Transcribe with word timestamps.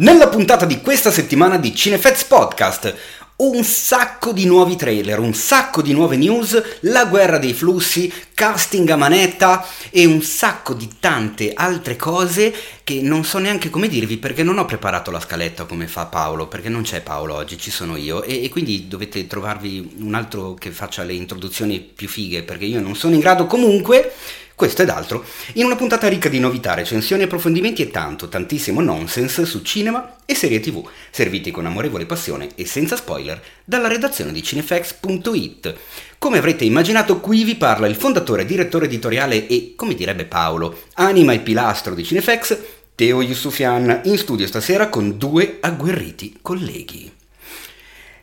Nella 0.00 0.28
puntata 0.28 0.64
di 0.64 0.80
questa 0.80 1.10
settimana 1.10 1.58
di 1.58 1.74
Cinefets 1.74 2.22
Podcast, 2.22 2.94
un 3.38 3.64
sacco 3.64 4.32
di 4.32 4.46
nuovi 4.46 4.76
trailer, 4.76 5.18
un 5.18 5.34
sacco 5.34 5.82
di 5.82 5.92
nuove 5.92 6.16
news, 6.16 6.78
la 6.82 7.06
guerra 7.06 7.38
dei 7.38 7.52
flussi, 7.52 8.12
casting 8.32 8.88
a 8.90 8.96
manetta 8.96 9.66
e 9.90 10.04
un 10.04 10.22
sacco 10.22 10.74
di 10.74 10.88
tante 11.00 11.52
altre 11.52 11.96
cose 11.96 12.54
che 12.84 13.00
non 13.02 13.24
so 13.24 13.38
neanche 13.38 13.70
come 13.70 13.88
dirvi 13.88 14.18
perché 14.18 14.44
non 14.44 14.58
ho 14.58 14.66
preparato 14.66 15.10
la 15.10 15.18
scaletta 15.18 15.64
come 15.64 15.88
fa 15.88 16.06
Paolo, 16.06 16.46
perché 16.46 16.68
non 16.68 16.82
c'è 16.82 17.00
Paolo 17.00 17.34
oggi, 17.34 17.58
ci 17.58 17.72
sono 17.72 17.96
io. 17.96 18.22
E, 18.22 18.44
e 18.44 18.48
quindi 18.50 18.86
dovete 18.86 19.26
trovarvi 19.26 19.96
un 19.98 20.14
altro 20.14 20.54
che 20.54 20.70
faccia 20.70 21.02
le 21.02 21.14
introduzioni 21.14 21.80
più 21.80 22.06
fighe 22.06 22.44
perché 22.44 22.66
io 22.66 22.78
non 22.78 22.94
sono 22.94 23.14
in 23.14 23.20
grado. 23.20 23.46
Comunque 23.46 24.12
questo 24.58 24.82
ed 24.82 24.88
altro, 24.88 25.24
in 25.52 25.66
una 25.66 25.76
puntata 25.76 26.08
ricca 26.08 26.28
di 26.28 26.40
novità, 26.40 26.74
recensioni, 26.74 27.22
approfondimenti 27.22 27.80
e 27.80 27.92
tanto, 27.92 28.28
tantissimo 28.28 28.80
nonsense 28.80 29.46
su 29.46 29.62
cinema 29.62 30.16
e 30.26 30.34
serie 30.34 30.58
tv, 30.58 30.84
serviti 31.12 31.52
con 31.52 31.64
amorevole 31.64 32.06
passione 32.06 32.48
e 32.56 32.66
senza 32.66 32.96
spoiler 32.96 33.40
dalla 33.64 33.86
redazione 33.86 34.32
di 34.32 34.42
cinefax.it. 34.42 35.76
Come 36.18 36.38
avrete 36.38 36.64
immaginato, 36.64 37.20
qui 37.20 37.44
vi 37.44 37.54
parla 37.54 37.86
il 37.86 37.94
fondatore, 37.94 38.44
direttore 38.44 38.86
editoriale 38.86 39.46
e, 39.46 39.74
come 39.76 39.94
direbbe 39.94 40.24
Paolo, 40.24 40.76
anima 40.94 41.32
e 41.32 41.38
pilastro 41.38 41.94
di 41.94 42.02
Cinefax, 42.02 42.58
Teo 42.96 43.22
Yusufian, 43.22 44.00
in 44.06 44.18
studio 44.18 44.48
stasera 44.48 44.88
con 44.88 45.16
due 45.18 45.58
agguerriti 45.60 46.38
colleghi. 46.42 47.12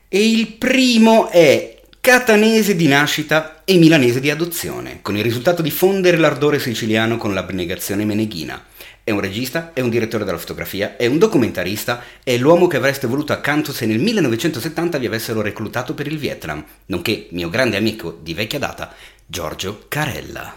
E 0.09 0.29
il 0.29 0.47
primo 0.47 1.29
è 1.29 1.74
catanese 2.05 2.75
di 2.75 2.87
nascita 2.87 3.63
e 3.65 3.77
milanese 3.77 4.19
di 4.19 4.29
adozione, 4.29 4.99
con 5.01 5.17
il 5.17 5.23
risultato 5.23 5.63
di 5.63 5.71
fondere 5.71 6.17
l'ardore 6.17 6.59
siciliano 6.59 7.17
con 7.17 7.33
l'abnegazione 7.33 8.05
meneghina. 8.05 8.63
È 9.03 9.09
un 9.09 9.19
regista, 9.19 9.71
è 9.73 9.79
un 9.79 9.89
direttore 9.89 10.23
della 10.23 10.37
fotografia, 10.37 10.97
è 10.97 11.07
un 11.07 11.17
documentarista, 11.17 12.03
è 12.23 12.37
l'uomo 12.37 12.67
che 12.67 12.77
avreste 12.77 13.07
voluto 13.07 13.33
accanto 13.33 13.73
se 13.73 13.87
nel 13.87 13.97
1970 13.97 14.99
vi 14.99 15.07
avessero 15.07 15.41
reclutato 15.41 15.95
per 15.95 16.05
il 16.05 16.19
Vietnam, 16.19 16.63
nonché 16.85 17.25
mio 17.31 17.49
grande 17.49 17.77
amico 17.77 18.19
di 18.21 18.35
vecchia 18.35 18.59
data, 18.59 18.93
Giorgio 19.25 19.85
Carella. 19.87 20.55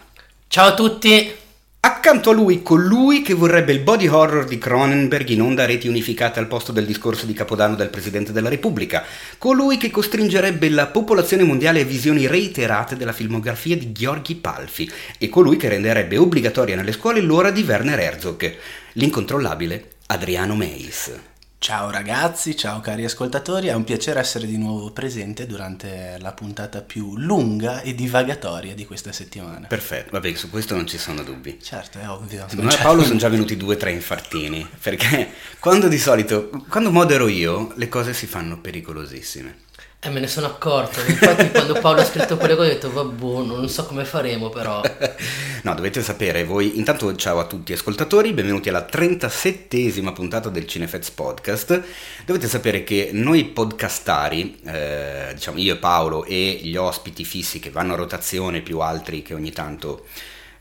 Ciao 0.49 0.67
a 0.67 0.75
tutti! 0.75 1.48
Accanto 1.81 2.31
a 2.31 2.33
lui, 2.33 2.63
colui 2.63 3.23
che 3.23 3.35
vorrebbe 3.35 3.73
il 3.73 3.79
body 3.81 4.09
horror 4.09 4.45
di 4.45 4.59
Cronenberg 4.59 5.29
in 5.29 5.43
onda 5.43 5.63
a 5.63 5.67
reti 5.67 5.87
unificate 5.87 6.41
al 6.41 6.49
posto 6.49 6.73
del 6.73 6.85
discorso 6.85 7.25
di 7.25 7.33
Capodanno 7.33 7.77
del 7.77 7.89
Presidente 7.89 8.33
della 8.33 8.49
Repubblica, 8.49 9.05
colui 9.39 9.77
che 9.77 9.91
costringerebbe 9.91 10.69
la 10.71 10.89
popolazione 10.89 11.45
mondiale 11.45 11.83
a 11.83 11.85
visioni 11.85 12.27
reiterate 12.27 12.97
della 12.97 13.13
filmografia 13.13 13.77
di 13.77 13.93
Gheorghi 13.93 14.35
Palfi. 14.35 14.91
E 15.19 15.29
colui 15.29 15.57
che 15.57 15.69
renderebbe 15.69 16.17
obbligatoria 16.17 16.75
nelle 16.75 16.93
scuole 16.93 17.21
l'ora 17.21 17.53
di 17.53 17.63
Werner 17.63 18.01
Herzog, 18.01 18.57
l'incontrollabile 18.95 19.91
Adriano 20.07 20.57
Meis. 20.57 21.28
Ciao 21.61 21.91
ragazzi, 21.91 22.57
ciao 22.57 22.81
cari 22.81 23.05
ascoltatori, 23.05 23.67
è 23.67 23.75
un 23.75 23.83
piacere 23.83 24.21
essere 24.21 24.47
di 24.47 24.57
nuovo 24.57 24.93
presente 24.93 25.45
durante 25.45 26.17
la 26.21 26.33
puntata 26.33 26.83
più 26.83 27.19
lunga 27.19 27.83
e 27.83 27.97
divagatoria 27.97 28.75
di 28.75 28.87
questa 28.87 29.11
settimana. 29.11 29.67
Perfetto, 29.67 30.11
vabbè, 30.13 30.35
su 30.35 30.51
questo 30.51 30.77
non 30.77 30.87
ci 30.87 30.99
sono 30.99 31.23
dubbi. 31.25 31.59
Certo, 31.61 31.99
è 31.99 32.09
ovvio. 32.09 32.47
Secondo 32.49 32.71
me 32.71 32.79
a 32.79 32.83
Paolo 32.83 33.03
sono 33.03 33.19
già 33.19 33.29
venuti 33.29 33.57
due 33.57 33.75
o 33.75 33.77
tre 33.77 33.91
infartini, 33.91 34.67
perché 34.81 35.33
quando 35.59 35.89
di 35.89 35.99
solito, 35.99 36.49
quando 36.69 36.93
modero 36.93 37.27
io, 37.27 37.73
le 37.75 37.89
cose 37.89 38.15
si 38.15 38.27
fanno 38.27 38.61
pericolosissime. 38.61 39.67
Eh, 40.01 40.11
me 40.11 40.21
ne 40.21 40.29
sono 40.29 40.47
accorto. 40.47 41.01
Infatti, 41.01 41.51
quando 41.51 41.73
Paolo 41.81 42.03
ha 42.03 42.05
scritto 42.05 42.37
quelle 42.37 42.55
cose, 42.55 42.71
ho 42.71 42.73
detto, 42.73 42.93
vabbè, 42.93 43.21
non 43.21 43.69
so 43.69 43.85
come 43.85 44.05
faremo, 44.05 44.49
però. 44.49 44.81
no, 45.63 45.75
dovete 45.75 46.03
sapere, 46.03 46.45
voi. 46.45 46.79
Intanto, 46.79 47.17
ciao 47.17 47.41
a 47.41 47.47
tutti 47.47 47.73
ascoltatori, 47.73 48.33
benvenuti 48.33 48.69
alla 48.69 48.87
37esima 48.89 50.13
puntata 50.13 50.51
del 50.51 50.69
Cinefets 50.69 51.11
Podcast. 51.11 51.83
Dovete 52.25 52.47
sapere 52.47 52.85
che 52.85 53.11
noi 53.13 53.47
podcastari, 53.47 54.61
eh, 54.67 55.33
diciamo 55.35 55.59
io 55.59 55.75
e 55.75 55.79
Paolo 55.79 56.25
e 56.25 56.61
gli 56.63 56.77
ospiti 56.77 57.25
fissi 57.25 57.59
che 57.59 57.71
vanno 57.71 57.95
a 57.95 57.97
rotazione, 57.97 58.61
più 58.61 58.79
altri 58.79 59.23
che 59.23 59.35
ogni 59.35 59.51
tanto 59.51 60.07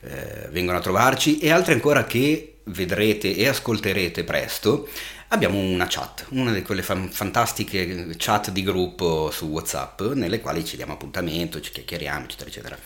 eh, 0.00 0.48
vengono 0.50 0.78
a 0.78 0.80
trovarci, 0.80 1.38
e 1.38 1.52
altri 1.52 1.74
ancora 1.74 2.06
che 2.06 2.54
vedrete 2.64 3.36
e 3.36 3.46
ascolterete 3.46 4.24
presto 4.24 4.88
abbiamo 5.28 5.58
una 5.58 5.86
chat, 5.88 6.26
una 6.30 6.52
di 6.52 6.62
quelle 6.62 6.82
fan- 6.82 7.10
fantastiche 7.10 8.14
chat 8.16 8.50
di 8.50 8.62
gruppo 8.62 9.30
su 9.30 9.46
WhatsApp 9.46 10.02
nelle 10.14 10.40
quali 10.40 10.64
ci 10.64 10.76
diamo 10.76 10.94
appuntamento, 10.94 11.60
ci 11.60 11.70
chiacchieriamo, 11.70 12.24
eccetera, 12.24 12.48
eccetera. 12.48 12.78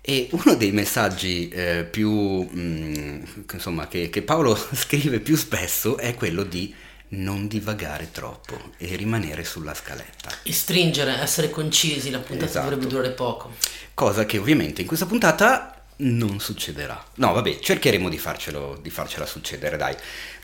E 0.00 0.28
uno 0.30 0.54
dei 0.54 0.72
messaggi 0.72 1.48
eh, 1.48 1.84
più, 1.84 2.10
mh, 2.10 2.60
mm, 2.60 3.22
insomma, 3.52 3.88
che, 3.88 4.08
che 4.08 4.22
Paolo 4.22 4.56
scrive 4.72 5.20
più 5.20 5.36
spesso 5.36 5.98
è 5.98 6.14
quello 6.14 6.44
di 6.44 6.74
non 7.10 7.46
divagare 7.46 8.10
troppo 8.10 8.58
e 8.76 8.96
rimanere 8.96 9.44
sulla 9.44 9.74
scaletta. 9.74 10.30
E 10.42 10.52
stringere, 10.52 11.20
essere 11.20 11.50
concisi, 11.50 12.10
la 12.10 12.18
puntata 12.18 12.50
esatto. 12.50 12.68
dovrebbe 12.68 12.86
durare 12.90 13.10
poco. 13.10 13.54
Cosa 13.94 14.24
che 14.26 14.38
ovviamente 14.38 14.82
in 14.82 14.86
questa 14.86 15.06
puntata 15.06 15.78
non 15.98 16.38
succederà. 16.38 17.02
No, 17.14 17.32
vabbè, 17.32 17.58
cercheremo 17.58 18.08
di, 18.08 18.18
farcelo, 18.18 18.78
di 18.80 18.90
farcela 18.90 19.26
succedere, 19.26 19.76
dai. 19.76 19.96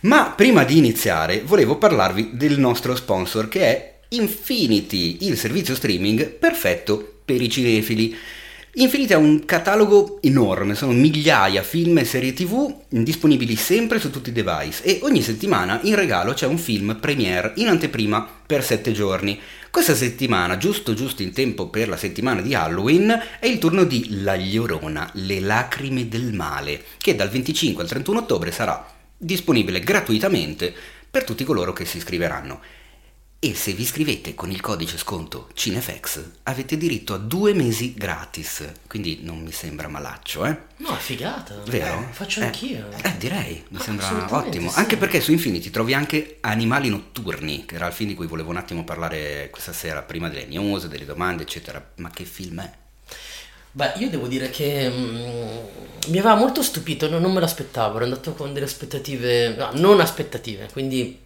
Ma 0.04 0.34
prima 0.37 0.65
di 0.65 0.76
iniziare 0.76 1.42
volevo 1.47 1.78
parlarvi 1.78 2.32
del 2.34 2.59
nostro 2.59 2.94
sponsor 2.94 3.48
che 3.48 3.60
è 3.60 3.94
Infinity, 4.09 5.16
il 5.22 5.38
servizio 5.38 5.75
streaming 5.75 6.28
perfetto 6.28 7.20
per 7.25 7.41
i 7.41 7.48
cinefili. 7.48 8.14
Infinity 8.75 9.14
ha 9.14 9.19
un 9.19 9.47
catalogo 9.47 10.19
enorme, 10.20 10.75
sono 10.75 10.93
migliaia 10.93 11.62
film 11.62 11.97
e 11.97 12.04
serie 12.04 12.34
tv 12.34 12.82
disponibili 12.87 13.56
sempre 13.56 13.98
su 13.98 14.10
tutti 14.10 14.28
i 14.28 14.34
device 14.34 14.82
e 14.82 14.98
ogni 15.04 15.22
settimana 15.22 15.81
in 15.84 15.94
regalo 15.94 16.34
c'è 16.34 16.47
un 16.47 16.59
film 16.59 16.98
premiere 17.00 17.53
in 17.56 17.69
anteprima 17.69 18.28
per 18.47 18.62
7 18.62 18.93
giorni. 18.93 19.41
Questa 19.70 19.94
settimana, 19.94 20.59
giusto 20.59 20.93
giusto 20.93 21.22
in 21.22 21.32
tempo 21.32 21.69
per 21.69 21.88
la 21.88 21.97
settimana 21.97 22.43
di 22.43 22.54
Halloween, 22.54 23.22
è 23.41 23.47
il 23.47 23.56
turno 23.56 23.84
di 23.84 24.20
La 24.22 24.37
Llorona, 24.37 25.09
Le 25.14 25.41
lacrime 25.41 26.09
del 26.09 26.34
male, 26.34 26.82
che 26.98 27.14
dal 27.14 27.31
25 27.31 27.82
al 27.82 27.88
31 27.88 28.19
ottobre 28.19 28.53
sarà 28.53 28.94
disponibile 29.16 29.80
gratuitamente 29.80 30.75
per 31.10 31.25
tutti 31.25 31.44
coloro 31.44 31.72
che 31.72 31.84
si 31.84 31.98
iscriveranno. 31.98 32.60
E 33.44 33.54
se 33.54 33.72
vi 33.75 33.82
iscrivete 33.82 34.34
con 34.34 34.50
il 34.50 34.62
codice 34.62 34.97
sconto 34.97 35.50
Cinefex 35.52 36.30
avete 36.44 36.78
diritto 36.78 37.12
a 37.12 37.19
due 37.19 37.52
mesi 37.52 37.92
gratis, 37.92 38.64
quindi 38.86 39.20
non 39.22 39.42
mi 39.42 39.52
sembra 39.52 39.86
malaccio, 39.86 40.47
eh? 40.47 40.56
No, 40.78 40.97
è 40.97 40.98
figata. 40.98 41.60
Vero? 41.66 42.08
Eh, 42.08 42.12
faccio 42.12 42.41
eh, 42.41 42.44
anch'io. 42.47 42.88
Eh, 43.02 43.16
direi, 43.19 43.62
mi 43.69 43.78
sembra 43.80 44.34
ottimo. 44.34 44.70
Sì. 44.70 44.78
Anche 44.78 44.97
perché 44.97 45.20
su 45.20 45.31
Infinity 45.31 45.69
trovi 45.69 45.92
anche 45.92 46.38
Animali 46.41 46.88
Notturni, 46.88 47.66
che 47.66 47.75
era 47.75 47.86
il 47.86 47.92
film 47.92 48.08
di 48.08 48.14
cui 48.14 48.26
volevo 48.26 48.48
un 48.48 48.56
attimo 48.56 48.82
parlare 48.82 49.50
questa 49.50 49.75
sera, 49.75 50.00
prima 50.00 50.31
delle 50.31 50.46
news, 50.46 50.86
delle 50.86 51.04
domande, 51.04 51.42
eccetera. 51.42 51.86
Ma 51.96 52.08
che 52.08 52.25
film 52.25 52.62
è? 52.62 52.72
Beh, 53.77 53.95
io 53.97 54.09
devo 54.09 54.29
dire 54.29 54.51
che 54.51 54.89
mm, 54.89 56.12
mi 56.12 56.19
aveva 56.19 56.37
molto 56.37 56.62
stupito, 56.62 57.09
non, 57.09 57.21
non 57.21 57.33
me 57.33 57.41
l'aspettavo, 57.41 57.97
ero 57.97 58.05
andato 58.05 58.33
con 58.35 58.53
delle 58.53 58.67
aspettative, 58.67 59.57
no, 59.57 59.71
non 59.75 59.99
aspettative, 59.99 60.69
quindi 60.71 61.21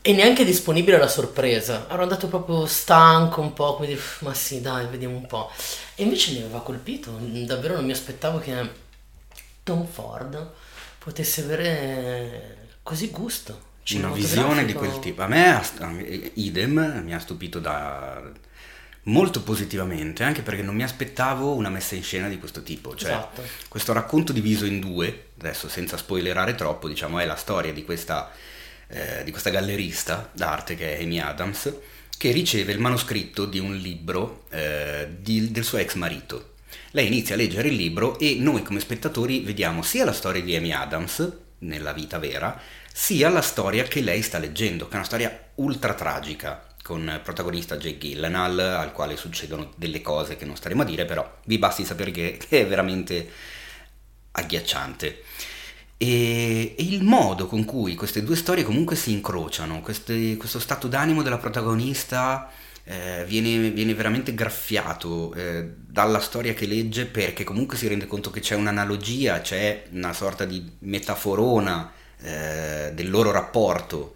e 0.00 0.12
neanche 0.14 0.42
disponibile 0.42 0.96
alla 0.96 1.06
sorpresa. 1.06 1.86
Ero 1.90 2.00
andato 2.02 2.28
proprio 2.28 2.64
stanco 2.64 3.42
un 3.42 3.52
po', 3.52 3.76
quindi 3.76 4.00
ma 4.20 4.32
sì, 4.32 4.62
dai, 4.62 4.86
vediamo 4.86 5.16
un 5.16 5.26
po'. 5.26 5.50
E 5.96 6.02
invece 6.02 6.32
mi 6.32 6.38
aveva 6.38 6.62
colpito, 6.62 7.10
davvero 7.20 7.74
non 7.74 7.84
mi 7.84 7.92
aspettavo 7.92 8.38
che 8.38 8.54
Tom 9.62 9.86
Ford 9.86 10.50
potesse 10.96 11.42
avere 11.42 12.68
così 12.82 13.10
gusto. 13.10 13.66
Una 13.90 14.12
visione 14.12 14.64
di 14.64 14.72
quel 14.72 14.98
tipo. 14.98 15.20
A 15.20 15.26
me, 15.26 15.62
idem, 16.34 17.02
mi 17.04 17.14
ha 17.14 17.18
stupito 17.18 17.58
da 17.58 18.22
molto 19.08 19.42
positivamente, 19.42 20.22
anche 20.22 20.42
perché 20.42 20.62
non 20.62 20.74
mi 20.74 20.82
aspettavo 20.82 21.54
una 21.54 21.68
messa 21.68 21.94
in 21.94 22.02
scena 22.02 22.28
di 22.28 22.38
questo 22.38 22.62
tipo. 22.62 22.94
Cioè, 22.94 23.10
esatto. 23.10 23.42
questo 23.68 23.92
racconto 23.92 24.32
diviso 24.32 24.64
in 24.64 24.80
due, 24.80 25.28
adesso 25.38 25.68
senza 25.68 25.96
spoilerare 25.96 26.54
troppo, 26.54 26.88
diciamo, 26.88 27.18
è 27.18 27.26
la 27.26 27.36
storia 27.36 27.72
di 27.72 27.84
questa 27.84 28.30
eh, 28.88 29.22
di 29.22 29.30
questa 29.30 29.50
gallerista 29.50 30.30
d'arte 30.32 30.74
che 30.74 30.96
è 30.96 31.02
Amy 31.02 31.18
Adams, 31.18 31.72
che 32.16 32.32
riceve 32.32 32.72
il 32.72 32.80
manoscritto 32.80 33.44
di 33.44 33.58
un 33.58 33.76
libro 33.76 34.44
eh, 34.50 35.08
di, 35.20 35.50
del 35.50 35.64
suo 35.64 35.78
ex 35.78 35.94
marito. 35.94 36.54
Lei 36.92 37.06
inizia 37.06 37.34
a 37.34 37.38
leggere 37.38 37.68
il 37.68 37.74
libro 37.74 38.18
e 38.18 38.36
noi 38.38 38.62
come 38.62 38.80
spettatori 38.80 39.40
vediamo 39.40 39.82
sia 39.82 40.04
la 40.04 40.12
storia 40.12 40.42
di 40.42 40.56
Amy 40.56 40.72
Adams 40.72 41.32
nella 41.58 41.92
vita 41.92 42.18
vera, 42.18 42.58
sia 42.92 43.28
la 43.28 43.42
storia 43.42 43.84
che 43.84 44.00
lei 44.00 44.22
sta 44.22 44.38
leggendo, 44.38 44.86
che 44.86 44.92
è 44.92 44.96
una 44.96 45.04
storia 45.04 45.48
ultra 45.56 45.94
tragica, 45.94 46.66
con 46.88 47.20
protagonista 47.22 47.76
Jake 47.76 47.98
Gyllenhaal, 47.98 48.58
al 48.58 48.92
quale 48.92 49.14
succedono 49.14 49.72
delle 49.76 50.00
cose 50.00 50.36
che 50.36 50.46
non 50.46 50.56
staremo 50.56 50.80
a 50.80 50.84
dire, 50.86 51.04
però 51.04 51.36
vi 51.44 51.58
basti 51.58 51.84
sapere 51.84 52.10
che 52.10 52.38
è 52.48 52.66
veramente 52.66 53.28
agghiacciante. 54.30 55.22
E, 55.98 56.74
e, 56.78 56.82
il 56.82 57.02
modo 57.02 57.46
con 57.46 57.66
cui 57.66 57.94
queste 57.94 58.22
due 58.22 58.36
storie 58.36 58.64
comunque 58.64 58.96
si 58.96 59.12
incrociano, 59.12 59.82
queste, 59.82 60.38
questo 60.38 60.58
stato 60.58 60.88
d'animo 60.88 61.22
della 61.22 61.36
protagonista 61.36 62.50
eh, 62.84 63.22
viene, 63.26 63.68
viene, 63.68 63.92
veramente 63.92 64.32
graffiato 64.32 65.34
eh, 65.34 65.70
dalla 65.76 66.20
storia 66.20 66.54
che 66.54 66.64
legge 66.64 67.04
perché 67.04 67.44
comunque 67.44 67.76
si 67.76 67.86
rende 67.86 68.06
conto 68.06 68.30
che 68.30 68.40
c'è 68.40 68.54
un'analogia, 68.54 69.42
c'è 69.42 69.88
una 69.90 70.14
sorta 70.14 70.46
di 70.46 70.76
metaforona 70.78 71.92
eh, 72.18 72.92
del 72.94 73.10
loro 73.10 73.30
rapporto 73.30 74.14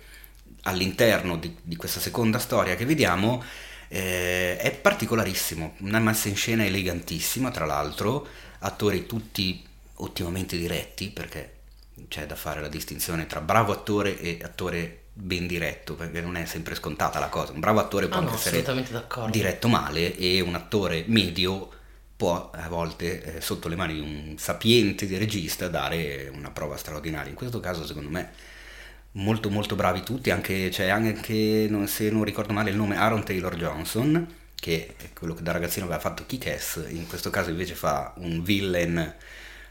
all'interno 0.62 1.36
di, 1.36 1.56
di, 1.62 1.76
questa 1.76 2.00
seconda 2.00 2.38
storia 2.38 2.74
che 2.74 2.84
vediamo 2.84 3.42
eh, 3.88 4.56
è 4.56 4.72
particolarissimo, 4.72 5.74
una 5.78 5.98
messa 5.98 6.28
in 6.28 6.36
scena 6.36 6.64
elegantissima 6.64 7.50
tra 7.50 7.66
l'altro, 7.66 8.26
attori 8.60 9.06
tutti 9.06 9.64
ottimamente 9.96 10.56
diretti 10.56 11.10
perché 11.10 11.60
c'è 12.08 12.26
da 12.26 12.34
fare 12.34 12.60
la 12.60 12.68
distinzione 12.68 13.26
tra 13.26 13.40
bravo 13.40 13.72
attore 13.72 14.18
e 14.18 14.38
attore 14.42 15.02
ben 15.12 15.46
diretto, 15.46 15.94
perché 15.94 16.20
non 16.20 16.36
è 16.36 16.46
sempre 16.46 16.74
scontata 16.74 17.18
la 17.18 17.28
cosa. 17.28 17.52
Un 17.52 17.60
bravo 17.60 17.80
attore 17.80 18.08
può 18.08 18.18
Ah, 18.18 18.22
no, 18.22 18.34
essere 18.34 18.64
diretto 19.30 19.68
male 19.68 20.16
e 20.16 20.40
un 20.40 20.54
attore 20.54 21.04
medio 21.06 21.68
può 22.16 22.50
a 22.54 22.68
volte 22.68 23.36
eh, 23.36 23.40
sotto 23.40 23.68
le 23.68 23.76
mani 23.76 23.94
di 23.94 24.00
un 24.00 24.34
sapiente 24.38 25.06
di 25.06 25.18
regista 25.18 25.68
dare 25.68 26.30
una 26.34 26.50
prova 26.50 26.76
straordinaria. 26.76 27.30
In 27.30 27.36
questo 27.36 27.60
caso 27.60 27.84
secondo 27.84 28.08
me 28.08 28.30
molto 29.12 29.50
molto 29.50 29.74
bravi 29.74 30.02
tutti, 30.02 30.30
anche, 30.30 30.68
c'è 30.70 30.88
anche, 30.88 31.68
se 31.86 32.10
non 32.10 32.24
ricordo 32.24 32.52
male 32.52 32.70
il 32.70 32.76
nome, 32.76 32.96
Aaron 32.96 33.24
Taylor 33.24 33.56
Johnson, 33.56 34.26
che 34.54 34.94
è 34.96 35.08
quello 35.12 35.34
che 35.34 35.42
da 35.42 35.52
ragazzino 35.52 35.84
aveva 35.86 36.00
fatto 36.00 36.24
Kick-Ass, 36.24 36.84
in 36.88 37.06
questo 37.06 37.30
caso 37.30 37.50
invece 37.50 37.74
fa 37.74 38.14
un 38.18 38.42
villain 38.42 38.96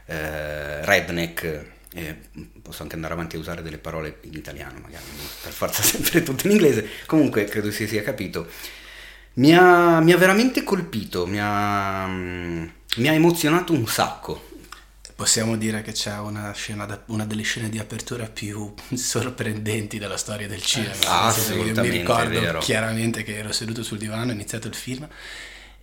eh, 0.06 0.84
redneck, 0.84 1.64
eh, 1.94 2.18
posso 2.62 2.82
anche 2.82 2.94
andare 2.94 3.14
avanti 3.14 3.36
a 3.36 3.38
usare 3.38 3.62
delle 3.62 3.78
parole 3.78 4.18
in 4.22 4.34
italiano 4.34 4.78
magari, 4.80 5.04
per 5.42 5.52
forza 5.52 5.82
sempre 5.82 6.22
tutto 6.22 6.46
in 6.46 6.52
inglese, 6.52 6.88
comunque 7.06 7.44
credo 7.44 7.70
si 7.70 7.86
sia 7.86 8.02
capito. 8.02 8.48
Mi 9.34 9.56
ha, 9.56 10.00
mi 10.00 10.12
ha 10.12 10.18
veramente 10.18 10.62
colpito, 10.62 11.26
mi 11.26 11.38
ha, 11.40 12.06
mm, 12.06 12.66
mi 12.96 13.08
ha 13.08 13.12
emozionato 13.12 13.72
un 13.72 13.86
sacco. 13.86 14.50
Possiamo 15.22 15.56
dire 15.56 15.82
che 15.82 15.92
c'è 15.92 16.18
una, 16.18 16.52
scena 16.52 17.00
una 17.06 17.24
delle 17.24 17.42
scene 17.44 17.68
di 17.68 17.78
apertura 17.78 18.26
più 18.26 18.74
sorprendenti 18.92 19.98
della 20.00 20.16
storia 20.16 20.48
del 20.48 20.62
cinema. 20.62 20.96
Ah, 21.06 21.32
che 21.32 21.38
io 21.40 21.44
assolutamente, 21.52 21.80
Mi 21.96 21.98
ricordo 22.02 22.40
vero. 22.40 22.58
chiaramente 22.58 23.22
che 23.22 23.36
ero 23.36 23.52
seduto 23.52 23.84
sul 23.84 23.98
divano, 23.98 24.32
ho 24.32 24.34
iniziato 24.34 24.66
il 24.66 24.74
film 24.74 25.06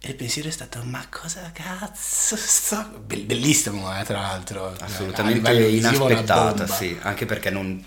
e 0.02 0.10
il 0.10 0.16
pensiero 0.16 0.50
è 0.50 0.52
stato 0.52 0.84
ma 0.84 1.08
cosa 1.10 1.52
cazzo 1.54 2.36
sto... 2.36 3.00
Bell- 3.06 3.24
Bellissimo, 3.24 3.98
eh, 3.98 4.04
tra 4.04 4.20
l'altro. 4.20 4.76
assolutamente 4.78 5.54
inaspettata, 5.70 6.68
sì, 6.68 6.98
anche 7.02 7.26
perché 7.26 7.50
non, 7.50 7.82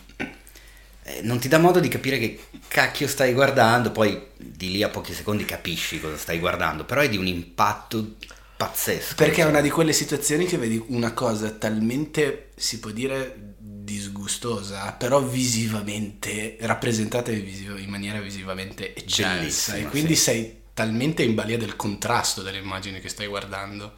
eh, 1.02 1.20
non 1.20 1.38
ti 1.38 1.48
dà 1.48 1.58
modo 1.58 1.80
di 1.80 1.88
capire 1.88 2.18
che 2.18 2.46
cacchio 2.66 3.06
stai 3.06 3.34
guardando, 3.34 3.90
poi 3.90 4.28
di 4.38 4.70
lì 4.70 4.82
a 4.82 4.88
pochi 4.88 5.12
secondi 5.12 5.44
capisci 5.44 6.00
cosa 6.00 6.16
stai 6.16 6.38
guardando, 6.38 6.84
però 6.84 7.02
è 7.02 7.10
di 7.10 7.18
un 7.18 7.26
impatto 7.26 8.14
pazzesco. 8.66 9.14
Perché 9.14 9.40
è 9.40 9.42
cioè. 9.42 9.50
una 9.50 9.60
di 9.60 9.70
quelle 9.70 9.92
situazioni 9.92 10.46
che 10.46 10.56
vedi 10.58 10.82
una 10.88 11.12
cosa 11.12 11.50
talmente, 11.50 12.50
si 12.56 12.78
può 12.80 12.90
dire, 12.90 13.54
disgustosa, 13.58 14.92
però 14.92 15.20
visivamente 15.22 16.56
rappresentata 16.60 17.30
in 17.32 17.88
maniera 17.88 18.20
visivamente 18.20 18.94
eccelsa. 18.94 19.72
Bellissima, 19.72 19.76
E 19.78 19.86
quindi 19.86 20.14
sì. 20.14 20.22
sei 20.22 20.60
talmente 20.74 21.22
in 21.22 21.34
balia 21.34 21.58
del 21.58 21.76
contrasto 21.76 22.42
delle 22.42 22.58
immagini 22.58 23.00
che 23.00 23.08
stai 23.08 23.26
guardando. 23.26 23.94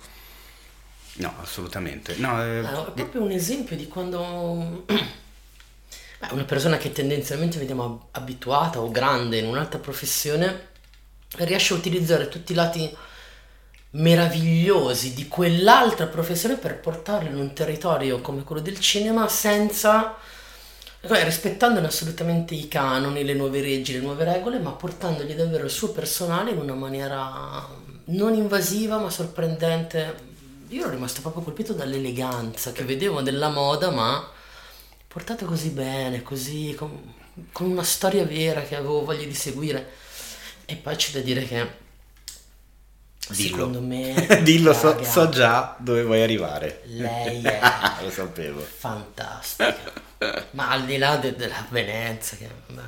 No, 1.17 1.33
assolutamente. 1.41 2.17
No, 2.17 2.43
eh, 2.43 2.63
Ah, 2.63 2.71
no, 2.71 2.87
è 2.89 2.93
proprio 2.93 3.23
un 3.23 3.31
esempio 3.31 3.77
di 3.77 3.87
quando 3.87 4.85
beh, 4.87 6.29
una 6.31 6.45
persona 6.45 6.77
che 6.77 6.93
tendenzialmente 6.93 7.59
vediamo 7.59 7.85
ab- 7.85 8.03
abituata 8.13 8.81
o 8.81 8.91
grande 8.91 9.39
in 9.39 9.47
un'altra 9.47 9.79
professione 9.79 10.69
riesce 11.37 11.75
a 11.75 11.77
utilizzare 11.77 12.29
tutti 12.29 12.53
i 12.53 12.55
lati 12.55 12.91
meravigliosi 13.95 15.15
di 15.15 15.29
quell'altra 15.29 16.07
professione 16.07 16.57
per 16.57 16.81
portarli 16.81 17.29
in 17.29 17.37
un 17.37 17.53
territorio 17.53 18.21
come 18.21 18.43
quello 18.43 18.61
del 18.61 18.81
cinema 18.81 19.29
senza 19.29 20.17
eh, 21.01 21.25
rispettandone 21.25 21.87
assolutamente 21.87 22.55
i 22.55 22.67
canoni, 22.67 23.25
le 23.25 23.35
nuove 23.35 23.61
leggi, 23.61 23.93
le 23.93 24.01
nuove 24.01 24.25
regole, 24.25 24.59
ma 24.59 24.71
portandogli 24.73 25.35
davvero 25.35 25.65
il 25.65 25.71
suo 25.71 25.93
personale 25.93 26.51
in 26.51 26.59
una 26.59 26.75
maniera 26.75 27.69
non 28.07 28.35
invasiva 28.35 28.99
ma 28.99 29.11
sorprendente. 29.11 30.33
Io 30.69 30.81
ero 30.81 30.91
rimasto 30.91 31.21
proprio 31.21 31.43
colpito 31.43 31.73
dall'eleganza 31.73 32.73
che 32.73 32.85
vedevo 32.85 33.21
della 33.21 33.49
moda, 33.49 33.91
ma 33.91 34.29
portata 35.07 35.45
così 35.45 35.69
bene, 35.69 36.23
così 36.23 36.75
con, 36.77 37.15
con 37.53 37.71
una 37.71 37.85
storia 37.85 38.25
vera 38.25 38.63
che 38.63 38.75
avevo 38.75 39.05
voglia 39.05 39.27
di 39.27 39.35
seguire. 39.35 39.93
E 40.65 40.75
poi 40.77 40.97
c'è 40.97 41.13
da 41.13 41.21
dire 41.21 41.45
che 41.45 41.83
Dillo. 43.29 43.57
secondo 43.57 43.81
me 43.81 44.27
Dillo, 44.43 44.73
so, 44.75 45.03
so 45.03 45.29
già 45.31 45.77
dove 45.79 46.03
vuoi 46.03 46.23
arrivare. 46.23 46.83
lei 46.85 47.41
è 47.43 47.61
Lo 48.03 48.11
sapevo. 48.11 48.61
fantastica. 48.61 49.93
Ma 50.53 50.71
al 50.71 50.85
di 50.85 50.97
là 50.99 51.17
de- 51.17 51.35
della 51.35 51.67
Venezia, 51.71 52.37
che 52.37 52.49
beh, 52.69 52.83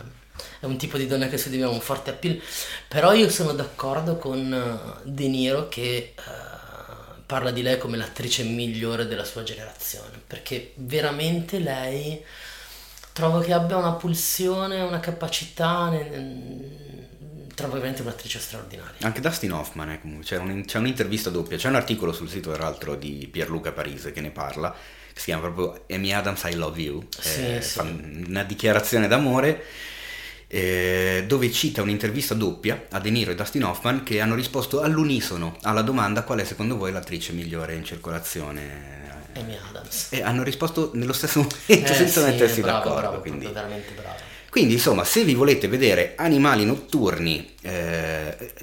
è 0.60 0.64
un 0.66 0.76
tipo 0.78 0.96
di 0.98 1.06
donna 1.06 1.28
che 1.28 1.38
si 1.38 1.50
deve 1.50 1.64
un 1.64 1.80
forte 1.80 2.10
appeal, 2.10 2.40
però 2.88 3.12
io 3.12 3.28
sono 3.30 3.52
d'accordo 3.52 4.16
con 4.16 4.52
eh, 4.52 5.00
De 5.10 5.28
Niro 5.28 5.68
che 5.68 6.14
eh, 6.16 6.22
parla 7.26 7.50
di 7.50 7.62
lei 7.62 7.78
come 7.78 7.96
l'attrice 7.96 8.42
migliore 8.44 9.06
della 9.06 9.24
sua 9.24 9.42
generazione, 9.42 10.20
perché 10.26 10.72
veramente 10.76 11.58
lei 11.58 12.22
trovo 13.12 13.40
che 13.40 13.52
abbia 13.52 13.76
una 13.76 13.92
pulsione, 13.92 14.80
una 14.82 15.00
capacità, 15.00 15.88
ne- 15.88 17.05
trovo 17.56 17.72
veramente 17.74 18.02
un'attrice 18.02 18.38
straordinaria. 18.38 18.94
Anche 19.00 19.20
Dustin 19.20 19.50
Hoffman, 19.52 19.90
eh, 19.90 20.00
comunque, 20.00 20.24
c'è, 20.24 20.36
un- 20.38 20.64
c'è 20.64 20.78
un'intervista 20.78 21.30
doppia, 21.30 21.56
c'è 21.56 21.68
un 21.68 21.74
articolo 21.74 22.12
sul 22.12 22.28
sito 22.28 22.50
peraltro 22.50 22.94
di 22.94 23.28
Pierluca 23.32 23.72
Parise 23.72 24.12
che 24.12 24.20
ne 24.20 24.30
parla, 24.30 24.70
che 24.70 25.18
si 25.18 25.24
chiama 25.26 25.48
proprio 25.50 25.84
Amy 25.96 26.12
Adams 26.12 26.42
I 26.44 26.54
Love 26.54 26.80
You, 26.80 27.06
Sì, 27.18 27.40
eh, 27.56 27.62
sì. 27.62 27.80
una 28.28 28.44
dichiarazione 28.44 29.08
d'amore 29.08 29.64
eh, 30.48 31.24
dove 31.26 31.50
cita 31.50 31.82
un'intervista 31.82 32.34
doppia 32.34 32.84
a 32.90 33.00
De 33.00 33.10
Niro 33.10 33.32
e 33.32 33.34
Dustin 33.34 33.64
Hoffman 33.64 34.04
che 34.04 34.20
hanno 34.20 34.36
risposto 34.36 34.80
all'unisono 34.80 35.56
alla 35.62 35.82
domanda 35.82 36.22
qual 36.22 36.38
è 36.38 36.44
secondo 36.44 36.76
voi 36.76 36.92
l'attrice 36.92 37.32
migliore 37.32 37.74
in 37.74 37.84
circolazione 37.84 39.04
Amy 39.34 39.56
Adams. 39.68 40.08
e 40.12 40.22
hanno 40.22 40.44
risposto 40.44 40.92
nello 40.94 41.12
stesso 41.12 41.40
momento 41.40 41.56
Eh, 41.66 41.94
senza 41.94 42.20
sì, 42.24 42.30
mettersi 42.30 42.60
bravo, 42.60 42.78
d'accordo. 42.84 43.00
bravo, 43.08 43.20
quindi. 43.22 43.46
veramente 43.46 43.92
bravo. 43.92 44.25
Quindi, 44.56 44.72
insomma, 44.72 45.04
se 45.04 45.22
vi 45.22 45.34
volete 45.34 45.68
vedere 45.68 46.14
animali 46.16 46.64
notturni 46.64 47.46
eh, 47.60 48.54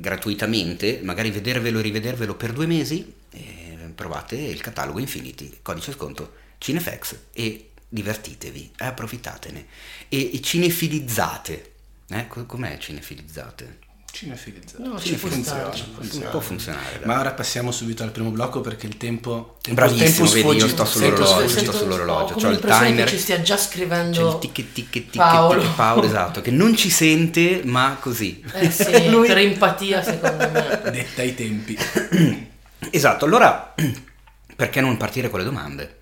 gratuitamente, 0.00 0.98
magari 1.04 1.30
vedervelo 1.30 1.78
e 1.78 1.82
rivedervelo 1.82 2.34
per 2.34 2.52
due 2.52 2.66
mesi, 2.66 3.14
eh, 3.30 3.92
provate 3.94 4.34
il 4.34 4.60
catalogo 4.60 4.98
Infinity, 4.98 5.58
codice 5.62 5.92
sconto 5.92 6.32
Cinefax 6.58 7.16
e 7.32 7.70
divertitevi, 7.88 8.72
approfittatene. 8.78 9.66
E, 10.08 10.34
e 10.34 10.40
cinefilizzate. 10.40 11.72
Eh, 12.08 12.26
co- 12.26 12.46
com'è 12.46 12.76
cinefilizzate? 12.76 13.89
Cinefilizzato. 14.12 14.82
No, 14.82 14.98
Funziona, 14.98 15.42
stare, 15.42 15.74
ci 15.76 15.84
può 15.84 16.02
funziona. 16.02 16.28
Può 16.30 16.40
funzionare. 16.40 16.98
dai. 16.98 17.06
Ma 17.06 17.20
ora 17.20 17.30
passiamo 17.32 17.70
subito 17.70 18.02
al 18.02 18.10
primo 18.10 18.30
blocco 18.30 18.60
perché 18.60 18.86
il 18.86 18.96
tempo... 18.96 19.56
tempo 19.62 19.80
Bravissimo, 19.80 20.28
tempo 20.28 20.48
vedi, 20.48 20.60
io 20.60 20.68
sto 20.68 20.84
sull'orologio, 20.84 21.48
sto 21.48 21.72
sull'orologio, 21.72 22.34
ho 22.34 22.36
c'ho 22.36 22.48
il 22.50 22.58
timer. 22.58 23.04
che 23.04 23.10
ci 23.10 23.18
stia 23.18 23.40
già 23.40 23.54
C'è 23.56 23.62
scrivendo 23.62 24.28
il 24.28 24.38
tic 24.38 24.72
tic 24.72 24.90
tic 24.90 25.16
Paolo. 25.16 25.60
tic 25.60 25.74
Paolo, 25.74 26.06
esatto, 26.06 26.40
che 26.40 26.50
non 26.50 26.76
ci 26.76 26.90
sente, 26.90 27.62
ma 27.64 27.96
così. 28.00 28.44
Eh 28.52 28.70
sì, 28.70 29.08
Lui- 29.08 29.26
per 29.26 29.38
empatia 29.38 30.02
secondo 30.02 30.50
me. 30.50 30.80
Detta 30.90 31.22
ai 31.22 31.34
tempi. 31.34 31.78
Esatto, 32.92 33.26
allora 33.26 33.74
perché 34.56 34.80
non 34.80 34.96
partire 34.96 35.28
con 35.28 35.38
le 35.38 35.44
domande? 35.44 35.98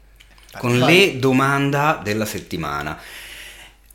Con 0.59 0.79
Vai. 0.79 1.13
le 1.13 1.19
domanda 1.19 2.01
della 2.03 2.25
settimana. 2.25 2.97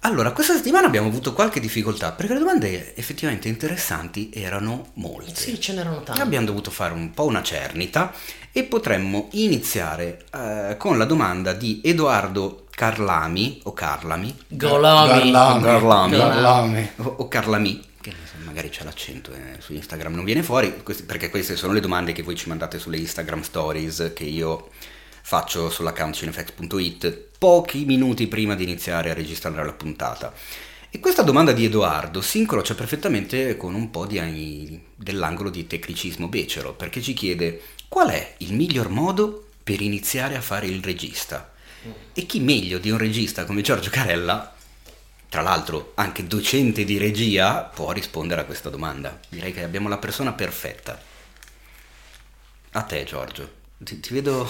Allora, 0.06 0.32
questa 0.32 0.54
settimana 0.54 0.86
abbiamo 0.88 1.08
avuto 1.08 1.32
qualche 1.32 1.62
difficoltà 1.62 2.12
perché 2.12 2.34
le 2.34 2.40
domande 2.40 2.94
effettivamente 2.96 3.48
interessanti 3.48 4.30
erano 4.34 4.92
molte. 4.96 5.34
Sì, 5.34 5.60
ce 5.62 5.72
n'erano 5.74 6.04
tante. 6.04 6.22
Abbiamo 6.22 6.46
dovuto 6.46 6.72
fare 6.72 6.94
un 6.94 7.12
po' 7.12 7.26
una 7.26 7.42
cernita 7.42 8.12
e 8.52 8.64
potremmo 8.64 9.30
iniziare 9.32 10.26
eh, 10.34 10.76
con 10.78 10.98
la 10.98 11.06
domanda 11.06 11.54
di 11.54 11.80
Edoardo 11.82 12.66
Carlami 12.70 13.62
o 13.64 13.74
Carlami 13.74 14.36
Golami. 14.50 15.32
Garlami. 15.32 15.62
Garlami. 15.62 16.18
Garlami. 16.18 16.90
o, 16.98 17.16
o 17.20 17.28
Carlami, 17.30 17.82
che 18.02 18.14
magari 18.44 18.68
c'è 18.68 18.84
l'accento 18.84 19.32
eh, 19.32 19.56
su 19.60 19.74
Instagram, 19.74 20.16
non 20.16 20.26
viene 20.26 20.44
fuori, 20.44 20.84
questi- 20.84 21.04
perché 21.04 21.30
queste 21.30 21.56
sono 21.56 21.72
le 21.72 21.80
domande 21.80 22.12
che 22.12 22.24
voi 22.24 22.36
ci 22.36 22.50
mandate 22.50 22.78
sulle 22.78 22.98
Instagram 22.98 23.42
stories 23.42 24.12
che 24.14 24.26
io 24.26 24.70
faccio 25.22 25.70
sull'account 25.70 26.14
cinefax.it 26.14 27.32
pochi 27.44 27.84
minuti 27.84 28.28
prima 28.28 28.56
di 28.56 28.64
iniziare 28.64 29.10
a 29.10 29.14
registrare 29.14 29.66
la 29.66 29.74
puntata. 29.74 30.32
E 30.90 31.02
questa 31.02 31.24
domanda 31.24 31.52
di 31.52 31.66
Edoardo 31.66 32.22
si 32.22 32.38
incrocia 32.38 32.74
perfettamente 32.74 33.58
con 33.58 33.74
un 33.74 33.90
po' 33.90 34.06
di, 34.06 34.80
dell'angolo 34.96 35.50
di 35.50 35.68
tecnicismo 35.68 36.30
becero, 36.30 36.72
perché 36.72 37.02
ci 37.02 37.12
chiede 37.12 37.62
qual 37.90 38.12
è 38.12 38.36
il 38.38 38.54
miglior 38.54 38.88
modo 38.88 39.50
per 39.62 39.82
iniziare 39.82 40.38
a 40.38 40.42
fare 40.42 40.68
il 40.68 40.82
regista. 40.82 41.52
E 42.14 42.26
chi 42.26 42.40
meglio 42.40 42.78
di 42.78 42.90
un 42.90 42.98
regista 42.98 43.44
come 43.44 43.62
Giorgio 43.62 43.90
Carella 43.90 44.56
tra 45.28 45.42
l'altro 45.42 45.92
anche 45.96 46.26
docente 46.26 46.86
di 46.86 46.98
regia, 46.98 47.64
può 47.64 47.92
rispondere 47.92 48.40
a 48.40 48.46
questa 48.46 48.70
domanda. 48.70 49.20
Direi 49.28 49.52
che 49.52 49.64
abbiamo 49.64 49.90
la 49.90 49.98
persona 49.98 50.32
perfetta. 50.32 50.98
A 52.72 52.82
te 52.84 53.04
Giorgio. 53.04 53.52
Ti, 53.80 54.00
ti 54.00 54.14
vedo... 54.14 54.50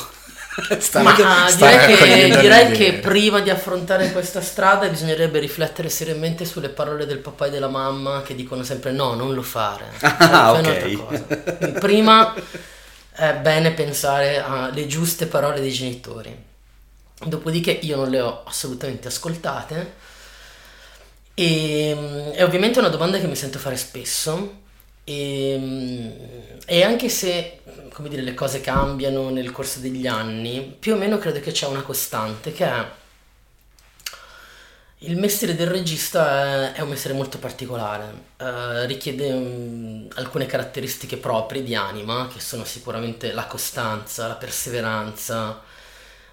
Sta- 0.79 1.01
Ma 1.01 1.15
sta 1.47 1.87
direi, 1.87 1.95
che, 1.97 2.37
direi 2.39 2.71
che 2.71 2.93
prima 2.99 3.39
di 3.39 3.49
affrontare 3.49 4.11
questa 4.11 4.41
strada 4.41 4.87
bisognerebbe 4.87 5.39
riflettere 5.39 5.89
seriamente 5.89 6.45
sulle 6.45 6.69
parole 6.69 7.05
del 7.05 7.17
papà 7.19 7.47
e 7.47 7.49
della 7.49 7.69
mamma 7.69 8.21
che 8.21 8.35
dicono 8.35 8.63
sempre 8.63 8.91
no, 8.91 9.13
non 9.15 9.33
lo 9.33 9.41
fare. 9.41 9.85
Ah, 10.33 10.51
fai 10.51 10.59
ok. 10.59 10.59
un'altra 10.59 10.89
cosa. 10.89 11.25
Quindi 11.57 11.79
prima 11.79 12.33
è 13.11 13.33
bene 13.35 13.71
pensare 13.71 14.39
alle 14.41 14.85
giuste 14.87 15.25
parole 15.25 15.59
dei 15.59 15.71
genitori. 15.71 16.35
Dopodiché 17.25 17.71
io 17.71 17.95
non 17.95 18.09
le 18.09 18.19
ho 18.21 18.43
assolutamente 18.45 19.07
ascoltate 19.07 19.93
e, 21.33 22.31
e 22.33 22.43
ovviamente 22.43 22.77
è 22.77 22.81
una 22.81 22.89
domanda 22.91 23.19
che 23.19 23.27
mi 23.27 23.35
sento 23.35 23.57
fare 23.59 23.77
spesso 23.77 24.61
e, 25.03 26.57
e 26.65 26.83
anche 26.83 27.09
se 27.09 27.59
come 27.91 28.09
dire, 28.09 28.21
le 28.21 28.33
cose 28.33 28.61
cambiano 28.61 29.29
nel 29.29 29.51
corso 29.51 29.79
degli 29.79 30.07
anni, 30.07 30.75
più 30.77 30.93
o 30.93 30.97
meno 30.97 31.17
credo 31.17 31.39
che 31.39 31.51
c'è 31.51 31.67
una 31.67 31.83
costante 31.83 32.51
che 32.51 32.65
è 32.65 32.85
il 35.05 35.17
mestiere 35.17 35.55
del 35.55 35.67
regista 35.67 36.71
è, 36.71 36.77
è 36.77 36.81
un 36.81 36.89
mestiere 36.89 37.15
molto 37.15 37.37
particolare, 37.37 38.13
eh, 38.37 38.85
richiede 38.85 39.33
mm, 39.33 40.07
alcune 40.15 40.45
caratteristiche 40.45 41.17
proprie 41.17 41.61
di 41.63 41.75
anima, 41.75 42.29
che 42.31 42.39
sono 42.39 42.63
sicuramente 42.63 43.33
la 43.33 43.45
costanza, 43.45 44.27
la 44.27 44.35
perseveranza, 44.35 45.61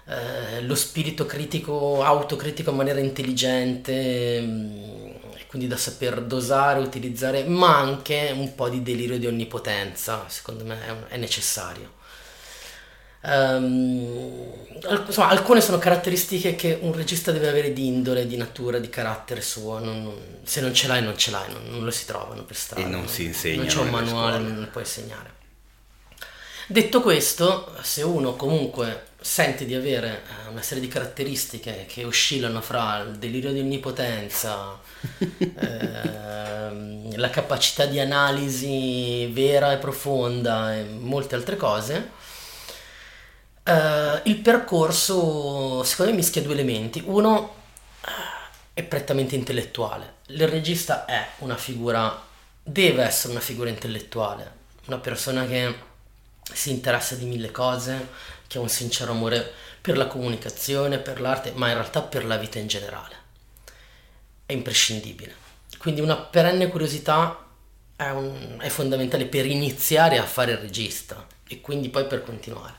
eh, 0.07 0.61
lo 0.61 0.75
spirito 0.75 1.25
critico, 1.25 2.01
autocritico 2.03 2.69
in 2.71 2.77
maniera 2.77 2.99
intelligente, 2.99 4.39
mm, 4.41 5.09
quindi 5.51 5.67
da 5.67 5.75
saper 5.75 6.21
dosare, 6.21 6.79
utilizzare, 6.79 7.43
ma 7.43 7.77
anche 7.77 8.31
un 8.33 8.55
po' 8.55 8.69
di 8.69 8.81
delirio 8.81 9.19
di 9.19 9.27
onnipotenza, 9.27 10.23
secondo 10.29 10.63
me 10.63 11.09
è, 11.09 11.17
necessario. 11.17 11.91
Al- 13.23 15.03
insomma, 15.05 15.27
alcune 15.27 15.59
sono 15.59 15.77
caratteristiche 15.77 16.55
che 16.55 16.77
un 16.79 16.93
regista 16.93 17.33
deve 17.33 17.49
avere 17.49 17.73
di 17.73 17.85
indole, 17.85 18.27
di 18.27 18.37
natura, 18.37 18.79
di 18.79 18.87
carattere 18.87 19.41
suo. 19.41 19.79
non- 19.79 20.39
se 20.41 20.61
non 20.61 20.73
ce 20.73 20.87
l'hai, 20.87 21.03
non 21.03 21.17
ce 21.17 21.31
l'hai, 21.31 21.51
non, 21.51 21.63
non 21.65 21.83
lo 21.83 21.91
si 21.91 22.05
trovano 22.05 22.45
per 22.45 22.55
strada. 22.55 22.87
E 22.87 22.89
non 22.89 23.09
si 23.09 23.25
insegnano 23.25 23.63
Non 23.63 23.67
c'è 23.67 23.79
un 23.81 23.89
manuale, 23.89 24.37
non 24.37 24.57
lo 24.57 24.67
puoi 24.67 24.83
insegnare. 24.83 25.33
Detto 26.67 27.01
questo, 27.01 27.75
se 27.81 28.03
uno 28.03 28.37
comunque 28.37 29.07
sente 29.21 29.65
di 29.65 29.75
avere 29.75 30.23
eh, 30.23 30.49
una 30.49 30.63
serie 30.63 30.81
di 30.81 30.89
caratteristiche 30.89 31.85
che 31.87 32.03
oscillano 32.03 32.59
fra 32.59 32.97
il 32.99 33.17
delirio 33.17 33.51
di 33.53 33.59
onnipotenza, 33.59 34.79
ehm, 35.37 37.15
la 37.15 37.29
capacità 37.29 37.85
di 37.85 37.99
analisi 37.99 39.27
vera 39.27 39.73
e 39.73 39.77
profonda 39.77 40.75
e 40.75 40.83
molte 40.85 41.35
altre 41.35 41.55
cose, 41.55 42.09
eh, 43.63 44.21
il 44.23 44.37
percorso 44.37 45.83
secondo 45.83 46.11
me 46.11 46.17
mischia 46.17 46.41
due 46.41 46.53
elementi. 46.53 47.03
Uno 47.05 47.55
eh, 48.03 48.09
è 48.73 48.83
prettamente 48.83 49.35
intellettuale. 49.35 50.15
Il 50.27 50.47
regista 50.47 51.05
è 51.05 51.27
una 51.39 51.57
figura, 51.57 52.25
deve 52.63 53.03
essere 53.03 53.33
una 53.33 53.41
figura 53.41 53.69
intellettuale, 53.69 54.51
una 54.87 54.97
persona 54.97 55.45
che 55.45 55.89
si 56.53 56.71
interessa 56.71 57.15
di 57.15 57.25
mille 57.25 57.51
cose, 57.51 58.07
che 58.51 58.57
ha 58.57 58.61
un 58.61 58.69
sincero 58.69 59.11
amore 59.13 59.49
per 59.81 59.97
la 59.97 60.07
comunicazione, 60.07 60.99
per 60.99 61.21
l'arte, 61.21 61.51
ma 61.55 61.69
in 61.69 61.75
realtà 61.75 62.01
per 62.01 62.25
la 62.25 62.37
vita 62.37 62.59
in 62.59 62.67
generale. 62.67 63.15
È 64.45 64.53
imprescindibile. 64.53 65.35
Quindi 65.77 66.01
una 66.01 66.17
perenne 66.17 66.67
curiosità 66.67 67.45
è, 67.95 68.09
un- 68.09 68.57
è 68.59 68.67
fondamentale 68.69 69.25
per 69.25 69.45
iniziare 69.45 70.17
a 70.17 70.25
fare 70.25 70.51
il 70.53 70.57
regista 70.57 71.25
e 71.47 71.61
quindi 71.61 71.89
poi 71.89 72.05
per 72.05 72.23
continuare. 72.23 72.75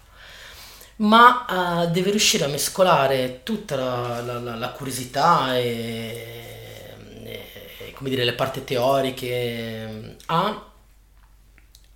Ma 0.96 1.84
eh, 1.84 1.88
deve 1.90 2.10
riuscire 2.10 2.44
a 2.44 2.48
mescolare 2.48 3.40
tutta 3.42 3.76
la, 3.76 4.20
la- 4.20 4.38
la- 4.38 4.54
la 4.56 4.68
curiosità 4.70 5.56
e, 5.58 6.94
e, 7.24 7.92
come 7.94 8.10
dire, 8.10 8.24
le 8.24 8.34
parti 8.34 8.62
teoriche 8.64 10.16
a 10.26 10.66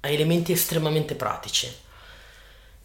a 0.00 0.09
elementi 0.09 0.52
estremamente 0.52 1.14
pratici. 1.14 1.68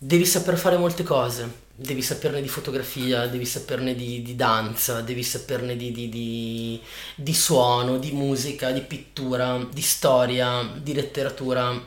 Devi 0.03 0.25
saper 0.25 0.57
fare 0.57 0.77
molte 0.77 1.03
cose, 1.03 1.65
devi 1.75 2.01
saperne 2.01 2.41
di 2.41 2.47
fotografia, 2.47 3.27
devi 3.27 3.45
saperne 3.45 3.93
di, 3.93 4.21
di 4.23 4.35
danza, 4.35 5.01
devi 5.01 5.21
saperne 5.23 5.75
di, 5.75 5.91
di- 5.91 6.81
di- 7.15 7.33
suono, 7.33 7.99
di 7.99 8.11
musica, 8.11 8.71
di 8.71 8.81
pittura, 8.81 9.63
di 9.71 9.81
storia, 9.81 10.63
di 10.81 10.93
letteratura 10.93 11.79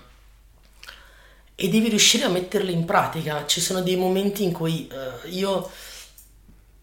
e 1.56 1.68
devi 1.68 1.88
riuscire 1.88 2.24
a 2.24 2.28
metterle 2.28 2.72
in 2.72 2.84
pratica. 2.84 3.46
Ci 3.46 3.60
sono 3.60 3.80
dei 3.82 3.96
momenti 3.96 4.42
in 4.42 4.52
cui 4.52 4.88
eh, 4.88 5.28
io 5.28 5.70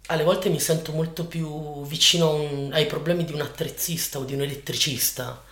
alle 0.08 0.24
volte 0.24 0.50
mi 0.50 0.60
sento 0.60 0.92
molto 0.92 1.26
più 1.26 1.84
vicino 1.86 2.34
un- 2.34 2.70
ai 2.74 2.86
problemi 2.86 3.24
di 3.26 3.34
un 3.34 3.42
attrezzista 3.42 4.20
o 4.20 4.24
di 4.26 4.34
un 4.34 4.42
elettricista. 4.42 5.44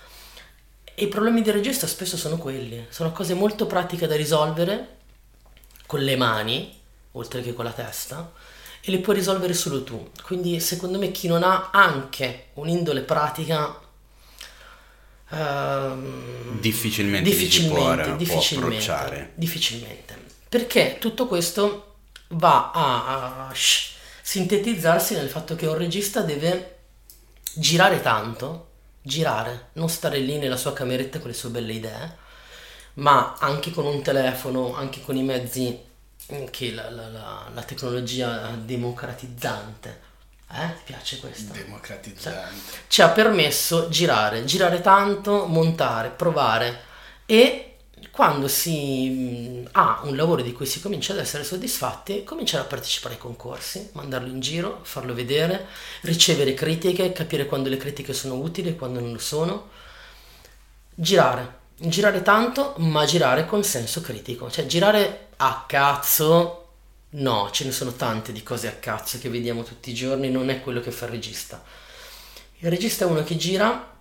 E 0.95 1.03
i 1.05 1.07
problemi 1.07 1.41
del 1.41 1.53
regista 1.53 1.87
spesso 1.87 2.17
sono 2.17 2.37
quelli, 2.37 2.85
sono 2.89 3.11
cose 3.13 3.33
molto 3.33 3.65
pratiche 3.67 4.05
da 4.07 4.15
risolvere 4.15 4.97
con 5.89 6.01
le 6.01 6.15
mani, 6.15 6.79
oltre 7.13 7.41
che 7.41 7.55
con 7.55 7.65
la 7.65 7.71
testa, 7.71 8.31
e 8.79 8.91
le 8.91 8.99
puoi 8.99 9.15
risolvere 9.15 9.55
solo 9.55 9.83
tu. 9.83 10.11
Quindi 10.21 10.59
secondo 10.59 10.99
me 10.99 11.09
chi 11.09 11.27
non 11.27 11.41
ha 11.41 11.71
anche 11.73 12.49
un'indole 12.53 13.01
pratica 13.01 13.75
ehm, 15.31 16.59
Difficilmente 16.59 17.31
si 17.33 17.65
può- 17.67 17.95
può 17.95 18.39
approcciare. 18.39 19.31
difficilmente. 19.33 20.15
Perché 20.47 20.97
tutto 20.99 21.25
questo 21.25 21.95
va 22.29 22.69
a, 22.71 23.47
a 23.47 23.53
sh- 23.53 23.93
sintetizzarsi 24.21 25.15
nel 25.15 25.29
fatto 25.29 25.55
che 25.55 25.65
un 25.65 25.75
regista 25.75 26.21
deve 26.21 26.77
girare 27.55 27.99
tanto, 28.01 28.67
girare, 29.01 29.69
non 29.73 29.89
stare 29.89 30.19
lì 30.19 30.37
nella 30.37 30.55
sua 30.57 30.73
cameretta 30.73 31.17
con 31.17 31.29
le 31.31 31.35
sue 31.35 31.49
belle 31.49 31.73
idee, 31.73 32.17
ma 32.95 33.35
anche 33.39 33.71
con 33.71 33.85
un 33.85 34.01
telefono, 34.01 34.75
anche 34.75 35.01
con 35.01 35.15
i 35.15 35.23
mezzi 35.23 35.77
mm, 36.33 36.45
che 36.51 36.71
la, 36.73 36.89
la- 36.89 37.07
la- 37.09 37.49
la 37.53 37.63
tecnologia 37.63 38.49
democratizzante. 38.63 40.07
Eh? 40.51 40.73
Ti 40.77 40.81
piace 40.85 41.19
questo? 41.19 41.53
Democratizzante. 41.53 42.77
ci 42.87 43.01
ha 43.01 43.09
permesso 43.09 43.87
girare, 43.89 44.45
girare 44.45 44.81
tanto, 44.81 45.45
montare, 45.45 46.09
provare 46.09 46.81
e 47.25 47.63
quando 48.11 48.47
si 48.47 49.09
mh, 49.09 49.69
ha 49.73 50.01
un 50.03 50.15
lavoro 50.15 50.41
di 50.41 50.51
cui 50.53 50.65
si 50.65 50.81
comincia 50.81 51.13
ad 51.13 51.19
essere 51.19 51.43
soddisfatti, 51.43 52.23
cominciare 52.23 52.63
a 52.63 52.67
partecipare 52.67 53.13
ai 53.15 53.19
concorsi, 53.19 53.89
mandarlo 53.93 54.27
in 54.29 54.39
giro, 54.39 54.79
farlo 54.83 55.13
vedere, 55.13 55.67
ricevere 56.01 56.53
critiche, 56.53 57.11
capire 57.11 57.45
quando 57.45 57.69
le 57.69 57.77
critiche 57.77 58.13
sono 58.13 58.35
utili 58.35 58.69
e 58.69 58.75
quando 58.75 58.99
non 58.99 59.11
lo 59.13 59.19
sono, 59.19 59.69
girare, 60.95 61.58
girare 61.79 62.21
tanto, 62.21 62.75
ma 62.77 63.05
girare 63.05 63.45
con 63.45 63.63
senso 63.63 64.01
critico, 64.01 64.49
cioè 64.51 64.65
girare 64.65 65.29
a 65.37 65.65
cazzo 65.67 66.55
No, 67.11 67.49
ce 67.51 67.65
ne 67.65 67.71
sono 67.71 67.93
tante 67.93 68.31
di 68.31 68.43
cose 68.43 68.67
a 68.67 68.73
cazzo 68.73 69.17
che 69.17 69.29
vediamo 69.29 69.63
tutti 69.63 69.89
i 69.89 69.95
giorni, 69.95 70.29
non 70.29 70.49
è 70.51 70.61
quello 70.61 70.79
che 70.79 70.91
fa 70.91 71.05
il 71.05 71.11
regista. 71.11 71.63
Il 72.59 72.69
regista 72.69 73.05
è 73.05 73.07
uno 73.07 73.23
che 73.23 73.35
gira 73.35 73.97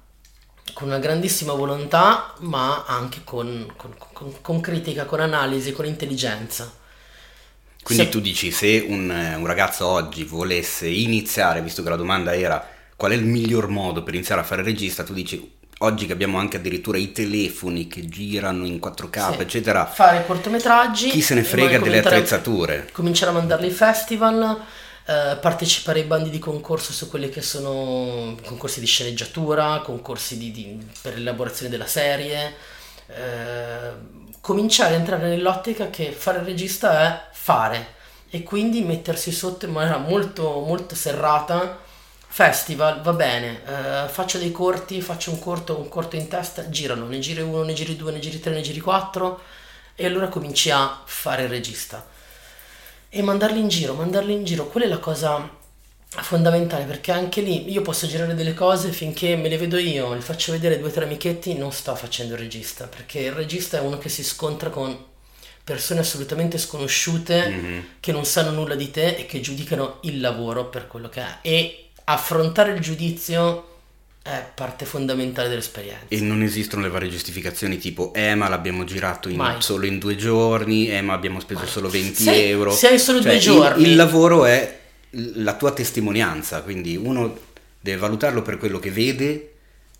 con 0.75 0.89
una 0.89 0.99
grandissima 0.99 1.55
volontà, 1.55 2.35
ma 2.41 2.85
anche 2.87 3.25
con, 3.25 3.73
con- 3.77 3.97
con- 4.13 4.41
con 4.43 4.61
critica, 4.61 5.07
con 5.07 5.21
analisi, 5.21 5.73
con 5.73 5.87
intelligenza. 5.87 6.71
Quindi 7.83 8.09
Se- 8.09 8.09
tu 8.09 8.21
dici 8.21 8.51
se 8.51 8.85
un, 8.89 9.09
un 9.09 9.47
ragazzo 9.47 9.87
oggi 9.87 10.25
volesse 10.25 10.87
iniziare, 10.89 11.63
visto 11.63 11.83
che 11.83 11.89
la 11.89 11.97
domanda 11.97 12.35
era 12.37 12.67
qual 12.97 13.13
è 13.13 13.15
il 13.15 13.25
miglior 13.25 13.69
modo 13.69 14.03
per 14.03 14.15
iniziare 14.15 14.41
a 14.43 14.45
fare 14.45 14.63
regista, 14.63 15.05
tu 15.05 15.15
dici 15.15 15.58
oggi 15.79 16.07
che 16.07 16.13
abbiamo 16.13 16.39
anche 16.39 16.57
addirittura 16.57 16.99
i 16.99 17.13
telefoni 17.13 17.87
che 17.87 18.09
girano 18.09 18.67
in 18.67 18.79
4K, 18.81 19.35
Sì. 19.35 19.41
eccetera, 19.41 19.87
Fare 19.87 20.25
cortometraggi. 20.27 21.09
chi 21.11 21.21
se 21.23 21.35
ne 21.35 21.43
frega 21.45 21.79
delle 21.79 21.99
attrezzature? 21.99 22.89
Cominciare 22.93 23.31
a 23.31 23.35
mandarli 23.35 23.67
ai 23.67 23.73
festival, 23.73 24.61
eh, 25.07 25.37
partecipare 25.41 26.01
ai 26.01 26.07
bandi 26.07 26.31
di 26.31 26.39
concorso 26.39 26.93
su 26.93 27.09
quelli 27.09 27.29
che 27.31 27.43
sono 27.43 28.37
concorsi 28.45 28.81
di 28.81 28.87
sceneggiatura, 28.87 29.81
concorsi 29.85 30.37
di- 30.37 30.51
di- 30.51 30.87
per 31.01 31.15
l'elaborazione 31.17 31.71
della 31.71 31.87
serie. 31.87 32.55
eh, 33.11 33.91
cominciare 34.43 34.93
a 34.95 34.99
entrare 34.99 35.29
nell'ottica 35.29 35.89
che 35.89 36.13
fare 36.13 36.41
il 36.41 36.45
regista 36.45 37.01
è 37.01 37.21
fare 37.33 37.95
e 38.29 38.43
quindi 38.43 38.83
mettersi 38.83 39.33
sotto 39.33 39.65
in 39.65 39.73
maniera 39.73 39.97
molto, 39.97 40.61
molto 40.61 40.95
serrata. 40.95 41.79
Festival, 42.31 43.01
va 43.03 43.13
bene, 43.15 43.63
eh, 43.67 44.09
faccio 44.09 44.39
dei 44.39 44.53
corti, 44.53 45.01
faccio 45.01 45.31
un 45.31 45.39
corto, 45.41 45.79
un 45.79 45.89
corto 45.89 46.15
in 46.17 46.29
testa, 46.29 46.69
girano, 46.69 47.07
ne 47.07 47.19
giri 47.19 47.41
uno, 47.41 47.63
ne 47.65 47.73
giri 47.73 47.97
due, 47.97 48.13
ne 48.13 48.21
giri 48.21 48.39
tre, 48.39 48.53
ne 48.53 48.61
giri 48.61 48.81
quattro 48.81 49.41
e 49.97 50.07
allora 50.07 50.29
cominci 50.29 50.71
a 50.71 51.03
fare 51.05 51.45
il 51.45 51.49
regista 51.49 52.07
e 53.11 53.23
mandarli 53.23 53.59
in 53.59 53.69
giro, 53.69 53.95
mandarli 53.95 54.33
in 54.33 54.45
giro, 54.45 54.67
quella 54.69 54.87
è 54.87 54.89
la 54.89 54.99
cosa 54.99 55.57
fondamentale 56.11 56.85
perché 56.85 57.13
anche 57.13 57.41
lì 57.41 57.71
io 57.71 57.83
posso 57.83 58.07
girare 58.07 58.35
delle 58.35 58.55
cose 58.55 58.93
finché 58.93 59.37
me 59.37 59.49
le 59.49 59.59
vedo 59.59 59.79
io, 59.79 60.15
le 60.15 60.21
faccio 60.21 60.53
vedere 60.53 60.79
due 60.79 60.89
o 60.89 60.93
tre 60.93 61.05
amichetti, 61.05 61.57
non 61.57 61.73
sto 61.73 61.95
facendo 61.95 62.35
il 62.35 62.41
regista 62.41 62.87
perché 62.87 63.21
il 63.21 63.33
regista 63.33 63.79
è 63.79 63.81
uno 63.81 63.99
che 63.99 64.09
si 64.09 64.23
scontra 64.25 64.71
con 64.71 64.97
persone 65.65 66.01
assolutamente 66.01 66.59
sconosciute 66.59 67.49
Mhm. 67.49 67.85
che 68.01 68.13
non 68.13 68.25
sanno 68.25 68.51
nulla 68.51 68.75
di 68.75 68.91
te 68.91 69.17
e 69.17 69.27
che 69.27 69.41
giudicano 69.41 69.99
il 70.03 70.21
lavoro 70.21 70.67
per 70.69 70.87
quello 70.87 71.09
che 71.11 71.21
è. 71.21 71.39
E 71.43 71.88
affrontare 72.11 72.73
il 72.73 72.81
giudizio 72.81 73.65
è 74.23 74.45
parte 74.55 74.85
fondamentale 74.85 75.49
dell'esperienza. 75.49 76.07
E 76.09 76.21
non 76.21 76.43
esistono 76.43 76.83
le 76.83 76.89
varie 76.91 77.09
giustificazioni 77.09 77.79
tipo 77.79 78.13
eh 78.15 78.35
ma 78.35 78.49
l'abbiamo 78.49 78.85
girato 78.85 79.29
in- 79.29 79.57
solo 79.59 79.87
in 79.87 79.99
due 79.99 80.17
giorni, 80.17 80.91
eh 80.91 81.01
ma 81.03 81.15
abbiamo 81.15 81.41
speso 81.41 81.61
Mai. 81.61 81.69
solo 81.69 81.89
20 81.89 82.23
Se- 82.23 82.49
euro. 82.49 82.71
se 82.73 82.89
hai 82.89 82.99
solo 82.99 83.21
Cioè, 83.23 83.31
due 83.33 83.41
giorni- 83.41 83.83
Il, 83.89 83.97
lavoro 83.97 84.45
è 84.45 84.79
la 85.11 85.55
tua 85.57 85.73
testimonianza, 85.73 86.63
quindi 86.63 86.97
uno 86.97 87.37
deve 87.81 87.99
valutarlo 87.99 88.43
per 88.43 88.59
quello 88.59 88.79
che 88.79 88.91
vede, 88.91 89.53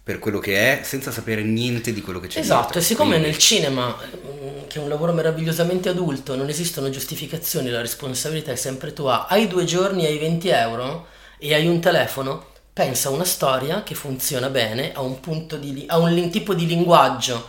per 0.03 0.19
quello 0.19 0.39
che 0.39 0.81
è, 0.81 0.83
senza 0.85 1.11
sapere 1.11 1.43
niente 1.43 1.93
di 1.93 2.01
quello 2.03 2.21
che 2.21 2.29
c'è 2.29 2.41
Esatto, 2.41 2.61
dietro. 2.63 2.81
e 2.81 2.83
siccome 2.83 3.11
Quindi- 3.13 3.27
nel 3.29 3.39
cinema, 3.39 3.97
mm, 3.97 4.67
che 4.67 4.79
è 4.79 4.83
un 4.83 4.89
lavoro 4.89 5.13
meravigliosamente 5.13 5.89
adulto, 5.89 6.35
non 6.37 6.49
esistono 6.49 6.89
giustificazioni, 6.91 7.69
la 7.71 7.81
responsabilità 7.81 8.53
è 8.53 8.57
sempre 8.57 8.93
tua, 8.93 9.27
hai 9.27 9.47
due 9.49 9.65
giorni, 9.65 10.05
hai 10.07 10.19
20 10.19 10.49
euro 10.49 11.07
e 11.39 11.55
hai 11.55 11.67
un 11.67 11.81
telefono, 11.81 12.47
pensa 12.73 13.09
a 13.09 13.13
una 13.13 13.25
storia 13.25 13.83
che 13.83 13.95
funziona 13.95 14.49
bene, 14.51 14.93
a 14.93 15.01
un, 15.01 15.19
di, 15.59 15.85
a 15.89 15.99
un 15.99 16.31
tipo 16.31 16.55
di 16.55 16.67
linguaggio 16.67 17.49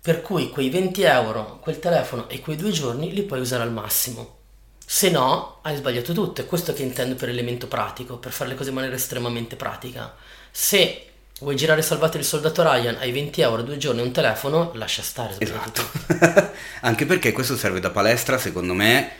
per 0.00 0.20
cui 0.20 0.50
quei 0.50 0.68
20 0.68 1.02
euro, 1.02 1.58
quel 1.60 1.78
telefono 1.78 2.28
e 2.28 2.40
quei 2.40 2.56
due 2.56 2.70
giorni 2.70 3.12
li 3.12 3.22
puoi 3.22 3.40
usare 3.40 3.62
al 3.62 3.72
massimo. 3.72 4.38
Se 4.84 5.08
no, 5.08 5.60
hai 5.62 5.76
sbagliato 5.76 6.12
tutto. 6.12 6.42
È 6.42 6.46
questo 6.46 6.74
che 6.74 6.82
intendo 6.82 7.14
per 7.14 7.30
elemento 7.30 7.68
pratico, 7.68 8.18
per 8.18 8.32
fare 8.32 8.50
le 8.50 8.56
cose 8.56 8.68
in 8.68 8.74
maniera 8.74 8.94
estremamente 8.96 9.56
pratica. 9.56 10.14
Se 10.50 11.06
vuoi 11.40 11.56
girare 11.56 11.80
Salvate 11.80 12.18
il 12.18 12.24
soldato 12.24 12.62
Ryan, 12.62 12.96
hai 12.96 13.12
20 13.12 13.40
euro, 13.40 13.62
due 13.62 13.78
giorni 13.78 14.00
e 14.00 14.04
un 14.04 14.12
telefono, 14.12 14.72
lascia 14.74 15.00
stare. 15.02 15.36
Esatto. 15.38 15.82
Anche 16.82 17.06
perché 17.06 17.32
questo 17.32 17.56
serve 17.56 17.80
da 17.80 17.90
palestra, 17.90 18.36
secondo 18.36 18.74
me, 18.74 19.10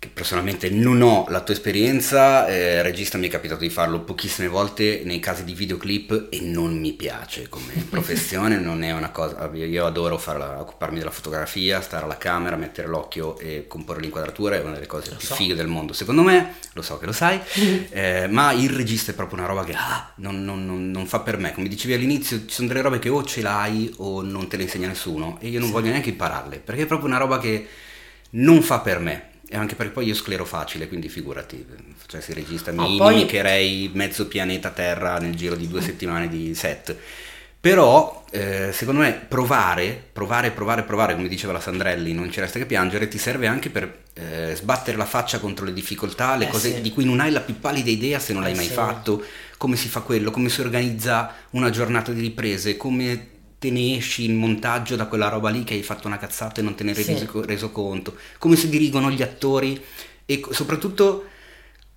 che 0.00 0.08
personalmente 0.08 0.70
non 0.70 1.02
ho 1.02 1.26
la 1.28 1.42
tua 1.42 1.52
esperienza, 1.52 2.46
eh, 2.48 2.80
regista 2.80 3.18
mi 3.18 3.26
è 3.26 3.30
capitato 3.30 3.60
di 3.60 3.68
farlo 3.68 4.00
pochissime 4.00 4.48
volte 4.48 5.02
nei 5.04 5.20
casi 5.20 5.44
di 5.44 5.52
videoclip 5.52 6.28
e 6.30 6.40
non 6.40 6.74
mi 6.78 6.94
piace 6.94 7.50
come 7.50 7.74
professione, 7.90 8.58
non 8.58 8.82
è 8.82 8.92
una 8.92 9.10
cosa, 9.10 9.50
io 9.52 9.84
adoro 9.84 10.16
farla- 10.16 10.58
occuparmi 10.58 10.96
della 10.98 11.10
fotografia, 11.10 11.82
stare 11.82 12.04
alla 12.06 12.16
camera, 12.16 12.56
mettere 12.56 12.88
l'occhio 12.88 13.38
e 13.38 13.66
comporre 13.68 14.00
l'inquadratura, 14.00 14.56
è 14.56 14.60
una 14.62 14.72
delle 14.72 14.86
cose 14.86 15.10
Lo 15.10 15.16
più 15.16 15.26
so. 15.26 15.34
fighe 15.34 15.54
del 15.54 15.66
mondo, 15.66 15.92
secondo 15.92 16.22
me, 16.22 16.54
lo 16.72 16.80
so 16.80 16.96
che 16.96 17.04
lo 17.04 17.12
sai, 17.12 17.38
eh, 17.90 18.26
ma 18.26 18.52
il 18.52 18.70
regista 18.70 19.12
è 19.12 19.14
proprio 19.14 19.38
una 19.38 19.48
roba 19.48 19.64
che 19.64 19.74
ah, 19.74 20.12
non, 20.16 20.42
non- 20.42 20.64
non- 20.64 20.90
non 20.90 21.06
fa 21.06 21.20
per 21.20 21.36
me, 21.36 21.52
come 21.52 21.68
dicevi 21.68 21.92
all'inizio, 21.92 22.38
ci 22.46 22.54
sono 22.54 22.68
delle 22.68 22.80
robe 22.80 22.98
che 23.00 23.10
o 23.10 23.22
ce 23.22 23.42
l'hai 23.42 23.92
o 23.98 24.22
non 24.22 24.48
te 24.48 24.56
le 24.56 24.62
insegna 24.62 24.88
nessuno 24.88 25.36
e 25.42 25.48
io 25.48 25.60
non 25.60 25.70
voglio 25.70 25.90
neanche 25.90 26.08
impararle, 26.08 26.56
perché 26.56 26.82
è 26.84 26.86
proprio 26.86 27.06
una 27.08 27.18
roba 27.18 27.38
che 27.38 27.66
non 28.30 28.62
fa 28.62 28.80
per 28.80 28.98
me. 28.98 29.28
E 29.52 29.56
anche 29.56 29.74
perché 29.74 29.92
poi 29.92 30.06
io 30.06 30.14
sclero 30.14 30.44
facile, 30.44 30.86
quindi 30.86 31.08
figurati, 31.08 31.66
facessi 31.96 32.30
il 32.30 32.36
regista, 32.36 32.70
Ma 32.70 32.86
mi 32.86 32.96
poi- 32.96 33.14
inimicherei 33.14 33.90
mezzo 33.92 34.28
pianeta 34.28 34.70
Terra 34.70 35.18
nel 35.18 35.34
giro 35.34 35.56
di 35.56 35.66
due 35.66 35.80
settimane 35.80 36.28
di 36.28 36.54
set. 36.54 36.96
Però, 37.58 38.24
eh, 38.30 38.70
secondo 38.72 39.00
me, 39.00 39.12
provare, 39.12 40.02
provare, 40.12 40.52
provare, 40.52 40.84
provare, 40.84 41.14
come 41.16 41.26
diceva 41.28 41.52
la 41.52 41.60
Sandrelli, 41.60 42.14
non 42.14 42.30
ci 42.30 42.38
resta 42.40 42.58
che 42.60 42.64
piangere, 42.64 43.08
ti 43.08 43.18
serve 43.18 43.48
anche 43.48 43.70
per 43.70 44.04
eh, 44.14 44.52
sbattere 44.54 44.96
la 44.96 45.04
faccia 45.04 45.40
contro 45.40 45.64
le 45.64 45.72
difficoltà, 45.72 46.36
le 46.36 46.46
Eh 46.46 46.48
cose 46.48 46.76
sì. 46.76 46.80
di 46.80 46.90
cui 46.92 47.04
non 47.04 47.18
hai 47.18 47.32
la 47.32 47.40
più 47.40 47.58
pallida 47.58 47.90
idea 47.90 48.18
se 48.20 48.32
non 48.32 48.42
l'hai 48.42 48.52
Eh 48.52 48.56
mai 48.56 48.66
sì. 48.66 48.72
fatto, 48.72 49.22
come 49.58 49.74
si 49.76 49.88
fa 49.88 50.00
quello, 50.00 50.30
come 50.30 50.48
si 50.48 50.60
organizza 50.60 51.34
una 51.50 51.70
giornata 51.70 52.12
di 52.12 52.20
riprese, 52.20 52.76
come 52.78 53.26
te 53.60 53.70
ne 53.70 53.96
esci 53.96 54.24
in 54.24 54.36
montaggio 54.36 54.96
da 54.96 55.04
quella 55.04 55.28
roba 55.28 55.50
lì 55.50 55.62
che 55.64 55.74
hai 55.74 55.82
fatto 55.82 56.06
una 56.08 56.16
cazzata 56.18 56.60
e 56.60 56.64
non 56.64 56.74
te 56.74 56.82
ne 56.82 56.92
eri 56.92 57.04
Sì. 57.04 57.12
reso, 57.12 57.44
reso 57.44 57.70
conto, 57.70 58.16
come 58.38 58.56
si 58.56 58.70
dirigono 58.70 59.10
gli 59.10 59.22
attori 59.22 59.80
e 60.24 60.42
soprattutto 60.50 61.26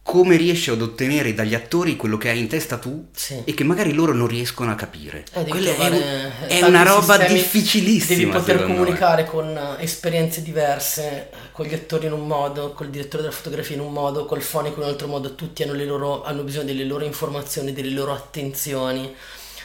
come 0.04 0.36
riesci 0.36 0.70
ad 0.70 0.82
ottenere 0.82 1.34
dagli 1.34 1.56
attori 1.56 1.96
quello 1.96 2.18
che 2.18 2.28
hai 2.30 2.38
in 2.40 2.50
testa 2.50 2.78
tu 2.78 3.08
Sì. 3.14 3.42
e 3.46 3.54
che 3.54 3.64
magari 3.64 3.94
loro 3.94 4.12
non 4.14 4.28
riescono 4.28 4.70
a 4.72 4.76
capire. 4.76 5.24
Eh, 5.32 5.46
è, 5.46 6.52
eh, 6.52 6.60
è 6.60 6.66
una 6.66 6.84
roba 6.84 7.18
difficilissima. 7.18 8.18
Devi 8.18 8.30
poter 8.30 8.58
secondo 8.58 8.68
me. 8.68 8.80
comunicare 8.80 9.24
con 9.26 9.56
eh, 9.56 9.82
esperienze 9.82 10.42
diverse, 10.42 11.30
con 11.54 11.66
gli 11.66 11.74
attori 11.74 12.08
in 12.08 12.12
un 12.12 12.28
modo, 12.28 12.74
col 12.74 12.90
direttore 12.90 13.24
della 13.24 13.34
fotografia 13.34 13.76
in 13.76 13.82
un 13.82 13.94
modo, 13.94 14.26
col 14.26 14.42
fonico 14.42 14.80
in 14.80 14.84
un 14.88 14.90
altro 14.90 15.08
modo. 15.08 15.36
Tutti 15.36 15.64
hanno, 15.64 15.72
le 15.74 15.86
loro, 15.86 16.26
hanno 16.26 16.44
bisogno 16.44 16.66
delle 16.66 16.84
loro 16.84 17.06
informazioni, 17.06 17.72
delle 17.72 17.92
loro 17.92 18.12
attenzioni, 18.14 19.16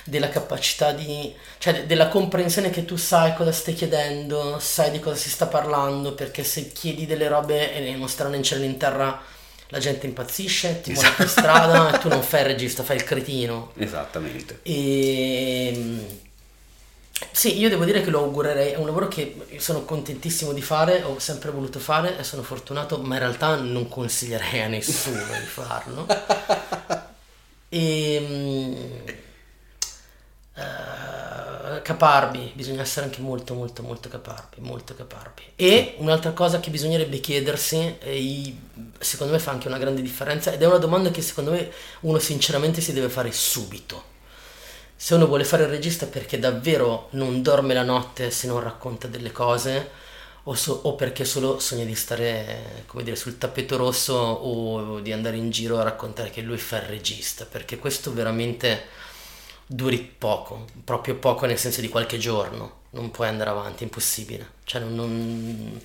della 0.09 0.29
capacità 0.29 0.92
di... 0.92 1.35
cioè 1.59 1.73
de- 1.75 1.87
della 1.87 2.09
comprensione 2.09 2.71
che 2.71 2.85
tu 2.85 2.97
sai 2.97 3.35
cosa 3.35 3.53
stai 3.53 3.75
chiedendo, 3.75 4.59
sai 4.59 4.90
di 4.90 5.01
cosa 5.01 5.16
si 5.16 5.31
sta 5.31 5.47
parlando, 5.47 6.14
perché 6.14 6.44
se 6.44 6.73
chiedi 6.73 7.07
delle 7.07 7.29
robe 7.29 7.75
e 7.75 7.94
non 7.94 8.09
staranno 8.09 8.37
in 8.37 8.42
cielo 8.42 8.62
e 8.62 8.66
in 8.66 8.77
terra... 8.77 9.37
La 9.71 9.79
gente 9.81 10.07
impazzisce, 10.07 10.81
ti 10.81 10.92
muore 10.92 11.11
per 11.14 11.29
strada 11.29 11.94
e 11.94 11.99
tu 11.99 12.09
non 12.09 12.23
fai 12.23 12.40
il 12.40 12.47
regista, 12.47 12.83
fai 12.83 12.97
il 12.97 13.05
cretino. 13.05 13.73
Esattamente. 13.77 14.61
E 14.62 16.07
sì, 17.33 17.59
io 17.59 17.68
devo 17.68 17.85
dire 17.85 18.03
che 18.03 18.11
lo 18.11 18.21
augurerei, 18.21 18.73
è 18.73 18.77
un 18.77 18.87
lavoro 18.87 19.09
che 19.09 19.59
sono 19.59 19.85
contentissimo 19.85 20.53
di 20.53 20.62
fare, 20.62 21.03
ho 21.03 21.18
sempre 21.18 21.51
voluto 21.51 21.79
fare 21.79 22.18
e 22.18 22.25
sono 22.25 22.42
fortunato, 22.42 22.99
ma 22.99 23.14
in 23.14 23.21
realtà 23.21 23.57
non 23.57 23.88
consiglierei 23.88 24.62
a 24.62 24.68
nessuno 24.68 25.18
di 25.18 25.47
farlo. 25.47 26.07
E 27.71 28.18
mm, 28.18 29.09
eh, 30.59 31.83
caparbi, 31.83 32.53
bisogna 32.55 32.83
essere 32.83 33.07
anche 33.07 33.21
molto 33.21 33.55
molto 33.55 33.83
molto 33.83 34.09
caparbi, 34.09 34.61
molto 34.61 34.94
caparbi. 34.94 35.42
E 35.57 35.94
un'altra 35.99 36.33
cosa 36.33 36.61
che 36.61 36.71
bisognerebbe 36.71 37.21
chiedersi, 37.21 37.97
e 38.01 38.18
i- 38.18 38.59
secondo 38.99 39.33
me 39.33 39.38
fa 39.38 39.53
anche 39.53 39.68
una 39.68 39.79
grande 39.79 40.03
differenza, 40.03 40.53
ed 40.53 40.62
è 40.62 40.66
una 40.66 40.79
domanda 40.79 41.11
che 41.11 41.23
secondo 41.23 41.53
me 41.53 41.71
uno 42.01 42.18
sinceramente 42.18 42.81
si 42.81 42.92
deve 42.92 43.09
fare 43.09 43.33
subito. 43.33 44.16
Se 44.97 45.14
uno 45.14 45.27
vuole 45.27 45.44
fare 45.44 45.62
il 45.64 45.68
regista 45.68 46.07
perché 46.07 46.38
davvero 46.40 47.09
non 47.12 47.40
dorme 47.42 47.73
la 47.75 47.85
notte 47.85 48.31
se 48.33 48.47
non 48.49 48.61
racconta 48.61 49.07
delle 49.07 49.31
cose, 49.33 49.90
o, 50.44 50.55
so- 50.55 50.81
o 50.85 50.94
perché 50.97 51.25
solo 51.25 51.59
sogna 51.61 51.85
di 51.85 51.94
stare, 51.94 52.85
come 52.87 53.03
dire, 53.05 53.16
sul 53.16 53.38
tappeto 53.38 53.77
rosso 53.77 54.14
o 54.14 55.01
di 55.01 55.12
andare 55.12 55.37
in 55.37 55.51
giro 55.51 55.79
a 55.79 55.83
raccontare 55.85 56.31
che 56.31 56.40
lui 56.40 56.59
fa 56.59 56.77
il 56.79 56.83
regista, 56.88 57.44
perché 57.44 57.79
questo 57.79 58.12
veramente 58.12 58.87
duri 59.68 59.98
poco, 60.18 60.64
proprio 60.83 61.14
poco 61.16 61.46
nel 61.46 61.59
senso 61.59 61.81
di 61.81 61.88
qualche 61.88 62.18
giorno, 62.18 62.81
non 62.90 63.11
puoi 63.11 63.28
andare 63.28 63.50
avanti, 63.50 63.81
è 63.81 63.85
impossibile. 63.85 64.52
Cioè 64.64 64.81
non, 64.81 64.94
non- 64.94 65.81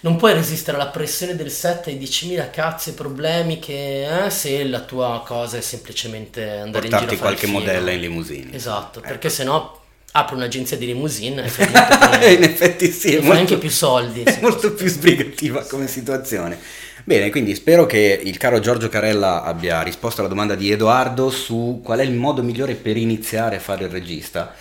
non 0.00 0.16
puoi 0.16 0.32
resistere 0.32 0.76
alla 0.76 0.88
pressione 0.88 1.36
del 1.36 1.50
set 1.52 1.86
e 1.86 1.92
ai 1.92 1.98
10.000 1.98 2.50
cazzi 2.50 2.90
e 2.90 2.92
problemi 2.94 3.60
che 3.60 4.24
eh, 4.26 4.30
se 4.30 4.64
la 4.64 4.80
tua 4.80 5.22
cosa 5.24 5.58
è 5.58 5.60
semplicemente 5.60 6.42
andare 6.58 6.86
in 6.86 6.90
Portarti 6.90 7.04
giro 7.06 7.14
a 7.14 7.18
qualche 7.18 7.46
modella 7.46 7.90
in 7.92 8.00
limousine. 8.00 8.52
Esatto, 8.52 8.98
Ecco. 8.98 9.06
perché 9.08 9.30
sennò 9.30 9.80
apri 10.14 10.34
un'agenzia 10.34 10.76
di 10.76 10.86
limousine 10.86 11.44
e 11.44 11.50
Eh, 12.20 12.32
in 12.32 12.42
effetti 12.42 12.90
sì, 12.90 13.14
è 13.14 13.20
molto, 13.20 13.38
anche 13.38 13.58
più 13.58 13.70
soldi. 13.70 14.24
è 14.24 14.38
molto 14.42 14.72
più 14.74 14.88
sbrigativa 14.88 15.62
come 15.66 15.86
situazione. 15.86 16.58
Bene, 17.04 17.30
quindi 17.30 17.56
spero 17.56 17.84
che 17.84 18.20
il 18.22 18.36
caro 18.36 18.60
Giorgio 18.60 18.88
Carella 18.88 19.42
abbia 19.42 19.82
risposto 19.82 20.20
alla 20.20 20.28
domanda 20.28 20.54
di 20.54 20.70
Edoardo 20.70 21.30
su 21.30 21.80
qual 21.82 21.98
è 21.98 22.04
il 22.04 22.12
modo 22.12 22.44
migliore 22.44 22.76
per 22.76 22.96
iniziare 22.96 23.56
a 23.56 23.60
fare 23.60 23.84
il 23.84 23.90
regista. 23.90 24.54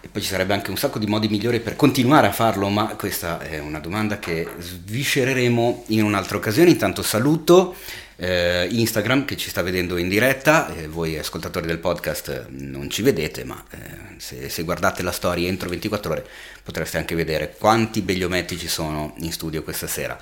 E 0.00 0.06
poi 0.06 0.22
ci 0.22 0.28
sarebbe 0.28 0.54
anche 0.54 0.70
un 0.70 0.76
sacco 0.76 1.00
di 1.00 1.06
modi 1.06 1.26
migliori 1.26 1.58
per 1.58 1.74
continuare 1.74 2.28
a 2.28 2.32
farlo, 2.32 2.68
ma 2.68 2.94
questa 2.94 3.40
è 3.40 3.58
una 3.58 3.80
domanda 3.80 4.20
che 4.20 4.46
sviscereremo 4.56 5.84
in 5.88 6.04
un'altra 6.04 6.36
occasione. 6.36 6.70
Intanto 6.70 7.02
saluto 7.02 7.74
eh, 8.16 8.68
Instagram 8.70 9.24
che 9.24 9.36
ci 9.36 9.48
sta 9.50 9.62
vedendo 9.62 9.96
in 9.96 10.08
diretta, 10.08 10.72
eh, 10.74 10.86
voi 10.88 11.18
ascoltatori 11.18 11.66
del 11.66 11.78
podcast 11.78 12.28
eh, 12.28 12.44
non 12.50 12.88
ci 12.90 13.02
vedete, 13.02 13.44
ma 13.44 13.62
eh, 13.70 13.76
se, 14.18 14.48
se 14.48 14.62
guardate 14.62 15.02
la 15.02 15.12
storia 15.12 15.48
entro 15.48 15.68
24 15.68 16.12
ore 16.12 16.26
potreste 16.62 16.96
anche 16.96 17.14
vedere 17.14 17.54
quanti 17.58 18.00
begliometti 18.00 18.56
ci 18.56 18.68
sono 18.68 19.14
in 19.18 19.32
studio 19.32 19.62
questa 19.62 19.86
sera. 19.86 20.18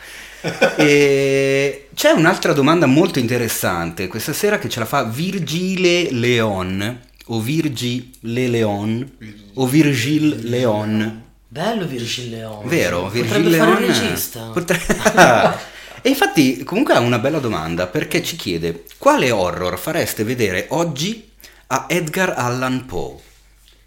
e 0.76 1.88
c'è 1.94 2.10
un'altra 2.10 2.52
domanda 2.52 2.86
molto 2.86 3.18
interessante 3.18 4.08
questa 4.08 4.32
sera 4.32 4.58
che 4.58 4.68
ce 4.68 4.78
la 4.80 4.86
fa 4.86 5.04
Virgile 5.04 6.10
Leon 6.12 7.00
o 7.26 7.40
Virgi 7.40 8.10
Le 8.20 8.48
Leon 8.48 9.10
o 9.54 9.66
Virgil 9.66 10.40
Leon. 10.48 11.22
Bello 11.46 11.86
Virgil 11.86 12.30
Leon. 12.30 12.66
Vero, 12.66 13.02
Potrebbe 13.02 13.28
Virgil 13.28 13.54
fare 13.58 13.70
Leon. 13.70 13.82
il 13.82 13.88
regista. 14.00 14.40
potre- 14.52 14.80
e 16.02 16.08
infatti 16.08 16.64
comunque 16.64 16.94
ha 16.94 16.98
una 16.98 17.18
bella 17.18 17.38
domanda 17.38 17.86
perché 17.86 18.22
ci 18.22 18.36
chiede 18.36 18.84
quale 18.98 19.30
horror 19.30 19.78
fareste 19.78 20.24
vedere 20.24 20.66
oggi 20.70 21.30
a 21.68 21.86
Edgar 21.88 22.34
Allan 22.36 22.86
Poe? 22.86 23.30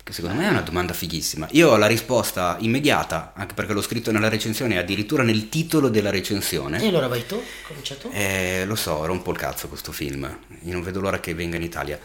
Che 0.05 0.13
secondo 0.13 0.39
me 0.39 0.45
è 0.45 0.49
una 0.49 0.61
domanda 0.61 0.93
fighissima. 0.93 1.47
Io 1.53 1.71
ho 1.71 1.77
la 1.77 1.87
risposta 1.87 2.57
immediata, 2.59 3.33
anche 3.35 3.55
perché 3.55 3.73
l'ho 3.73 3.81
scritto 3.81 4.11
nella 4.11 4.29
recensione, 4.29 4.77
addirittura 4.77 5.23
nel 5.23 5.49
titolo 5.49 5.89
della 5.89 6.11
recensione. 6.11 6.79
E 6.79 6.87
allora 6.89 7.07
vai 7.07 7.25
tu? 7.25 7.41
Comincia 7.67 7.95
tu? 7.95 8.11
Eh, 8.13 8.65
lo 8.67 8.75
so, 8.75 9.03
rompo 9.05 9.31
il 9.31 9.37
cazzo 9.37 9.67
questo 9.67 9.91
film. 9.91 10.23
Io 10.63 10.73
non 10.73 10.83
vedo 10.83 11.01
l'ora 11.01 11.19
che 11.19 11.33
venga 11.33 11.55
in 11.55 11.63
Italia. 11.63 11.99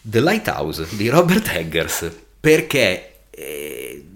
The 0.00 0.20
Lighthouse 0.20 0.88
di 0.90 1.08
Robert 1.08 1.46
Eggers. 1.54 2.10
Perché 2.40 3.20
eh, 3.30 4.06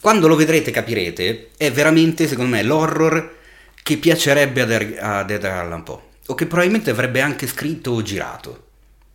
quando 0.00 0.26
lo 0.26 0.34
vedrete 0.34 0.72
capirete, 0.72 1.50
è 1.56 1.70
veramente, 1.70 2.26
secondo 2.26 2.50
me, 2.50 2.62
l'horror 2.64 3.40
che 3.82 3.96
piacerebbe 3.98 4.60
ad, 4.62 4.70
Er- 4.70 4.98
ad 5.02 5.30
Edgar 5.30 5.64
Allan 5.64 5.82
Poe, 5.82 6.00
o 6.26 6.34
che 6.34 6.46
probabilmente 6.46 6.90
avrebbe 6.90 7.20
anche 7.20 7.46
scritto 7.46 7.90
o 7.90 8.02
girato 8.02 8.66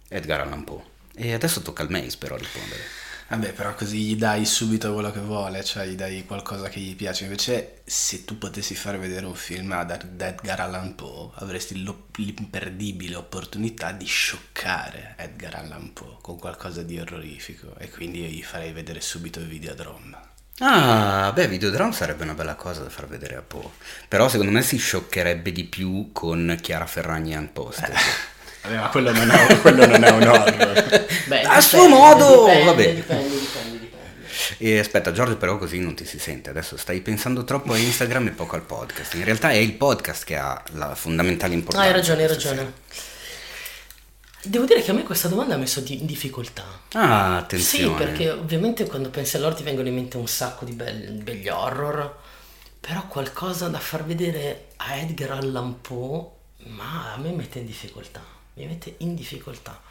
Edgar 0.09 0.41
Allan 0.41 0.63
Poe. 0.63 0.83
E 1.15 1.33
adesso 1.33 1.61
tocca 1.61 1.81
al 1.81 1.89
Mace 1.89 2.17
però 2.17 2.35
rispondere. 2.35 2.81
Vabbè, 3.29 3.51
però 3.51 3.73
così 3.73 3.99
gli 4.05 4.15
dai 4.15 4.45
subito 4.45 4.93
quello 4.93 5.11
che 5.11 5.19
vuole, 5.19 5.61
cioè 5.61 5.85
gli 5.85 5.95
dai 5.95 6.23
qualcosa 6.25 6.69
che 6.69 6.79
gli 6.79 6.95
piace. 6.95 7.25
Invece, 7.25 7.81
se 7.83 8.23
tu 8.23 8.37
potessi 8.37 8.73
far 8.73 8.97
vedere 8.97 9.25
un 9.25 9.35
film 9.35 9.73
ad 9.73 9.91
Edgar 9.91 10.61
Allan 10.61 10.95
Poe, 10.95 11.31
avresti 11.35 11.75
l'imperdibile 11.75 13.15
opportunità 13.15 13.91
di 13.91 14.05
scioccare 14.05 15.15
Edgar 15.17 15.55
Allan 15.55 15.91
Poe 15.91 16.17
con 16.21 16.37
qualcosa 16.37 16.83
di 16.83 16.99
orrorifico. 16.99 17.75
E 17.77 17.89
quindi 17.89 18.21
io 18.21 18.27
gli 18.27 18.43
farei 18.43 18.71
vedere 18.71 19.01
subito 19.01 19.39
il 19.39 19.47
Videodrome. 19.47 20.35
Ah, 20.59 21.31
beh, 21.35 21.47
Videodrome 21.47 21.93
sarebbe 21.93 22.23
una 22.23 22.33
bella 22.33 22.55
cosa 22.55 22.81
da 22.81 22.89
far 22.89 23.07
vedere 23.07 23.35
a 23.35 23.43
Poe. 23.45 23.69
Però 24.07 24.27
secondo 24.27 24.51
me 24.51 24.63
si 24.63 24.77
scioccherebbe 24.77 25.51
di 25.51 25.65
più 25.65 26.09
con 26.11 26.57
Chiara 26.61 26.87
Ferragni 26.87 27.35
and 27.35 27.49
Post. 27.49 27.87
Vabbè, 28.63 28.75
ma 28.77 28.89
quello 28.89 29.11
non 29.11 29.29
è, 29.29 29.59
quello 29.61 29.85
non 29.85 30.03
è 30.03 30.09
un 30.09 30.23
horror. 30.23 31.05
Beh, 31.27 31.41
A 31.41 31.59
dipende, 31.59 31.61
suo 31.61 31.87
modo, 31.87 32.39
dipende, 32.45 32.63
vabbè. 32.65 32.93
Dipende, 32.95 33.29
dipende, 33.39 33.79
dipende. 33.79 34.25
E 34.57 34.79
aspetta, 34.79 35.11
Giorgio, 35.11 35.37
però 35.37 35.57
così 35.59 35.79
non 35.79 35.93
ti 35.93 36.05
si 36.05 36.17
sente. 36.17 36.49
Adesso 36.49 36.75
stai 36.75 37.01
pensando 37.01 37.43
troppo 37.43 37.73
a 37.73 37.77
Instagram 37.77 38.27
e 38.27 38.31
poco 38.31 38.55
al 38.55 38.63
podcast. 38.63 39.13
In 39.13 39.25
realtà 39.25 39.51
è 39.51 39.55
il 39.57 39.73
podcast 39.73 40.23
che 40.25 40.37
ha 40.37 40.61
la 40.71 40.95
fondamentale 40.95 41.53
Ah, 41.53 41.57
importanza. 41.57 41.87
hai 41.87 41.93
ragione, 41.93 42.21
hai 42.23 42.27
ragione. 42.27 42.73
Devo 44.43 44.65
dire 44.65 44.81
che 44.81 44.91
a 44.91 44.93
me 44.93 45.03
questa 45.03 45.27
domanda 45.27 45.55
ha 45.55 45.57
messo 45.57 45.81
di- 45.81 45.99
in 45.99 46.05
difficoltà. 46.05 46.63
Ah, 46.93 47.37
Sì, 47.55 47.83
attenzione. 47.83 47.97
perché 47.97 48.29
ovviamente 48.31 48.85
quando 48.85 49.09
pensi 49.09 49.35
all'horror 49.35 49.57
ti 49.57 49.63
vengono 49.63 49.87
in 49.87 49.95
mente 49.95 50.17
un 50.17 50.27
sacco 50.27 50.63
di 50.63 50.71
bel- 50.73 51.11
begli 51.23 51.49
horror, 51.49 52.15
però 52.79 53.05
qualcosa 53.07 53.67
da 53.67 53.79
far 53.79 54.05
vedere 54.05 54.67
a 54.77 54.95
Edgar 54.95 55.31
Allan 55.31 55.81
Poe, 55.81 56.25
ma 56.67 57.13
a 57.13 57.17
me 57.17 57.31
mette 57.31 57.59
in 57.59 57.65
difficoltà, 57.65 58.21
mi 58.53 58.65
mette 58.67 58.95
in 58.99 59.15
difficoltà. 59.15 59.81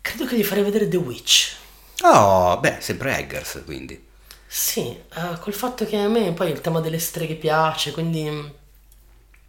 Credo 0.00 0.26
che 0.26 0.36
gli 0.36 0.44
farei 0.44 0.64
vedere 0.64 0.88
The 0.88 0.96
Witch. 0.96 1.56
Oh, 2.02 2.58
beh, 2.58 2.78
sempre 2.80 3.16
Eggers, 3.18 3.62
quindi. 3.64 4.02
Sì, 4.46 4.80
eh, 5.14 5.38
col 5.40 5.52
fatto 5.54 5.84
che 5.86 5.96
a 5.96 6.08
me 6.08 6.32
poi 6.32 6.50
il 6.50 6.60
tema 6.60 6.80
delle 6.80 6.98
streghe 6.98 7.34
piace, 7.36 7.92
quindi 7.92 8.28
mm, 8.28 8.46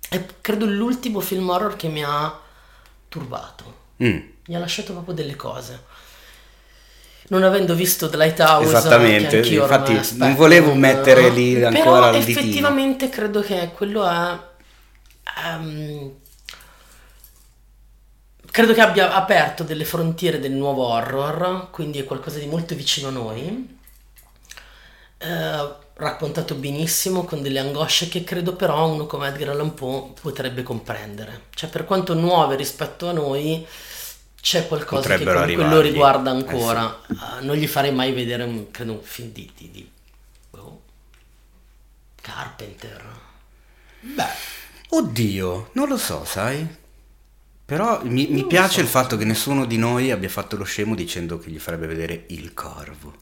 è 0.09 0.25
credo 0.41 0.65
l'ultimo 0.65 1.19
film 1.19 1.49
horror 1.49 1.75
che 1.75 1.87
mi 1.87 2.03
ha 2.03 2.39
turbato. 3.07 3.83
Mm, 4.03 4.17
Mi 4.47 4.55
ha 4.55 4.59
lasciato 4.59 4.93
proprio 4.93 5.13
delle 5.15 5.35
cose. 5.35 5.83
Non 7.27 7.41
avendo 7.43 7.73
visto 7.73 8.07
The 8.09 8.17
Lighthouse, 8.17 8.67
Esattamente, 8.67 9.37
infatti 9.37 9.93
aspetto, 9.93 10.23
non 10.25 10.35
volevo 10.35 10.67
non- 10.69 10.79
mettere 10.79 11.29
lì 11.29 11.63
ancora 11.63 12.09
Però 12.09 12.13
il 12.17 12.23
ditino. 12.23 12.39
effettivamente 12.39 13.09
credo 13.09 13.41
che 13.41 13.71
quello 13.73 14.07
è... 14.07 14.37
ehm, 15.43 16.11
credo 18.51 18.73
che 18.73 18.81
abbia 18.81 19.13
aperto 19.15 19.63
delle 19.63 19.85
frontiere 19.85 20.39
del 20.39 20.51
nuovo 20.51 20.85
horror, 20.87 21.69
quindi 21.71 21.97
è 21.99 22.03
qualcosa 22.03 22.37
di 22.39 22.45
molto 22.45 22.75
vicino 22.75 23.07
a 23.07 23.11
noi. 23.11 23.77
Eh, 25.17 25.83
raccontato 25.95 26.55
benissimo 26.55 27.23
con 27.23 27.41
delle 27.41 27.59
angosce 27.59 28.09
che 28.09 28.23
credo 28.23 28.55
però 28.55 28.87
uno 28.89 29.05
come 29.05 29.27
Edgar 29.29 29.49
Allan 29.49 29.73
Poe 29.73 30.13
potrebbe 30.19 30.63
comprendere. 30.63 31.43
Cioè 31.53 31.69
per 31.69 31.85
quanto 31.85 32.13
nuove 32.13 32.55
rispetto 32.55 33.07
a 33.09 33.13
noi 33.13 33.65
c'è 34.41 34.67
qualcosa 34.67 35.13
che 35.13 35.27
comunque 35.27 35.63
lo 35.65 35.81
riguarda 35.81 36.31
Eh, 36.47 36.57
ancora. 36.57 37.01
Eh, 37.39 37.41
non 37.43 37.55
gli 37.55 37.67
farei 37.67 37.93
mai 37.93 38.11
vedere 38.13 38.43
un, 38.43 38.69
credo 38.71 38.93
un 38.93 39.01
film 39.01 39.31
di, 39.31 39.51
di, 39.55 39.71
di- 39.71 39.91
boh, 40.51 40.81
Carpenter. 42.21 43.01
Beh, 44.17 44.35
Oddio, 44.89 45.69
non 45.73 45.87
lo 45.87 45.97
so, 45.97 46.23
sai? 46.25 46.67
Però 47.65 48.03
mi, 48.05 48.27
mi 48.27 48.45
piace 48.47 48.79
so. 48.79 48.81
il 48.81 48.87
fatto 48.87 49.17
che 49.17 49.25
nessuno 49.25 49.65
di 49.65 49.77
noi 49.77 50.11
abbia 50.11 50.29
fatto 50.29 50.55
lo 50.55 50.63
scemo 50.63 50.95
dicendo 50.95 51.37
che 51.39 51.49
gli 51.51 51.59
farebbe 51.59 51.87
vedere 51.87 52.25
il 52.29 52.53
corvo. 52.53 53.15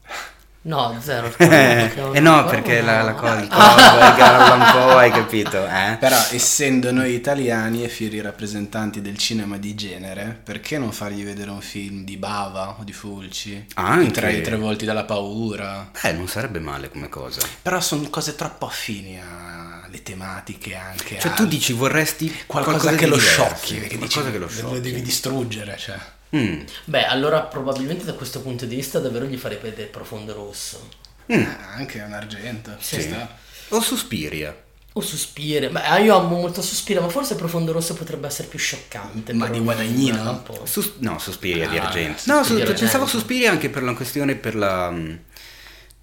No, 0.66 0.96
zero. 1.00 1.26
Eh, 1.36 1.90
perché- 1.92 2.10
eh 2.12 2.20
no, 2.20 2.44
perché 2.46 2.80
la, 2.80 3.02
la 3.02 3.12
cosa, 3.12 3.38
il 3.40 3.48
corvo, 3.48 4.22
Allan 4.22 4.72
Poe, 4.72 4.94
hai 4.94 5.10
capito? 5.10 5.66
Eh? 5.66 5.96
Però 6.00 6.16
essendo 6.30 6.90
noi 6.90 7.12
italiani 7.14 7.84
e 7.84 7.88
fieri 7.88 8.20
rappresentanti 8.22 9.02
del 9.02 9.18
cinema 9.18 9.58
di 9.58 9.74
genere, 9.74 10.38
perché 10.42 10.78
non 10.78 10.90
fargli 10.92 11.22
vedere 11.22 11.50
un 11.50 11.60
film 11.60 12.04
di 12.04 12.16
Bava 12.16 12.76
o 12.78 12.82
di 12.84 12.92
Fulci? 12.94 13.66
Anche. 13.74 14.08
I 14.08 14.10
tre, 14.12 14.32
i 14.32 14.42
tre 14.42 14.56
volti 14.56 14.86
dalla 14.86 15.04
paura. 15.04 15.90
Beh, 16.02 16.12
non 16.12 16.28
sarebbe 16.28 16.60
male 16.60 16.88
come 16.90 17.10
cosa. 17.10 17.40
Però 17.60 17.78
sono 17.80 18.08
cose 18.08 18.34
troppo 18.34 18.66
affini 18.66 19.20
alle 19.20 20.02
tematiche 20.02 20.74
anche. 20.76 21.18
Cioè 21.18 21.32
tu 21.34 21.42
al- 21.42 21.48
dici 21.48 21.74
vorresti 21.74 22.26
qualcosa, 22.46 22.78
qualcosa 22.78 22.96
che 22.96 23.04
di 23.04 23.10
lo 23.10 23.16
diverso, 23.16 23.42
sciocchi, 23.44 23.74
che 23.80 23.98
dici, 23.98 23.98
qualcosa 23.98 24.30
che 24.30 24.38
lo 24.38 24.44
lo 24.46 24.50
sciocchi. 24.50 24.80
devi 24.80 25.02
distruggere, 25.02 25.76
cioè. 25.78 25.96
Mm. 26.34 26.60
Beh, 26.84 27.06
allora 27.06 27.42
probabilmente 27.42 28.04
da 28.04 28.14
questo 28.14 28.40
punto 28.40 28.64
di 28.66 28.74
vista 28.76 28.98
davvero 28.98 29.24
gli 29.26 29.36
farei 29.36 29.58
vedere 29.58 29.88
Profondo 29.88 30.32
Rosso. 30.34 30.88
Eh, 31.26 31.46
anche 31.74 32.00
un 32.00 32.12
argento. 32.12 32.72
ci 32.80 33.00
Sì. 33.00 33.02
sta. 33.02 33.36
O 33.68 33.80
Suspiria. 33.80 34.54
O 34.96 35.00
Suspire. 35.00 35.70
Beh, 35.70 35.82
ah, 35.82 35.98
io 35.98 36.16
amo 36.16 36.36
molto 36.38 36.62
Suspire, 36.62 37.00
ma 37.00 37.08
forse 37.08 37.34
Profondo 37.34 37.72
Rosso 37.72 37.94
potrebbe 37.94 38.26
essere 38.26 38.48
più 38.48 38.58
scioccante. 38.58 39.32
Ma 39.32 39.48
di 39.48 39.58
Guadagnino? 39.60 40.30
un 40.30 40.42
po'. 40.42 40.66
Sus- 40.66 40.94
no, 40.98 41.18
Suspiria 41.18 41.68
di 41.68 41.78
Ah, 41.78 41.86
Argento. 41.86 42.18
Suspiria 42.18 42.36
No, 42.38 42.44
su- 42.44 42.54
di 42.54 42.60
Argento. 42.60 42.80
pensavo 42.82 43.06
Suspiria 43.06 43.50
anche 43.50 43.70
per 43.70 43.82
la 43.82 43.94
questione, 43.94 44.34
per 44.36 44.54
la... 44.54 44.90
mh, 44.90 45.18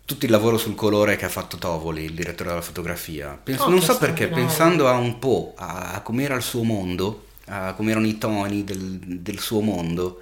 tutto 0.05 0.25
il 0.25 0.31
lavoro 0.31 0.57
sul 0.57 0.75
colore 0.75 1.15
che 1.15 1.23
ha 1.25 1.29
fatto 1.29 1.57
Tovoli, 1.57 2.03
il 2.03 2.13
direttore 2.13 2.49
della 2.49 2.61
fotografia. 2.61 3.39
Penso- 3.41 3.63
Oh, 3.63 3.69
non 3.69 3.81
so 3.81 3.97
perché, 3.97 4.27
pensando 4.27 4.87
a 4.89 4.93
un 4.93 5.19
po', 5.19 5.53
a, 5.57 5.91
a 5.93 6.01
com'era 6.01 6.35
il 6.35 6.41
suo 6.41 6.63
mondo, 6.63 7.27
a 7.51 7.73
com'erano 7.73 8.07
i 8.07 8.17
toni 8.17 8.63
del, 8.63 8.99
del 8.99 9.39
suo 9.39 9.59
mondo, 9.61 10.21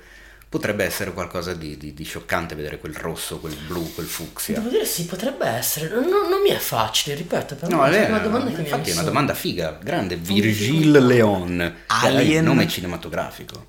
potrebbe 0.49 0.83
essere 0.83 1.13
qualcosa 1.13 1.53
di, 1.53 1.77
di- 1.77 1.93
di 1.93 2.03
scioccante 2.03 2.55
vedere 2.55 2.79
quel 2.79 2.95
rosso, 2.95 3.39
quel 3.39 3.55
blu, 3.67 3.93
quel 3.93 4.07
fucsia. 4.07 4.55
Devo 4.57 4.69
dire 4.69 4.85
sì, 4.85 5.05
potrebbe 5.05 5.45
essere. 5.45 5.89
Non, 5.89 6.27
non 6.27 6.41
mi 6.41 6.49
è 6.49 6.57
facile, 6.57 7.15
ripeto, 7.15 7.55
però 7.55 7.77
No, 7.77 7.85
è, 7.85 8.05
è 8.05 8.09
una 8.09 8.17
domanda 8.17 8.49
che 8.49 8.55
mi 8.55 8.57
ha 8.57 8.61
infatti 8.63 8.89
è 8.89 8.93
una 8.93 9.03
domanda 9.03 9.33
figa, 9.35 9.77
grande. 9.81 10.15
Virgil 10.15 10.91
Leon. 10.91 11.75
Alien. 11.87 12.43
Nome 12.45 12.67
cinematografico. 12.67 13.67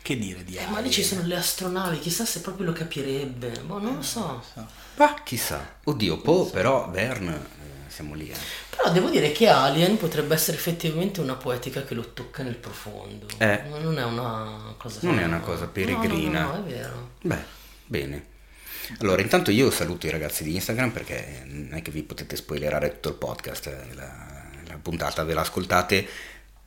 Che 0.00 0.16
dire 0.16 0.44
di 0.44 0.54
Eh, 0.54 0.66
ma 0.68 0.78
lì 0.78 0.88
ci 0.92 1.02
sono 1.02 1.22
le 1.26 1.34
astronavi, 1.34 1.98
chissà 1.98 2.24
se 2.24 2.40
proprio 2.40 2.66
lo 2.66 2.72
capirebbe. 2.72 3.60
Boh, 3.66 3.80
non 3.80 3.96
lo 3.96 4.02
so. 4.02 4.40
Ma 4.98 5.14
chissà. 5.24 5.78
Oddio, 5.82 6.18
Po, 6.18 6.48
però 6.48 6.88
Verne, 6.90 7.40
siamo 7.96 8.14
lì. 8.14 8.28
Eh. 8.28 8.36
Però 8.68 8.90
devo 8.92 9.08
dire 9.08 9.32
che 9.32 9.48
Alien 9.48 9.96
potrebbe 9.96 10.34
essere 10.34 10.56
effettivamente 10.56 11.20
una 11.20 11.34
poetica 11.34 11.82
che 11.82 11.94
lo 11.94 12.12
tocca 12.12 12.42
nel 12.42 12.56
profondo. 12.56 13.26
Eh. 13.38 13.62
Non 13.80 13.98
è 13.98 14.04
una 14.04 14.74
cosa. 14.76 14.98
Non 15.02 15.18
è 15.18 15.24
una 15.24 15.40
cosa 15.40 15.66
peregrina. 15.66 16.42
No, 16.42 16.46
no, 16.46 16.52
no, 16.52 16.66
è 16.66 16.70
vero. 16.70 17.10
Beh, 17.22 17.44
bene. 17.86 18.26
Allora, 18.98 19.22
intanto 19.22 19.50
io 19.50 19.70
saluto 19.70 20.06
i 20.06 20.10
ragazzi 20.10 20.44
di 20.44 20.54
Instagram 20.54 20.90
perché 20.90 21.42
non 21.46 21.72
è 21.72 21.82
che 21.82 21.90
vi 21.90 22.02
potete 22.02 22.36
spoilerare 22.36 22.92
tutto 22.92 23.08
il 23.08 23.14
podcast, 23.14 23.66
eh, 23.66 23.94
la, 23.94 24.44
la 24.68 24.78
puntata 24.80 25.24
ve 25.24 25.34
la 25.34 25.40
ascoltate 25.40 26.06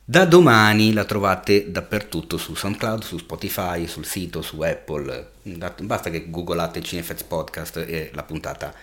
da 0.04 0.24
domani, 0.24 0.92
la 0.92 1.04
trovate 1.04 1.70
dappertutto 1.70 2.36
su 2.36 2.54
SoundCloud, 2.54 3.04
su 3.04 3.16
Spotify, 3.16 3.86
sul 3.86 4.04
sito, 4.04 4.42
su 4.42 4.60
Apple, 4.60 5.30
basta 5.82 6.10
che 6.10 6.28
googolate 6.28 6.82
Cinefets 6.82 7.22
Podcast 7.22 7.76
e 7.76 8.10
la 8.12 8.24
puntata 8.24 8.74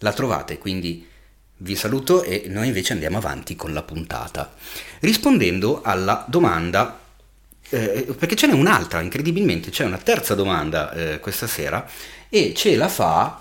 la 0.00 0.12
trovate, 0.12 0.58
quindi 0.58 1.08
vi 1.64 1.74
saluto 1.76 2.22
e 2.22 2.44
noi 2.48 2.66
invece 2.66 2.92
andiamo 2.92 3.16
avanti 3.16 3.56
con 3.56 3.72
la 3.72 3.82
puntata. 3.82 4.54
Rispondendo 5.00 5.80
alla 5.82 6.24
domanda 6.28 7.00
eh, 7.70 8.14
perché 8.16 8.36
ce 8.36 8.46
n'è 8.46 8.52
un'altra, 8.52 9.00
incredibilmente, 9.00 9.70
c'è 9.70 9.84
una 9.84 9.96
terza 9.96 10.34
domanda 10.34 10.92
eh, 10.92 11.20
questa 11.20 11.46
sera 11.46 11.88
e 12.28 12.52
ce 12.54 12.76
la 12.76 12.88
fa 12.88 13.40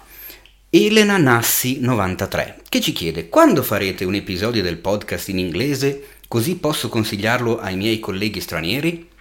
Elena 0.70 1.18
Nassi 1.18 1.80
93 1.82 2.62
che 2.70 2.80
ci 2.80 2.94
chiede 2.94 3.28
quando 3.28 3.62
farete 3.62 4.06
un 4.06 4.16
episodio 4.16 4.64
del 4.64 4.78
podcast 4.78 5.28
in 5.28 5.38
inglese 5.38 6.08
così 6.28 6.56
posso 6.56 6.90
consigliarlo 6.90 7.60
ai 7.60 7.76
miei 7.76 8.00
colleghi 8.00 8.40
stranieri? 8.40 9.12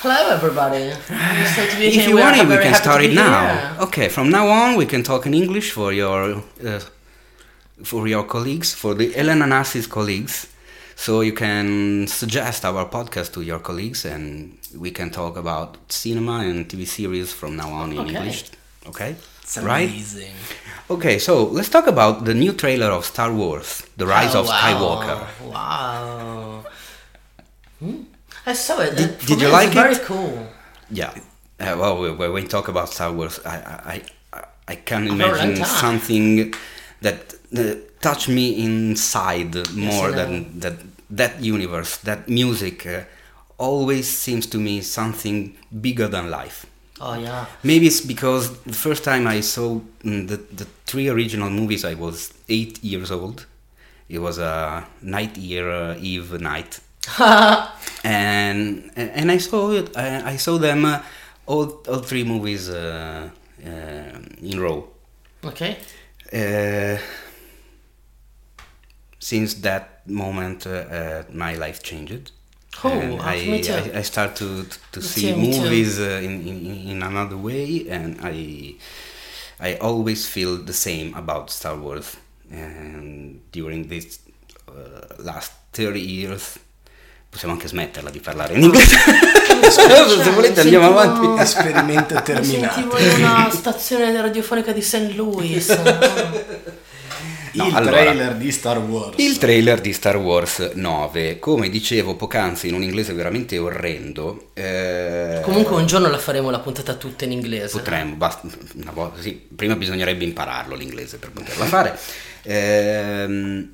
Hello, 0.00 0.30
everybody. 0.30 0.92
If 1.80 2.06
you 2.06 2.16
want 2.16 2.36
it, 2.36 2.46
we 2.46 2.58
can 2.58 2.72
start 2.72 3.02
it 3.02 3.12
now. 3.12 3.46
here. 3.46 3.74
Okay, 3.80 4.08
from 4.08 4.28
now 4.28 4.48
on 4.48 4.76
we 4.76 4.86
can 4.86 5.02
talk 5.02 5.26
in 5.26 5.34
English 5.34 5.72
for 5.72 5.92
your 5.92 6.42
uh, 6.64 6.80
for 7.84 8.06
your 8.08 8.24
colleagues, 8.24 8.74
for 8.74 8.94
the 8.94 9.14
Elena 9.16 9.46
Nassi's 9.46 9.86
colleagues. 9.86 10.46
So 10.96 11.20
you 11.20 11.32
can 11.32 12.06
suggest 12.08 12.64
our 12.64 12.84
podcast 12.88 13.32
to 13.34 13.42
your 13.42 13.60
colleagues, 13.60 14.04
and 14.04 14.58
we 14.76 14.90
can 14.90 15.10
talk 15.10 15.36
about 15.36 15.76
cinema 15.88 16.40
and 16.40 16.68
TV 16.68 16.84
series 16.86 17.32
from 17.32 17.56
now 17.56 17.70
on 17.72 17.92
in 17.92 17.98
Okay. 18.00 18.16
English. 18.16 18.44
Okay, 18.86 19.14
It's 19.42 19.58
right? 19.58 19.88
amazing. 19.88 20.34
Okay, 20.90 21.18
so 21.18 21.44
let's 21.44 21.68
talk 21.68 21.86
about 21.86 22.24
the 22.24 22.34
new 22.34 22.52
trailer 22.52 22.90
of 22.90 23.04
Star 23.04 23.32
Wars: 23.32 23.82
The 23.96 24.06
Rise 24.06 24.34
Oh, 24.34 24.40
of 24.40 24.46
wow. 24.48 24.58
Skywalker. 24.60 25.18
Wow. 25.52 26.64
Hmm? 27.78 28.02
I 28.46 28.54
saw 28.54 28.80
it. 28.80 28.96
Did- 28.96 29.18
did 29.26 29.40
you 29.40 29.48
like 29.48 29.68
it? 29.70 29.74
very 29.74 29.96
cool. 29.96 30.48
Yeah. 30.90 31.12
Uh, 31.60 31.76
well, 31.78 32.14
when 32.16 32.32
we 32.32 32.42
talk 32.46 32.68
about 32.68 32.88
Star 32.88 33.12
Wars, 33.12 33.38
I, 33.44 33.56
I, 33.56 34.02
I, 34.32 34.42
I 34.68 34.74
can 34.76 35.06
A 35.08 35.14
very 35.14 35.30
long 35.38 35.50
imagine 35.52 35.64
something 35.64 36.54
that 37.00 37.34
uh, 37.56 37.74
touch 38.00 38.28
me 38.28 38.64
inside 38.64 39.54
more 39.74 40.10
know. 40.10 40.16
than 40.16 40.60
that 40.60 40.74
that 41.10 41.40
universe, 41.42 41.96
that 41.98 42.28
music 42.28 42.86
uh, 42.86 43.00
always 43.56 44.06
seems 44.08 44.46
to 44.46 44.58
me 44.58 44.80
something 44.80 45.56
bigger 45.80 46.06
than 46.08 46.30
life. 46.30 46.66
Oh 47.00 47.14
yeah. 47.14 47.46
Maybe 47.62 47.86
it's 47.86 48.00
because 48.00 48.58
the 48.62 48.72
first 48.72 49.04
time 49.04 49.26
I 49.26 49.40
saw 49.40 49.80
mm, 50.04 50.26
the, 50.28 50.36
the 50.36 50.66
three 50.84 51.08
original 51.08 51.50
movies, 51.50 51.84
I 51.84 51.94
was 51.94 52.34
eight 52.48 52.82
years 52.82 53.10
old. 53.10 53.46
It 54.08 54.18
was 54.18 54.38
a 54.38 54.86
night 55.02 55.36
year 55.36 55.70
uh, 55.70 55.96
eve 56.00 56.40
night, 56.40 56.80
and 58.04 58.90
and 58.96 59.30
I 59.30 59.36
saw 59.38 59.70
it. 59.72 59.96
I, 59.96 60.32
I 60.32 60.36
saw 60.36 60.56
them 60.58 60.84
uh, 60.86 61.02
all 61.46 61.82
all 61.86 61.98
three 61.98 62.24
movies 62.24 62.70
uh, 62.70 63.28
uh, 63.64 64.18
in 64.42 64.58
row. 64.60 64.88
ok. 65.44 65.76
Uh, 66.32 66.98
since 69.18 69.54
that 69.54 70.06
moment, 70.08 70.66
uh, 70.66 70.70
uh, 70.70 71.22
my 71.32 71.54
life 71.54 71.82
changed. 71.82 72.32
Oh, 72.84 72.90
and 72.90 73.20
uh, 73.20 73.24
I, 73.24 73.36
me 73.46 73.62
too. 73.62 73.72
I, 73.72 73.98
I 73.98 74.02
start 74.02 74.36
to, 74.36 74.64
to 74.92 75.00
Me 75.00 75.06
see 75.06 75.32
too, 75.32 75.36
movies 75.36 75.98
uh, 75.98 76.20
in, 76.22 76.46
in, 76.46 76.88
in 76.88 77.02
another 77.02 77.36
way, 77.36 77.86
and 77.88 78.18
I 78.22 78.76
I 79.60 79.76
always 79.80 80.26
feel 80.26 80.56
the 80.56 80.72
same 80.72 81.14
about 81.14 81.50
Star 81.50 81.76
Wars. 81.76 82.16
And 82.50 83.40
during 83.50 83.88
this 83.88 84.20
uh, 84.68 85.14
last 85.18 85.52
30 85.72 86.00
years, 86.00 86.58
possiamo 87.28 87.54
anche 87.54 87.68
smetterla 87.68 88.10
di 88.10 88.20
parlare 88.20 88.54
in 88.54 88.62
inglese. 88.62 88.96
Se 89.70 90.30
volete 90.30 90.60
andiamo 90.60 90.86
Sentivo- 90.98 90.98
avanti. 91.34 91.42
Esperimento 91.42 92.14
Mi 92.14 92.22
terminato. 92.22 92.74
sentivo 92.74 92.98
in 92.98 93.24
una 93.24 93.50
stazione 93.50 94.20
radiofonica 94.20 94.72
di 94.72 94.82
St. 94.82 95.12
Louis. 95.14 95.68
No, 97.50 97.66
il 97.66 97.74
allora. 97.74 97.96
trailer 98.02 98.34
di 98.36 98.52
Star 98.52 98.78
Wars. 98.78 99.16
Il 99.18 99.38
trailer 99.38 99.80
di 99.80 99.92
Star 99.92 100.16
Wars 100.16 100.70
9, 100.74 101.38
come 101.38 101.68
dicevo 101.70 102.14
poc'anzi 102.14 102.68
in 102.68 102.74
un 102.74 102.82
inglese 102.82 103.14
veramente 103.14 103.58
orrendo, 103.58 104.50
eh, 104.54 105.40
Comunque 105.42 105.74
un 105.74 105.86
giorno 105.86 106.08
la 106.08 106.18
faremo 106.18 106.50
la 106.50 106.60
puntata 106.60 106.94
tutta 106.94 107.24
in 107.24 107.32
inglese. 107.32 107.76
potremmo, 107.78 108.14
basta, 108.14 108.46
una 108.74 108.92
volta, 108.92 109.20
sì, 109.20 109.32
prima 109.56 109.74
bisognerebbe 109.76 110.24
impararlo 110.24 110.76
l'inglese 110.76 111.16
per 111.16 111.30
poterla 111.32 111.64
fare. 111.64 111.98
Ehm, 112.42 113.72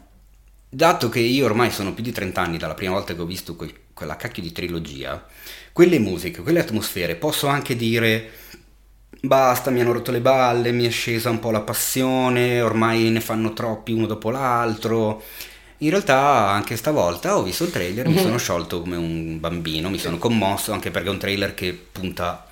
dato 0.68 1.08
che 1.08 1.18
io 1.20 1.44
ormai 1.44 1.70
sono 1.70 1.92
più 1.92 2.02
di 2.02 2.12
30 2.12 2.40
anni 2.40 2.56
dalla 2.58 2.74
prima 2.74 2.92
volta 2.94 3.14
che 3.14 3.20
ho 3.20 3.26
visto 3.26 3.54
quel- 3.56 3.72
quella 3.92 4.16
cacchio 4.16 4.42
di 4.42 4.52
trilogia, 4.52 5.22
quelle 5.74 5.98
musiche, 5.98 6.40
quelle 6.40 6.60
atmosfere, 6.60 7.16
posso 7.16 7.48
anche 7.48 7.74
dire 7.74 8.30
basta, 9.20 9.70
mi 9.72 9.80
hanno 9.80 9.90
rotto 9.90 10.12
le 10.12 10.20
balle, 10.20 10.70
mi 10.70 10.84
è 10.86 10.90
scesa 10.90 11.30
un 11.30 11.40
po' 11.40 11.50
la 11.50 11.62
passione, 11.62 12.60
ormai 12.60 13.10
ne 13.10 13.20
fanno 13.20 13.52
troppi 13.52 13.90
uno 13.90 14.06
dopo 14.06 14.30
l'altro. 14.30 15.20
In 15.78 15.90
realtà 15.90 16.48
anche 16.50 16.76
stavolta 16.76 17.36
ho 17.36 17.42
visto 17.42 17.64
il 17.64 17.70
trailer, 17.70 18.06
mi 18.06 18.18
sono 18.18 18.38
sciolto 18.38 18.82
come 18.82 18.94
un 18.94 19.40
bambino, 19.40 19.90
mi 19.90 19.98
sono 19.98 20.16
commosso 20.18 20.70
anche 20.70 20.92
perché 20.92 21.08
è 21.08 21.10
un 21.10 21.18
trailer 21.18 21.54
che 21.54 21.72
punta 21.74 22.48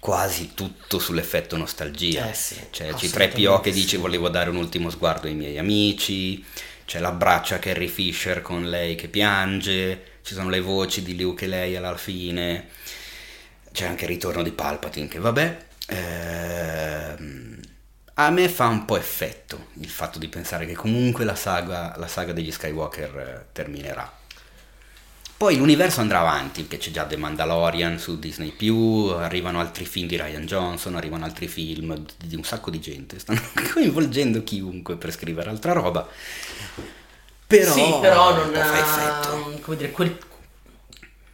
quasi 0.00 0.50
tutto 0.54 0.98
sull'effetto 0.98 1.56
nostalgia. 1.56 2.28
Eh 2.28 2.34
sì, 2.34 2.56
Cioè, 2.70 2.88
c'è 2.88 2.88
assolutamente 2.88 3.36
3PO 3.36 3.60
che 3.60 3.70
dice 3.70 3.98
volevo 3.98 4.28
dare 4.28 4.50
un 4.50 4.56
ultimo 4.56 4.90
sguardo 4.90 5.28
ai 5.28 5.34
miei 5.34 5.58
amici, 5.58 6.44
c'è 6.84 6.98
l'abbraccia 6.98 7.60
Carrie 7.60 7.88
Fisher 7.88 8.42
con 8.42 8.68
lei 8.68 8.96
che 8.96 9.08
piange, 9.08 10.13
ci 10.24 10.32
sono 10.34 10.48
le 10.48 10.60
voci 10.60 11.02
di 11.02 11.20
Luke 11.20 11.44
e 11.44 11.48
lei 11.48 11.76
alla 11.76 11.96
fine, 11.98 12.68
c'è 13.72 13.86
anche 13.86 14.04
il 14.04 14.10
ritorno 14.10 14.42
di 14.42 14.52
Palpatine 14.52 15.06
che 15.06 15.18
vabbè. 15.18 15.66
ehm, 15.88 17.60
a 18.14 18.30
me 18.30 18.48
fa 18.48 18.68
un 18.68 18.84
po' 18.86 18.96
effetto 18.96 19.66
il 19.80 19.88
fatto 19.88 20.18
di 20.18 20.28
pensare 20.28 20.66
che 20.66 20.74
comunque 20.74 21.24
la 21.24 21.34
saga, 21.34 21.94
la 21.98 22.06
saga 22.06 22.32
degli 22.32 22.50
Skywalker 22.50 23.18
eh, 23.18 23.46
terminerà. 23.52 24.10
Poi 25.36 25.56
l'universo 25.56 26.00
andrà 26.00 26.20
avanti, 26.20 26.62
perché 26.62 26.78
c'è 26.86 26.90
già 26.90 27.04
The 27.04 27.16
Mandalorian 27.16 27.98
su 27.98 28.18
Disney+, 28.18 28.54
arrivano 29.18 29.60
altri 29.60 29.84
film 29.84 30.06
di 30.06 30.16
Ryan 30.16 30.46
Johnson, 30.46 30.94
arrivano 30.94 31.24
altri 31.24 31.48
film 31.48 31.96
di 31.96 32.28
di 32.28 32.36
un 32.36 32.44
sacco 32.44 32.70
di 32.70 32.80
gente, 32.80 33.18
stanno 33.18 33.42
coinvolgendo 33.72 34.42
chiunque 34.42 34.96
per 34.96 35.12
scrivere 35.12 35.50
altra 35.50 35.72
roba. 35.72 36.08
Però, 37.58 37.72
sì, 37.72 37.94
però 38.00 38.34
non 38.34 38.52
fa 38.52 38.78
effetto. 38.78 39.58
come 39.62 39.76
dire, 39.76 39.90
quel, 39.90 40.18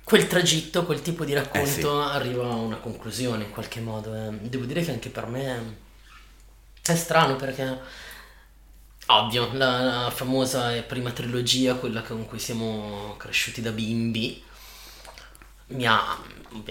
quel 0.04 0.26
tragitto, 0.26 0.84
quel 0.84 1.02
tipo 1.02 1.24
di 1.24 1.32
racconto 1.34 1.58
Eh 1.60 1.66
sì. 1.66 1.86
arriva 1.86 2.44
a 2.48 2.54
una 2.54 2.76
conclusione 2.76 3.44
in 3.44 3.50
qualche 3.50 3.80
modo. 3.80 4.14
eh. 4.14 4.30
Devo 4.40 4.64
dire 4.64 4.82
che 4.82 4.90
anche 4.92 5.08
per 5.10 5.26
me 5.26 5.76
è 6.82 6.94
strano 6.96 7.36
perché, 7.36 7.78
ovvio, 9.06 9.50
la, 9.52 9.80
la 10.04 10.10
famosa 10.10 10.74
e 10.74 10.82
prima 10.82 11.10
trilogia, 11.10 11.74
quella 11.74 12.02
con 12.02 12.26
cui 12.26 12.38
siamo 12.38 13.14
cresciuti 13.18 13.60
da 13.60 13.70
bimbi, 13.72 14.42
mi 15.68 15.86
ha, 15.86 16.16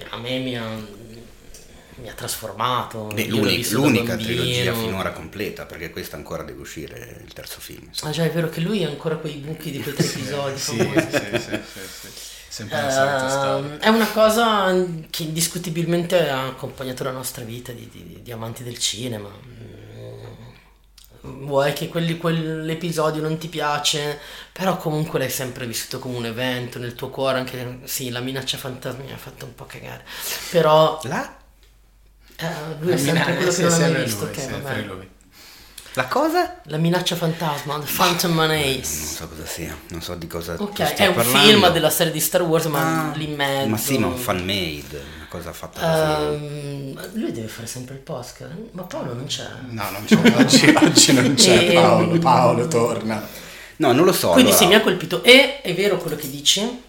a 0.09 0.17
me 0.17 0.39
mi 0.39 0.57
ha, 0.57 0.67
mi 2.01 2.09
ha 2.09 2.13
trasformato. 2.13 3.07
Beh, 3.13 3.27
l'unica 3.27 3.69
bambino. 3.71 4.15
trilogia 4.15 4.73
finora 4.73 5.11
completa, 5.11 5.65
perché 5.65 5.89
questa 5.89 6.15
ancora 6.15 6.43
deve 6.43 6.61
uscire 6.61 7.21
il 7.25 7.33
terzo 7.33 7.59
film. 7.59 7.85
insomma. 7.87 8.11
Ah 8.11 8.13
già, 8.13 8.23
è 8.23 8.31
vero 8.31 8.49
che 8.49 8.61
lui 8.61 8.83
ha 8.83 8.89
ancora 8.89 9.15
quei 9.17 9.35
buchi 9.35 9.71
di 9.71 9.81
quei 9.81 9.93
tre 9.95 10.05
episodi 10.05 10.57
Sì, 10.57 10.77
sì, 10.77 11.07
sì, 11.09 11.39
sì, 11.39 11.59
sì. 12.01 12.09
Sempre. 12.49 12.79
Ehm, 12.79 13.77
è 13.77 13.87
una 13.89 14.09
cosa 14.11 14.73
che 15.09 15.23
indiscutibilmente 15.23 16.29
ha 16.29 16.47
accompagnato 16.47 17.03
la 17.03 17.11
nostra 17.11 17.43
vita 17.43 17.71
di, 17.71 17.87
di- 17.91 18.19
di 18.23 18.31
amanti 18.31 18.63
del 18.63 18.77
cinema. 18.79 19.29
Mm, 19.29 19.67
Vuoi 21.45 21.73
che 21.73 21.89
quelli- 21.89 22.17
quell'episodio 22.17 23.21
non 23.21 23.37
ti 23.37 23.49
piace, 23.49 24.19
però 24.53 24.77
comunque 24.77 25.19
l'hai 25.19 25.29
sempre 25.29 25.67
vissuto 25.67 25.99
come 25.99 26.15
un 26.17 26.25
evento 26.25 26.79
nel 26.79 26.95
tuo 26.95 27.09
cuore, 27.09 27.39
anche 27.39 27.79
sì, 27.83 28.09
la 28.09 28.21
minaccia 28.21 28.57
fantasma 28.57 29.03
mi 29.03 29.11
ha 29.11 29.17
fatto 29.17 29.45
un 29.45 29.53
po' 29.53 29.65
cagare. 29.65 30.03
Però 30.49 30.99
La? 31.03 31.37
Eh, 32.39 32.47
lui 32.79 32.91
è 32.93 32.97
sempre 32.97 33.35
quello 33.35 33.51
che 33.51 33.61
non 33.61 33.71
ha 33.71 33.77
mai 33.77 33.85
sempre 33.85 34.03
visto, 34.03 34.19
lui, 34.25 34.29
ok, 34.33 34.39
sempre 34.39 34.61
vabbè. 34.61 34.81
lui. 34.83 35.09
La 35.93 36.05
cosa? 36.05 36.61
La 36.65 36.77
minaccia 36.77 37.15
fantasma, 37.15 37.79
The 37.79 37.91
Phantom 37.95 38.31
Menace. 38.33 38.77
Non 38.99 39.07
so 39.07 39.27
cosa 39.27 39.45
sia, 39.45 39.75
non 39.89 40.01
so 40.01 40.13
di 40.15 40.27
cosa 40.27 40.55
tu 40.55 40.63
Ok, 40.63 40.85
stia 40.85 41.05
è 41.05 41.07
un 41.07 41.15
parlando. 41.15 41.39
film 41.49 41.67
della 41.71 41.89
serie 41.89 42.13
di 42.13 42.19
Star 42.19 42.43
Wars, 42.43 42.65
ma 42.65 43.09
Ah, 43.11 43.15
lì 43.15 43.25
in 43.25 43.35
mezzo. 43.35 43.67
Ma 43.67 43.77
sì, 43.77 43.97
ma 43.97 44.07
un 44.07 44.15
fan 44.17 44.37
made, 44.45 44.85
una 45.17 45.25
cosa 45.29 45.51
fatta 45.51 45.79
così. 45.81 46.33
Ehm, 46.35 47.09
lui 47.13 47.31
deve 47.31 47.47
fare 47.47 47.65
sempre 47.67 47.95
il 47.95 48.01
podcast, 48.01 48.45
ma 48.71 48.83
Paolo 48.83 49.13
non 49.13 49.25
c'è. 49.25 49.47
No, 49.69 49.89
non 49.89 50.05
c'è, 50.05 50.15
oggi, 50.37 50.69
oggi 50.79 51.13
non 51.13 51.33
c'è 51.33 51.67
Ehm, 51.69 51.73
Paolo, 51.73 52.19
Paolo 52.19 52.67
torna. 52.67 53.27
No, 53.77 53.91
non 53.91 54.05
lo 54.05 54.13
so. 54.13 54.29
Quindi 54.29 54.51
allora- 54.51 54.63
sì, 54.63 54.69
mi 54.69 54.75
ha 54.75 54.81
colpito. 54.81 55.23
E 55.23 55.61
è 55.61 55.73
vero 55.73 55.97
quello 55.97 56.15
che 56.15 56.29
dici, 56.29 56.81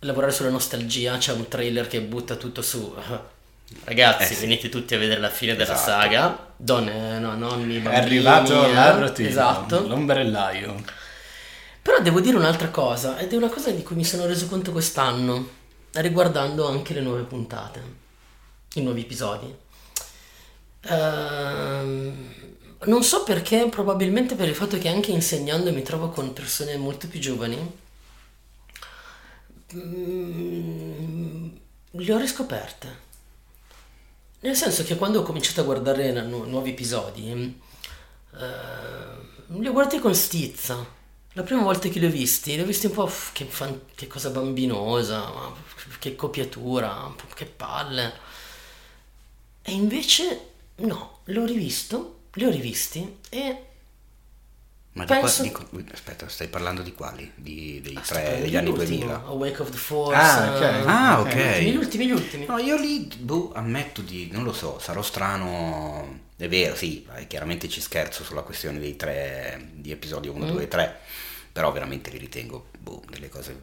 lavorare 0.00 0.32
sulla 0.32 0.50
nostalgia, 0.50 1.18
c'è 1.18 1.32
un 1.32 1.48
trailer 1.48 1.88
che 1.88 2.00
butta 2.00 2.36
tutto 2.36 2.62
su. 2.62 2.94
Ragazzi, 3.84 4.32
Eh 4.32 4.36
sì. 4.36 4.40
venite 4.40 4.68
tutti 4.68 4.94
a 4.94 4.98
vedere 4.98 5.20
la 5.20 5.30
fine 5.30 5.52
della 5.56 5.72
Esatto. 5.74 5.90
saga. 5.90 6.50
Donne, 6.56 7.18
no, 7.18 7.34
nonni, 7.36 7.76
È 7.78 7.80
bambini. 7.80 7.96
arrivato 8.04 8.64
eh, 8.66 8.72
l'arrotino, 8.72 9.28
Esatto. 9.28 9.86
l'ombrellaio. 9.86 10.82
Però 11.82 12.00
devo 12.00 12.20
dire 12.20 12.36
un'altra 12.36 12.68
cosa, 12.68 13.18
ed 13.18 13.32
è 13.32 13.36
una 13.36 13.48
cosa 13.48 13.70
di 13.70 13.82
cui 13.82 13.96
mi 13.96 14.04
sono 14.04 14.26
reso 14.26 14.46
conto 14.46 14.70
quest'anno, 14.72 15.48
riguardando 15.94 16.68
anche 16.68 16.94
le 16.94 17.00
nuove 17.00 17.22
puntate, 17.22 17.82
i 18.74 18.82
nuovi 18.82 19.00
episodi. 19.02 19.52
Ehm, 20.88 22.34
non 22.84 23.02
so 23.02 23.22
perché, 23.24 23.68
probabilmente 23.68 24.34
per 24.34 24.48
il 24.48 24.54
fatto 24.54 24.78
che 24.78 24.88
anche 24.88 25.10
insegnando 25.12 25.72
mi 25.72 25.82
trovo 25.82 26.08
con 26.10 26.32
persone 26.32 26.76
molto 26.76 27.08
più 27.08 27.18
giovani, 27.20 27.56
mm, 29.74 31.48
le 31.92 32.12
ho 32.12 32.18
riscoperte. 32.18 33.10
Nel 34.42 34.56
senso 34.56 34.82
che 34.82 34.96
quando 34.96 35.20
ho 35.20 35.22
cominciato 35.22 35.60
a 35.60 35.64
guardare 35.64 36.10
nu- 36.22 36.44
nuovi 36.44 36.70
episodi, 36.70 37.30
eh, 37.30 38.40
li 39.46 39.66
ho 39.68 39.72
guardati 39.72 40.00
con 40.00 40.14
stizza. 40.14 40.84
La 41.34 41.42
prima 41.44 41.62
volta 41.62 41.88
che 41.88 41.98
li 42.00 42.06
ho 42.06 42.10
visti, 42.10 42.54
li 42.56 42.60
ho 42.62 42.66
visti 42.66 42.86
un 42.86 42.92
po' 42.92 43.04
"Uff, 43.04 43.32
che, 43.32 43.44
fan- 43.44 43.82
che 43.94 44.06
cosa 44.08 44.30
bambinosa, 44.30 45.30
che 46.00 46.16
copiatura, 46.16 47.14
che 47.34 47.46
palle. 47.46 48.12
E 49.62 49.72
invece 49.72 50.50
no, 50.76 51.20
l'ho 51.24 51.44
rivisto, 51.44 52.18
li 52.34 52.44
ho 52.44 52.50
rivisti 52.50 53.18
e 53.30 53.66
Ma 54.94 55.04
di 55.06 55.50
qua- 55.50 55.64
di 55.70 55.86
aspetta, 55.90 56.28
stai 56.28 56.48
parlando 56.48 56.82
di 56.82 56.92
quali? 56.92 57.32
Di, 57.34 57.80
dei 57.82 57.98
sto 58.02 58.12
tre 58.14 58.40
degli 58.42 58.56
anni 58.56 58.72
dell'ultimo, 58.72 58.98
2000? 59.06 59.22
Awake 59.24 59.62
of 59.62 59.70
the 59.70 59.76
Force. 59.78 60.14
Ah, 60.20 60.54
ok. 60.54 60.60
eh, 60.62 60.84
Ah, 60.86 61.20
Ok. 61.20 61.26
ok. 61.28 61.58
Gli 61.60 61.76
ultimi, 61.76 62.06
gli 62.06 62.10
ultimi. 62.10 62.44
No, 62.46 62.58
io 62.58 62.76
lì, 62.76 63.08
boh, 63.18 63.52
ammetto 63.54 64.02
di, 64.02 64.28
non 64.30 64.44
lo 64.44 64.52
so, 64.52 64.78
sarò 64.78 65.00
strano, 65.00 66.18
è 66.36 66.46
vero, 66.46 66.74
sì, 66.74 67.06
eh, 67.16 67.26
chiaramente 67.26 67.70
ci 67.70 67.80
scherzo 67.80 68.22
sulla 68.22 68.42
questione 68.42 68.78
dei 68.78 68.94
tre, 68.96 69.70
di 69.72 69.90
episodi 69.92 70.28
1, 70.28 70.44
Mm. 70.44 70.48
2 70.50 70.62
e 70.64 70.68
3, 70.68 70.98
però 71.52 71.72
veramente 71.72 72.10
li 72.10 72.18
ritengo, 72.18 72.66
boh, 72.78 73.02
delle 73.08 73.30
cose 73.30 73.58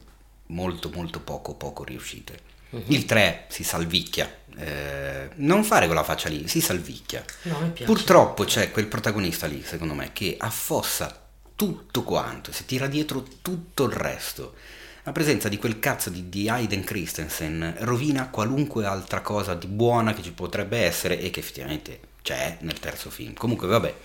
molto, 0.48 0.90
molto 0.90 1.20
poco, 1.20 1.54
poco 1.54 1.84
riuscite. 1.84 2.49
Il 2.88 3.06
3 3.06 3.46
si 3.50 3.64
salvicchia. 3.64 4.38
Eh, 4.58 5.30
non 5.36 5.64
fare 5.64 5.86
quella 5.86 6.04
faccia 6.04 6.30
lì, 6.30 6.48
si 6.48 6.62
salvicchia. 6.62 7.24
No. 7.44 7.74
Purtroppo 7.84 8.44
c'è 8.44 8.72
quel 8.72 8.88
protagonista 8.88 9.48
lì, 9.48 9.64
secondo 9.64 9.94
me, 9.94 10.12
che 10.14 10.36
affossa 10.38 11.28
tutto 11.56 12.04
quanto, 12.04 12.52
si 12.52 12.66
tira 12.66 12.88
dietro 12.88 13.26
tutto 13.42 13.86
il 13.86 13.92
resto. 13.92 14.56
La 15.04 15.12
presenza 15.12 15.50
di 15.50 15.58
quel 15.58 15.80
cazzo 15.80 16.10
di, 16.10 16.30
di 16.30 16.50
Hayden 16.50 16.84
Christensen 16.84 17.78
rovina 17.80 18.30
qualunque 18.30 18.86
altra 18.86 19.22
cosa 19.22 19.56
di 19.56 19.68
buona 19.68 20.14
che 20.14 20.22
ci 20.22 20.32
potrebbe 20.32 20.80
essere 20.80 21.20
e 21.20 21.32
che 21.32 21.40
effettivamente 21.40 22.00
c'è 22.22 22.58
nel 22.62 22.80
terzo 22.80 23.10
film. 23.10 23.34
Comunque, 23.34 23.68
vabbè. 23.68 23.96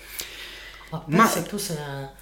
Ma 0.90 1.02
Ma- 1.08 1.24
pensa 1.24 1.42
tu 1.42 1.58
se 1.58 1.74
la, 1.74 2.12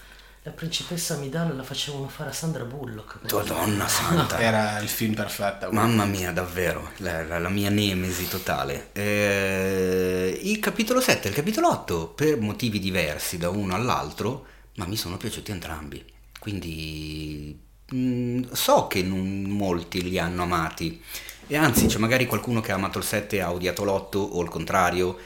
la 0.45 0.51
principessa 0.51 1.15
Amidala 1.15 1.53
la 1.53 1.63
facevano 1.63 2.09
fare 2.09 2.31
a 2.31 2.33
Sandra 2.33 2.65
Bullock. 2.65 3.19
Madonna 3.31 3.87
santa. 3.87 4.41
Era 4.41 4.81
il 4.81 4.89
film 4.89 5.15
perfetto. 5.15 5.71
Mamma 5.71 6.05
mia, 6.05 6.33
davvero, 6.33 6.91
la, 6.97 7.39
la- 7.39 7.49
mia 7.49 7.71
nemesi 7.71 8.27
totale. 8.27 8.89
Eh, 8.93 10.41
il 10.43 10.59
capitolo 10.59 11.01
7 11.01 11.27
e 11.27 11.31
il 11.31 11.37
capitolo 11.37 11.69
8, 11.71 12.09
per 12.09 12.41
motivi 12.41 12.81
diversi 12.81 13.39
da 13.39 13.51
uno 13.51 13.75
all'altro, 13.75 14.47
ma 14.77 14.87
mi 14.87 14.97
sono 14.97 15.17
piaciuti 15.17 15.53
entrambi. 15.53 16.05
Quindi 16.41 17.57
mm, 17.95 18.43
so 18.51 18.89
che 18.89 19.01
non 19.03 19.43
molti 19.43 20.03
li 20.03 20.19
hanno 20.19 20.43
amati. 20.43 21.01
E 21.47 21.57
anzi, 21.57 21.87
c'è 21.87 21.99
magari 21.99 22.27
qualcuno 22.27 22.61
che 22.61 22.73
ha 22.73 22.75
amato 22.75 22.99
il 22.99 23.05
7 23.05 23.37
e 23.37 23.41
ha 23.41 23.53
odiato 23.53 23.85
l'8 23.85 24.17
o 24.17 24.43
il 24.43 24.49
contrario. 24.49 25.17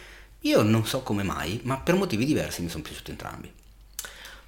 Io 0.41 0.61
non 0.61 0.85
so 0.85 1.01
come 1.01 1.23
mai, 1.23 1.59
ma 1.65 1.79
per 1.79 1.95
motivi 1.95 2.27
diversi 2.27 2.61
mi 2.61 2.69
sono 2.69 2.83
piaciuti 2.83 3.13
entrambi. 3.13 3.56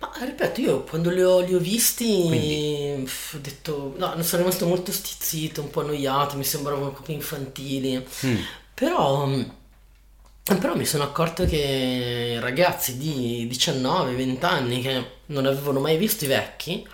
Ma 0.01 0.13
ripeto, 0.21 0.61
io 0.61 0.85
quando 0.85 1.11
li 1.11 1.23
ho, 1.23 1.41
li 1.41 1.55
ho 1.55 1.59
visti 1.59 2.27
Quindi? 2.29 3.11
ho 3.35 3.39
detto, 3.39 3.95
no, 3.97 4.15
ne 4.15 4.23
sono 4.23 4.43
rimasto 4.43 4.65
molto 4.67 4.93
stizzito, 4.93 5.61
un 5.61 5.71
po' 5.71 5.81
annoiato, 5.81 6.37
mi 6.37 6.45
sembravano 6.45 6.93
proprio 6.93 7.17
infantili. 7.17 8.07
Mm. 8.25 8.37
Però, 8.75 9.29
però 10.45 10.77
mi 10.77 10.85
sono 10.85 11.03
accorto 11.03 11.45
che 11.47 12.39
ragazzi 12.39 12.97
di 12.97 13.49
19-20 13.51 14.45
anni 14.45 14.81
che 14.83 15.05
non 15.27 15.47
avevano 15.47 15.81
mai 15.81 15.97
visto 15.97 16.25
i 16.25 16.29
vecchi, 16.29 16.87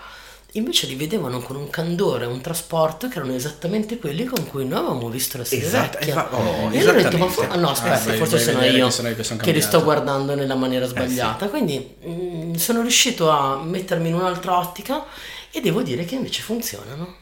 invece 0.56 0.86
li 0.86 0.94
vedevano 0.94 1.40
con 1.40 1.56
un 1.56 1.68
candore, 1.70 2.26
un 2.26 2.40
trasporto 2.40 3.08
che 3.08 3.18
erano 3.18 3.34
esattamente 3.34 3.98
quelli 3.98 4.24
con 4.24 4.46
cui 4.48 4.66
noi 4.66 4.78
avevamo 4.78 5.08
visto 5.08 5.36
la 5.38 5.44
serie 5.44 5.66
Esatto, 5.66 5.98
vecchia. 5.98 6.30
eh, 6.30 6.34
oh, 6.34 6.70
e 6.72 6.78
allora 6.80 6.98
ho 6.98 7.02
detto, 7.02 7.18
ma 7.18 7.26
for- 7.28 7.48
ah, 7.50 7.56
no, 7.56 7.70
aspetta, 7.70 7.94
Ah, 7.94 8.04
vai- 8.04 8.16
forse 8.18 8.36
vai 8.36 8.44
sono 8.44 8.64
io 8.64 8.84
che 8.86 8.90
sono 8.92 9.08
io 9.08 9.14
che 9.16 9.24
sono 9.24 9.40
che 9.40 9.52
li 9.52 9.60
sto 9.60 9.82
guardando 9.82 10.34
nella 10.34 10.54
maniera 10.54 10.86
sbagliata. 10.86 11.48
Quindi 11.48 11.96
mm, 12.06 12.54
sono 12.54 12.80
riuscito 12.82 13.30
a 13.30 13.62
mettermi 13.62 14.08
in 14.08 14.14
un'altra 14.14 14.58
ottica 14.58 15.04
e 15.50 15.60
devo 15.60 15.82
dire 15.82 16.04
che 16.04 16.14
invece 16.14 16.42
funzionano. 16.42 17.16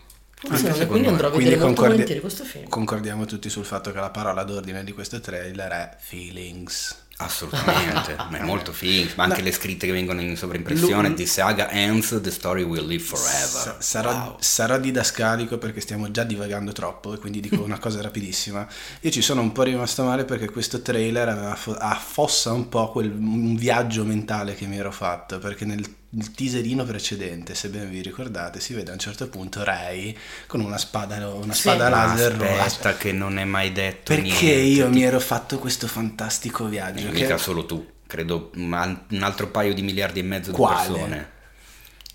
Funzionano, 0.44 0.86
quindi 0.86 1.06
andrò 1.08 1.28
a 1.28 1.30
Quindi 1.30 1.50
vedere 1.50 1.64
molto 1.66 1.82
concordi- 1.82 1.90
volentieri 1.92 2.20
questo 2.20 2.44
film. 2.44 2.68
Concordiamo 2.68 3.24
tutti 3.26 3.48
sul 3.48 3.64
fatto 3.64 3.92
che 3.92 4.00
la 4.00 4.10
parola 4.10 4.42
d'ordine 4.42 4.82
di 4.84 4.92
questo 4.92 5.20
trailer 5.20 5.70
è 5.70 5.96
feelings. 5.98 6.96
Assolutamente, 7.18 8.16
ma 8.30 8.38
è 8.38 8.42
molto 8.42 8.72
figo, 8.72 9.12
ma 9.16 9.24
anche 9.24 9.42
le 9.42 9.52
scritte 9.52 9.86
che 9.86 9.92
vengono 9.92 10.20
in 10.20 10.36
sovraimpressione, 10.36 11.14
The 11.14 11.26
saga 11.26 11.70
ends, 11.70 12.18
the 12.20 12.30
story 12.30 12.62
will 12.62 12.86
live 12.86 13.02
forever. 13.02 13.76
Sa- 13.76 13.76
sarò, 13.80 14.10
Wow. 14.12 14.36
sarò 14.40 14.78
didascalico 14.78 15.58
perché 15.58 15.80
stiamo 15.80 16.10
già 16.10 16.24
divagando 16.24 16.72
troppo 16.72 17.14
e 17.14 17.18
quindi 17.18 17.40
dico 17.40 17.62
una 17.62 17.78
cosa 17.78 18.00
rapidissima. 18.02 18.66
Io 19.00 19.10
ci 19.10 19.22
sono 19.22 19.40
un 19.40 19.52
po' 19.52 19.62
rimasto 19.62 20.02
male 20.04 20.24
perché 20.24 20.50
questo 20.50 20.82
trailer 20.82 21.56
affossa 21.78 22.52
un 22.52 22.68
po' 22.68 22.90
quel 22.90 23.10
un 23.12 23.54
viaggio 23.54 24.04
mentale 24.04 24.54
che 24.54 24.66
mi 24.66 24.76
ero 24.78 24.90
fatto 24.90 25.38
perché 25.38 25.64
nel 25.64 25.86
il 26.14 26.30
teaserino 26.32 26.84
precedente, 26.84 27.54
se 27.54 27.68
ben 27.68 27.88
vi 27.88 28.02
ricordate, 28.02 28.60
si 28.60 28.74
vede 28.74 28.90
a 28.90 28.92
un 28.92 28.98
certo 28.98 29.28
punto 29.28 29.64
Ray 29.64 30.14
con 30.46 30.60
una 30.60 30.76
spada, 30.76 31.26
una 31.28 31.54
Sì. 31.54 31.60
spada 31.62 31.88
laser 31.88 32.36
rosa. 32.36 32.62
Aspetta 32.64 32.96
che 32.96 33.12
non 33.12 33.38
è 33.38 33.44
mai 33.44 33.72
detto 33.72 34.14
Perché 34.14 34.22
niente. 34.22 34.44
io 34.60 34.88
mi 34.90 35.02
ero 35.02 35.18
fatto 35.20 35.58
questo 35.58 35.86
fantastico 35.86 36.66
viaggio. 36.66 37.06
Eh, 37.08 37.12
che- 37.12 37.22
Mica 37.22 37.38
solo 37.38 37.64
tu, 37.64 37.86
credo 38.06 38.50
un 38.56 39.18
altro 39.22 39.48
paio 39.48 39.72
di 39.72 39.80
miliardi 39.82 40.20
e 40.20 40.22
mezzo 40.22 40.52
Quale? 40.52 40.86
di 40.86 40.92
persone. 40.92 41.30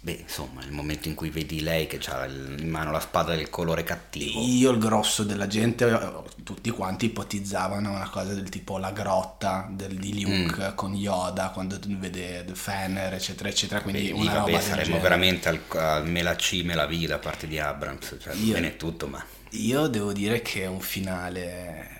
Beh, 0.08 0.20
insomma, 0.22 0.64
il 0.64 0.72
momento 0.72 1.10
in 1.10 1.16
cui 1.16 1.30
vedi 1.30 1.60
lei 1.60 1.86
che 1.86 2.00
ha 2.12 2.26
in 2.28 2.70
mano 2.70 2.92
la 2.92 3.02
spada 3.02 3.36
del 3.36 3.50
colore 3.50 3.84
cattivo. 3.84 4.40
Io 4.42 4.72
il 4.72 4.78
grosso 4.78 5.24
della 5.26 5.48
gente, 5.48 5.86
eh, 5.86 6.44
tutti 6.44 6.70
quanti 6.70 7.08
ipotizzavano 7.08 7.90
una 7.92 8.08
cosa 8.10 8.34
del 8.34 8.48
tipo 8.48 8.78
la 8.78 8.92
grotta 8.92 9.68
del, 9.70 9.96
di 9.96 10.22
Luke 10.24 10.70
Mm. 10.70 10.76
con 10.76 10.96
Yoda 10.96 11.50
quando 11.50 11.78
vede 11.86 12.46
The 12.46 12.56
Fenner, 12.56 13.16
eccetera, 13.16 13.50
eccetera. 13.50 13.82
Quindi 13.82 14.04
Beh, 14.04 14.12
una 14.14 14.34
vabbè, 14.36 14.52
roba 14.52 14.62
saremmo 14.62 14.98
veramente 15.02 15.50
al, 15.50 15.60
al 15.72 16.08
mela 16.08 16.36
C, 16.36 16.62
mela 16.64 16.86
V 16.88 17.06
da 17.06 17.20
parte 17.20 17.46
di 17.46 17.60
Abrams. 17.60 18.16
Cioè, 18.18 18.34
Io- 18.36 18.54
bene 18.54 18.78
tutto, 18.78 19.08
ma 19.08 19.22
Io 19.52 19.88
devo 19.88 20.14
dire 20.14 20.42
che 20.42 20.64
è 20.64 20.68
un 20.68 20.80
finale 20.80 21.96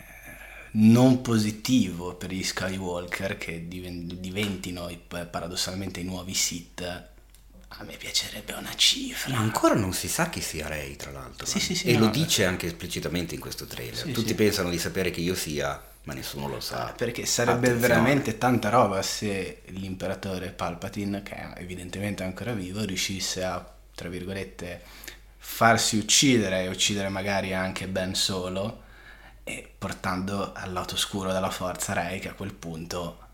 non 0.80 1.20
positivo 1.22 2.16
per 2.16 2.32
gli 2.32 2.42
Skywalker 2.44 3.38
che 3.38 3.68
diven- 3.68 4.08
diventino 4.22 4.88
i- 4.88 4.98
paradossalmente 4.98 6.00
i 6.00 6.04
nuovi 6.06 6.34
Sith. 6.34 7.16
A 7.80 7.84
me 7.84 7.96
piacerebbe 7.98 8.54
una 8.54 8.76
cifra. 8.76 9.34
Ma 9.34 9.40
ancora 9.40 9.76
non 9.76 9.94
si 9.94 10.08
sa 10.08 10.30
chi 10.30 10.42
sia 10.42 10.68
Ray, 10.68 10.96
tra 10.96 11.12
l'altro. 11.12 11.46
Sì, 11.46 11.58
eh. 11.58 11.62
sì, 11.62 11.76
sì, 11.76 11.88
e 11.90 11.94
no, 11.94 12.00
lo 12.00 12.08
eh. 12.08 12.12
dice 12.12 12.46
anche 12.46 12.66
esplicitamente 12.66 13.36
in 13.36 13.40
questo 13.42 13.66
trailer. 13.66 14.12
Tutti 14.12 14.34
pensano 14.34 14.70
di 14.70 14.80
sapere 14.80 15.12
che 15.12 15.22
io 15.22 15.36
sia, 15.36 15.80
ma 16.04 16.14
nessuno 16.14 16.48
lo 16.48 16.60
sa. 16.60 16.88
Ah, 16.88 16.94
Perché 16.94 17.26
sarebbe 17.26 17.68
Attenzione. 17.68 17.88
veramente 17.88 18.38
tanta 18.40 18.70
roba 18.70 19.02
se 19.04 19.62
l'imperatore 19.66 20.50
Palpatine, 20.50 21.22
che 21.22 21.36
è 21.36 21.54
evidentemente 21.58 22.24
ancora 22.24 22.54
vivo, 22.54 22.84
riuscisse 22.84 23.44
a, 23.44 23.64
tra 23.94 24.10
virgolette, 24.10 24.82
farsi 25.38 25.98
uccidere 25.98 26.64
e 26.64 26.68
uccidere 26.70 27.10
magari 27.10 27.54
anche 27.54 27.88
Ben 27.88 28.16
Solo 28.16 28.86
e 29.44 29.72
portando 29.78 30.52
al 30.54 30.74
lato 30.74 30.96
oscuro 30.96 31.32
della 31.32 31.52
forza 31.52 31.94
Rey 31.94 32.20
che 32.20 32.30
a 32.30 32.34
quel 32.34 32.54
punto 32.54 33.27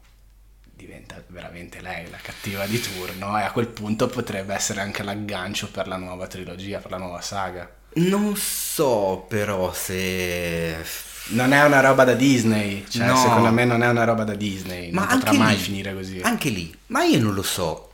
diventa 0.86 1.22
veramente 1.28 1.82
lei 1.82 2.10
la 2.10 2.18
cattiva 2.22 2.66
di 2.66 2.80
turno 2.80 3.40
e 3.40 3.44
a 3.44 3.52
quel 3.52 3.68
punto 3.68 4.08
potrebbe 4.08 4.54
essere 4.54 4.82
anche 4.82 5.02
l'aggancio 5.04 5.70
per 5.70 5.88
la 5.88 5.96
nuova 5.98 6.28
trilogia, 6.28 6.80
per 6.80 6.92
la 6.92 6.98
nuova 6.98 7.22
saga. 7.22 7.70
Non 7.96 8.36
so 8.36 9.26
però 9.28 9.72
se... 9.74 10.76
Non 11.26 11.54
è 11.54 11.64
una 11.64 11.80
roba 11.80 12.04
da 12.04 12.16
Disney, 12.16 12.84
cioè 12.90 13.08
No. 13.08 13.16
secondo 13.16 13.50
me 13.52 13.64
non 13.64 13.82
è 13.82 13.88
una 13.88 14.04
roba 14.04 14.26
da 14.26 14.36
Disney, 14.36 14.92
non 14.92 15.08
potrà 15.08 15.32
mai 15.32 15.56
lì- 15.56 15.62
finire 15.62 15.94
così. 15.94 16.20
Anche 16.22 16.50
lì, 16.50 16.76
ma 16.88 17.04
io 17.06 17.20
non 17.22 17.34
lo 17.34 17.44
so. 17.44 17.94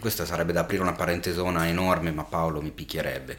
Questa 0.00 0.26
sarebbe 0.26 0.52
da 0.52 0.60
aprire 0.60 0.82
una 0.82 0.92
parentesona 0.92 1.68
enorme, 1.68 2.10
ma 2.10 2.24
Paolo 2.24 2.60
mi 2.60 2.70
picchierebbe. 2.70 3.38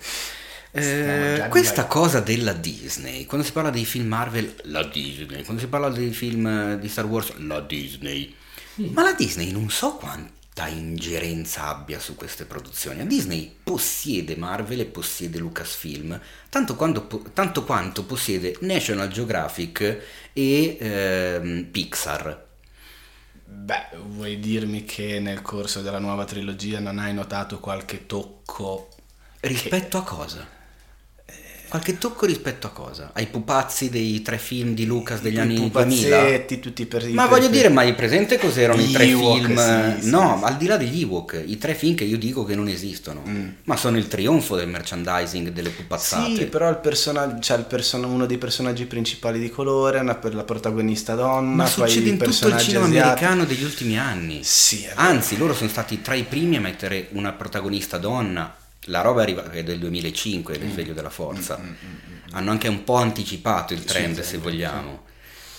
Eh, 0.72 1.48
questa 1.50 1.86
cosa 1.86 2.20
della 2.20 2.54
Disney, 2.54 3.26
quando 3.26 3.46
si 3.46 3.52
parla 3.52 3.72
dei 3.72 3.86
film 3.86 4.08
Marvel, 4.08 4.54
la 4.66 4.84
Disney, 4.84 5.44
quando 5.44 5.62
si 5.62 5.68
parla 5.68 5.90
dei 5.90 6.12
film 6.12 6.46
eh, 6.46 6.80
di 6.80 6.88
Star 6.88 7.06
Wars, 7.06 7.34
la 7.40 7.60
Disney. 7.60 8.34
Ma 8.88 9.04
la 9.04 9.14
Disney 9.14 9.52
non 9.52 9.70
so 9.70 9.96
quanta 9.96 10.68
ingerenza 10.68 11.68
abbia 11.68 12.00
su 12.00 12.16
queste 12.16 12.46
produzioni. 12.46 13.00
La 13.00 13.04
Disney 13.04 13.54
possiede 13.64 14.36
Marvel 14.38 14.80
e 14.80 14.86
possiede 14.86 15.38
Lucasfilm, 15.38 16.20
tanto, 16.50 16.76
quando 16.76 17.08
tanto 17.34 17.64
quanto 17.64 18.06
possiede 18.06 18.56
National 18.62 19.10
Geographic 19.10 20.02
e 20.32 20.78
ehm, 20.80 21.66
Pixar. 21.66 22.48
Beh, 23.44 23.98
vuoi 24.08 24.40
dirmi 24.40 24.86
che 24.86 25.20
nel 25.20 25.42
corso 25.42 25.82
della 25.82 26.00
nuova 26.00 26.24
trilogia 26.24 26.80
non 26.80 27.00
hai 27.00 27.14
notato 27.14 27.60
qualche 27.60 28.06
tocco? 28.06 28.90
Rispetto 29.42 29.98
a 29.98 30.04
cosa? 30.04 30.59
Qualche 31.70 32.00
tocco 32.00 32.26
rispetto 32.26 32.66
a 32.66 32.72
cosa? 32.72 33.12
Ai 33.14 33.28
pupazzi 33.28 33.90
dei 33.90 34.22
tre 34.24 34.40
film 34.40 34.74
di 34.74 34.86
Lucas 34.88 35.22
degli 35.22 35.36
I 35.36 35.40
anni 35.40 35.70
2000? 35.70 36.18
pupazzetti, 36.18 36.60
tutti 36.60 36.86
per 36.88 37.08
Ma 37.10 37.28
voglio 37.28 37.48
dire, 37.48 37.70
ma 37.70 37.82
hai 37.82 37.94
presente 37.94 38.40
cos'erano 38.40 38.82
i 38.82 38.92
tre 38.92 39.06
Ewok, 39.06 39.46
film? 39.46 39.56
sì, 39.96 40.02
sì, 40.04 40.10
no, 40.10 40.38
sì. 40.40 40.46
al 40.46 40.58
di 40.58 40.66
là 40.66 40.78
degli 40.78 41.02
Ewok, 41.02 41.44
i 41.46 41.58
tre 41.60 41.76
film 41.76 41.94
che 41.94 42.06
io 42.06 42.18
dico 42.18 42.44
che 42.44 42.56
non 42.56 42.68
esistono, 42.68 43.22
Mm. 43.28 43.48
ma 43.66 43.76
sono 43.78 43.98
il 43.98 44.08
trionfo 44.08 44.56
del 44.56 44.68
merchandising 44.68 45.50
delle 45.50 45.70
pupazzate. 45.70 46.36
Sì, 46.36 46.46
però 46.46 46.70
il 46.70 46.78
personaggio, 46.78 47.38
c'è 47.40 47.56
il 47.58 47.66
person- 47.66 48.04
uno 48.04 48.26
dei 48.26 48.40
personaggi 48.40 48.86
principali 48.86 49.40
di 49.40 49.50
colore, 49.52 50.00
una 50.00 50.16
per 50.16 50.34
la 50.34 50.44
protagonista 50.44 51.14
donna, 51.14 51.54
ma 51.56 51.66
succede 51.68 52.08
i 52.08 52.10
in 52.14 52.18
tutto 52.18 52.48
il 52.48 52.58
cinema 52.58 52.86
asiatici. 52.86 52.98
americano 52.98 53.46
degli 53.46 53.64
ultimi 53.64 54.00
anni. 54.00 54.40
Sì. 54.44 54.88
Anzi, 54.96 55.38
loro 55.38 55.54
sono 55.54 55.70
stati 55.70 56.02
tra 56.02 56.16
i 56.16 56.24
primi 56.24 56.56
a 56.56 56.62
mettere 56.62 57.10
una 57.12 57.32
protagonista 57.34 57.98
donna. 58.00 58.56
La 58.86 59.02
roba 59.02 59.22
arriva 59.22 59.50
è 59.52 59.64
del 59.64 59.80
2005, 59.80 60.54
Mm. 60.54 60.56
il 60.62 60.68
risveglio 60.68 60.94
della 60.94 61.10
forza. 61.10 61.60
Hanno 62.32 62.52
anche 62.52 62.68
un 62.68 62.84
po' 62.84 62.96
anticipato 62.96 63.74
il 63.74 63.84
trend, 63.84 64.16
sì, 64.18 64.22
se 64.24 64.30
sì, 64.30 64.38
vogliamo. 64.38 65.04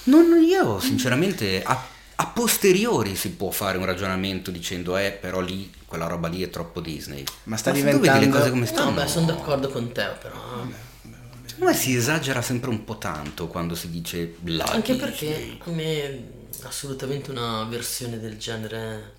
Non, 0.04 0.42
io, 0.42 0.80
sinceramente, 0.80 1.62
a, 1.62 1.84
a 2.16 2.26
posteriori 2.28 3.14
si 3.16 3.30
può 3.32 3.50
fare 3.50 3.76
un 3.78 3.84
ragionamento 3.84 4.50
dicendo, 4.50 4.96
eh, 4.96 5.10
però 5.12 5.40
lì, 5.40 5.70
quella 5.86 6.06
roba 6.06 6.28
lì 6.28 6.42
è 6.42 6.50
troppo 6.50 6.80
Disney. 6.80 7.22
Ma 7.44 7.56
sta 7.56 7.70
tu 7.72 7.76
vedi 7.80 7.90
le 7.90 7.98
diventando- 8.00 8.38
cose 8.38 8.50
come 8.50 8.66
stanno. 8.66 8.90
No, 8.90 8.96
beh, 9.02 9.06
sono 9.08 9.26
d'accordo 9.26 9.68
con 9.68 9.92
te, 9.92 10.08
però. 10.20 10.64
Secondo 11.44 11.64
me 11.66 11.74
si 11.74 11.94
esagera 11.94 12.40
sempre 12.42 12.70
un 12.70 12.84
po' 12.84 12.96
tanto 12.96 13.46
quando 13.48 13.74
si 13.74 13.90
dice 13.90 14.36
la 14.44 14.64
Anche 14.64 14.92
Disney. 14.94 15.10
perché 15.10 15.58
a 15.64 15.70
me 15.72 16.24
assolutamente 16.62 17.30
una 17.30 17.64
versione 17.64 18.18
del 18.18 18.38
genere 18.38 19.16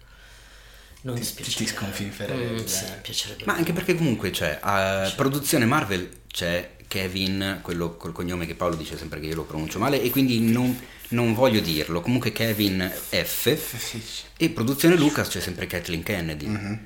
non 1.02 1.20
Ti- 1.20 1.44
ti 1.44 1.66
sconfinferebbe, 1.68 2.62
Mm, 2.62 2.66
sì, 2.66 2.84
eh. 2.86 2.98
piacerebbe. 3.02 3.44
Ma 3.46 3.54
anche 3.56 3.74
perché 3.74 3.96
comunque 3.96 4.30
c'è, 4.30 4.60
a 4.62 5.12
produzione 5.16 5.66
Marvel 5.66 6.10
c'è 6.32 6.76
Kevin, 6.88 7.60
quello 7.62 7.96
col 7.98 8.12
cognome 8.12 8.46
che 8.46 8.54
Paolo 8.56 8.76
dice 8.76 8.98
sempre 8.98 9.20
che 9.20 9.28
io 9.28 9.36
lo 9.36 9.44
pronuncio 9.44 9.80
male 9.80 10.02
e 10.02 10.10
quindi 10.10 10.40
non, 10.42 10.78
non 11.10 11.34
voglio 11.34 11.60
dirlo, 11.62 12.02
comunque 12.02 12.32
Kevin 12.32 12.92
F. 13.10 14.28
E 14.38 14.50
produzione 14.50 14.96
Lucas 14.96 15.30
c'è 15.30 15.40
sempre 15.40 15.68
Kathleen 15.68 16.04
Kennedy. 16.04 16.46
Mhm. 16.48 16.86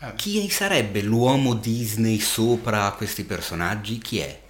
Ah, 0.00 0.12
Chi 0.14 0.48
sarebbe 0.50 1.02
l'uomo 1.02 1.54
Disney 1.54 2.20
sopra 2.20 2.90
questi 2.92 3.24
personaggi? 3.24 3.98
Chi 3.98 4.18
è? 4.18 4.40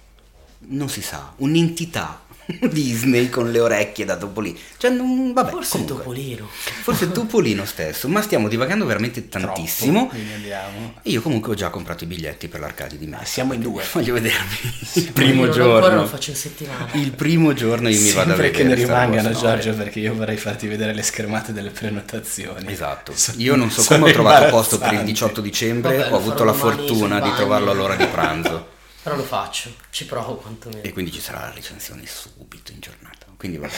Non 0.67 0.89
si 0.89 1.01
sa, 1.01 1.33
un'entità 1.37 2.23
Disney 2.71 3.29
con 3.29 3.51
le 3.51 3.59
orecchie 3.59 4.05
da 4.05 4.15
Topolino. 4.17 4.57
Cioè, 4.77 4.89
non, 4.91 5.33
vabbè, 5.33 5.51
Forse 5.51 5.71
comunque. 5.71 5.95
Topolino. 5.97 6.49
Forse 6.81 7.11
Topolino 7.11 7.65
stesso, 7.65 8.07
ma 8.07 8.21
stiamo 8.21 8.47
divagando 8.47 8.85
veramente 8.85 9.27
tantissimo. 9.29 10.07
troppo. 10.09 10.99
E 11.03 11.09
io 11.11 11.21
comunque 11.21 11.51
ho 11.51 11.55
già 11.55 11.69
comprato 11.69 12.03
i 12.03 12.07
biglietti 12.07 12.47
per 12.47 12.59
l'Arcadia 12.59 12.97
di 12.97 13.05
Messa. 13.07 13.25
Siamo 13.25 13.53
in 13.53 13.61
due. 13.61 13.83
Voglio 13.93 14.13
vedermi 14.13 14.57
il 14.93 15.03
Io 15.03 15.11
primo 15.11 15.43
Ancora 15.43 15.51
giorno. 15.63 16.01
lo 16.01 16.07
faccio 16.07 16.31
in 16.31 16.35
settimana. 16.35 16.87
Il 16.93 17.11
primo 17.11 17.53
giorno 17.53 17.89
io 17.89 17.99
mi 17.99 18.11
vado 18.11 18.31
a 18.33 18.35
Sempre 18.35 18.51
vedere. 18.51 18.51
che 18.51 18.63
ne 18.63 18.75
rimangano, 18.75 19.29
No, 19.29 19.39
Giorgio, 19.39 19.73
perché 19.73 19.99
io 19.99 20.13
vorrei 20.15 20.37
farti 20.37 20.67
vedere 20.67 20.93
le 20.93 21.03
schermate 21.03 21.53
delle 21.53 21.69
prenotazioni. 21.69 22.71
Esatto. 22.71 23.13
Io 23.37 23.55
non 23.55 23.69
so 23.69 23.83
come 23.83 24.09
ho 24.09 24.13
trovato 24.13 24.49
posto 24.49 24.77
per 24.77 24.87
il 24.93 24.99
imbarazzanti. 24.99 25.11
18 25.11 25.41
dicembre, 25.41 25.97
Vabbè, 25.97 26.11
ho 26.13 26.15
avuto 26.17 26.43
la 26.43 26.53
fortuna 26.53 27.19
di 27.19 27.31
trovarlo 27.35 27.71
all'ora 27.71 27.95
di 27.95 28.05
pranzo. 28.07 28.77
Però 29.09 29.21
lo 29.21 29.27
faccio, 29.27 29.73
ci 29.89 30.05
provo 30.05 30.35
quantomeno. 30.35 30.83
e 30.83 30.93
quindi 30.93 31.11
ci 31.11 31.19
sarà 31.19 31.39
la 31.39 31.51
recensione 31.51 32.05
subito 32.05 32.71
in 32.71 32.79
giornata. 32.79 33.25
Quindi 33.37 33.57
vabbè. 33.57 33.73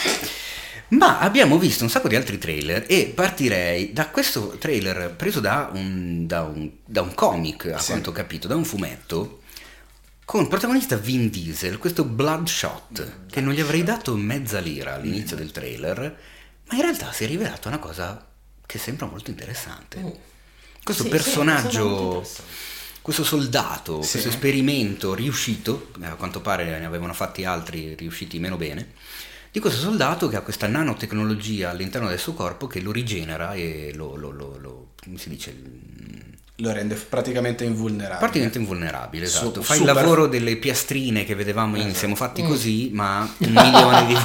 Ma 0.89 1.19
abbiamo 1.19 1.57
visto 1.57 1.83
un 1.83 1.89
sacco 1.89 2.07
di 2.09 2.15
altri 2.15 2.37
trailer 2.37 2.85
e 2.87 3.05
partirei 3.15 3.93
da 3.93 4.09
questo 4.09 4.57
trailer 4.59 5.13
preso 5.15 5.39
da 5.39 5.69
un, 5.73 6.27
da 6.27 6.41
un, 6.43 6.69
da 6.85 7.01
un 7.01 7.13
comic, 7.13 7.67
a 7.67 7.77
Sì. 7.79 7.91
quanto 7.91 8.09
ho 8.09 8.13
capito, 8.13 8.47
da 8.47 8.55
un 8.55 8.65
fumetto, 8.65 9.41
con 10.25 10.47
protagonista 10.49 10.97
Vin 10.97 11.29
Diesel, 11.29 11.77
questo 11.77 12.03
Bloodshot, 12.03 13.27
che 13.29 13.39
non 13.41 13.53
gli 13.53 13.61
avrei 13.61 13.83
dato 13.83 14.15
mezza 14.15 14.59
lira 14.59 14.95
all'inizio 14.95 15.35
del 15.37 15.51
trailer, 15.51 15.99
ma 16.67 16.75
in 16.75 16.81
realtà 16.81 17.11
si 17.13 17.23
è 17.23 17.27
rivelato 17.27 17.67
una 17.69 17.79
cosa 17.79 18.27
che 18.65 18.77
sembra 18.77 19.05
molto 19.05 19.29
interessante. 19.29 19.97
Mm. 19.99 20.09
Questo 20.83 21.03
Sì, 21.03 21.09
sì, 21.09 21.15
personaggio 21.15 21.87
interessante. 22.03 22.69
Questo 23.01 23.23
soldato, 23.23 24.01
Sì. 24.01 24.11
questo 24.11 24.29
esperimento 24.29 25.13
riuscito, 25.13 25.91
eh, 26.01 26.05
a 26.07 26.15
quanto 26.15 26.39
pare 26.41 26.77
ne 26.79 26.85
avevano 26.85 27.13
fatti 27.13 27.43
altri 27.45 27.95
riusciti 27.95 28.39
meno 28.39 28.57
bene, 28.57 28.93
di 29.51 29.59
questo 29.59 29.79
soldato 29.81 30.27
che 30.27 30.35
ha 30.37 30.41
questa 30.41 30.67
nanotecnologia 30.67 31.69
all'interno 31.71 32.07
del 32.07 32.19
suo 32.19 32.33
corpo 32.33 32.67
che 32.67 32.79
lo 32.79 32.91
rigenera 32.91 33.53
e 33.53 33.91
lo, 33.95 34.15
lo- 34.15 34.31
lo- 34.31 34.57
lo- 34.59 34.87
come 35.03 35.17
si 35.17 35.29
dice, 35.29 35.51
mm, 35.53 36.19
Lo 36.57 36.71
rende 36.71 36.93
praticamente 36.95 37.63
invulnerabile. 37.65 38.19
praticamente 38.19 38.59
invulnerabile, 38.59 39.25
Su- 39.25 39.43
esatto. 39.45 39.61
Fa 39.63 39.73
il 39.73 39.79
super- 39.79 39.95
lavoro 39.95 40.27
delle 40.27 40.55
piastrine 40.57 41.25
che 41.25 41.33
vedevamo 41.35 41.75
in 41.75 41.81
Esatto. 41.83 41.97
Siamo 41.97 42.15
fatti 42.15 42.43
così, 42.43 42.91
ma 42.93 43.21
un 43.39 43.51
milione 43.51 44.05
di 44.05 44.15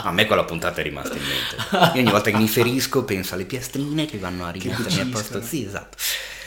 A 0.00 0.12
me 0.12 0.26
quella 0.26 0.44
puntata 0.44 0.80
è 0.80 0.82
rimasta 0.82 1.14
in 1.14 1.22
mente. 1.22 1.96
Io 1.98 2.02
ogni 2.02 2.10
volta 2.10 2.30
che 2.30 2.36
mi 2.38 2.48
ferisco 2.48 3.04
penso 3.04 3.34
alle 3.34 3.44
piastrine 3.44 4.06
che 4.06 4.16
vanno 4.18 4.46
a 4.46 4.50
rimettermi 4.50 5.00
a 5.00 5.06
posto. 5.10 5.42
Sì, 5.42 5.64
esatto. 5.64 5.96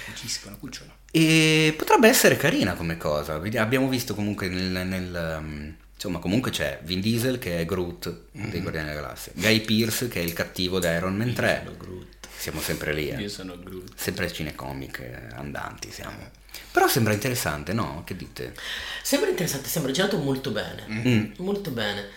Cuciscono, 0.06 0.58
cucciolo. 0.58 0.90
E 1.12 1.74
potrebbe 1.78 2.08
essere 2.08 2.38
carina 2.38 2.74
come 2.74 2.98
cosa. 2.98 3.34
Abbiamo 3.36 3.90
visto 3.90 4.16
comunque 4.16 4.48
nel. 4.48 4.88
nel, 4.88 5.38
um, 5.40 5.76
insomma, 5.94 6.20
comunque 6.20 6.52
c'è 6.52 6.80
Vin 6.84 7.02
Diesel 7.02 7.38
che 7.38 7.60
è 7.60 7.66
Groot 7.66 8.30
dei 8.32 8.62
Guardiani 8.62 8.88
della 8.88 9.02
Galassia, 9.02 9.34
Guy 9.36 9.62
Pearce 9.62 10.08
che 10.08 10.20
è 10.20 10.24
il 10.24 10.34
cattivo 10.34 10.80
di 10.80 10.88
Iron 10.88 11.16
Man 11.16 11.34
3. 11.34 11.62
Sono 11.64 11.78
Groot. 11.78 12.28
Siamo 12.36 12.60
sempre 12.60 12.94
lì, 12.94 13.10
eh. 13.10 13.22
Io 13.22 13.30
sono 13.30 13.60
Groot. 13.60 13.92
sempre 13.96 14.32
cinecomic 14.32 15.00
eh, 15.00 15.36
andanti 15.36 15.92
siamo. 15.92 16.40
Però 16.72 16.88
sembra 16.88 17.14
interessante, 17.14 17.74
no? 17.74 18.04
Che 18.06 18.16
dite? 18.16 18.56
Sembra 19.04 19.30
interessante, 19.30 19.68
sembra 19.68 19.92
girato 19.92 20.18
molto 20.18 20.52
bene. 20.52 20.86
Mm. 20.90 21.32
Molto 21.38 21.70
bene. 21.72 22.08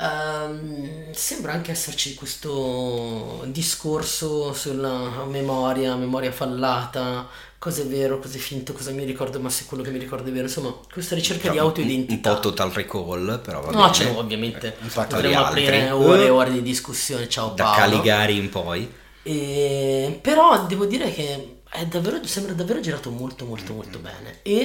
Ehm, 0.00 1.12
sembra 1.12 1.52
anche 1.52 1.72
esserci 1.72 2.14
questo 2.14 3.44
discorso 3.48 4.52
sulla 4.54 5.24
memoria, 5.28 5.94
memoria 5.94 6.32
fallata, 6.32 7.28
cosa 7.58 7.82
è 7.82 7.86
vero, 7.86 8.18
cosa 8.18 8.36
è 8.36 8.40
finto, 8.40 8.72
cosa 8.72 8.92
mi 8.92 9.04
ricordo, 9.04 9.38
ma 9.40 9.50
se 9.50 9.66
quello 9.66 9.82
che 9.82 9.90
mi 9.90 9.98
ricordo 9.98 10.28
è 10.30 10.32
vero. 10.32 10.46
Insomma, 10.46 10.74
questa 10.90 11.14
ricerca 11.14 11.48
di 11.50 11.56
Cioè, 11.56 11.60
un- 11.62 11.68
autoidentità. 11.68 12.30
Un 12.30 12.34
po' 12.36 12.40
total 12.40 12.70
recall, 12.70 13.40
però 13.42 13.60
va 13.60 13.70
No, 13.72 13.92
cioè, 13.92 14.10
ovviamente 14.16 14.76
Infatti, 14.80 15.14
potremmo 15.14 15.44
aprire 15.44 15.90
ore 15.90 16.24
e 16.24 16.30
ore 16.30 16.52
di 16.52 16.62
discussione. 16.62 17.28
Ciao 17.28 17.50
Da 17.50 17.64
Paolo. 17.64 17.78
Caligari 17.80 18.36
in 18.38 18.48
poi. 18.48 18.90
E- 19.22 20.18
però 20.22 20.64
devo 20.66 20.86
dire 20.86 21.12
che 21.12 21.60
è 21.68 21.84
davvero, 21.86 22.24
sembra 22.26 22.54
davvero 22.54 22.80
girato 22.80 23.10
molto 23.10 23.44
molto 23.44 23.74
molto 23.74 23.98
bene 23.98 24.38
e 24.42 24.60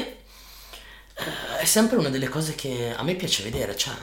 eh, 1.18 1.58
è 1.60 1.66
sempre 1.66 1.98
una 1.98 2.10
delle 2.10 2.30
cose 2.30 2.56
che 2.56 2.94
a 2.96 3.04
me 3.04 3.16
piace 3.16 3.44
vedere, 3.44 3.76
cioè 3.76 3.94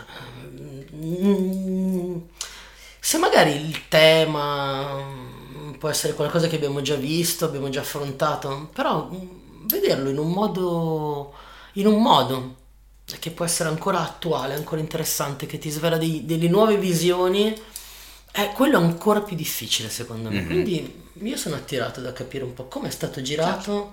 se 3.00 3.18
magari 3.18 3.53
il 3.68 3.88
tema 3.88 5.03
mm, 5.03 5.72
può 5.74 5.88
essere 5.88 6.14
qualcosa 6.14 6.48
che 6.48 6.57
abbiamo 6.57 6.82
già 6.82 6.94
visto, 6.94 7.44
abbiamo 7.44 7.68
già 7.68 7.80
affrontato, 7.80 8.70
però 8.72 9.11
mm, 9.12 9.66
vederlo 9.66 10.11
in 10.11 10.18
un 10.18 10.30
modo 10.30 11.34
in 11.74 11.86
un 11.86 12.03
modo 12.03 12.57
che 13.18 13.30
può 13.30 13.44
essere 13.44 13.68
ancora 13.68 14.00
attuale, 14.00 14.55
ancora 14.55 14.80
interessante, 14.80 15.46
che 15.46 15.59
ti 15.59 15.70
svela 15.70 15.96
dei- 15.98 16.24
delle 16.24 16.48
nuove 16.48 16.76
visioni, 16.76 17.55
è 18.30 18.50
quello 18.55 18.78
ancora 18.78 19.20
più 19.20 19.36
difficile 19.36 19.88
secondo 19.90 20.30
me. 20.30 20.40
Mhm. 20.40 20.46
Quindi 20.46 21.03
io 21.22 21.36
sono 21.36 21.57
attirato 21.57 22.00
da 22.00 22.12
capire 22.12 22.44
un 22.44 22.55
po' 22.55 22.66
come 22.68 22.88
è 22.88 22.90
stato 22.90 23.20
girato 23.20 23.92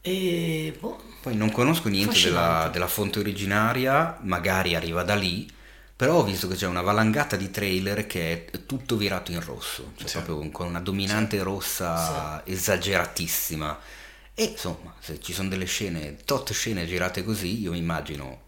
e 0.00 0.76
boh, 0.78 0.98
Poi 1.22 1.34
non 1.34 1.50
conosco 1.50 1.88
niente 1.88 2.20
della, 2.20 2.68
della 2.72 2.86
fonte 2.86 3.18
originaria, 3.18 4.18
magari 4.22 4.74
arriva 4.76 5.02
da 5.02 5.16
lì, 5.16 5.50
però 5.96 6.16
ho 6.18 6.24
visto 6.24 6.46
che 6.48 6.54
c'è 6.56 6.66
una 6.66 6.82
valangata 6.82 7.36
di 7.36 7.50
trailer 7.50 8.06
che 8.06 8.50
è 8.52 8.66
tutto 8.66 8.96
virato 8.96 9.32
in 9.32 9.40
rosso, 9.40 9.92
cioè 9.96 10.08
Sì. 10.08 10.18
proprio 10.20 10.50
con 10.50 10.66
una 10.66 10.80
dominante 10.80 11.42
rossa 11.42 12.42
esageratissima. 12.44 13.78
E 14.34 14.44
insomma, 14.44 14.94
se 15.00 15.18
ci 15.20 15.32
sono 15.32 15.48
delle 15.48 15.64
scene, 15.64 16.16
tot 16.24 16.52
scene 16.52 16.86
girate 16.86 17.24
così, 17.24 17.60
io 17.60 17.72
mi 17.72 17.78
immagino 17.78 18.42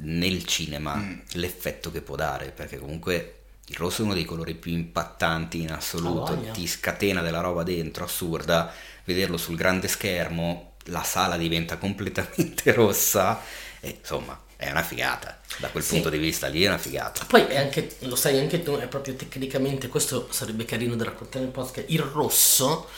nel 0.00 0.44
cinema 0.46 0.94
Mm. 0.96 1.18
l'effetto 1.32 1.90
che 1.90 2.00
può 2.02 2.14
dare, 2.16 2.50
perché 2.52 2.78
comunque 2.78 3.34
il 3.66 3.76
rosso 3.76 4.02
è 4.02 4.04
uno 4.04 4.14
dei 4.14 4.24
colori 4.24 4.54
più 4.54 4.72
impattanti 4.72 5.60
in 5.60 5.72
assoluto, 5.72 6.36
voglia. 6.36 6.52
ti 6.52 6.66
scatena 6.66 7.20
della 7.22 7.40
roba 7.40 7.64
dentro, 7.64 8.04
assurda, 8.04 8.72
vederlo 9.04 9.36
sul 9.36 9.56
grande 9.56 9.88
schermo, 9.88 10.74
la 10.84 11.02
sala 11.02 11.36
diventa 11.36 11.76
completamente 11.78 12.72
rossa, 12.72 13.40
e 13.80 13.96
insomma 14.00 14.40
è 14.60 14.68
una 14.70 14.82
figata, 14.82 15.38
da 15.58 15.68
quel 15.68 15.84
Sì. 15.84 15.92
punto 15.94 16.10
di 16.10 16.18
vista 16.18 16.48
lì 16.48 16.64
è 16.64 16.66
una 16.66 16.78
figata. 16.78 17.24
Poi 17.26 17.42
è 17.46 17.56
anche, 17.58 17.94
lo 18.00 18.16
sai 18.16 18.38
anche 18.40 18.60
tu, 18.62 18.76
è 18.76 18.88
proprio 18.88 19.14
tecnicamente, 19.14 19.86
questo 19.86 20.26
sarebbe 20.30 20.64
carino 20.64 20.96
da 20.96 21.04
raccontare 21.04 21.44
nel 21.44 21.52
podcast, 21.52 21.84
il 21.90 22.00
rosso 22.00 22.88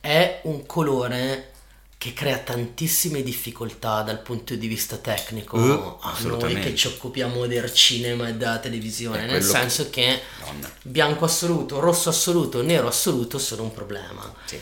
è 0.00 0.40
un 0.44 0.64
colore 0.64 1.50
che 1.98 2.14
crea 2.14 2.38
tantissime 2.38 3.22
difficoltà 3.22 4.00
dal 4.02 4.20
punto 4.22 4.56
di 4.56 4.66
vista 4.66 4.96
tecnico 4.96 5.56
Eh, 5.58 5.96
a 6.00 6.16
noi 6.22 6.58
che 6.58 6.74
ci 6.74 6.88
occupiamo 6.88 7.46
del 7.46 7.72
cinema 7.72 8.26
e 8.28 8.34
della 8.34 8.58
televisione, 8.58 9.26
nel 9.26 9.36
che- 9.38 9.42
senso 9.46 9.88
che 9.90 10.20
Madonna. 10.40 10.72
bianco 10.82 11.26
assoluto, 11.26 11.78
rosso 11.78 12.08
assoluto, 12.08 12.60
nero 12.62 12.88
assoluto 12.88 13.38
sono 13.38 13.62
un 13.64 13.72
problema. 13.72 14.34
Sì. 14.46 14.58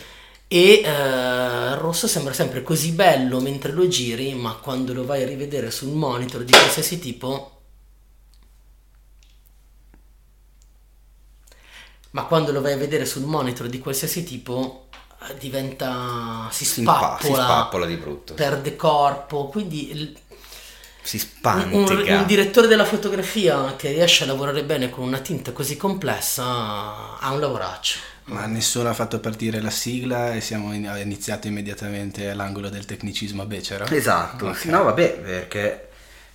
E 0.53 0.81
eh, 0.83 0.89
il 0.89 1.77
rosso 1.77 2.07
sembra 2.07 2.33
sempre 2.33 2.61
così 2.61 2.91
bello 2.91 3.39
mentre 3.39 3.71
lo 3.71 3.87
giri, 3.87 4.33
ma 4.33 4.55
quando 4.55 4.91
lo 4.91 5.05
vai 5.05 5.23
a 5.23 5.25
rivedere 5.25 5.71
sul 5.71 5.93
monitor 5.93 6.43
di 6.43 6.51
qualsiasi 6.51 6.99
tipo. 6.99 7.61
Ma 12.09 12.25
quando 12.25 12.51
lo 12.51 12.59
vai 12.59 12.73
a 12.73 12.77
vedere 12.77 13.05
sul 13.05 13.23
monitor 13.23 13.67
di 13.67 13.79
qualsiasi 13.79 14.25
tipo 14.25 14.87
eh, 15.29 15.37
diventa. 15.37 16.49
si 16.51 16.65
spappola, 16.65 17.17
si 17.21 17.33
spappola 17.33 17.85
di 17.85 17.95
brutto, 17.95 18.33
perde 18.33 18.75
corpo. 18.75 19.47
Quindi 19.47 20.13
si 21.01 21.15
un, 21.15 21.21
spantica. 21.21 22.17
un 22.17 22.25
direttore 22.25 22.67
della 22.67 22.83
fotografia 22.83 23.77
che 23.77 23.93
riesce 23.93 24.25
a 24.25 24.27
lavorare 24.27 24.65
bene 24.65 24.89
con 24.89 25.05
una 25.05 25.19
tinta 25.19 25.53
così 25.53 25.77
complessa 25.77 27.17
ha 27.17 27.31
un 27.31 27.39
lavoraccio. 27.39 28.10
Ma 28.31 28.45
nessuno 28.45 28.89
ha 28.89 28.93
fatto 28.93 29.19
partire 29.19 29.59
la 29.61 29.69
sigla 29.69 30.33
e 30.33 30.41
siamo 30.41 30.73
in- 30.73 30.91
iniziato 31.03 31.47
immediatamente 31.47 32.29
all'angolo 32.29 32.69
del 32.69 32.85
tecnicismo 32.85 33.41
a 33.41 33.45
becero. 33.45 33.85
Esatto, 33.85 34.47
Ok. 34.47 34.57
sì, 34.57 34.69
no 34.69 34.83
vabbè, 34.83 35.19
perché 35.19 35.89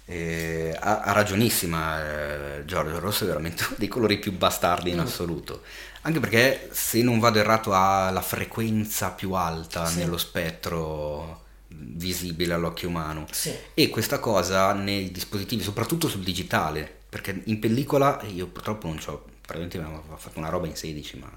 eh, 0.04 0.76
ha, 0.78 1.00
ha 1.00 1.12
ragionissima 1.12 2.56
eh, 2.58 2.64
Giorgio 2.64 2.98
Rosso 3.00 3.24
è 3.24 3.26
veramente 3.26 3.64
uno 3.66 3.76
dei 3.78 3.88
colori 3.88 4.18
più 4.18 4.32
bastardi 4.32 4.90
Mm. 4.90 4.94
in 4.94 4.98
assoluto. 5.00 5.62
Anche 6.02 6.20
perché 6.20 6.68
se 6.72 7.02
non 7.02 7.18
vado 7.18 7.38
errato 7.40 7.72
ha 7.72 8.10
la 8.10 8.20
frequenza 8.22 9.10
più 9.10 9.32
alta 9.32 9.86
Sì. 9.86 9.98
nello 9.98 10.16
spettro 10.18 11.42
visibile 11.68 12.54
all'occhio 12.54 12.88
umano. 12.88 13.26
Sì. 13.32 13.52
E 13.74 13.88
questa 13.88 14.18
cosa 14.20 14.72
nei 14.72 15.10
dispositivi, 15.10 15.62
soprattutto 15.62 16.08
sul 16.08 16.22
digitale, 16.22 16.88
perché 17.08 17.42
in 17.46 17.58
pellicola 17.58 18.20
io 18.32 18.46
purtroppo 18.46 18.86
non 18.86 18.98
ho, 19.06 19.24
praticamente 19.40 19.78
avevo 19.78 20.16
fatto 20.16 20.38
una 20.38 20.48
roba 20.48 20.66
in 20.66 20.76
16, 20.76 21.18
ma 21.18 21.30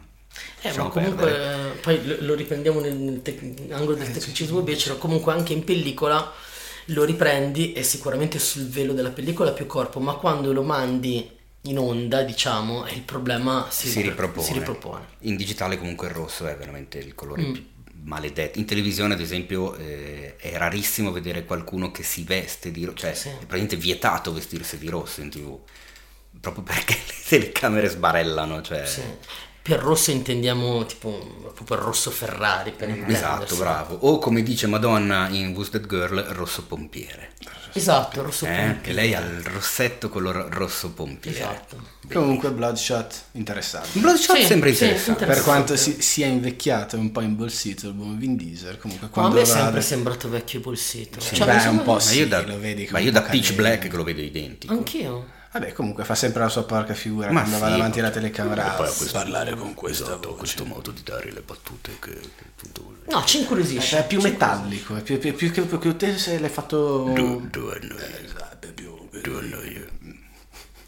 Eh, 0.62 0.68
lasciamo 0.68 0.88
ma 0.88 0.94
comunque, 0.94 1.26
perdere. 1.26 1.72
eh, 1.72 1.76
poi 1.80 2.06
lo, 2.06 2.16
lo 2.20 2.34
riprendiamo 2.36 2.80
nel, 2.80 2.96
nel 2.96 3.22
tec- 3.22 3.72
angolo 3.72 3.96
del 3.96 4.12
tecnicismo 4.12 4.62
becero, 4.62 4.98
comunque 4.98 5.32
anche 5.34 5.54
in 5.54 5.64
pellicola 5.64 6.32
lo 6.86 7.04
riprendi 7.04 7.74
e 7.74 7.84
sicuramente 7.84 8.40
sul 8.40 8.68
velo 8.68 8.94
della 8.94 9.10
pellicola 9.12 9.52
ha 9.52 9.54
più 9.54 9.66
corpo, 9.68 10.00
ma 10.00 10.14
quando 10.16 10.52
lo 10.54 10.64
mandi 10.64 11.30
in 11.64 11.78
onda, 11.78 12.24
diciamo, 12.24 12.88
il 12.88 13.02
problema 13.02 13.68
si, 13.70 13.88
si, 13.90 14.02
ripropone. 14.02 14.46
si 14.46 14.54
ripropone. 14.54 15.06
In 15.20 15.36
digitale 15.36 15.78
comunque 15.78 16.08
il 16.08 16.14
rosso 16.14 16.48
è 16.48 16.56
veramente 16.56 16.98
il 17.00 17.14
colore 17.16 17.42
Mm. 17.44 17.52
più 17.54 17.68
maledetto. 18.04 18.58
In 18.60 18.66
televisione 18.66 19.14
ad 19.14 19.20
esempio 19.20 19.76
eh, 19.76 20.36
è 20.38 20.58
rarissimo 20.58 21.12
vedere 21.12 21.44
qualcuno 21.46 21.92
che 21.92 22.02
si 22.04 22.24
veste 22.24 22.72
di 22.72 22.86
rosso, 22.86 22.98
cioè 22.98 23.14
Sì. 23.14 23.28
è 23.28 23.32
praticamente 23.34 23.76
vietato 23.76 24.34
vestirsi 24.34 24.78
di 24.78 24.88
rosso 24.90 25.22
in 25.22 25.30
tv, 25.30 25.60
proprio 26.40 26.64
perché 26.64 26.94
le 27.06 27.14
telecamere 27.28 27.88
sbarellano, 27.90 28.62
cioè... 28.62 28.86
Sì. 28.86 29.02
Per 29.70 29.80
rosso 29.80 30.10
intendiamo 30.10 30.84
tipo 30.88 31.52
proprio 31.54 31.78
il 31.78 31.84
rosso 31.84 32.10
Ferrari 32.10 32.72
per 32.72 32.90
Esatto, 32.90 33.04
intendersi. 33.12 33.56
bravo. 33.58 33.98
O 34.02 34.18
come 34.18 34.42
dice 34.42 34.66
Madonna 34.66 35.28
in 35.30 35.50
Who's 35.54 35.70
That 35.70 35.86
Girl, 35.86 36.20
rosso 36.30 36.64
pompiere. 36.64 37.34
Esatto, 37.74 38.24
rosso 38.24 38.46
Eh? 38.46 38.48
pompiere. 38.48 38.80
Che 38.82 38.94
lei 38.94 39.14
ha 39.14 39.20
il 39.20 39.42
rossetto 39.44 40.10
color 40.10 40.48
rosso 40.50 40.90
pompiere. 40.90 41.38
Esatto. 41.38 41.78
Comunque 42.12 42.50
Bloodshot 42.52 43.26
interessante. 43.34 44.00
Bloodshot 44.00 44.38
Sì, 44.38 44.44
sembra 44.44 44.74
sì, 44.74 44.84
interessante. 44.86 45.26
Per 45.28 45.42
quanto 45.44 45.76
si, 45.76 46.02
sia 46.02 46.26
invecchiato 46.26 46.96
e 46.96 47.00
un 47.00 47.12
po' 47.12 47.22
imbolsito 47.22 47.90
il 47.90 47.94
buon 47.94 48.18
Vin 48.18 48.36
Diesel, 48.36 48.80
comunque 48.80 49.06
Ma 49.06 49.14
a 49.14 49.16
quando 49.16 49.36
me 49.36 49.42
è 49.44 49.46
sempre 49.46 49.78
ad- 49.80 49.86
sembrato 49.86 50.30
vecchio 50.30 50.62
bolsito. 50.62 51.20
Sì, 51.20 51.36
Cioè, 51.36 51.46
beh, 51.46 51.68
un 51.68 51.84
po' 51.84 51.94
Ma 51.94 52.00
sì, 52.00 52.18
io 52.18 52.28
da, 52.28 52.42
lo 52.42 52.58
vedi 52.58 52.88
ma 52.90 52.98
io 52.98 53.12
da. 53.12 53.22
Pitch 53.22 53.54
Black 53.54 53.88
che 53.88 53.96
lo 53.96 54.04
vedo 54.04 54.22
identico. 54.22 54.74
Anch'io. 54.74 55.38
Vabbè, 55.52 55.74
comunque 55.74 56.04
fa 56.06 56.14
sempre 56.14 56.42
la 56.42 56.50
sua 56.50 56.64
porca 56.64 56.94
figura 56.94 57.32
Ma 57.32 57.40
quando 57.42 57.56
sì, 57.58 57.62
va 57.64 57.70
davanti 57.70 58.00
alla 58.00 58.12
telecamera. 58.12 58.64
poi 58.72 58.86
a 58.88 58.92
questo- 58.92 59.12
parlare 59.18 59.56
con 59.56 59.74
questa 59.74 60.04
esatto, 60.04 60.36
questo 60.36 60.64
modo 60.66 60.92
di 60.92 61.02
dare 61.04 61.32
le 61.32 61.42
battute 61.42 61.92
che, 62.00 62.12
che 62.14 62.44
tutto... 62.56 62.98
No, 63.10 63.24
ci 63.26 63.40
incuriosisce. 63.40 63.88
Cioè, 63.88 64.00
è 64.02 64.08
più 64.08 64.22
metallico, 64.22 64.96
è 64.96 65.02
più, 65.02 65.18
più, 65.18 65.34
più 65.34 65.52
che, 65.52 65.62
più 65.64 65.80
che 65.80 65.96
te 65.96 66.18
se 66.20 66.38
l'hai 66.40 66.50
fatto... 66.50 67.04
Do 67.16 67.74
I 67.74 67.80
know 67.80 67.98
you? 67.98 67.98
Esatto, 68.24 68.68
è 68.68 68.72
più- 68.72 69.10
Do 69.12 69.40
I 69.42 69.50
know 69.50 69.62
you? 69.64 69.86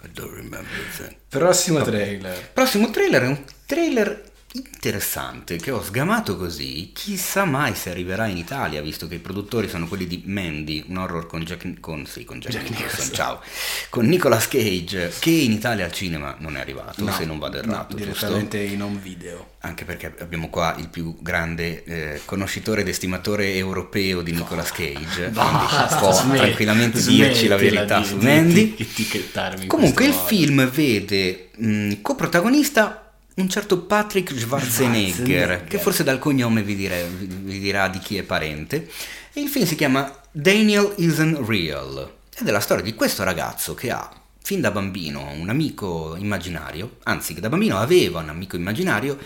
I 0.03 0.09
don't 0.13 0.33
remember 0.33 0.67
a 0.67 0.95
thing. 0.97 1.15
Prossimo 1.27 1.81
trailer. 1.81 2.49
Prossimo 2.53 2.89
trailer 2.91 3.21
è 3.23 3.27
un 3.27 3.43
trailer 3.65 4.30
interessante 4.53 5.55
che 5.57 5.71
ho 5.71 5.81
sgamato 5.81 6.35
così, 6.35 6.91
chissà 6.93 7.45
mai 7.45 7.73
se 7.75 7.89
arriverà 7.89 8.25
in 8.27 8.37
Italia, 8.37 8.81
visto 8.81 9.07
che 9.07 9.15
i 9.15 9.19
produttori 9.19 9.69
sono 9.69 9.87
quelli 9.87 10.07
di 10.07 10.23
Mandy, 10.25 10.83
un 10.89 10.97
horror 10.97 11.25
con 11.27 11.41
Jack, 11.43 11.79
con, 11.79 12.05
sì, 12.05 12.25
con 12.25 12.39
Jack, 12.39 12.69
Nicholson, 12.69 13.13
ciao, 13.13 13.41
con 13.89 14.05
Nicolas 14.07 14.47
Cage, 14.47 15.13
che 15.19 15.29
in 15.29 15.51
Italia 15.51 15.85
al 15.85 15.91
cinema 15.91 16.35
non 16.39 16.57
è 16.57 16.59
arrivato, 16.59 17.03
No, 17.03 17.11
se 17.13 17.25
non 17.25 17.39
vado 17.39 17.61
no, 17.63 17.71
errato, 17.71 17.95
giusto? 17.95 18.11
direttamente 18.27 18.59
in 18.59 18.81
home 18.81 18.99
video. 19.01 19.49
Anche 19.63 19.85
perché 19.85 20.13
abbiamo 20.19 20.49
qua 20.49 20.75
il 20.79 20.89
più 20.89 21.15
grande 21.21 21.83
eh, 21.83 22.21
conoscitore 22.25 22.81
ed 22.81 22.87
estimatore 22.87 23.53
europeo 23.55 24.21
di 24.21 24.31
Nicolas 24.31 24.71
Cage, 24.71 25.29
Basta, 25.29 25.85
quindi 25.97 26.27
può 26.27 26.35
tranquillamente 26.35 27.01
dirci 27.03 27.47
la 27.47 27.55
verità 27.57 27.99
di- 27.99 28.05
su 28.05 28.17
Mandy. 28.17 28.75
etichettarmi 28.77 29.67
Comunque 29.67 30.05
il 30.05 30.11
modo. 30.11 30.25
film 30.25 30.69
vede 30.69 31.49
mh, 31.55 32.01
coprotagonista 32.01 33.05
un 33.35 33.49
certo 33.49 33.79
Patrick 33.81 34.37
Schwarzenegger, 34.37 35.13
Schwarzenegger. 35.13 35.63
che 35.65 35.79
forse 35.79 36.03
dal 36.03 36.19
cognome 36.19 36.63
vi, 36.63 36.75
dire- 36.75 37.07
vi- 37.07 37.59
dirà 37.59 37.87
di 37.87 37.99
chi 37.99 38.17
è 38.17 38.23
parente. 38.23 38.89
E 39.33 39.41
il 39.41 39.47
film 39.47 39.65
si 39.65 39.75
chiama 39.75 40.13
Daniel 40.31 40.93
Isn't 40.97 41.47
Real 41.47 42.13
ed 42.37 42.47
è 42.47 42.51
la 42.51 42.59
storia 42.59 42.83
di 42.83 42.93
questo 42.93 43.23
ragazzo 43.23 43.73
che 43.73 43.91
ha 43.91 44.11
fin 44.43 44.59
da 44.59 44.71
bambino 44.71 45.31
un 45.31 45.49
amico 45.49 46.15
immaginario, 46.17 46.97
anzi 47.03 47.33
che 47.33 47.39
da 47.41 47.49
bambino 47.49 47.77
aveva 47.77 48.19
un 48.19 48.29
amico 48.29 48.55
immaginario 48.55 49.17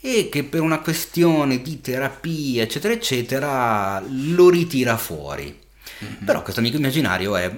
e 0.00 0.28
che 0.30 0.44
per 0.44 0.60
una 0.60 0.78
questione 0.80 1.60
di 1.60 1.80
terapia 1.80 2.62
eccetera 2.62 2.94
eccetera 2.94 4.02
lo 4.06 4.48
ritira 4.48 4.96
fuori. 4.96 5.58
Però 6.24 6.42
questo 6.42 6.60
amico 6.60 6.76
immaginario 6.78 7.36
è 7.36 7.50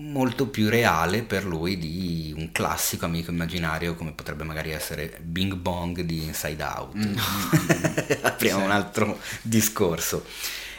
molto 0.00 0.48
più 0.48 0.68
reale 0.68 1.22
per 1.22 1.44
lui 1.44 1.78
di 1.78 2.32
un 2.36 2.52
classico 2.52 3.04
amico 3.04 3.30
immaginario 3.30 3.94
come 3.94 4.12
potrebbe 4.12 4.44
magari 4.44 4.70
essere 4.70 5.18
Bing 5.20 5.54
Bong 5.54 6.00
di 6.00 6.24
Inside 6.24 6.62
Out. 6.62 8.18
Apriamo 8.22 8.64
un 8.64 8.70
altro 8.70 9.18
discorso. 9.42 10.24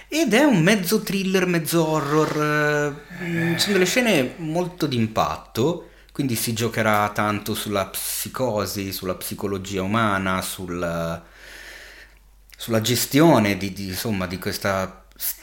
Ed 0.07 0.33
è 0.33 0.43
un 0.43 0.61
mezzo 0.61 1.01
thriller, 1.01 1.45
mezzo 1.45 1.87
horror, 1.87 2.95
eh, 3.21 3.57
sono 3.57 3.73
delle 3.73 3.85
scene 3.85 4.33
molto 4.37 4.85
d'impatto, 4.85 5.89
quindi 6.11 6.35
si 6.35 6.51
giocherà 6.51 7.09
tanto 7.11 7.53
sulla 7.53 7.85
psicosi, 7.85 8.91
sulla 8.91 9.15
psicologia 9.15 9.81
umana, 9.81 10.41
sul, 10.41 11.21
sulla 12.57 12.81
gestione 12.81 13.55
di, 13.55 13.71
di, 13.71 13.87
insomma, 13.87 14.27
di 14.27 14.37
questo 14.37 15.00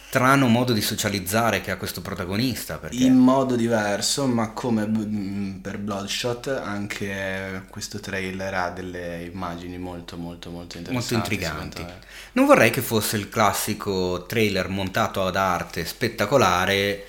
strano 0.09 0.49
modo 0.49 0.73
di 0.73 0.81
socializzare 0.81 1.61
che 1.61 1.71
ha 1.71 1.77
questo 1.77 2.01
protagonista. 2.01 2.79
Perché... 2.79 2.97
In 2.97 3.17
modo 3.17 3.57
diverso, 3.57 4.27
ma 4.27 4.53
come 4.53 4.87
mm, 4.87 5.57
per 5.59 5.77
Bloodshot, 5.79 6.47
anche 6.49 7.65
questo 7.69 8.01
trailer 8.01 8.55
ha 8.55 8.71
delle 8.71 9.25
immagini 9.31 9.77
molto 9.77 10.17
molto 10.17 10.49
molto 10.51 10.79
interessanti. 10.79 11.15
molto 11.15 11.35
intriganti. 11.35 11.85
Non 12.33 12.47
vorrei 12.47 12.71
che 12.71 12.81
fosse 12.81 13.19
il 13.19 13.29
classico 13.29 14.25
trailer 14.27 14.69
montato 14.69 15.27
ad 15.27 15.37
arte 15.37 15.85
spettacolare 15.85 17.05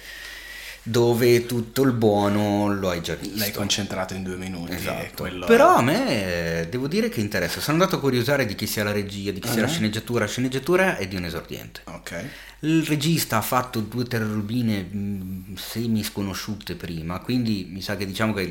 dove 0.89 1.45
tutto 1.45 1.83
il 1.83 1.91
buono 1.91 2.73
lo 2.73 2.89
hai 2.89 3.01
già 3.01 3.15
visto. 3.15 3.37
L'hai 3.37 3.51
concentrato 3.51 4.13
in 4.13 4.23
due 4.23 4.35
minuti. 4.35 4.73
Esatto. 4.73 5.23
quello 5.23 5.45
Però 5.45 5.75
a 5.75 5.81
me 5.81 6.61
eh, 6.61 6.67
devo 6.67 6.87
dire 6.87 7.09
che 7.09 7.19
interessa. 7.19 7.59
Sono 7.59 7.77
andato 7.77 7.97
a 7.97 7.99
curiosare 7.99 8.45
di 8.45 8.55
chi 8.55 8.65
sia 8.65 8.83
la 8.83 8.91
regia, 8.91 9.31
di 9.31 9.39
chi 9.39 9.47
sia 9.49 9.61
la 9.61 9.67
Ah. 9.67 9.69
sceneggiatura. 9.69 10.21
La 10.25 10.29
sceneggiatura 10.29 10.97
è 10.97 11.07
di 11.07 11.15
un 11.15 11.25
esordiente. 11.25 11.81
Ok. 11.85 12.25
Il 12.61 12.85
regista 12.85 13.37
ha 13.37 13.41
fatto 13.41 13.79
due 13.79 14.03
terrorubine 14.05 14.81
mh, 14.81 15.55
semi 15.55 16.03
sconosciute 16.03 16.75
prima, 16.75 17.19
quindi 17.19 17.67
mi 17.69 17.81
sa 17.81 17.95
che 17.95 18.05
diciamo 18.05 18.33
che 18.33 18.41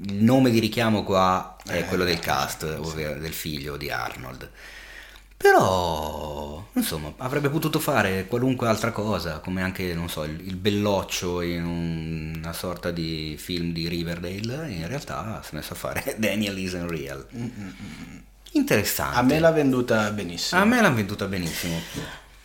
il 0.00 0.22
nome 0.22 0.50
di 0.50 0.58
richiamo 0.60 1.02
qua 1.02 1.56
è 1.66 1.78
Eh, 1.78 1.84
quello 1.86 2.04
del 2.04 2.20
cast, 2.20 2.62
ovvero 2.78 3.18
del 3.18 3.32
figlio 3.32 3.76
di 3.76 3.90
Arnold. 3.90 4.48
Però, 5.38 6.64
insomma, 6.72 7.12
avrebbe 7.18 7.48
potuto 7.48 7.78
fare 7.78 8.26
qualunque 8.26 8.66
altra 8.66 8.90
cosa, 8.90 9.38
come 9.38 9.62
anche, 9.62 9.94
non 9.94 10.08
so, 10.08 10.24
il, 10.24 10.38
il 10.46 10.56
belloccio 10.56 11.40
in 11.42 11.64
un- 11.64 12.34
una 12.42 12.52
sorta 12.52 12.90
di 12.90 13.36
film 13.38 13.72
di 13.72 13.86
Riverdale, 13.88 14.68
in 14.70 14.86
realtà 14.88 15.40
si 15.44 15.52
è 15.52 15.56
messo 15.56 15.74
a 15.74 15.76
fare 15.76 16.16
Daniel 16.18 16.58
Isn't 16.58 16.90
Real. 16.90 17.24
Interessante. 18.52 19.16
A 19.16 19.22
me 19.22 19.38
l'ha 19.38 19.52
venduta 19.52 20.10
benissimo. 20.10 20.60
A 20.60 20.64
me 20.64 20.80
l'hanno 20.80 20.96
venduta 20.96 21.26
benissimo. 21.26 21.80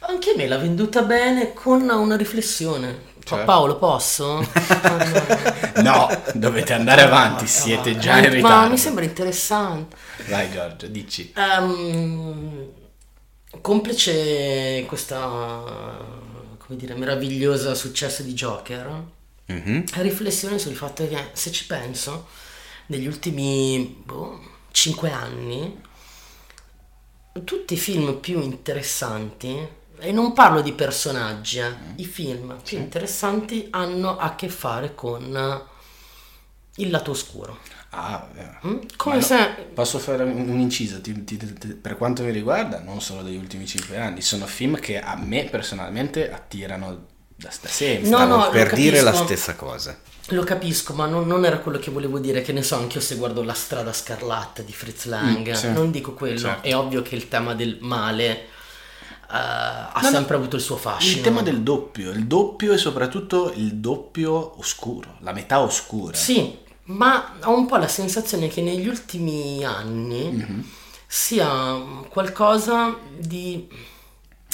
Anche 0.06 0.32
a 0.32 0.34
me 0.36 0.48
l'ha 0.48 0.58
venduta 0.58 1.02
bene 1.02 1.54
con 1.54 1.82
una 1.89 2.16
riflessione. 2.16 3.12
Pa- 3.24 3.38
Cioè? 3.38 3.44
Paolo, 3.46 3.78
posso? 3.78 4.46
No, 5.82 6.08
dovete 6.36 6.74
andare 6.74 7.02
avanti, 7.02 7.48
siete 7.48 7.98
già 7.98 8.18
in 8.18 8.26
Ma 8.26 8.30
ritardo. 8.30 8.70
mi 8.70 8.78
sembra 8.78 9.04
interessante. 9.04 9.96
Vai 10.28 10.52
Giorgio, 10.52 10.88
dici. 10.88 11.34
Ehm, 11.36 12.68
complice 13.62 14.86
questa, 14.88 15.20
come 16.58 16.78
dire, 16.78 16.95
meravigliosa 16.95 17.76
successo 17.76 18.24
di 18.24 18.34
Joker, 18.34 19.04
Mhm. 19.45 19.86
riflessione 19.95 20.58
sul 20.58 20.76
fatto 20.76 21.08
che, 21.08 21.30
se 21.34 21.51
ci 21.51 21.66
penso, 21.66 22.28
negli 22.88 23.08
ultimi 23.08 24.01
boh, 24.06 24.39
5 24.72 25.12
anni, 25.12 25.82
tutti 27.43 27.74
i 27.74 27.78
film 27.78 28.16
più 28.20 28.39
interessanti, 28.41 29.68
e 29.99 30.12
non 30.12 30.34
parlo 30.34 30.62
di 30.62 30.74
personaggi, 30.74 31.60
eh, 31.60 31.74
i 31.95 32.06
film 32.06 32.58
più 32.64 32.78
interessanti 32.78 33.68
hanno 33.72 34.18
a 34.18 34.36
che 34.36 34.49
fare 34.49 34.95
con 34.95 35.22
il 36.78 36.89
lato 36.89 37.12
oscuro. 37.12 37.60
Ah, 37.96 38.28
eh. 38.36 38.68
Mm? 38.68 38.78
Come 38.98 39.16
Ma 39.16 39.22
no, 39.22 39.28
se... 39.28 39.50
Posso 39.74 40.00
fare 40.00 40.24
un 40.24 40.60
inciso? 40.60 41.00
Ti- 41.00 41.24
ti- 41.24 41.38
ti- 41.38 41.68
per 41.70 41.96
quanto 41.96 42.24
mi 42.24 42.32
riguarda, 42.32 42.80
non 42.82 43.02
solo 43.02 43.22
degli 43.22 43.38
ultimi 43.38 43.68
cinque 43.68 43.98
anni, 43.98 44.22
sono 44.22 44.46
film 44.48 44.80
che 44.80 45.00
a 45.00 45.16
me 45.16 45.44
personalmente 45.46 46.32
attirano 46.32 47.06
da, 47.36 47.50
da 47.62 47.68
sempre. 47.68 48.10
No, 48.10 48.26
no, 48.26 48.50
per 48.50 48.74
dire 48.74 49.02
la 49.02 49.14
stessa 49.14 49.56
cosa. 49.56 49.96
Lo 50.30 50.44
capisco, 50.44 50.94
ma 50.94 51.06
non, 51.06 51.28
non 51.28 51.46
era 51.46 51.60
quello 51.60 51.78
che 51.78 51.91
volevo 51.91 52.18
dire, 52.18 52.41
che 52.41 52.54
ne 52.54 52.64
so, 52.64 52.78
anche 52.78 52.96
io 52.98 53.04
se 53.04 53.16
guardo 53.16 53.44
La 53.44 53.54
strada 53.54 53.91
scarlatta 53.94 54.62
di 54.64 54.72
Fritz 54.74 55.06
Lang, 55.06 55.48
Mm, 55.50 55.54
sì. 55.54 55.72
non 55.72 55.91
dico 55.91 56.14
quello, 56.14 56.39
Certo. 56.39 56.66
è 56.68 56.76
ovvio 56.76 57.02
che 57.02 57.16
il 57.16 57.28
tema 57.28 57.54
del 57.54 57.78
male 57.82 58.30
eh, 58.32 58.46
ha 59.30 59.91
No, 60.02 60.10
no, 60.10 60.16
sempre 60.16 60.36
avuto 60.38 60.56
il 60.56 60.62
suo 60.62 60.78
fascino. 60.78 61.18
Il 61.18 61.22
tema 61.24 61.41
del 61.41 61.62
doppio, 61.62 62.12
il 62.12 62.26
doppio 62.26 62.72
e 62.74 62.78
soprattutto 62.78 63.52
il 63.56 63.76
doppio 63.76 64.58
oscuro, 64.60 65.18
la 65.20 65.34
metà 65.34 65.60
oscura. 65.62 66.16
Sì, 66.16 66.58
ma 66.86 67.36
ho 67.44 67.56
un 67.58 67.66
po' 67.66 67.78
la 67.78 67.88
sensazione 67.88 68.48
che 68.48 68.62
negli 68.62 68.88
ultimi 68.88 69.64
anni 69.64 70.32
Mhm. 70.32 70.70
sia 71.08 71.76
qualcosa 72.10 72.98
di... 73.18 73.68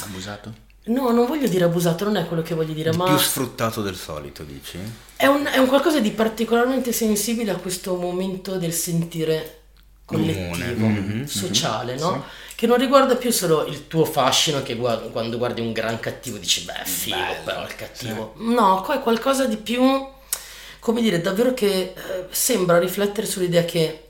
Abusato? 0.04 0.68
No, 0.86 1.12
non 1.12 1.26
voglio 1.28 1.48
dire 1.48 1.66
abusato, 1.66 2.06
non 2.06 2.16
è 2.18 2.26
quello 2.28 2.42
che 2.42 2.56
voglio 2.56 2.74
dire, 2.74 2.90
Di 2.92 2.98
ma 2.98 3.06
più 3.06 3.18
sfruttato 3.18 3.82
del 3.82 3.96
solito, 3.96 4.44
dici? 4.44 4.80
è 5.16 5.26
un, 5.28 5.46
è 5.46 5.58
un 5.58 5.68
qualcosa 5.68 6.00
di 6.00 6.10
particolarmente 6.12 6.92
sensibile 6.94 7.52
a 7.52 7.56
questo 7.58 7.96
momento 7.96 8.58
del 8.58 8.74
sentire 8.74 9.58
collettivo, 10.06 10.88
Mhm, 10.88 11.26
sociale, 11.26 11.96
no? 11.98 12.24
Che 12.56 12.66
non 12.68 12.78
riguarda 12.78 13.16
più 13.16 13.32
solo 13.32 13.66
il 13.68 13.88
tuo 13.88 14.04
fascino 14.04 14.64
che 14.64 14.76
gua- 14.76 14.98
quando 14.98 15.38
guardi 15.38 15.62
un 15.62 15.72
gran 15.72 16.00
cattivo 16.00 16.38
dici 16.38 16.64
beh 16.66 16.84
figo 16.86 17.16
Bello, 17.16 17.44
però 17.46 17.64
il 17.64 17.76
cattivo. 17.76 18.34
No, 18.38 18.82
qua 18.82 18.96
è 18.96 19.00
qualcosa 19.02 19.46
di 19.46 19.58
più, 19.58 19.82
come 20.90 21.02
dire, 21.02 21.22
davvero 21.22 21.54
che 21.54 21.94
eh, 21.96 22.26
sembra 22.32 22.80
riflettere 22.80 23.28
sull'idea 23.28 23.64
che 23.64 24.06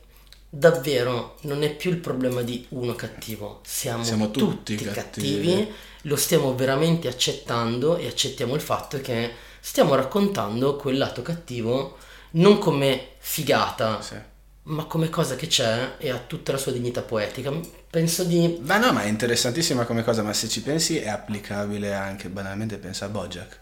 davvero 0.50 1.36
non 1.42 1.62
è 1.62 1.76
più 1.76 1.92
il 1.92 1.98
problema 1.98 2.42
di 2.42 2.66
uno 2.70 2.96
cattivo, 2.96 3.60
siamo, 3.66 4.04
Siamo 4.06 4.32
tutti, 4.32 4.76
tutti 4.78 4.86
cattivi. 4.90 5.46
cattivi. 5.50 5.74
lo 6.04 6.16
stiamo 6.16 6.56
veramente 6.56 7.10
accettando 7.10 7.98
e 7.98 8.08
accettiamo 8.08 8.56
il 8.56 8.62
fatto 8.62 9.02
che 9.02 9.30
stiamo 9.60 9.94
raccontando 9.96 10.78
quel 10.78 10.98
lato 10.98 11.22
cattivo 11.22 11.98
non 12.32 12.60
come 12.60 13.10
figata, 13.18 14.02
Sì. 14.02 14.16
ma 14.64 14.86
come 14.86 15.10
cosa 15.10 15.36
che 15.36 15.48
c'è 15.48 15.96
e 15.98 16.10
ha 16.12 16.18
tutta 16.18 16.54
la 16.54 16.58
sua 16.58 16.72
dignità 16.72 17.02
poetica. 17.02 17.52
Penso 17.90 18.24
di... 18.24 18.58
Ma 18.62 18.78
no, 18.78 18.94
ma 18.94 19.02
è 19.04 19.08
interessantissima 19.08 19.84
come 19.84 20.04
cosa, 20.06 20.24
ma 20.24 20.32
se 20.32 20.48
ci 20.48 20.62
pensi 20.62 20.98
è 20.98 21.10
applicabile 21.10 21.94
anche 21.94 22.30
banalmente, 22.30 22.78
pensa 22.78 23.06
a 23.06 23.10
Bojack. 23.10 23.60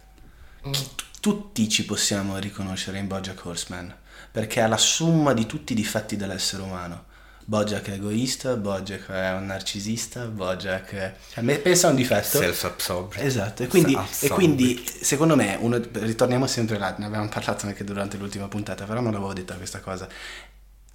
Mm. 0.68 0.72
Tutti 1.28 1.68
ci 1.68 1.84
possiamo 1.84 2.38
riconoscere 2.38 3.00
in 3.00 3.08
Bojack 3.08 3.46
Horseman, 3.46 3.94
perché 4.32 4.62
è 4.62 4.68
la 4.68 4.78
somma 4.78 5.34
di 5.34 5.46
tutti 5.46 5.74
i 5.74 5.76
difetti 5.76 6.16
dell'essere 6.16 6.64
umano. 6.64 7.04
Bojack 7.44 7.90
è 7.90 7.94
egoista, 7.96 8.56
Bojack 8.56 9.10
è 9.10 9.34
un 9.34 9.48
narcisista, 9.48 10.24
Bojack 10.28 10.94
è... 10.94 11.16
Cioè, 11.34 11.44
me- 11.44 11.58
pensa 11.58 11.88
a 11.88 11.90
un 11.90 11.98
difetto. 11.98 12.38
Self-absorbed. 12.38 13.26
Esatto, 13.26 13.64
e 13.64 13.68
quindi, 13.68 13.98
e 14.22 14.30
quindi 14.30 14.86
secondo 15.02 15.36
me, 15.36 15.58
uno- 15.60 15.82
ritorniamo 15.92 16.48
sempre 16.48 16.78
là, 16.78 16.96
ne 16.98 17.08
avevamo 17.08 17.28
parlato 17.28 17.66
anche 17.66 17.84
durante 17.84 18.16
l'ultima 18.16 18.48
puntata, 18.48 18.86
però 18.86 19.02
non 19.02 19.12
l'avevo 19.12 19.34
detta 19.34 19.56
questa 19.56 19.82
cosa, 19.82 20.08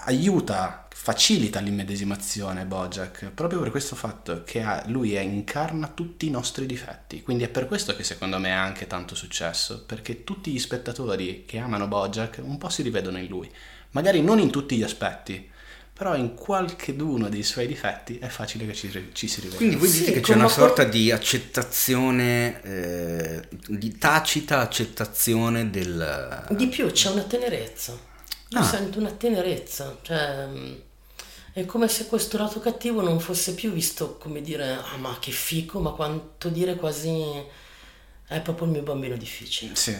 aiuta, 0.04 0.86
facilita 0.94 1.60
l'immedesimazione 1.60 2.64
Bojack, 2.64 3.30
proprio 3.30 3.60
per 3.60 3.70
questo 3.70 3.96
fatto 3.96 4.42
che 4.44 4.60
ha- 4.62 4.82
lui 4.86 5.14
è- 5.14 5.20
incarna 5.20 5.88
tutti 5.88 6.26
i 6.26 6.30
nostri 6.30 6.66
difetti, 6.66 7.22
quindi 7.22 7.44
è 7.44 7.48
per 7.48 7.66
questo 7.66 7.94
che 7.96 8.04
secondo 8.04 8.38
me 8.38 8.52
ha 8.54 8.62
anche 8.62 8.86
tanto 8.86 9.14
successo, 9.14 9.84
perché 9.84 10.24
tutti 10.24 10.50
gli 10.52 10.58
spettatori 10.58 11.44
che 11.46 11.58
amano 11.58 11.88
Bojack 11.88 12.40
un 12.42 12.58
po' 12.58 12.68
si 12.68 12.82
rivedono 12.82 13.18
in 13.18 13.26
lui, 13.26 13.50
magari 13.90 14.22
non 14.22 14.38
in 14.38 14.50
tutti 14.50 14.76
gli 14.76 14.82
aspetti, 14.82 15.50
però 15.94 16.16
in 16.16 16.34
qualcheduno 16.34 17.28
dei 17.28 17.42
suoi 17.42 17.66
difetti 17.66 18.18
è 18.18 18.26
facile 18.28 18.66
che 18.66 18.74
ci, 18.74 19.10
ci 19.12 19.28
si 19.28 19.40
riveda. 19.40 19.56
Quindi 19.58 19.76
voi 19.76 19.88
Sì, 19.88 19.98
dite 20.00 20.12
che 20.12 20.20
c'è 20.20 20.34
una 20.34 20.48
sorta 20.48 20.84
di 20.84 21.10
accettazione, 21.12 22.62
eh, 22.62 23.48
di 23.68 23.98
tacita 23.98 24.60
accettazione 24.60 25.70
del... 25.70 26.46
Di 26.50 26.66
più 26.68 26.90
c'è 26.90 27.10
una 27.10 27.22
tenerezza. 27.22 28.10
Io 28.52 28.58
Ah. 28.58 28.62
sento 28.64 28.98
una 28.98 29.10
tenerezza, 29.10 29.96
cioè 30.02 30.46
mm, 30.46 30.72
è 31.54 31.64
come 31.66 31.88
se 31.88 32.06
questo 32.06 32.36
lato 32.38 32.60
cattivo 32.60 33.00
non 33.02 33.18
fosse 33.20 33.54
più 33.54 33.72
visto 33.72 34.16
come 34.18 34.40
dire 34.42 34.72
ah 34.74 34.96
ma 34.98 35.16
che 35.20 35.30
fico, 35.30 35.80
ma 35.80 35.90
quanto 35.92 36.48
dire 36.48 36.74
quasi 36.76 37.12
è 38.26 38.40
proprio 38.40 38.66
il 38.66 38.72
mio 38.72 38.82
bambino 38.82 39.16
difficile, 39.16 39.74
Sì. 39.74 39.96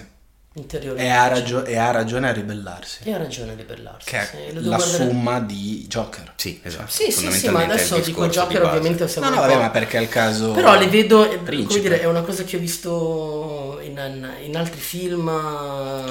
interiore. 0.54 1.00
E 1.02 1.08
ha, 1.08 1.28
ragio- 1.28 1.64
e 1.64 1.76
ha 1.76 1.90
ragione 1.90 2.28
a 2.28 2.32
ribellarsi. 2.32 3.00
E 3.04 3.12
ha 3.12 3.16
ragione 3.18 3.52
a 3.52 3.54
ribellarsi. 3.54 4.08
Che 4.10 4.20
sì, 4.30 4.36
è 4.36 4.52
devo 4.52 4.68
la 4.70 4.76
guardare- 4.76 5.08
somma 5.10 5.40
di 5.40 5.86
Joker. 5.88 6.32
Sì, 6.36 6.60
esatto. 6.62 6.90
Sì, 6.90 7.10
sì, 7.10 7.30
sì, 7.32 7.48
ma 7.48 7.62
adesso 7.64 7.98
dico 8.00 8.24
di 8.26 8.30
Joker 8.32 8.60
base. 8.62 8.76
ovviamente 8.76 9.08
siamo 9.08 9.28
No, 9.30 9.34
no, 9.36 9.40
vabbè, 9.42 9.56
ma 9.56 9.70
perché 9.70 9.96
è 9.98 10.00
il 10.02 10.08
caso. 10.08 10.52
Però 10.52 10.78
le 10.78 10.88
vedo, 10.88 11.30
eh, 11.30 11.36
come 11.42 11.80
dire, 11.80 12.00
è 12.00 12.04
una 12.06 12.20
cosa 12.22 12.44
che 12.44 12.56
ho 12.56 12.60
visto 12.60 13.78
in, 13.82 14.30
in 14.44 14.56
altri 14.56 14.80
film 14.80 15.26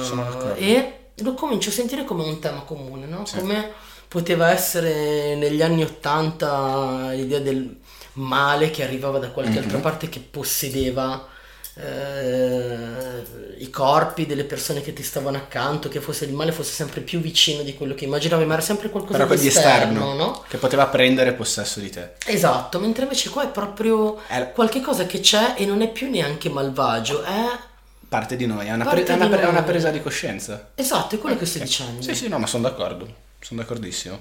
Sono 0.02 0.22
d'accordo. 0.24 0.54
e 0.54 0.96
lo 1.16 1.34
comincio 1.34 1.68
a 1.70 1.72
sentire 1.72 2.04
come 2.04 2.22
un 2.24 2.38
tema 2.40 2.60
comune, 2.62 3.06
no? 3.06 3.24
Come 3.36 3.70
poteva 4.08 4.50
essere 4.50 5.34
negli 5.36 5.62
anni 5.62 5.82
Ottanta 5.82 7.10
l'idea 7.12 7.38
del 7.40 7.78
male 8.14 8.70
che 8.70 8.82
arrivava 8.82 9.18
da 9.18 9.30
qualche 9.30 9.58
altra 9.58 9.76
Mhm. 9.78 9.82
parte 9.82 10.08
che 10.08 10.20
possedeva 10.20 11.28
eh, 11.74 13.22
i 13.58 13.70
corpi 13.70 14.26
delle 14.26 14.44
persone 14.44 14.82
che 14.82 14.92
ti 14.92 15.02
stavano 15.02 15.38
accanto, 15.38 15.88
che 15.88 16.00
fosse 16.00 16.26
il 16.26 16.34
male 16.34 16.52
fosse 16.52 16.72
sempre 16.72 17.00
più 17.00 17.20
vicino 17.20 17.62
di 17.62 17.74
quello 17.74 17.94
che 17.94 18.04
immaginavi, 18.04 18.44
ma 18.44 18.54
era 18.54 18.62
sempre 18.62 18.90
qualcosa 18.90 19.16
Però 19.24 19.34
di 19.34 19.46
esterno, 19.46 19.80
esterno, 19.80 20.12
no? 20.14 20.44
che 20.48 20.58
poteva 20.58 20.86
prendere 20.88 21.32
possesso 21.32 21.80
di 21.80 21.88
te. 21.90 22.12
Esatto, 22.26 22.78
mentre 22.78 23.04
invece 23.04 23.30
qua 23.30 23.44
è 23.44 23.48
proprio 23.48 24.18
È 24.26 24.52
qualche 24.52 24.80
cosa 24.82 25.06
che 25.06 25.20
c'è 25.20 25.54
e 25.56 25.64
non 25.64 25.80
è 25.80 25.90
più 25.90 26.10
neanche 26.10 26.48
malvagio, 26.50 27.22
è... 27.22 27.70
parte 28.12 28.36
di 28.36 28.44
noi, 28.46 28.66
è 28.66 28.72
una, 28.72 28.84
pre- 28.84 29.04
è 29.04 29.14
una 29.14 29.28
pre- 29.28 29.40
è 29.40 29.46
una 29.46 29.62
presa 29.62 29.90
di 29.90 30.02
coscienza. 30.02 30.72
Esatto, 30.74 31.14
è 31.14 31.18
quello 31.18 31.36
che 31.38 31.46
sto 31.46 31.58
dicendo. 31.60 32.02
Sì, 32.02 32.14
sì, 32.14 32.28
no, 32.28 32.38
ma 32.38 32.46
sono 32.46 32.64
d'accordo. 32.68 33.14
Sono 33.40 33.60
d'accordissimo. 33.62 34.20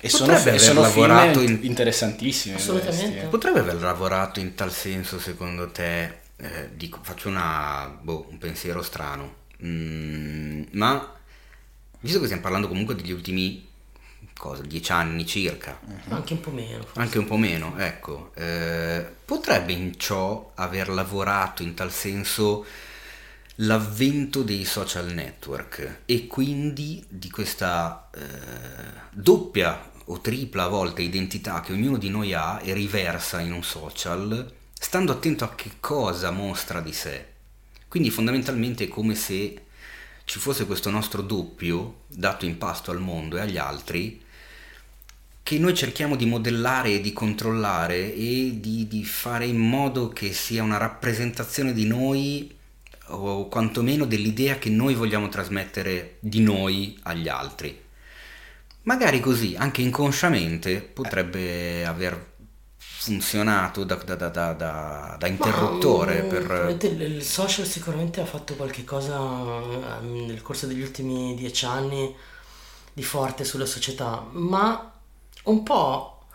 E 0.00 0.08
Potrebbe 0.08 0.36
sono, 0.38 0.48
aver 0.48 0.60
sono 0.60 0.80
lavorato 0.80 1.40
film 1.40 1.52
in- 1.56 1.64
interessantissimi. 1.64 2.54
Assolutamente. 2.54 3.10
questi. 3.10 3.26
Potrebbe 3.28 3.58
aver 3.60 3.80
lavorato 3.82 4.40
in 4.40 4.54
tal 4.54 4.72
senso, 4.72 5.18
secondo 5.20 5.70
te? 5.70 6.24
eh, 6.38 6.70
dico, 6.74 6.98
faccio 7.02 7.28
una, 7.28 7.96
boh, 8.00 8.26
un 8.30 8.38
pensiero 8.38 8.82
strano. 8.82 9.44
Mm, 9.64 10.64
ma 10.72 11.12
visto 12.00 12.18
che 12.18 12.24
stiamo 12.24 12.42
parlando 12.42 12.68
comunque 12.68 12.94
degli 12.94 13.10
ultimi 13.12 13.66
cosa, 14.36 14.62
dieci 14.62 14.92
anni 14.92 15.24
circa, 15.24 15.78
Anche 16.08 16.34
un 16.34 16.40
po' 16.40 16.50
meno. 16.50 16.82
forse. 16.82 17.00
anche 17.00 17.18
un 17.18 17.24
po' 17.24 17.38
meno, 17.38 17.74
ecco, 17.78 18.32
eh, 18.34 19.02
potrebbe 19.24 19.72
in 19.72 19.98
ciò 19.98 20.52
aver 20.56 20.90
lavorato 20.90 21.62
in 21.62 21.72
tal 21.72 21.90
senso 21.90 22.66
l'avvento 23.60 24.42
dei 24.42 24.64
social 24.64 25.12
network 25.12 26.00
e 26.04 26.26
quindi 26.26 27.02
di 27.08 27.30
questa 27.30 28.10
eh, 28.14 28.20
doppia 29.12 29.92
o 30.06 30.20
tripla 30.20 30.64
a 30.64 30.68
volte 30.68 31.02
identità 31.02 31.60
che 31.60 31.72
ognuno 31.72 31.96
di 31.96 32.10
noi 32.10 32.34
ha 32.34 32.60
e 32.62 32.74
riversa 32.74 33.40
in 33.40 33.52
un 33.52 33.64
social, 33.64 34.52
stando 34.78 35.12
attento 35.12 35.44
a 35.44 35.54
che 35.54 35.72
cosa 35.80 36.30
mostra 36.30 36.80
di 36.80 36.92
sé. 36.92 37.26
Quindi 37.88 38.10
fondamentalmente 38.10 38.84
è 38.84 38.88
come 38.88 39.14
se 39.14 39.62
ci 40.24 40.38
fosse 40.38 40.66
questo 40.66 40.90
nostro 40.90 41.22
doppio 41.22 42.02
dato 42.08 42.44
in 42.44 42.58
pasto 42.58 42.90
al 42.90 43.00
mondo 43.00 43.36
e 43.36 43.40
agli 43.40 43.56
altri 43.56 44.22
che 45.42 45.58
noi 45.58 45.74
cerchiamo 45.74 46.16
di 46.16 46.26
modellare 46.26 46.94
e 46.94 47.00
di 47.00 47.12
controllare 47.12 48.12
e 48.12 48.58
di, 48.60 48.88
di 48.88 49.04
fare 49.04 49.46
in 49.46 49.58
modo 49.58 50.08
che 50.08 50.32
sia 50.32 50.64
una 50.64 50.76
rappresentazione 50.76 51.72
di 51.72 51.86
noi 51.86 52.55
o 53.08 53.48
quantomeno 53.48 54.04
dell'idea 54.04 54.58
che 54.58 54.70
noi 54.70 54.94
vogliamo 54.94 55.28
trasmettere 55.28 56.16
di 56.20 56.40
noi 56.40 56.98
agli 57.02 57.28
altri. 57.28 57.84
Magari 58.82 59.20
così, 59.20 59.54
anche 59.56 59.82
inconsciamente, 59.82 60.80
potrebbe 60.80 61.84
aver 61.84 62.34
funzionato 62.76 63.84
da, 63.84 63.96
da- 63.96 64.28
da- 64.28 65.16
da- 65.18 65.26
interruttore 65.26 66.22
Ma, 66.22 66.26
mm, 66.26 66.28
per... 66.28 66.76
il 67.00 67.22
social 67.24 67.66
sicuramente 67.66 68.20
ha 68.20 68.26
fatto 68.26 68.54
qualche 68.54 68.84
cosa 68.84 69.18
mm, 69.20 70.26
nel 70.26 70.42
corso 70.42 70.66
degli 70.66 70.80
ultimi 70.82 71.34
dieci 71.34 71.64
anni 71.64 72.14
di 72.92 73.02
forte 73.02 73.44
sulla 73.44 73.66
società, 73.66 74.26
ma 74.32 74.92
un 75.44 75.62
po', 75.62 76.26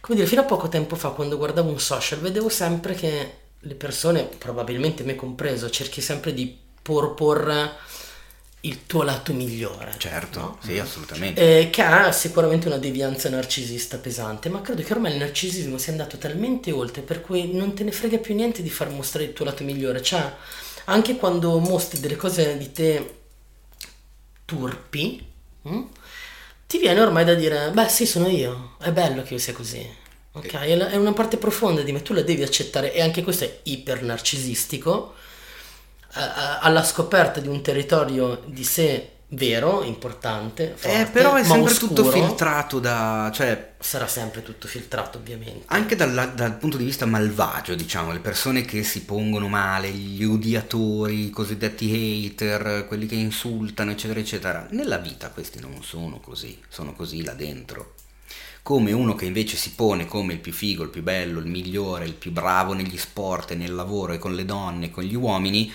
come 0.00 0.16
dire, 0.16 0.28
fino 0.28 0.40
a 0.42 0.44
poco 0.44 0.68
tempo 0.68 0.96
fa 0.96 1.10
quando 1.10 1.36
guardavo 1.36 1.70
un 1.70 1.78
social 1.80 2.20
vedevo 2.20 2.48
sempre 2.48 2.94
che 2.94 3.37
le 3.60 3.74
persone, 3.74 4.24
probabilmente 4.24 5.02
me 5.02 5.14
compreso, 5.14 5.70
cerchi 5.70 6.00
sempre 6.00 6.32
di 6.32 6.56
porporre 6.80 7.76
il 8.62 8.86
tuo 8.86 9.02
lato 9.02 9.32
migliore. 9.32 9.94
Certo, 9.98 10.40
no? 10.40 10.58
sì, 10.62 10.78
assolutamente. 10.78 11.60
Eh, 11.60 11.70
che 11.70 11.82
ha 11.82 12.10
sicuramente 12.12 12.66
una 12.66 12.78
devianza 12.78 13.28
narcisista 13.28 13.98
pesante, 13.98 14.48
ma 14.48 14.60
credo 14.60 14.82
che 14.82 14.92
ormai 14.92 15.12
il 15.12 15.18
narcisismo 15.18 15.78
sia 15.78 15.92
andato 15.92 16.18
talmente 16.18 16.72
oltre 16.72 17.02
per 17.02 17.20
cui 17.20 17.52
non 17.54 17.74
te 17.74 17.84
ne 17.84 17.92
frega 17.92 18.18
più 18.18 18.34
niente 18.34 18.62
di 18.62 18.70
far 18.70 18.90
mostrare 18.90 19.26
il 19.26 19.32
tuo 19.32 19.44
lato 19.44 19.64
migliore. 19.64 20.02
Cioè, 20.02 20.32
anche 20.86 21.16
quando 21.16 21.58
mostri 21.58 22.00
delle 22.00 22.16
cose 22.16 22.56
di 22.56 22.72
te 22.72 23.14
turpi, 24.44 25.24
mm, 25.68 25.82
ti 26.66 26.78
viene 26.78 27.00
ormai 27.00 27.24
da 27.24 27.34
dire, 27.34 27.70
beh 27.70 27.88
sì, 27.88 28.06
sono 28.06 28.28
io, 28.28 28.76
è 28.80 28.90
bello 28.90 29.22
che 29.22 29.34
io 29.34 29.40
sia 29.40 29.52
così. 29.52 30.06
Ok, 30.38 30.54
è 30.54 30.74
la- 30.76 30.88
è 30.90 30.96
una 30.96 31.12
parte 31.12 31.36
profonda 31.36 31.82
di 31.82 31.92
me, 31.92 32.02
tu 32.02 32.12
la 32.14 32.22
devi 32.22 32.42
accettare 32.42 32.92
e 32.92 33.00
anche 33.02 33.22
questo 33.22 33.44
è 33.44 33.58
iper 33.64 34.02
narcisistico 34.02 35.14
eh, 36.14 36.20
eh, 36.20 36.24
alla 36.60 36.82
scoperta 36.84 37.40
di 37.40 37.48
un 37.48 37.60
territorio 37.62 38.42
di 38.46 38.64
sé 38.64 39.10
vero, 39.32 39.82
importante, 39.82 40.72
forte, 40.74 41.00
Eh, 41.02 41.04
però 41.06 41.34
è 41.34 41.44
sempre 41.44 41.74
tutto 41.74 42.00
oscuro. 42.02 42.26
filtrato 42.26 42.78
da... 42.80 43.30
cioè 43.34 43.74
Sarà 43.78 44.06
sempre 44.08 44.42
tutto 44.42 44.66
filtrato, 44.66 45.18
ovviamente. 45.18 45.64
Anche 45.66 45.94
dal, 45.96 46.32
dal 46.34 46.56
punto 46.56 46.78
di 46.78 46.84
vista 46.84 47.04
malvagio, 47.04 47.74
diciamo, 47.74 48.10
le 48.12 48.20
persone 48.20 48.62
che 48.62 48.82
si 48.82 49.04
pongono 49.04 49.46
male, 49.48 49.90
gli 49.90 50.24
odiatori, 50.24 51.26
i 51.26 51.30
cosiddetti 51.30 52.32
hater, 52.34 52.86
quelli 52.88 53.06
che 53.06 53.14
insultano, 53.16 53.90
eccetera, 53.90 54.18
eccetera. 54.18 54.66
Nella 54.70 54.96
vita 54.96 55.28
questi 55.28 55.60
non 55.60 55.82
sono 55.84 56.18
così, 56.20 56.58
sono 56.68 56.94
così 56.94 57.22
là 57.22 57.34
dentro. 57.34 57.94
Come 58.62 58.92
uno 58.92 59.14
che 59.14 59.24
invece 59.24 59.56
si 59.56 59.72
pone 59.72 60.06
come 60.06 60.34
il 60.34 60.40
più 60.40 60.52
figo, 60.52 60.82
il 60.82 60.90
più 60.90 61.02
bello, 61.02 61.40
il 61.40 61.46
migliore, 61.46 62.04
il 62.04 62.14
più 62.14 62.30
bravo 62.32 62.74
negli 62.74 62.98
sport, 62.98 63.54
nel 63.54 63.74
lavoro 63.74 64.12
e 64.12 64.18
con 64.18 64.34
le 64.34 64.44
donne, 64.44 64.86
e 64.86 64.90
con 64.90 65.04
gli 65.04 65.14
uomini, 65.14 65.72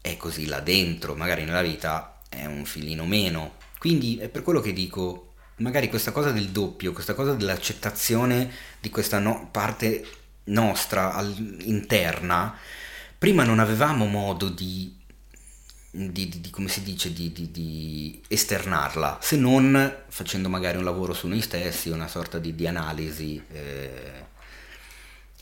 è 0.00 0.16
così 0.16 0.46
là 0.46 0.60
dentro, 0.60 1.14
magari 1.14 1.44
nella 1.44 1.62
vita 1.62 2.20
è 2.28 2.44
un 2.46 2.64
filino 2.64 3.04
meno. 3.04 3.56
Quindi 3.78 4.18
è 4.18 4.28
per 4.28 4.42
quello 4.42 4.60
che 4.60 4.72
dico, 4.72 5.34
magari 5.56 5.88
questa 5.88 6.12
cosa 6.12 6.30
del 6.30 6.50
doppio, 6.50 6.92
questa 6.92 7.14
cosa 7.14 7.34
dell'accettazione 7.34 8.50
di 8.80 8.90
questa 8.90 9.18
no- 9.18 9.48
parte 9.50 10.06
nostra 10.44 11.14
al- 11.14 11.56
interna, 11.64 12.56
prima 13.18 13.44
non 13.44 13.58
avevamo 13.58 14.06
modo 14.06 14.48
di, 14.48 14.96
di, 15.92 16.28
di- 16.28 16.40
di- 16.40 16.50
come 16.50 16.68
si 16.68 16.82
dice, 16.82 17.12
di, 17.12 17.32
di- 17.32 17.50
di 17.50 18.22
esternarla, 18.28 19.18
se 19.20 19.36
non 19.36 19.92
facendo 20.08 20.48
magari 20.48 20.76
un 20.76 20.84
lavoro 20.84 21.12
su 21.14 21.26
noi 21.26 21.40
stessi, 21.42 21.88
una 21.90 22.08
sorta 22.08 22.38
di, 22.38 22.54
di 22.54 22.66
analisi. 22.66 23.42
eh. 23.52 24.28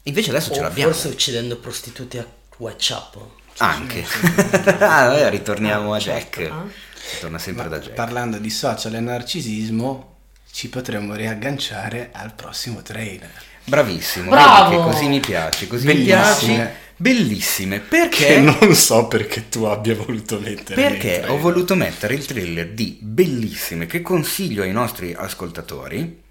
Invece 0.05 0.30
adesso 0.30 0.53
ce 0.55 0.61
O 0.61 0.62
l'abbiamo. 0.62 0.92
forse 0.92 1.09
uccidendo 1.09 1.59
prostitute 1.59 2.18
a 2.18 2.26
WhatsApp. 2.59 3.16
Anche. 3.59 4.05
Ah, 4.80 5.28
ritorniamo 5.28 5.92
a 5.92 5.99
Certo, 5.99 6.40
Jack. 6.40 6.51
ah. 6.53 6.64
Si 6.94 7.20
torna 7.20 7.38
sempre 7.38 7.64
Ma 7.64 7.68
da 7.70 7.78
Jack. 7.80 7.94
Parlando 7.94 8.38
di 8.38 8.51
social 8.51 8.94
e 8.94 9.01
narcisismo, 9.01 10.16
ci 10.51 10.68
potremmo 10.68 11.14
riagganciare 11.14 12.11
al 12.12 12.32
prossimo 12.34 12.80
trailer. 12.82 13.30
Bravissimo, 13.64 14.30
Bravo! 14.30 14.70
vedi 14.70 14.76
che 14.82 14.90
così 14.90 15.09
mi 15.09 15.20
piace, 15.20 15.66
così 15.66 15.84
Bellissime. 15.86 16.53
mi 16.53 16.57
piace. 16.57 16.76
Bellissime, 17.01 17.78
Che 17.80 17.86
perché? 17.86 18.38
non 18.40 18.74
so 18.74 19.07
perché 19.07 19.49
tu 19.49 19.62
abbia 19.64 19.94
voluto 19.94 20.40
mettere 20.40 20.82
Perché 20.82 21.24
ho 21.28 21.38
voluto 21.38 21.76
mettere 21.76 22.14
il 22.14 22.26
trailer 22.26 22.70
di 22.70 22.99
Bellissime 23.01 23.86
che 23.86 24.03
consiglio 24.03 24.62
ai 24.64 24.72
nostri 24.72 25.14
ascoltatori 25.16 26.22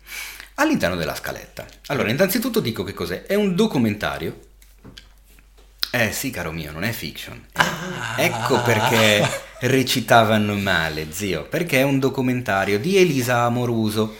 all'interno 0.55 0.95
della 0.97 1.15
scaletta. 1.15 1.65
Allora, 1.87 2.09
innanzitutto 2.09 2.59
dico 2.59 2.83
che 2.83 2.93
cos'è. 2.93 3.23
È 3.23 3.35
un 3.35 3.55
documentario. 3.55 4.39
Eh 5.89 6.11
sì, 6.11 6.31
caro 6.31 6.51
mio, 6.51 6.71
non 6.73 6.83
è 6.83 6.91
fiction. 6.91 7.41
Eh, 8.17 8.25
Ecco 8.25 8.61
perché 8.61 9.25
recitavano 9.61 10.55
male, 10.55 11.07
zio. 11.11 11.45
Perché 11.45 11.79
è 11.79 11.83
un 11.83 11.99
documentario 11.99 12.77
di 12.79 12.97
Elisa 12.97 13.43
Amoruso. 13.43 14.17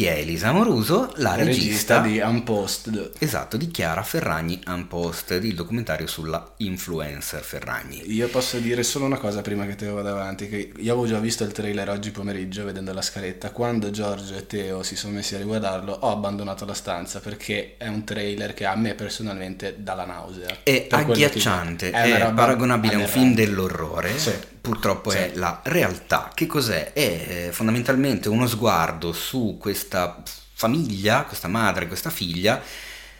Chi 0.00 0.06
è 0.06 0.12
Elisa 0.12 0.48
Amoruso? 0.48 1.12
La 1.16 1.34
regista 1.34 2.00
regista 2.00 2.00
di 2.00 2.18
Unpost. 2.20 3.10
Esatto, 3.18 3.58
di 3.58 3.70
Chiara 3.70 4.02
Ferragni 4.02 4.58
Unpost, 4.66 5.38
il 5.42 5.54
documentario 5.54 6.06
sulla 6.06 6.54
influencer 6.56 7.42
Ferragni. 7.42 8.10
Io 8.10 8.26
posso 8.28 8.56
dire 8.60 8.82
solo 8.82 9.04
una 9.04 9.18
cosa 9.18 9.42
prima 9.42 9.66
che 9.66 9.74
Teo 9.74 9.92
vada 9.92 10.12
avanti, 10.12 10.48
che 10.48 10.72
io 10.74 10.92
avevo 10.92 11.06
già 11.06 11.18
visto 11.18 11.44
il 11.44 11.52
trailer 11.52 11.90
oggi 11.90 12.12
pomeriggio 12.12 12.64
vedendo 12.64 12.94
la 12.94 13.02
scaletta, 13.02 13.50
quando 13.50 13.90
Giorgio 13.90 14.36
e 14.36 14.46
Teo 14.46 14.82
si 14.82 14.96
sono 14.96 15.12
messi 15.12 15.34
a 15.34 15.38
riguardarlo 15.38 15.92
ho 15.92 16.10
abbandonato 16.10 16.64
la 16.64 16.72
stanza 16.72 17.20
perché 17.20 17.74
è 17.76 17.86
un 17.86 18.02
trailer 18.02 18.54
che 18.54 18.64
a 18.64 18.74
me 18.76 18.94
personalmente 18.94 19.74
dà 19.80 19.92
la 19.92 20.06
nausea. 20.06 20.60
È 20.62 20.86
agghiacciante, 20.88 21.90
è, 21.90 22.18
roba 22.20 22.32
paragonabile 22.32 22.94
a 22.94 22.98
un 23.00 23.06
film 23.06 23.34
dell'orrore, 23.34 24.16
Sì. 24.16 24.32
Purtroppo 24.60 25.10
Sì. 25.10 25.16
è 25.16 25.32
la 25.34 25.60
realtà. 25.64 26.30
Che 26.34 26.46
cos'è? 26.46 26.92
È 26.92 27.46
eh, 27.48 27.52
fondamentalmente 27.52 28.28
uno 28.28 28.46
sguardo 28.46 29.12
su 29.12 29.56
questa 29.60 30.22
famiglia, 30.52 31.24
questa 31.24 31.48
madre, 31.48 31.86
questa 31.86 32.10
figlia, 32.10 32.60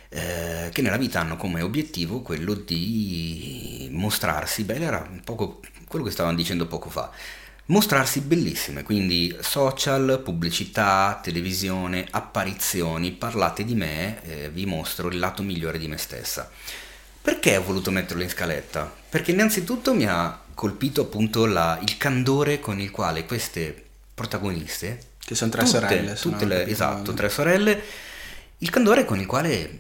eh, 0.09 0.69
che 0.73 0.83
nella 0.83 0.97
vita 0.97 1.21
hanno 1.21 1.37
come 1.37 1.63
obiettivo 1.63 2.21
quello 2.21 2.55
di 2.55 3.89
mostrarsi, 3.93 4.65
beh, 4.65 4.81
era 4.81 5.07
un 5.11 5.21
poco 5.25 5.61
quello 5.89 6.05
che 6.05 6.11
stavamo 6.11 6.37
dicendo 6.37 6.67
poco 6.67 6.91
fa, 6.91 7.11
mostrarsi 7.67 8.21
bellissime, 8.21 8.83
quindi 8.83 9.37
social, 9.41 10.21
pubblicità, 10.25 11.19
televisione, 11.23 12.07
apparizioni, 12.11 13.13
parlate 13.13 13.65
di 13.65 13.75
me, 13.75 14.23
eh, 14.25 14.51
vi 14.51 14.67
mostro 14.67 15.09
il 15.09 15.19
lato 15.19 15.43
migliore 15.43 15.79
di 15.79 15.89
me 15.89 15.97
stessa. 15.97 16.51
Perché 17.23 17.57
ho 17.57 17.63
voluto 17.63 17.91
metterlo 17.91 18.23
in 18.23 18.31
scaletta? 18.31 18.93
Perché 19.09 19.31
innanzitutto 19.33 19.95
mi 19.95 20.07
ha 20.07 20.41
colpito 20.61 21.01
appunto 21.01 21.47
la- 21.47 21.79
il 21.81 21.97
candore 21.97 22.61
con 22.61 22.79
il 22.81 22.91
quale 22.91 23.25
queste 23.25 23.75
protagoniste, 24.13 25.01
Che 25.25 25.35
sono 25.35 25.51
tre 25.51 25.65
tutte- 25.65 25.79
sorelle. 25.81 26.17
se 26.17 26.21
tutte 26.21 26.45
le- 26.45 26.67
esatto, 26.67 27.15
tre 27.15 27.31
sorelle, 27.31 27.83
il 28.59 28.69
candore 28.69 29.07
con 29.07 29.19
il 29.19 29.25
quale 29.25 29.79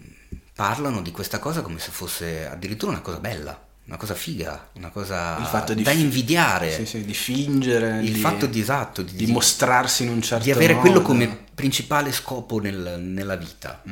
parlano 0.54 1.02
di 1.02 1.10
questa 1.10 1.38
cosa 1.38 1.60
come 1.60 1.78
se 1.78 1.90
fosse 1.90 2.46
addirittura 2.46 2.92
una 2.92 3.02
cosa 3.02 3.18
bella, 3.18 3.62
una 3.84 3.98
cosa 3.98 4.14
figa, 4.14 4.70
una 4.74 4.88
cosa 4.88 5.36
da 5.74 5.90
invidiare. 5.90 6.72
Sì, 6.72 6.86
sì, 6.86 7.04
di 7.04 7.12
fingere, 7.12 8.00
Il 8.02 8.14
di, 8.14 8.18
fatto 8.18 8.46
di 8.46 8.60
esatto, 8.60 9.02
di, 9.02 9.12
di 9.14 9.26
mostrarsi 9.30 10.04
in 10.04 10.08
un 10.08 10.22
certo 10.22 10.44
di 10.44 10.50
avere 10.50 10.72
modo. 10.74 10.86
quello 10.86 11.02
come 11.02 11.44
principale 11.54 12.10
scopo 12.10 12.58
nel- 12.58 12.98
nella 13.02 13.36
vita, 13.36 13.82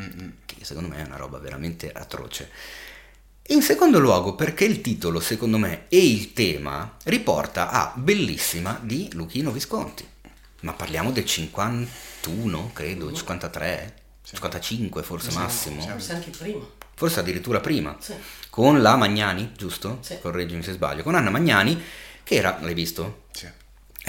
che 0.46 0.54
secondo 0.62 0.88
me 0.88 1.02
è 1.02 1.06
una 1.06 1.16
roba 1.16 1.36
veramente 1.36 1.92
atroce. 1.92 2.48
In 3.50 3.62
secondo 3.62 3.98
luogo, 3.98 4.34
perché 4.34 4.64
il 4.64 4.82
titolo, 4.82 5.20
secondo 5.20 5.56
me, 5.56 5.84
e 5.88 6.06
il 6.06 6.34
tema 6.34 6.96
riporta 7.04 7.70
a 7.70 7.92
Bellissima 7.96 8.78
di 8.82 9.08
Luchino 9.12 9.50
Visconti. 9.50 10.06
Ma 10.60 10.72
parliamo 10.74 11.10
del 11.12 11.24
51, 11.24 12.70
credo, 12.74 13.10
53, 13.10 13.94
55 14.22 15.02
forse 15.02 15.30
massimo, 15.32 15.80
Forse 15.80 16.12
anche 16.12 16.30
prima. 16.30 16.62
forse 16.94 17.20
addirittura 17.20 17.60
prima 17.60 17.96
Sì. 17.98 18.12
con 18.50 18.82
la 18.82 18.96
Magnani, 18.96 19.52
giusto? 19.56 19.98
Sì. 20.02 20.18
Correggimi 20.20 20.62
se 20.62 20.72
sbaglio, 20.72 21.02
con 21.02 21.14
Anna 21.14 21.30
Magnani, 21.30 21.80
che 22.24 22.34
era, 22.34 22.58
l'hai 22.60 22.74
visto? 22.74 23.22
Sì. 23.32 23.48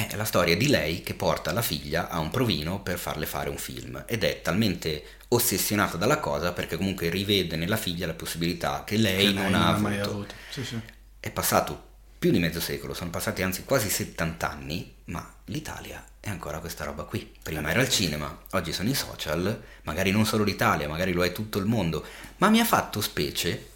È 0.07 0.15
la 0.15 0.23
storia 0.23 0.55
di 0.55 0.67
lei 0.67 1.03
che 1.03 1.13
porta 1.13 1.51
la 1.51 1.61
figlia 1.61 2.09
a 2.09 2.19
un 2.19 2.29
provino 2.29 2.81
per 2.81 2.97
farle 2.97 3.25
fare 3.25 3.49
un 3.49 3.57
film 3.57 4.03
ed 4.07 4.23
è 4.23 4.41
talmente 4.41 5.03
ossessionata 5.29 5.97
dalla 5.97 6.19
cosa 6.19 6.53
perché 6.53 6.77
comunque 6.77 7.09
rivede 7.09 7.57
nella 7.57 7.75
figlia 7.75 8.07
la 8.07 8.13
possibilità 8.13 8.83
che 8.85 8.95
lei 8.97 9.27
Che 9.27 9.33
non 9.33 9.51
lei 9.51 9.61
ha 9.61 9.77
mai 9.77 9.99
avuto. 9.99 10.09
avuto. 10.09 10.33
Sì, 10.49 10.63
sì. 10.63 10.79
È 11.19 11.29
passato 11.31 11.87
più 12.17 12.31
di 12.31 12.39
mezzo 12.39 12.59
secolo, 12.61 12.93
sono 12.93 13.09
passati 13.09 13.41
anzi 13.41 13.63
quasi 13.65 13.89
70 13.89 14.49
anni, 14.49 14.93
ma 15.05 15.33
l'Italia 15.45 16.03
è 16.19 16.29
ancora 16.29 16.59
questa 16.59 16.85
roba 16.85 17.03
qui. 17.03 17.31
Prima 17.43 17.69
era 17.69 17.81
il 17.81 17.89
cinema, 17.89 18.41
oggi 18.51 18.71
sono 18.73 18.89
i 18.89 18.95
social, 18.95 19.61
magari 19.83 20.11
non 20.11 20.25
solo 20.25 20.43
l'Italia, 20.43 20.87
magari 20.87 21.11
lo 21.11 21.23
è 21.25 21.31
tutto 21.33 21.59
il 21.59 21.65
mondo, 21.65 22.05
ma 22.37 22.49
mi 22.49 22.59
ha 22.59 22.65
fatto 22.65 23.01
specie 23.01 23.67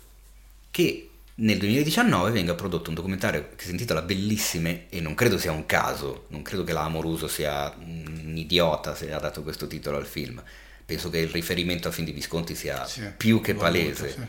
che 0.71 1.09
nel 1.35 1.57
2019 1.57 2.31
venga 2.31 2.53
prodotto 2.53 2.89
un 2.89 2.95
documentario 2.95 3.49
che 3.55 3.65
si 3.65 3.71
intitola 3.71 4.01
Bellissime 4.01 4.85
e 4.89 5.01
non 5.01 5.15
credo 5.15 5.37
sia 5.37 5.51
un 5.51 5.65
caso, 5.65 6.25
non 6.29 6.43
credo 6.43 6.63
che 6.63 6.73
la 6.73 6.83
Amoruso 6.83 7.27
sia 7.27 7.73
un 7.79 8.33
idiota 8.35 8.93
se 8.93 9.11
ha 9.11 9.19
dato 9.19 9.41
questo 9.41 9.65
titolo 9.65 9.97
al 9.97 10.05
film. 10.05 10.41
Penso 10.85 11.09
che 11.09 11.17
il 11.17 11.29
riferimento 11.29 11.87
al 11.87 11.93
film 11.93 12.05
di 12.05 12.11
Visconti 12.11 12.55
sia 12.55 12.85
Sì, 12.85 13.01
più 13.17 13.41
che 13.41 13.55
palese. 13.55 14.11
sì. 14.11 14.19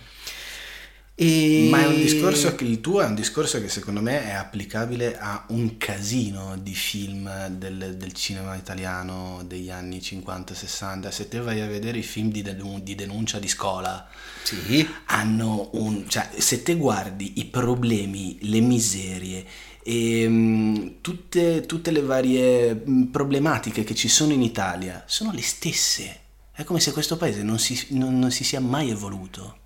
E- 1.16 1.68
Ma 1.70 1.82
è 1.82 1.86
un 1.86 2.00
discorso 2.00 2.56
che 2.56 2.64
il 2.64 2.80
tuo 2.80 3.00
è 3.00 3.04
un 3.06 3.14
discorso 3.14 3.60
che 3.60 3.68
secondo 3.68 4.00
me 4.00 4.24
è 4.24 4.32
applicabile 4.32 5.16
a 5.16 5.44
un 5.50 5.76
casino 5.78 6.56
di 6.60 6.74
film 6.74 7.46
del, 7.48 7.94
del 7.96 8.12
cinema 8.12 8.56
italiano 8.56 9.42
degli 9.46 9.70
anni 9.70 10.00
50-60. 10.00 11.10
Se 11.10 11.28
te 11.28 11.38
vai 11.38 11.60
a 11.60 11.66
vedere 11.68 11.98
i 11.98 12.02
film 12.02 12.30
di, 12.30 12.42
denun- 12.42 12.82
di 12.82 12.96
denuncia 12.96 13.38
di 13.38 13.46
scuola, 13.46 14.08
Sì, 14.42 14.84
hanno 15.06 15.70
un... 15.74 16.08
cioè 16.08 16.28
se 16.36 16.62
te 16.64 16.74
guardi 16.74 17.34
i 17.38 17.44
problemi, 17.44 18.36
le 18.42 18.60
miserie 18.60 19.46
e 19.84 20.26
mm, 20.28 20.86
tutte, 21.00 21.64
tutte 21.66 21.90
le 21.92 22.02
varie 22.02 22.74
problematiche 23.10 23.84
che 23.84 23.94
ci 23.94 24.08
sono 24.08 24.32
in 24.32 24.42
Italia 24.42 25.04
sono 25.06 25.30
le 25.32 25.42
stesse. 25.42 26.20
È 26.52 26.64
come 26.64 26.80
se 26.80 26.90
questo 26.92 27.16
paese 27.16 27.42
non 27.44 27.58
si, 27.60 27.86
non- 27.90 28.18
non 28.18 28.32
si 28.32 28.42
sia 28.42 28.60
mai 28.60 28.90
evoluto. 28.90 29.58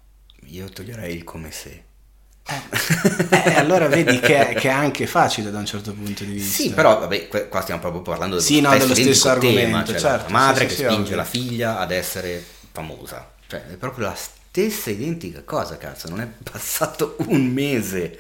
Io 0.51 0.69
toglierei 0.69 1.15
il 1.15 1.25
come 1.25 1.51
se. 1.51 1.85
Eh, 3.31 3.55
allora 3.57 3.89
vedi 3.89 4.19
che 4.21 4.49
è, 4.49 4.55
che 4.55 4.69
è 4.69 4.73
anche 4.73 5.07
facile 5.07 5.51
da 5.51 5.59
un 5.59 5.67
certo 5.67 5.93
punto 5.93 6.25
di 6.25 6.33
vista. 6.33 6.63
Sì, 6.63 6.73
però 6.73 6.99
vabbè, 7.01 7.29
qua 7.49 7.61
stiamo 7.61 7.81
proprio 7.81 8.01
parlando 8.03 8.37
dello 8.37 8.47
Sì, 8.47 8.61
no, 8.61 8.71
dello 8.71 8.95
stesso 8.95 9.29
identico 9.29 9.39
tema, 9.39 9.79
argomento, 9.79 9.91
cioè 9.93 10.01
certo, 10.01 10.33
la 10.33 10.39
madre 10.39 10.61
sì, 10.63 10.67
che 10.69 10.75
sì, 10.75 10.83
spinge 10.85 11.03
ovvio. 11.03 11.17
la 11.17 11.25
figlia 11.25 11.79
ad 11.79 11.91
essere 11.91 12.43
famosa. 12.73 13.33
Cioè, 13.47 13.67
è 13.67 13.77
proprio 13.77 14.07
la 14.07 14.15
stessa 14.15 14.91
identica 14.91 15.43
cosa, 15.45 15.77
cazzo, 15.77 16.09
non 16.09 16.21
è 16.21 16.27
passato 16.27 17.17
un 17.27 17.45
mese. 17.47 18.19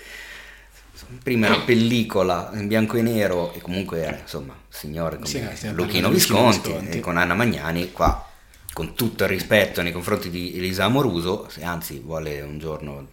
Prima 1.22 1.47
era 1.47 1.61
pellicola 1.61 2.51
in 2.55 2.66
bianco 2.66 2.97
e 2.99 3.03
nero 3.03 3.55
e 3.55 3.61
comunque 3.61 4.03
era, 4.03 4.18
insomma, 4.18 4.55
signore 4.68 5.16
come 5.16 5.29
Sì, 5.29 5.72
Luchino 5.72 6.11
Visconti, 6.11 6.70
Visconti. 6.70 6.99
e 6.99 7.01
con 7.01 7.16
Anna 7.16 7.35
Magnani 7.35 7.93
qua 7.93 8.28
con 8.79 8.95
tutto 8.95 9.24
il 9.24 9.31
rispetto 9.31 9.83
nei 9.83 9.91
confronti 9.91 10.31
di 10.31 10.57
Elisa 10.57 10.85
Amoruso, 10.85 11.49
se 11.51 11.64
anzi 11.64 11.99
vuole 11.99 12.41
un 12.43 12.61
giorno 12.61 13.09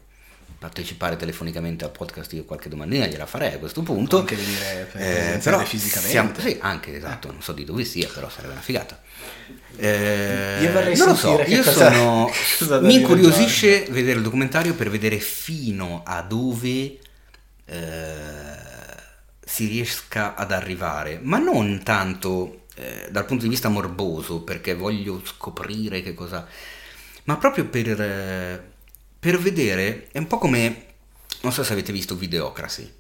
partecipare 0.60 1.16
telefonicamente 1.16 1.84
al 1.84 1.90
podcast 1.90 2.32
io 2.34 2.44
qualche 2.44 2.70
domandina 2.70 3.08
gliela 3.08 3.26
farei 3.26 3.54
a 3.56 3.58
questo 3.58 3.82
punto. 3.82 4.20
Anche 4.20 4.36
venire 4.36 4.88
per 4.92 5.02
Eh, 5.02 5.40
però 5.44 5.60
fisicamente. 5.66 6.12
siamo- 6.12 6.32
sì, 6.40 6.58
anche 6.62 6.96
esatto, 6.96 7.32
non 7.32 7.42
so 7.42 7.52
di 7.52 7.66
dove 7.66 7.84
sia, 7.84 8.08
però 8.14 8.30
sarebbe 8.30 8.52
una 8.54 8.62
figata. 8.62 9.02
Eh, 9.78 10.60
Io 10.62 10.72
vorrei 10.72 10.96
non 10.98 11.08
lo 11.08 11.16
so, 11.16 11.42
io 11.48 11.64
cosa- 11.64 11.92
sono 11.92 12.32
cosa 12.60 12.80
mi 12.86 12.94
incuriosisce 12.94 13.88
vedere 13.90 14.18
il 14.18 14.24
documentario 14.24 14.76
per 14.76 14.92
vedere 14.92 15.18
fino 15.18 16.04
a 16.06 16.22
dove 16.22 17.00
eh, 17.66 18.54
si 19.44 19.66
riesca 19.66 20.36
ad 20.36 20.52
arrivare, 20.52 21.20
ma 21.24 21.40
non 21.40 21.82
tanto 21.84 22.65
eh, 22.76 23.08
dal 23.12 23.26
punto 23.26 23.44
di 23.44 23.50
vista 23.50 23.70
morboso, 23.70 24.42
perché 24.42 24.76
voglio 24.76 25.22
scoprire 25.26 26.02
che 26.02 26.14
cosa, 26.14 26.48
ma 27.26 27.38
proprio 27.38 27.66
per, 27.66 28.00
eh, 28.02 28.64
per 29.20 29.40
vedere, 29.40 30.08
è 30.12 30.18
un 30.18 30.28
po' 30.28 30.38
come, 30.38 30.86
non 31.42 31.52
so 31.52 31.64
se 31.64 31.74
avete 31.74 31.92
visto 31.92 32.16
Videocracy, 32.16 32.92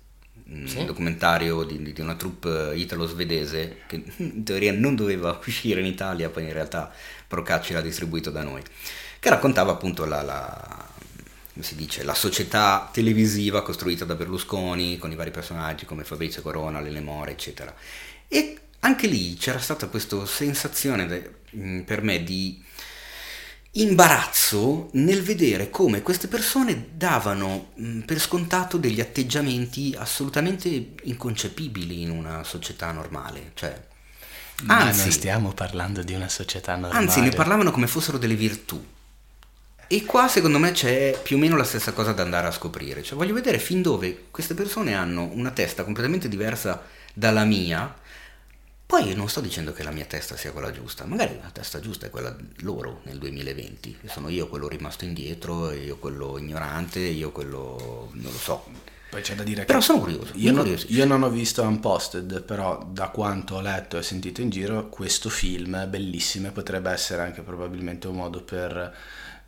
un 0.47 0.67
Sì. 0.67 0.85
documentario 0.85 1.63
di, 1.63 1.91
di 1.93 2.01
una 2.01 2.15
troupe 2.15 2.73
italo-svedese 2.75 3.83
che 3.87 4.03
in 4.17 4.43
teoria 4.43 4.71
non 4.71 4.95
doveva 4.95 5.39
uscire 5.45 5.79
in 5.79 5.85
Italia, 5.87 6.29
poi 6.29 6.43
in 6.43 6.53
realtà 6.53 6.91
Procacci 7.27 7.73
l'ha 7.73 7.81
distribuito 7.81 8.29
da 8.31 8.43
noi, 8.43 8.61
che 9.19 9.29
raccontava 9.29 9.71
appunto 9.71 10.05
la, 10.05 10.21
la- 10.21 10.87
come 11.53 11.65
si 11.65 11.75
dice, 11.75 12.03
la 12.03 12.13
società 12.13 12.89
televisiva 12.91 13.61
costruita 13.63 14.03
da 14.05 14.15
Berlusconi 14.15 14.97
con 14.97 15.11
i 15.11 15.15
vari 15.15 15.31
personaggi 15.31 15.85
come 15.85 16.03
Fabrizio 16.03 16.41
Corona, 16.41 16.81
Lele 16.81 16.99
More, 16.99 17.31
eccetera. 17.31 17.73
E 18.27 18.57
anche 18.85 19.07
lì 19.07 19.35
c'era 19.35 19.59
stata 19.59 19.87
questa 19.87 20.25
sensazione 20.25 21.05
de- 21.07 21.35
mh, 21.51 21.81
per 21.81 22.01
me 22.03 22.23
di 22.23 22.63
imbarazzo 23.77 24.89
nel 24.93 25.21
vedere 25.21 25.69
come 25.69 26.01
queste 26.01 26.27
persone 26.27 26.89
davano 26.93 27.71
mh, 27.75 27.99
per 28.01 28.19
scontato 28.19 28.77
degli 28.77 29.01
atteggiamenti 29.01 29.93
assolutamente 29.97 30.93
inconcepibili 31.03 32.01
in 32.01 32.09
una 32.11 32.43
società 32.43 32.91
normale. 32.91 33.51
Cioè, 33.53 33.87
Ma 34.63 34.79
anzi, 34.79 34.99
non 34.99 35.11
stiamo 35.11 35.53
parlando 35.53 36.03
di 36.03 36.13
una 36.13 36.27
società 36.29 36.75
normale. 36.75 36.93
anzi, 36.97 37.21
ne 37.21 37.31
parlavano 37.31 37.71
come 37.71 37.87
fossero 37.87 38.17
delle 38.17 38.35
virtù. 38.35 38.83
E 39.87 40.03
qua 40.03 40.27
secondo 40.27 40.57
me 40.57 40.71
c'è 40.71 41.19
più 41.21 41.35
o 41.37 41.39
meno 41.39 41.55
la 41.57 41.63
stessa 41.63 41.93
cosa 41.93 42.11
da 42.11 42.23
andare 42.23 42.47
a 42.47 42.51
scoprire. 42.51 43.03
Cioè, 43.03 43.17
voglio 43.17 43.33
vedere 43.35 43.59
fin 43.59 43.81
dove 43.83 44.25
queste 44.31 44.55
persone 44.55 44.95
hanno 44.95 45.29
una 45.31 45.51
testa 45.51 45.83
completamente 45.83 46.27
diversa 46.27 46.83
dalla 47.13 47.45
mia. 47.45 47.95
Poi 48.87 49.15
non 49.15 49.27
sto 49.29 49.41
dicendo 49.41 49.73
che 49.73 49.81
la 49.83 49.91
mia 49.91 50.05
testa 50.05 50.37
sia 50.37 50.51
quella 50.51 50.71
giusta, 50.71 51.05
magari 51.05 51.37
la 51.41 51.49
testa 51.51 51.79
giusta 51.79 52.05
è 52.05 52.09
quella 52.09 52.35
loro 52.59 53.01
nel 53.05 53.17
2020. 53.17 53.97
E 54.03 54.07
sono 54.07 54.29
io 54.29 54.47
quello 54.47 54.67
rimasto 54.67 55.05
indietro, 55.05 55.71
io 55.71 55.97
quello 55.97 56.37
ignorante, 56.37 56.99
io 56.99 57.31
quello 57.31 58.09
non 58.13 58.31
lo 58.31 58.37
so. 58.37 58.63
Poi 59.09 59.21
c'è 59.21 59.35
da 59.35 59.43
dire 59.43 59.65
Però 59.65 59.79
che 59.79 59.85
sono 59.85 59.99
curioso. 59.99 60.31
io, 60.35 60.51
non- 60.51 60.59
incuriosisce. 60.65 60.93
io 60.93 61.05
non 61.05 61.23
ho 61.23 61.29
visto 61.29 61.61
Unposted, 61.63 62.43
però 62.43 62.85
da 62.89 63.09
quanto 63.09 63.55
ho 63.55 63.61
letto 63.61 63.97
e 63.97 64.03
sentito 64.03 64.41
in 64.41 64.49
giro, 64.49 64.87
questo 64.89 65.29
film 65.29 65.75
è 65.81 65.87
bellissimo 65.87 66.47
e 66.47 66.51
potrebbe 66.51 66.91
essere 66.91 67.21
anche 67.23 67.41
probabilmente 67.41 68.07
un 68.07 68.15
modo 68.17 68.43
per 68.43 68.95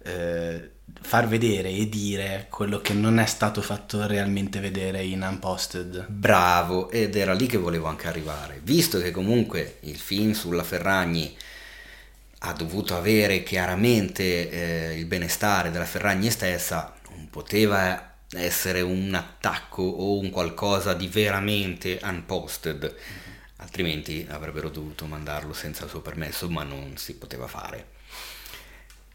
eh, 0.07 0.71
far 1.01 1.27
vedere 1.27 1.69
e 1.69 1.89
dire 1.89 2.47
quello 2.49 2.79
che 2.79 2.93
non 2.93 3.19
è 3.19 3.25
stato 3.25 3.61
fatto 3.61 4.05
realmente 4.07 4.59
vedere 4.59 5.03
in 5.03 5.21
Unposted. 5.21 6.05
Bravo, 6.07 6.89
ed 6.89 7.15
era 7.15 7.33
lì 7.33 7.45
che 7.45 7.57
volevo 7.57 7.87
anche 7.87 8.07
arrivare. 8.07 8.59
Visto 8.63 8.99
che 8.99 9.11
comunque 9.11 9.77
il 9.81 9.97
film 9.97 10.31
sulla 10.31 10.63
Ferragni 10.63 11.35
ha 12.39 12.53
dovuto 12.53 12.95
avere 12.95 13.43
chiaramente 13.43 14.49
eh, 14.49 14.97
il 14.97 15.05
benestare 15.05 15.71
della 15.71 15.85
Ferragni 15.85 16.29
stessa, 16.29 16.95
non 17.09 17.29
poteva 17.29 18.15
essere 18.31 18.81
un 18.81 19.13
attacco 19.13 19.81
o 19.81 20.19
un 20.19 20.29
qualcosa 20.29 20.93
di 20.93 21.07
veramente 21.07 21.99
unposted, 22.03 22.95
altrimenti 23.57 24.25
avrebbero 24.29 24.69
dovuto 24.69 25.05
mandarlo 25.05 25.53
senza 25.53 25.85
il 25.85 25.89
suo 25.89 26.01
permesso, 26.01 26.49
ma 26.49 26.63
non 26.63 26.97
si 26.97 27.15
poteva 27.15 27.47
fare. 27.47 27.95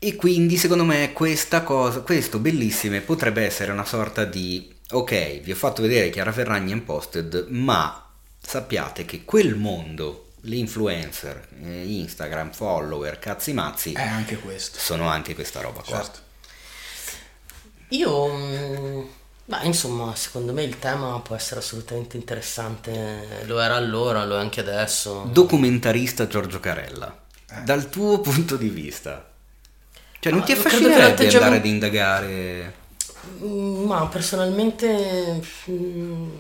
E 0.05 0.17
quindi 0.17 0.57
secondo 0.57 0.83
me 0.83 1.13
questa 1.13 1.63
cosa, 1.63 2.01
questo 2.01 2.41
bellissime 2.41 3.03
potrebbe 3.03 3.45
essere 3.45 3.71
una 3.71 3.85
sorta 3.85 4.25
di 4.25 4.69
ok, 4.91 5.43
vi 5.43 5.53
ho 5.53 5.55
fatto 5.55 5.81
vedere 5.81 6.11
Chiara 6.11 6.33
Ferragni 6.33 6.73
Unposted, 6.73 7.47
ma 7.51 8.05
sappiate 8.41 9.05
che 9.05 9.25
quel 9.25 9.55
mondo, 9.55 10.31
le 10.41 10.57
influencer, 10.57 11.47
eh, 11.63 11.85
Instagram, 11.85 12.51
follower, 12.51 13.21
cazzi 13.21 13.53
mazzi, 13.53 13.93
È 13.93 14.03
anche 14.03 14.39
questo. 14.39 14.81
sono 14.81 15.07
anche 15.07 15.37
questa 15.37 15.61
roba 15.61 15.83
qua. 15.83 15.99
Certo. 15.99 16.19
Io, 17.91 18.27
mm, 18.29 19.01
ma 19.45 19.63
insomma, 19.63 20.17
secondo 20.17 20.53
me 20.53 20.65
il 20.65 20.81
tema 20.81 21.21
può 21.21 21.37
essere 21.37 21.61
assolutamente 21.61 22.17
interessante. 22.17 23.45
Lo 23.45 23.61
era 23.61 23.77
allora, 23.77 24.25
lo 24.25 24.35
è 24.35 24.41
anche 24.41 24.59
adesso. 24.59 25.29
Documentarista 25.31 26.27
Giorgio 26.27 26.59
Carella, 26.59 27.17
dal 27.63 27.89
tuo 27.89 28.21
punto 28.21 28.57
di 28.57 28.69
vista, 28.69 29.31
cioè 30.23 30.33
non 30.33 30.43
Ah, 30.43 30.45
ti 30.45 30.53
affascinerebbe 30.53 31.27
andare 31.27 31.57
ad 31.57 31.65
indagare? 31.67 32.75
Mm, 33.45 33.85
Ma 33.87 34.07
personalmente 34.09 35.41
mm, 35.71 36.31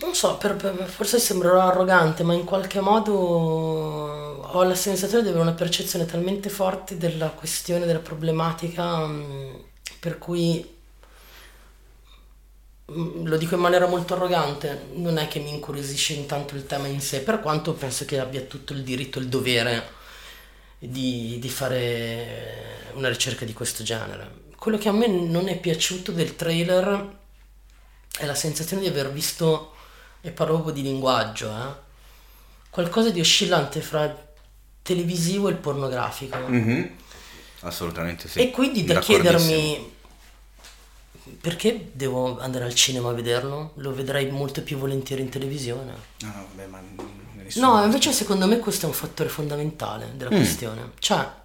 non 0.00 0.14
so, 0.14 0.38
per- 0.38 0.56
per- 0.56 0.88
forse 0.88 1.18
sembrerò 1.18 1.60
arrogante, 1.60 2.22
ma 2.22 2.32
in 2.32 2.44
qualche 2.44 2.80
modo 2.80 3.12
ho 3.14 4.62
la 4.62 4.74
sensazione 4.74 5.22
di 5.22 5.28
avere 5.28 5.42
una 5.44 5.52
percezione 5.54 6.06
talmente 6.06 6.48
forte 6.48 6.96
della 6.96 7.28
questione, 7.30 7.84
della 7.86 7.98
problematica, 8.00 9.06
mm, 9.06 9.54
per 10.00 10.18
cui 10.18 10.78
lo 12.92 13.36
dico 13.36 13.54
in 13.54 13.60
maniera 13.60 13.86
molto 13.86 14.14
arrogante, 14.14 14.86
non 14.94 15.18
è 15.18 15.28
che 15.28 15.38
mi 15.38 15.50
incuriosisce 15.50 16.14
intanto 16.14 16.54
il 16.56 16.66
tema 16.66 16.86
in 16.86 17.00
sé, 17.00 17.20
per 17.20 17.40
quanto 17.40 17.72
penso 17.74 18.04
che 18.04 18.18
abbia 18.18 18.40
tutto 18.42 18.72
il 18.72 18.82
diritto 18.82 19.18
e 19.18 19.22
il 19.22 19.28
dovere 19.28 19.88
di, 20.78 21.38
di 21.40 21.48
fare 21.48 22.90
una 22.94 23.08
ricerca 23.08 23.44
di 23.44 23.52
questo 23.52 23.82
genere. 23.82 24.48
Quello 24.56 24.78
che 24.78 24.88
a 24.88 24.92
me 24.92 25.06
non 25.06 25.48
è 25.48 25.58
piaciuto 25.58 26.12
del 26.12 26.36
trailer 26.36 27.18
è 28.18 28.26
la 28.26 28.34
sensazione 28.34 28.82
di 28.82 28.88
aver 28.88 29.12
visto, 29.12 29.74
e 30.20 30.30
parlo 30.30 30.54
proprio 30.54 30.74
di 30.74 30.82
linguaggio, 30.82 31.48
eh, 31.48 31.88
qualcosa 32.68 33.10
di 33.10 33.20
oscillante 33.20 33.80
fra 33.80 34.28
televisivo 34.82 35.48
e 35.48 35.52
il 35.52 35.58
pornografico. 35.58 36.36
Mhm. 36.36 36.96
Assolutamente 37.60 38.28
sì. 38.28 38.40
E 38.40 38.50
quindi 38.50 38.84
da 38.84 39.00
chiedermi 39.00 39.98
perché 41.40 41.90
devo 41.92 42.38
andare 42.40 42.64
al 42.64 42.74
cinema 42.74 43.10
a 43.10 43.12
vederlo? 43.12 43.72
Lo 43.76 43.94
vedrei 43.94 44.30
molto 44.30 44.62
più 44.62 44.76
volentieri 44.78 45.22
in 45.22 45.28
televisione. 45.28 45.92
No, 46.20 46.26
no, 46.34 46.46
vabbè, 46.54 46.66
ma 46.68 46.80
nessuno- 47.34 47.74
No, 47.78 47.84
invece 47.84 48.12
secondo 48.12 48.46
me 48.46 48.58
questo 48.58 48.86
è 48.86 48.88
un 48.88 48.94
fattore 48.94 49.28
fondamentale 49.28 50.12
della 50.16 50.30
Mm. 50.30 50.36
questione. 50.36 50.90
Cioè, 50.98 51.38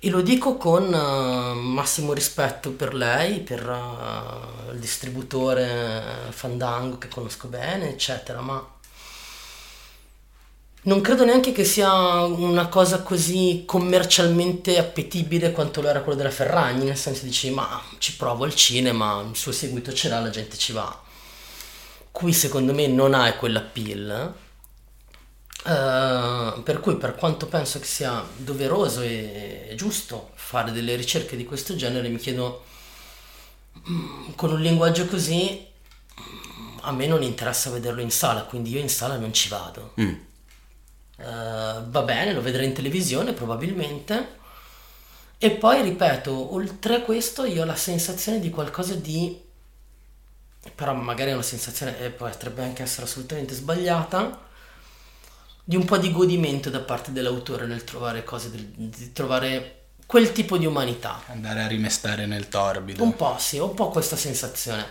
e 0.00 0.10
lo 0.10 0.20
dico 0.20 0.56
con 0.56 0.94
eh, 0.94 1.54
massimo 1.54 2.12
rispetto 2.12 2.70
per 2.70 2.94
lei, 2.94 3.40
per 3.40 3.68
eh, 3.68 4.72
il 4.72 4.78
distributore 4.78 6.28
Fandango 6.30 6.98
che 6.98 7.08
conosco 7.08 7.48
bene, 7.48 7.90
eccetera, 7.90 8.40
ma 8.40 8.64
non 10.82 11.00
credo 11.00 11.24
neanche 11.24 11.52
che 11.52 11.64
sia 11.64 12.22
una 12.24 12.68
cosa 12.68 13.02
così 13.02 13.64
commercialmente 13.66 14.78
appetibile 14.78 15.52
quanto 15.52 15.80
lo 15.82 15.88
era 15.88 16.00
quello 16.02 16.16
della 16.18 16.30
Ferragni, 16.30 16.84
nel 16.84 16.96
senso 16.96 17.24
dici, 17.24 17.50
ma 17.50 17.82
ci 17.98 18.16
provo 18.16 18.44
al 18.44 18.54
cinema, 18.54 19.20
il 19.28 19.36
suo 19.36 19.52
seguito 19.52 19.92
ce 19.92 20.08
l'ha, 20.08 20.20
la 20.20 20.30
gente 20.30 20.56
ci 20.56 20.72
va. 20.72 21.02
Qui 22.10 22.32
secondo 22.32 22.72
me 22.74 22.86
non 22.86 23.14
ha 23.14 23.32
quell'appeal. 23.34 24.34
eh, 25.66 26.60
per 26.62 26.80
cui 26.80 26.96
per 26.96 27.14
quanto 27.14 27.46
penso 27.46 27.78
che 27.78 27.86
sia 27.86 28.24
doveroso 28.36 29.00
e 29.02 29.72
giusto 29.76 30.30
fare 30.34 30.72
delle 30.72 30.94
ricerche 30.96 31.36
di 31.36 31.44
questo 31.44 31.76
genere, 31.76 32.08
mi 32.08 32.18
chiedo 32.18 32.64
mm, 33.88 34.32
con 34.36 34.52
un 34.52 34.60
linguaggio 34.60 35.06
così 35.06 35.66
mm, 36.20 36.78
a 36.82 36.92
me 36.92 37.06
non 37.06 37.22
interessa 37.22 37.70
vederlo 37.70 38.00
in 38.00 38.10
sala, 38.10 38.42
quindi 38.44 38.70
io 38.70 38.80
in 38.80 38.88
sala 38.88 39.16
non 39.16 39.32
ci 39.32 39.48
vado. 39.48 39.92
Mm. 40.00 40.14
Eh, 41.20 41.24
va 41.24 42.02
bene, 42.02 42.32
lo 42.32 42.40
vedrei 42.40 42.66
in 42.66 42.74
televisione 42.74 43.32
probabilmente. 43.32 44.36
E 45.38 45.50
poi 45.52 45.82
ripeto, 45.82 46.54
oltre 46.54 46.96
a 46.96 47.00
questo 47.02 47.44
io 47.44 47.62
ho 47.62 47.64
la 47.64 47.76
sensazione 47.76 48.40
di 48.40 48.50
qualcosa 48.50 48.94
di... 48.94 49.40
però 50.74 50.94
magari 50.94 51.30
è 51.30 51.34
una 51.34 51.42
sensazione 51.42 51.98
e 52.00 52.10
potrebbe 52.10 52.62
anche 52.62 52.82
essere 52.82 53.06
assolutamente 53.06 53.54
sbagliata, 53.54 54.46
di 55.64 55.76
un 55.76 55.84
po' 55.84 55.98
di 55.98 56.10
godimento 56.10 56.70
da 56.70 56.80
parte 56.80 57.12
dell'autore 57.12 57.66
nel 57.66 57.84
trovare 57.84 58.24
cose, 58.24 58.50
del- 58.50 58.66
di 58.66 59.12
trovare 59.12 59.74
quel 60.06 60.32
tipo 60.32 60.56
di 60.56 60.66
umanità. 60.66 61.22
Andare 61.26 61.62
a 61.62 61.66
rimestare 61.66 62.26
nel 62.26 62.48
torbido. 62.48 63.02
Un 63.02 63.14
po' 63.14 63.36
sì, 63.38 63.58
ho 63.58 63.66
un 63.66 63.74
po' 63.74 63.90
questa 63.90 64.16
sensazione. 64.16 64.86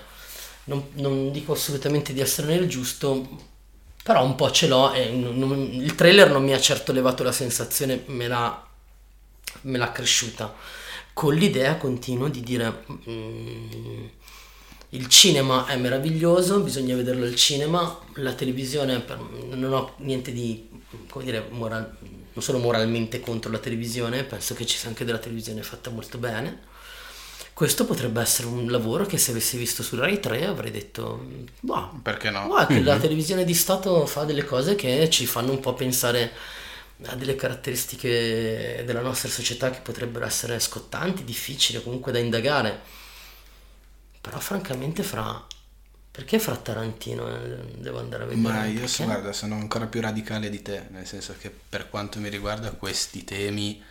Non, 0.66 0.90
non 0.94 1.32
dico 1.32 1.54
assolutamente 1.54 2.14
di 2.14 2.20
essere 2.22 2.48
nel 2.48 2.68
giusto, 2.68 3.56
però 4.08 4.24
un 4.24 4.36
po' 4.36 4.50
ce 4.52 4.68
l'ho 4.68 4.94
e 4.94 5.10
non- 5.12 5.70
il 5.74 5.94
trailer 5.96 6.30
non 6.32 6.42
mi 6.42 6.54
ha 6.54 6.60
certo 6.62 6.94
levato 6.94 7.24
la 7.24 7.34
sensazione, 7.34 8.04
me 8.08 8.28
l'ha, 8.30 8.66
me 9.64 9.78
l'ha 9.78 9.92
cresciuta. 9.92 10.54
Con 11.12 11.34
l'idea 11.34 11.76
continuo 11.76 12.30
di 12.30 12.42
dire 12.42 12.86
mm, 13.10 14.06
il 14.92 15.08
cinema 15.10 15.66
è 15.66 15.76
meraviglioso, 15.76 16.62
bisogna 16.62 16.96
vederlo 16.96 17.26
al 17.26 17.36
cinema, 17.36 18.00
la 18.16 18.34
televisione 18.34 19.02
per- 19.02 19.20
non 19.20 19.74
ho 19.74 19.94
niente 19.98 20.32
di, 20.32 20.70
come 21.10 21.26
dire, 21.26 21.46
moral- 21.50 21.98
non 22.00 22.42
sono 22.44 22.60
moralmente 22.60 23.20
contro 23.20 23.52
la 23.52 23.58
televisione, 23.58 24.24
penso 24.24 24.54
che 24.54 24.66
ci 24.66 24.78
sia 24.78 24.88
anche 24.88 25.04
della 25.04 25.18
televisione 25.18 25.64
fatta 25.64 25.90
molto 25.90 26.18
bene. 26.18 26.76
Questo 27.58 27.86
potrebbe 27.86 28.22
essere 28.22 28.50
un 28.50 28.70
lavoro 28.70 29.08
che 29.08 29.18
se 29.18 29.32
avessi 29.32 29.58
visto 29.58 29.82
su 29.82 29.96
Rai 29.96 30.20
3 30.20 30.46
avrei 30.46 30.70
detto, 30.70 31.26
boh, 31.60 32.02
Perché 32.04 32.30
no? 32.30 32.46
guarda 32.46 32.72
che 32.72 32.84
la 32.84 33.00
televisione 33.00 33.46
di 33.46 33.56
Stato 33.56 34.06
fa 34.06 34.26
delle 34.26 34.44
cose 34.44 34.76
che 34.76 35.10
ci 35.10 35.26
fanno 35.26 35.54
un 35.54 35.60
po' 35.60 35.74
pensare 35.74 36.34
a 37.08 37.16
delle 37.16 37.36
caratteristiche 37.36 38.84
della 38.86 39.02
nostra 39.02 39.28
società 39.30 39.72
che 39.72 39.80
potrebbero 39.80 40.24
essere 40.24 40.60
scottanti, 40.60 41.24
difficili 41.24 41.82
comunque 41.82 42.12
da 42.12 42.20
indagare. 42.20 42.80
Però 44.22 44.38
francamente 44.38 45.02
fra... 45.02 45.44
Perché 46.12 46.38
fra 46.38 46.58
Tarantino 46.58 47.28
eh, 47.28 47.58
devo 47.74 47.98
andare 47.98 48.26
a 48.26 48.28
vedere? 48.28 48.54
Ma 48.54 48.66
io 48.68 48.86
guarda, 48.98 49.34
sono 49.34 49.56
ancora 49.56 49.88
più 49.88 50.00
radicale 50.00 50.52
di 50.52 50.62
te, 50.62 50.90
nel 50.92 51.08
senso 51.08 51.34
che 51.40 51.50
per 51.50 51.90
quanto 51.90 52.20
mi 52.20 52.30
riguarda 52.30 52.70
questi 52.74 53.24
temi 53.24 53.84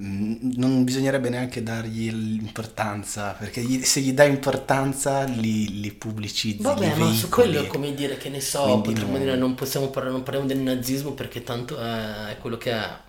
non 0.00 0.84
bisognerebbe 0.84 1.28
neanche 1.28 1.62
dargli 1.62 2.10
l'importanza, 2.12 3.32
perché 3.32 3.62
gli- 3.62 3.82
se 3.82 4.00
gli 4.00 4.12
dai 4.12 4.30
importanza 4.30 5.24
li, 5.24 5.80
li 5.80 5.92
pubblicizzi, 5.92 6.62
Vabbè, 6.62 6.94
li 6.94 6.94
ma 6.96 7.12
su 7.12 7.28
quello 7.28 7.60
è 7.60 7.66
come 7.68 7.94
dire 7.94 8.16
che 8.16 8.28
ne 8.28 8.40
so, 8.40 8.64
Quindi 8.64 8.82
potremmo 8.82 9.12
no. 9.12 9.18
dire 9.18 9.36
non 9.36 9.54
possiamo 9.54 9.88
parlare, 9.90 10.12
non 10.14 10.22
parliamo 10.24 10.46
del 10.48 10.58
nazismo 10.58 11.12
perché 11.12 11.42
tanto 11.44 11.78
è, 11.80 12.26
è 12.30 12.38
quello 12.38 12.56
che 12.58 12.72
è. 12.72 13.06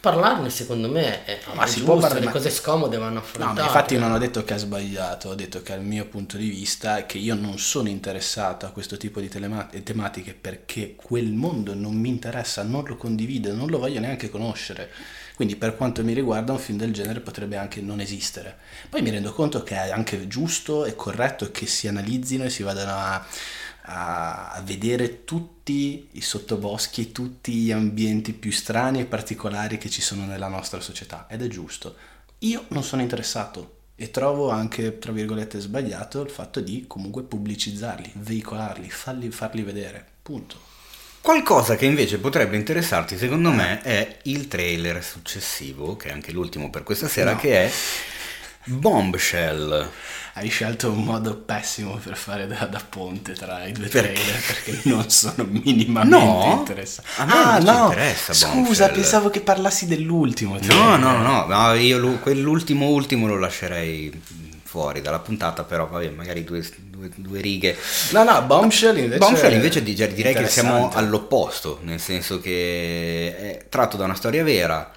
Parlarne 0.00 0.50
secondo 0.50 0.88
me 0.88 1.24
è, 1.24 1.40
Ma 1.54 1.64
è 1.64 1.66
si 1.66 1.80
giusto, 1.80 1.84
può 1.84 1.96
parlare, 1.98 2.20
le 2.20 2.28
cose 2.28 2.50
scomode 2.50 2.96
vanno 2.96 3.18
No, 3.18 3.20
affrontate. 3.20 3.60
ma 3.60 3.64
infatti 3.66 3.98
non 3.98 4.12
ho 4.12 4.18
detto 4.18 4.44
che 4.44 4.54
ha 4.54 4.56
sbagliato, 4.56 5.28
ho 5.28 5.34
detto 5.34 5.60
che 5.62 5.74
dal 5.74 5.84
mio 5.84 6.06
punto 6.06 6.38
di 6.38 6.48
vista 6.48 7.04
che 7.04 7.18
io 7.18 7.34
non 7.34 7.58
sono 7.58 7.88
interessato 7.90 8.64
a 8.64 8.70
questo 8.70 8.96
tipo 8.96 9.20
di 9.20 9.28
telema- 9.28 9.68
tematiche 9.82 10.32
perché 10.34 10.94
quel 10.96 11.32
mondo 11.32 11.74
non 11.74 11.94
mi 11.94 12.08
interessa, 12.08 12.62
non 12.62 12.84
lo 12.86 12.96
condivido, 12.96 13.52
non 13.54 13.68
lo 13.68 13.78
voglio 13.78 14.00
neanche 14.00 14.30
conoscere. 14.30 14.90
Quindi 15.36 15.56
per 15.56 15.76
quanto 15.76 16.02
mi 16.02 16.14
riguarda 16.14 16.52
un 16.52 16.58
film 16.58 16.78
del 16.78 16.94
genere 16.94 17.20
potrebbe 17.20 17.56
anche 17.58 17.82
non 17.82 18.00
esistere. 18.00 18.56
Poi 18.88 19.02
mi 19.02 19.10
rendo 19.10 19.34
conto 19.34 19.62
che 19.62 19.74
è 19.74 19.90
anche 19.90 20.26
giusto 20.28 20.86
e 20.86 20.96
corretto 20.96 21.50
che 21.50 21.66
si 21.66 21.86
analizzino 21.88 22.44
e 22.44 22.50
si 22.50 22.62
vadano 22.62 22.92
a, 22.92 23.26
a- 23.82 24.62
vedere 24.64 25.24
tutti 25.24 26.08
i 26.12 26.20
sottoboschi, 26.22 27.12
tutti 27.12 27.52
gli 27.52 27.70
ambienti 27.70 28.32
più 28.32 28.50
strani 28.50 29.00
e 29.00 29.04
particolari 29.06 29.76
che 29.76 29.90
ci 29.90 30.00
sono 30.00 30.24
nella 30.24 30.48
nostra 30.48 30.80
società 30.80 31.26
ed 31.28 31.42
è 31.42 31.48
giusto. 31.48 31.94
Io 32.40 32.64
non 32.68 32.82
sono 32.82 33.02
interessato 33.02 33.74
e 33.94 34.10
trovo 34.10 34.48
anche, 34.50 34.98
tra 34.98 35.12
virgolette, 35.12 35.60
sbagliato 35.60 36.22
il 36.22 36.30
fatto 36.30 36.60
di 36.60 36.84
comunque 36.86 37.22
pubblicizzarli, 37.24 38.12
veicolarli, 38.14 38.88
farli, 38.90 39.30
farli 39.30 39.62
vedere. 39.62 40.04
Punto. 40.22 40.65
Qualcosa 41.26 41.74
che 41.74 41.86
invece 41.86 42.18
potrebbe 42.18 42.54
interessarti, 42.54 43.18
secondo 43.18 43.50
me, 43.50 43.80
è 43.82 44.18
il 44.22 44.46
trailer 44.46 45.02
successivo, 45.02 45.96
che 45.96 46.08
è 46.10 46.12
anche 46.12 46.30
l'ultimo 46.30 46.70
per 46.70 46.84
questa 46.84 47.08
sera, 47.08 47.32
No. 47.32 47.38
che 47.38 47.64
è 47.64 47.72
Bombshell. 48.66 49.90
Hai 50.34 50.48
scelto 50.48 50.92
un 50.92 51.02
modo 51.02 51.34
pessimo 51.36 51.96
per 51.96 52.16
fare 52.16 52.46
da, 52.46 52.66
da 52.66 52.80
ponte 52.88 53.32
tra 53.32 53.64
i 53.66 53.72
due 53.72 53.88
Perché? 53.88 54.12
trailer 54.12 54.40
perché 54.46 54.80
non 54.88 55.10
sono 55.10 55.48
minimamente 55.50 56.16
No? 56.16 56.62
me 56.68 57.32
ah, 57.32 57.58
no, 57.58 57.86
interessa 57.88 58.32
scusa, 58.32 58.52
Bombshell. 58.52 58.92
pensavo 58.92 59.28
che 59.28 59.40
parlassi 59.40 59.86
dell'ultimo. 59.86 60.52
No, 60.52 60.60
trailer. 60.60 60.98
no, 61.00 61.16
no, 61.22 61.46
no, 61.46 61.74
io 61.74 61.98
lu- 61.98 62.20
quell'ultimo 62.20 62.86
ultimo 62.86 63.26
lo 63.26 63.36
lascerei 63.36 64.12
fuori 64.66 65.00
dalla 65.00 65.20
puntata, 65.20 65.62
però 65.64 65.86
vabbè, 65.86 66.10
magari 66.10 66.44
due, 66.44 66.62
due- 66.76 67.10
due 67.14 67.40
righe. 67.40 67.76
No, 68.10 68.24
no, 68.24 68.42
Bombshell 68.42 68.98
invece 68.98 69.18
Bombshell 69.18 69.52
invece 69.54 69.82
di- 69.82 69.94
direi 69.94 70.34
che 70.34 70.48
siamo 70.48 70.90
all'opposto, 70.92 71.78
nel 71.82 72.00
senso 72.00 72.40
che 72.40 73.34
è 73.38 73.66
tratto 73.68 73.96
da 73.96 74.04
una 74.04 74.14
storia 74.14 74.42
vera, 74.42 74.90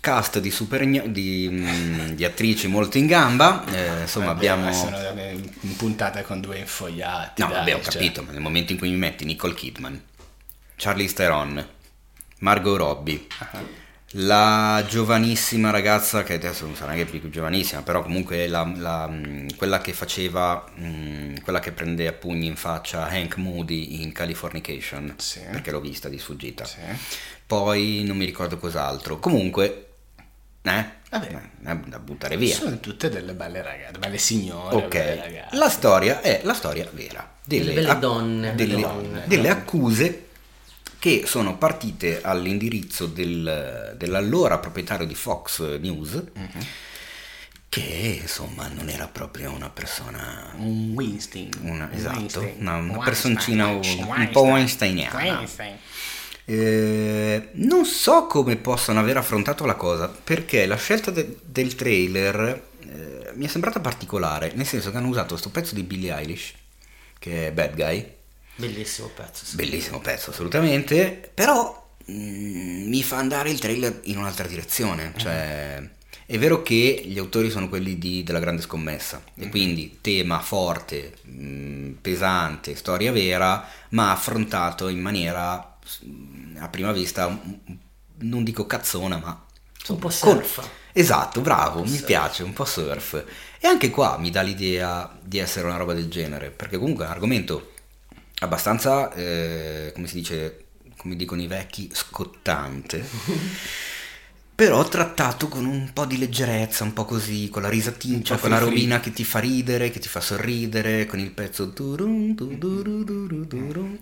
cast 0.00 0.38
di, 0.38 0.50
super 0.50 0.84
di, 0.86 1.48
mm, 1.50 2.08
di 2.10 2.24
attrici 2.24 2.66
molto 2.68 2.98
in 2.98 3.06
gamba, 3.06 3.64
eh, 3.72 4.00
insomma 4.02 4.26
Vabbè, 4.26 4.36
abbiamo... 4.46 4.72
sono 4.72 4.96
in 5.62 5.76
puntata 5.76 6.22
con 6.22 6.40
due 6.40 6.58
infogliati. 6.58 7.40
No, 7.42 7.48
dai, 7.48 7.56
vabbè, 7.58 7.74
ho 7.74 7.80
cioè. 7.82 7.92
capito, 7.92 8.22
ma 8.22 8.32
nel 8.32 8.40
momento 8.40 8.72
in 8.72 8.78
cui 8.78 8.90
mi 8.90 8.96
metti 8.96 9.24
Nicole 9.24 9.54
Kidman, 9.54 10.00
Charlize 10.76 11.14
Theron, 11.14 11.66
Margot 12.38 12.76
Robbie, 12.76 13.26
Ah. 13.38 13.88
La 14.14 14.84
giovanissima 14.88 15.70
ragazza, 15.70 16.24
che 16.24 16.34
adesso 16.34 16.64
non 16.66 16.74
sarà 16.74 16.92
neanche 16.92 17.18
più 17.18 17.30
giovanissima, 17.30 17.82
però 17.82 18.02
comunque 18.02 18.38
è 18.38 18.46
la, 18.48 18.68
la, 18.76 19.10
quella 19.56 19.80
che 19.80 19.92
faceva, 19.92 20.64
mh, 20.74 21.40
quella 21.42 21.60
che 21.60 21.70
prende 21.70 22.08
a 22.08 22.12
pugni 22.12 22.46
in 22.46 22.56
faccia 22.56 23.06
Hank 23.06 23.36
Moody 23.36 24.02
in 24.02 24.10
Californication, 24.12 25.14
Sì. 25.18 25.40
perché 25.50 25.70
l'ho 25.70 25.80
vista 25.80 26.08
di 26.08 26.18
sfuggita. 26.18 26.64
Sì. 26.64 26.78
Poi 27.46 28.02
non 28.04 28.16
mi 28.16 28.24
ricordo 28.24 28.58
cos'altro. 28.58 29.18
Comunque, 29.20 29.86
eh, 30.62 30.84
Vabbè. 31.08 31.40
eh, 31.66 31.76
da 31.86 31.98
buttare 32.00 32.36
via. 32.36 32.54
Sono 32.54 32.80
tutte 32.80 33.08
delle 33.10 33.32
belle 33.34 33.62
ragazze, 33.62 33.98
belle 33.98 34.18
signore, 34.18 34.74
Ok, 34.74 34.88
belle 34.88 35.20
ragazze. 35.22 35.56
la 35.56 35.68
storia 35.68 36.20
è 36.20 36.40
la 36.42 36.54
storia 36.54 36.88
vera. 36.92 37.28
Delle 37.44 37.72
belle 37.72 37.98
donne, 37.98 38.54
Delle, 38.56 38.74
delle 38.74 38.86
donne. 38.86 39.22
delle 39.26 39.48
accuse 39.50 40.24
che 41.00 41.22
sono 41.26 41.56
partite 41.56 42.20
all'indirizzo 42.22 43.06
del- 43.06 43.94
dell'allora 43.96 44.58
proprietario 44.58 45.06
di 45.06 45.14
Fox 45.16 45.78
News, 45.78 46.12
Mhm. 46.32 46.66
che 47.68 48.18
insomma 48.22 48.68
non 48.68 48.88
era 48.88 49.06
proprio 49.08 49.50
una 49.52 49.70
persona... 49.70 50.52
un 50.58 50.92
Winston. 50.94 51.48
Una- 51.62 51.88
un 51.90 51.96
esatto, 51.96 52.18
Winston. 52.18 52.52
una- 52.58 52.72
una 52.76 52.78
Weinstein, 52.80 53.02
personcina 53.04 53.66
un- 53.66 53.72
Weinstein, 53.76 54.20
un 54.20 54.28
po' 54.30 54.42
weinsteiniana. 54.42 55.16
Weinstein. 55.18 55.76
Eh, 56.44 57.48
non 57.52 57.84
so 57.84 58.26
come 58.26 58.56
possano 58.56 58.98
aver 58.98 59.16
affrontato 59.16 59.64
la 59.66 59.74
cosa, 59.76 60.08
perché 60.08 60.66
la 60.66 60.76
scelta 60.76 61.10
de- 61.10 61.36
del 61.44 61.74
trailer 61.76 62.68
eh, 62.92 63.30
mi 63.34 63.44
è 63.44 63.48
sembrata 63.48 63.78
particolare, 63.78 64.50
nel 64.56 64.66
senso 64.66 64.90
che 64.90 64.96
hanno 64.96 65.06
usato 65.06 65.28
questo 65.28 65.50
pezzo 65.50 65.76
di 65.76 65.84
Billie 65.84 66.12
Eilish, 66.12 66.52
che 67.20 67.46
è 67.46 67.52
Bad 67.52 67.74
Guy, 67.76 68.04
Bellissimo 68.66 69.08
pezzo. 69.08 69.44
sì. 69.44 69.56
bellissimo 69.56 70.00
pezzo 70.00 70.30
assolutamente, 70.30 71.30
però 71.34 71.88
mm, 72.10 72.88
mi 72.88 73.02
fa 73.02 73.16
andare 73.18 73.50
il 73.50 73.58
trailer 73.58 74.00
in 74.04 74.18
un'altra 74.18 74.46
direzione, 74.46 75.12
cioè 75.16 75.82
è 76.26 76.38
vero 76.38 76.62
che 76.62 77.02
gli 77.06 77.18
autori 77.18 77.50
sono 77.50 77.68
quelli 77.68 77.98
di- 77.98 78.22
della 78.22 78.38
grande 78.38 78.62
scommessa 78.62 79.20
e 79.34 79.48
quindi 79.48 79.98
tema 80.00 80.40
forte, 80.40 81.14
mm, 81.28 81.92
pesante, 82.00 82.76
storia 82.76 83.10
vera, 83.12 83.66
ma 83.90 84.12
affrontato 84.12 84.88
in 84.88 85.00
maniera 85.00 85.76
mm, 86.06 86.56
a 86.58 86.68
prima 86.68 86.92
vista 86.92 87.40
non 88.22 88.44
dico 88.44 88.66
cazzona, 88.66 89.16
ma 89.18 89.44
Un 89.88 89.96
po' 89.98 90.08
con- 90.08 90.10
surf. 90.12 90.68
Esatto, 90.92 91.40
bravo, 91.40 91.82
mi 91.82 91.88
surf. 91.88 92.04
piace, 92.04 92.42
un 92.42 92.52
po' 92.52 92.64
surf. 92.64 93.24
E 93.60 93.66
anche 93.66 93.90
qua 93.90 94.18
mi 94.18 94.30
dà 94.30 94.42
l'idea 94.42 95.16
di 95.22 95.38
essere 95.38 95.66
una 95.66 95.76
roba 95.76 95.94
del 95.94 96.08
genere, 96.08 96.50
perché 96.50 96.78
comunque 96.78 97.04
è 97.04 97.06
un 97.08 97.12
argomento 97.12 97.69
abbastanza, 98.40 99.12
eh, 99.14 99.92
come 99.94 100.06
si 100.06 100.16
dice, 100.16 100.64
come 100.96 101.16
dicono 101.16 101.40
i 101.40 101.46
vecchi, 101.46 101.90
scottante, 101.92 103.04
però 104.54 104.86
trattato 104.86 105.48
con 105.48 105.64
un 105.64 105.90
po' 105.94 106.04
di 106.04 106.18
leggerezza, 106.18 106.84
un 106.84 106.92
po' 106.92 107.06
così, 107.06 107.48
con 107.48 107.62
la 107.62 107.70
risatina, 107.70 108.20
po' 108.22 108.36
con 108.36 108.50
la 108.50 108.58
robina 108.58 109.00
che 109.00 109.10
ti 109.10 109.24
fa 109.24 109.38
ridere, 109.38 109.90
che 109.90 110.00
ti 110.00 110.08
fa 110.08 110.20
sorridere, 110.20 111.06
con 111.06 111.18
il 111.18 111.30
pezzo. 111.30 111.72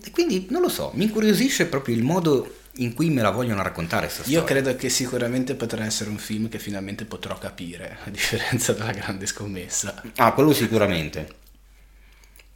E 0.03 0.11
quindi, 0.11 0.47
non 0.49 0.61
lo 0.61 0.69
so, 0.69 0.91
mi 0.95 1.05
incuriosisce 1.05 1.67
proprio 1.67 1.95
il 1.95 2.03
modo 2.03 2.55
in 2.73 2.93
cui 2.93 3.09
me 3.09 3.21
la 3.21 3.31
vogliono 3.31 3.61
raccontare 3.61 4.07
questa 4.07 4.23
storia. 4.23 4.39
Io 4.39 4.45
credo 4.45 4.75
che 4.75 4.89
sicuramente 4.89 5.55
potrà 5.55 5.85
essere 5.85 6.09
un 6.09 6.17
film 6.17 6.49
che 6.49 6.59
finalmente 6.59 7.05
potrò 7.05 7.37
capire, 7.37 7.99
a 8.03 8.09
differenza 8.09 8.73
della 8.73 8.91
grande 8.91 9.25
scommessa. 9.25 10.01
Ah, 10.17 10.33
quello 10.33 10.53
sicuramente. 10.53 11.38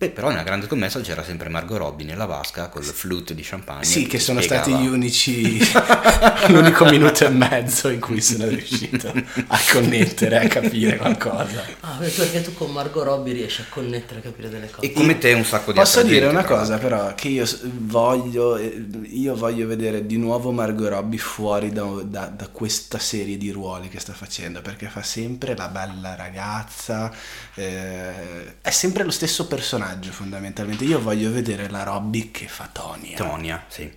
Beh, 0.03 0.09
però 0.09 0.29
nella 0.29 0.43
grande 0.43 0.65
scommessa 0.65 0.99
c'era 0.99 1.23
sempre 1.23 1.47
Margot 1.47 1.77
Robbie 1.77 2.05
nella 2.05 2.25
vasca 2.25 2.67
con 2.67 2.81
il 2.81 2.89
flute 2.89 3.33
di 3.33 3.41
champagne. 3.41 3.85
Sì, 3.85 4.05
che 4.05 4.19
sono 4.19 4.41
spiegava. 4.41 4.67
stati 4.67 4.83
gli 4.83 4.87
unici, 4.87 5.59
l'unico 6.51 6.83
minuto 6.85 7.25
e 7.25 7.29
mezzo 7.29 7.87
in 7.87 8.01
cui 8.01 8.19
sono 8.19 8.47
riuscito 8.47 9.07
a 9.47 9.59
connettere, 9.71 10.39
a 10.43 10.47
capire 10.49 10.97
qualcosa. 10.97 11.63
Ah, 11.79 11.97
perché 11.99 12.41
tu 12.41 12.53
con 12.53 12.71
Margot 12.71 13.05
Robbie 13.05 13.31
riesci 13.31 13.61
a 13.61 13.65
connettere, 13.69 14.19
a 14.19 14.23
capire 14.23 14.49
delle 14.49 14.69
cose. 14.69 14.85
E 14.85 14.91
come 14.91 15.17
te 15.17 15.31
un 15.31 15.45
sacco 15.45 15.71
di 15.71 15.79
Posso 15.79 16.03
dire 16.03 16.25
una 16.25 16.43
cosa 16.43 16.77
però, 16.77 17.15
che 17.15 17.29
io 17.29 17.47
voglio, 17.61 18.57
eh, 18.57 18.85
io 19.03 19.35
voglio 19.35 19.65
vedere 19.67 20.05
di 20.05 20.17
nuovo 20.17 20.51
Margot 20.51 20.89
Robbie 20.89 21.19
fuori 21.19 21.71
da, 21.71 21.85
da- 22.03 22.25
da 22.25 22.47
questa 22.49 22.99
serie 22.99 23.37
di 23.37 23.51
ruoli 23.51 23.87
che 23.87 24.01
sta 24.01 24.11
facendo, 24.11 24.61
perché 24.61 24.87
fa 24.87 25.01
sempre 25.01 25.55
la 25.55 25.69
bella 25.69 26.15
ragazza, 26.15 27.09
eh, 27.53 28.59
è 28.59 28.69
sempre 28.69 29.05
lo 29.05 29.11
stesso 29.11 29.47
personaggio 29.47 29.91
fondamentalmente. 30.01 30.83
Io 30.83 31.01
voglio 31.01 31.31
vedere 31.31 31.69
la 31.69 31.83
Robbie 31.83 32.31
che 32.31 32.47
fa 32.47 32.69
Tonya. 32.71 33.15
Tonia, 33.17 33.63
sì. 33.67 33.91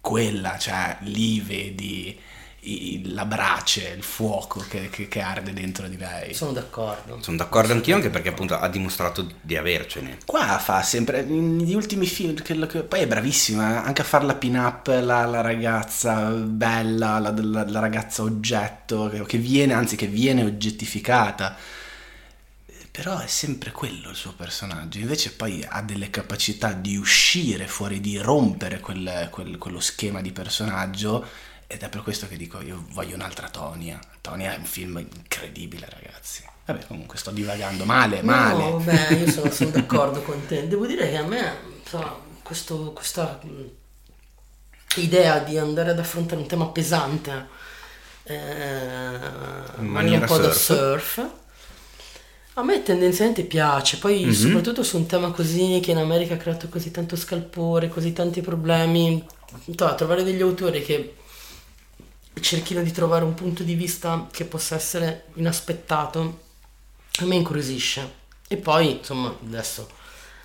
Quella, 0.00 0.56
cioè 0.58 0.96
lì 1.00 1.40
vedi 1.40 2.18
la 3.04 3.24
brace, 3.24 3.94
il 3.96 4.02
fuoco 4.02 4.58
che, 4.68 4.90
che- 4.90 5.06
che 5.06 5.20
arde 5.20 5.52
dentro 5.52 5.86
di 5.86 5.96
lei. 5.96 6.34
Sono 6.34 6.50
d'accordo. 6.50 7.18
Sono 7.22 7.36
d'accordo 7.36 7.72
anch'io 7.72 7.94
anche 7.94 8.10
perché 8.10 8.30
appunto 8.30 8.58
ha 8.58 8.68
dimostrato 8.68 9.24
di 9.40 9.56
avercene. 9.56 10.18
Qua 10.26 10.58
fa 10.58 10.82
sempre 10.82 11.22
negli 11.22 11.74
ultimi 11.74 12.06
film, 12.06 12.34
che- 12.42 12.66
che- 12.66 12.82
poi 12.82 13.00
è 13.00 13.06
bravissima 13.06 13.74
eh, 13.74 13.86
anche 13.86 14.00
a 14.02 14.04
fare 14.04 14.24
la 14.24 14.34
pin-up, 14.34 14.88
la, 14.88 15.24
la 15.26 15.40
ragazza 15.42 16.30
bella, 16.30 17.20
la, 17.20 17.32
la- 17.36 17.68
la 17.70 17.78
ragazza 17.80 18.22
oggetto, 18.22 19.08
che, 19.10 19.24
che 19.24 19.38
viene, 19.38 19.72
anzi 19.72 19.94
che 19.94 20.08
viene 20.08 20.42
oggettificata. 20.44 21.56
Però 22.96 23.18
è 23.18 23.26
sempre 23.26 23.72
quello 23.72 24.08
il 24.08 24.16
suo 24.16 24.32
personaggio, 24.32 24.96
invece 24.98 25.32
poi 25.32 25.62
ha 25.68 25.82
delle 25.82 26.08
capacità 26.08 26.72
di 26.72 26.96
uscire 26.96 27.66
fuori, 27.66 28.00
di 28.00 28.16
rompere 28.16 28.80
quel- 28.80 29.28
quel- 29.30 29.58
quello 29.58 29.80
schema 29.80 30.22
di 30.22 30.32
personaggio 30.32 31.22
ed 31.66 31.82
è 31.82 31.90
per 31.90 32.02
questo 32.02 32.26
che 32.26 32.38
dico 32.38 32.62
io 32.62 32.86
voglio 32.92 33.14
un'altra 33.14 33.50
Tonia. 33.50 34.00
Tonia 34.22 34.54
è 34.54 34.56
un 34.56 34.64
film 34.64 34.96
incredibile 34.96 35.86
ragazzi. 35.90 36.42
Vabbè, 36.64 36.86
comunque 36.86 37.18
sto 37.18 37.32
divagando 37.32 37.84
male, 37.84 38.22
male. 38.22 38.70
No, 38.70 38.78
beh, 38.78 39.14
io 39.14 39.28
sono, 39.30 39.50
sono 39.50 39.70
d'accordo 39.70 40.22
con 40.22 40.46
te. 40.46 40.66
Devo 40.66 40.86
dire 40.86 41.10
che 41.10 41.16
a 41.18 41.22
me, 41.24 41.54
insomma, 41.82 42.16
questo- 42.42 42.92
questa 42.94 43.38
idea 44.96 45.38
di 45.40 45.58
andare 45.58 45.90
ad 45.90 45.98
affrontare 45.98 46.40
un 46.40 46.46
tema 46.46 46.66
pesante, 46.68 47.46
eh, 48.22 48.34
un 49.76 49.86
maniera 49.86 50.24
po' 50.26 50.38
da 50.38 50.52
surf. 50.52 51.30
A 52.58 52.62
me 52.62 52.82
tendenzialmente 52.82 53.44
piace. 53.44 53.98
Poi, 53.98 54.24
Mhm. 54.24 54.32
soprattutto 54.32 54.82
su 54.82 54.96
un 54.96 55.06
tema 55.06 55.30
così 55.30 55.78
che 55.82 55.90
in 55.90 55.98
America 55.98 56.34
ha 56.34 56.38
creato 56.38 56.68
così 56.68 56.90
tanto 56.90 57.14
scalpore, 57.16 57.88
così 57.88 58.12
tanti 58.12 58.40
problemi, 58.40 59.22
insomma, 59.64 59.94
trovare 59.94 60.22
degli 60.22 60.40
autori 60.40 60.82
che 60.82 61.14
cerchino 62.40 62.82
di 62.82 62.92
trovare 62.92 63.24
un 63.24 63.34
punto 63.34 63.62
di 63.62 63.74
vista 63.74 64.26
che 64.30 64.44
possa 64.44 64.74
essere 64.74 65.24
inaspettato, 65.34 66.40
a 67.20 67.24
me 67.26 67.34
incuriosisce. 67.34 68.24
E 68.48 68.56
poi, 68.56 68.98
insomma, 68.98 69.34
adesso 69.46 69.88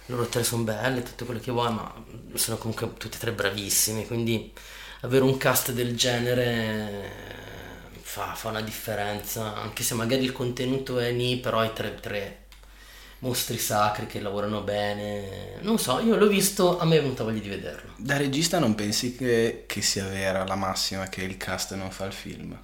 loro 0.07 0.25
tre 0.25 0.43
sono 0.43 0.63
belle, 0.63 1.03
tutto 1.03 1.23
quello 1.23 1.39
che 1.39 1.51
vuoi, 1.51 1.71
ma 1.73 1.93
sono 2.33 2.57
comunque 2.57 2.91
tutti 2.97 3.15
e 3.15 3.19
tre 3.19 3.31
bravissimi, 3.31 4.05
quindi 4.05 4.51
avere 5.01 5.23
un 5.23 5.37
cast 5.37 5.71
del 5.71 5.95
genere 5.95 7.60
fa, 8.11 8.35
fa 8.35 8.49
una 8.49 8.61
differenza, 8.61 9.55
anche 9.55 9.83
se 9.83 9.93
magari 9.93 10.25
il 10.25 10.33
contenuto 10.33 10.99
è 10.99 11.13
lì, 11.13 11.37
però 11.37 11.59
hai 11.59 11.71
tre, 11.71 11.95
tre 11.95 12.39
mostri 13.19 13.57
sacri 13.57 14.05
che 14.05 14.19
lavorano 14.19 14.61
bene. 14.61 15.59
Non 15.61 15.79
so, 15.79 16.01
io 16.01 16.17
l'ho 16.17 16.27
visto, 16.27 16.77
a 16.77 16.83
me 16.83 16.97
è 16.97 17.01
venuta 17.01 17.23
voglia 17.23 17.39
di 17.39 17.47
vederlo. 17.47 17.93
Da 17.95 18.17
regista 18.17 18.59
non 18.59 18.75
pensi 18.75 19.15
che, 19.15 19.63
che 19.65 19.81
sia 19.81 20.05
vera 20.07 20.45
la 20.45 20.55
massima 20.55 21.07
che 21.07 21.21
il 21.21 21.37
cast 21.37 21.73
non 21.75 21.89
fa 21.89 22.03
il 22.03 22.11
film? 22.11 22.59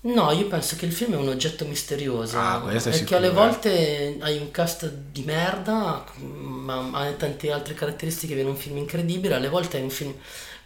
No, 0.00 0.32
io 0.32 0.48
penso 0.48 0.74
che 0.74 0.86
il 0.86 0.92
film 0.92 1.14
è 1.14 1.16
un 1.16 1.28
oggetto 1.28 1.64
misterioso 1.64 2.38
Ah, 2.38 2.60
questo 2.60 2.90
è 2.90 3.04
che 3.04 3.16
alle 3.16 3.28
eh. 3.28 3.30
volte 3.30 4.16
hai 4.20 4.38
un 4.38 4.50
cast 4.50 4.88
di 4.88 5.22
merda, 5.22 6.04
ma 6.18 6.90
ha 6.92 7.12
tante 7.12 7.52
altre 7.52 7.74
caratteristiche, 7.74 8.34
viene 8.34 8.50
un 8.50 8.56
film 8.56 8.78
incredibile, 8.78 9.34
alle 9.34 9.48
volte 9.48 9.76
hai 9.76 9.84
un 9.84 9.90
film 9.90 10.14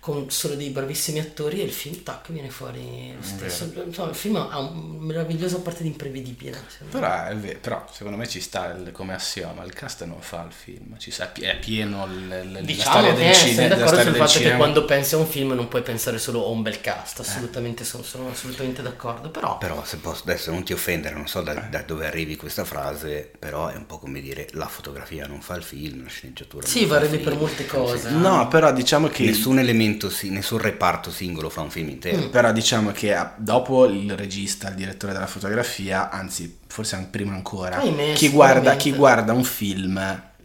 con 0.00 0.30
solo 0.30 0.54
dei 0.54 0.70
bravissimi 0.70 1.18
attori 1.20 1.60
e 1.60 1.64
il 1.64 1.70
film, 1.72 2.02
tac, 2.02 2.32
viene 2.32 2.48
fuori 2.48 3.12
lo 3.14 3.22
stesso. 3.22 3.70
Insomma, 3.84 4.08
il 4.08 4.14
film 4.16 4.36
ha 4.36 4.58
un 4.58 4.96
meravigliosa 4.98 5.60
parte 5.60 5.82
di 5.82 5.88
imprevedibile. 5.88 6.58
Però, 6.90 7.28
però, 7.60 7.84
secondo 7.92 8.16
me 8.16 8.26
ci 8.26 8.40
sta 8.40 8.72
il- 8.72 8.92
come 8.92 9.12
assioma, 9.12 9.62
il 9.62 9.74
cast 9.74 10.02
non 10.04 10.22
fa 10.22 10.42
il 10.46 10.52
film, 10.54 10.96
ci 10.98 11.10
sa, 11.10 11.30
è 11.32 11.58
pieno 11.58 12.06
il- 12.06 12.50
la 12.52 12.60
Diciamo 12.60 12.90
storia 12.90 13.12
che 13.14 13.24
del 13.24 13.34
sei 13.34 13.48
cinema. 13.50 13.74
d'accordo 13.74 14.00
sul 14.02 14.14
fatto 14.14 14.38
che 14.38 14.56
quando 14.56 14.84
pensi 14.86 15.14
a 15.14 15.18
un 15.18 15.26
film 15.26 15.52
non 15.52 15.68
puoi 15.68 15.82
pensare 15.82 16.18
solo 16.18 16.46
a 16.46 16.48
un 16.48 16.62
bel 16.62 16.80
cast, 16.80 17.20
assolutamente 17.20 17.84
sono, 17.84 18.02
sono 18.02 18.30
assolutamente 18.30 18.80
d'accordo, 18.80 19.28
però... 19.30 19.58
Però 19.58 19.84
se 19.84 19.98
posso 19.98 20.22
adesso 20.22 20.50
non 20.50 20.64
ti 20.64 20.72
offendere, 20.72 21.14
non 21.14 21.26
so 21.28 21.42
da, 21.42 21.52
da 21.52 21.82
dove 21.82 22.06
arrivi 22.06 22.36
questa 22.36 22.64
frase, 22.64 23.30
però 23.38 23.68
è 23.68 23.76
un 23.76 23.84
po' 23.84 23.98
come 23.98 24.22
dire 24.22 24.48
la 24.52 24.66
fotografia 24.66 25.26
non 25.26 25.42
fa 25.42 25.56
il 25.56 25.62
film, 25.62 26.04
la 26.04 26.08
sceneggiatura 26.08 26.66
Sì, 26.66 26.80
non 26.80 26.88
fa 26.88 26.94
il 26.94 27.00
varrebbe 27.00 27.16
film. 27.18 27.28
per 27.30 27.38
molte 27.38 27.66
cose. 27.66 28.10
No, 28.10 28.48
però 28.48 28.72
diciamo 28.72 29.08
che... 29.08 29.24
Nessun 29.24 29.58
elemento, 29.58 29.88
si- 30.10 30.30
nessun 30.30 30.58
reparto 30.58 31.10
singolo 31.10 31.48
fa 31.50 31.60
un 31.62 31.70
film 31.70 31.88
intero. 31.88 32.26
Mm. 32.26 32.28
Però 32.30 32.52
diciamo 32.52 32.92
che 32.92 33.14
ah, 33.14 33.34
dopo 33.36 33.86
il 33.86 34.14
regista, 34.16 34.68
il 34.68 34.74
direttore 34.76 35.12
della 35.12 35.26
fotografia, 35.26 36.10
anzi 36.10 36.58
forse 36.66 36.94
anche 36.96 37.08
prima 37.10 37.32
ancora, 37.34 37.78
Ahimè, 37.78 38.12
chi, 38.12 38.28
guarda, 38.28 38.76
chi 38.76 38.92
guarda 38.92 39.32
un 39.32 39.44
film, 39.44 39.94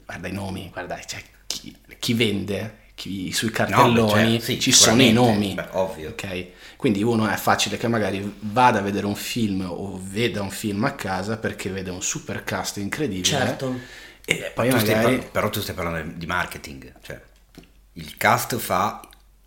guarda 0.06 0.28
i 0.28 0.32
nomi, 0.32 0.70
guarda 0.72 1.00
cioè, 1.06 1.22
chi, 1.46 1.76
chi 2.00 2.14
vende, 2.14 2.78
chi- 2.96 3.32
sui 3.32 3.52
cartelloni 3.52 4.24
beh, 4.24 4.30
certo, 4.30 4.44
sì, 4.46 4.60
ci 4.60 4.72
sono 4.72 5.02
i 5.02 5.12
nomi. 5.14 5.54
beh, 5.54 5.68
ovvio. 5.72 6.10
ok? 6.10 6.48
Quindi 6.78 7.04
uno 7.04 7.28
è 7.28 7.36
facile 7.36 7.78
che 7.78 7.88
magari 7.88 8.36
vada 8.42 8.80
a 8.80 8.82
vedere 8.82 9.06
un 9.06 9.16
film 9.16 9.66
o 9.68 10.00
veda 10.04 10.42
un 10.42 10.52
film 10.52 10.84
a 10.84 10.92
casa 10.92 11.38
perché 11.38 11.70
vede 11.70 11.90
un 11.90 12.02
super 12.02 12.44
cast 12.44 12.78
incredibile. 12.78 13.26
Certo. 13.38 13.80
E 14.26 14.52
poi 14.54 14.70
Tu 14.70 14.76
magari... 14.76 15.18
par- 15.18 15.30
però 15.32 15.50
tu 15.50 15.62
stai 15.62 15.76
parlando 15.76 16.14
di 16.16 16.26
marketing, 16.26 16.94
cioè 17.02 17.20
il 17.94 18.18
cast 18.18 18.58
fa 18.58 19.00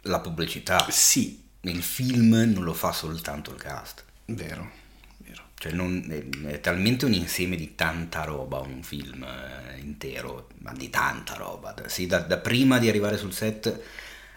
la 0.09 0.21
pubblicità, 0.21 0.87
Sì, 0.91 1.43
il 1.63 1.83
film 1.83 2.35
non 2.53 2.65
lo 2.65 2.75
fa 2.75 2.93
soltanto 2.93 3.51
il 3.53 3.59
cast. 3.61 4.05
vero, 4.27 4.71
vero. 5.19 5.43
Cioè 5.59 5.73
non- 5.73 6.05
è, 6.11 6.53
è 6.53 6.61
talmente 6.61 7.05
un 7.05 7.13
insieme 7.13 7.57
di 7.57 7.75
tanta 7.75 8.25
roba 8.25 8.59
un 8.61 8.83
film 8.83 9.23
eh, 9.25 9.79
intero, 9.81 10.49
ma 10.59 10.73
di 10.73 10.91
tanta 10.91 11.35
roba, 11.35 11.73
da, 11.73 11.89
sì, 11.89 12.07
da- 12.07 12.21
da 12.21 12.39
prima 12.39 12.79
di 12.79 12.89
arrivare 12.89 13.17
sul 13.17 13.33
set 13.33 13.81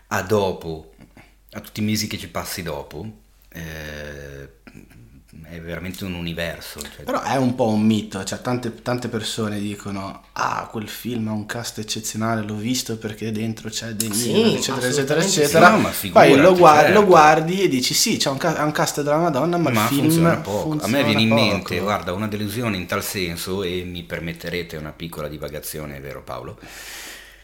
a 0.07 0.21
dopo, 0.23 0.93
a 1.51 1.59
tutti 1.61 1.81
i 1.81 1.83
mesi 1.83 2.07
che 2.07 2.17
ci 2.17 2.29
passi 2.29 2.61
dopo, 2.63 3.19
eh, 3.49 4.49
è 5.49 5.59
veramente 5.61 6.03
un 6.03 6.13
universo. 6.13 6.81
cioè- 6.81 7.03
Però 7.05 7.21
è 7.21 7.37
un 7.37 7.55
po' 7.55 7.67
un 7.69 7.81
mito, 7.85 8.23
cioè 8.23 8.41
tante, 8.41 8.81
tante 8.81 9.07
persone 9.07 9.59
dicono 9.59 10.23
ah 10.33 10.67
quel 10.69 10.89
film 10.89 11.29
ha 11.29 11.31
un 11.31 11.45
cast 11.45 11.79
eccezionale, 11.79 12.41
l'ho 12.41 12.55
visto 12.55 12.97
perché 12.97 13.31
dentro 13.31 13.69
c'è 13.69 13.91
De 13.93 14.07
Niro, 14.09 14.15
Sì, 14.15 14.31
eccetera 14.55 14.87
eccetera 14.87 14.87
assolutamente 14.89 15.29
sì. 15.31 15.39
eccetera. 15.41 15.69
No, 15.69 15.77
ma 15.77 15.83
Poi 15.89 15.93
figurati, 15.93 16.35
lo, 16.37 16.53
gua- 16.55 16.75
certo. 16.81 16.93
lo 16.99 17.05
guardi 17.05 17.61
e 17.61 17.67
dici 17.69 17.93
sì 17.93 18.17
c'è 18.17 18.29
un, 18.29 18.37
ca- 18.37 18.63
un 18.63 18.71
cast 18.71 19.01
della 19.01 19.17
Madonna 19.17 19.57
ma, 19.57 19.69
ma 19.69 19.81
il 19.83 19.87
film 19.87 20.01
funziona 20.01 20.35
poco. 20.37 20.71
a 20.71 20.73
me 20.75 20.79
funziona 20.79 21.03
viene 21.03 21.21
in 21.21 21.29
poco. 21.29 21.41
mente, 21.41 21.79
guarda, 21.79 22.11
una 22.13 22.27
delusione 22.27 22.75
in 22.77 22.85
tal 22.85 23.03
senso, 23.03 23.63
e 23.63 23.83
mi 23.85 24.03
permetterete 24.03 24.75
una 24.75 24.91
piccola 24.91 25.27
divagazione, 25.29 25.99
vero 26.01 26.21
Paolo? 26.23 26.57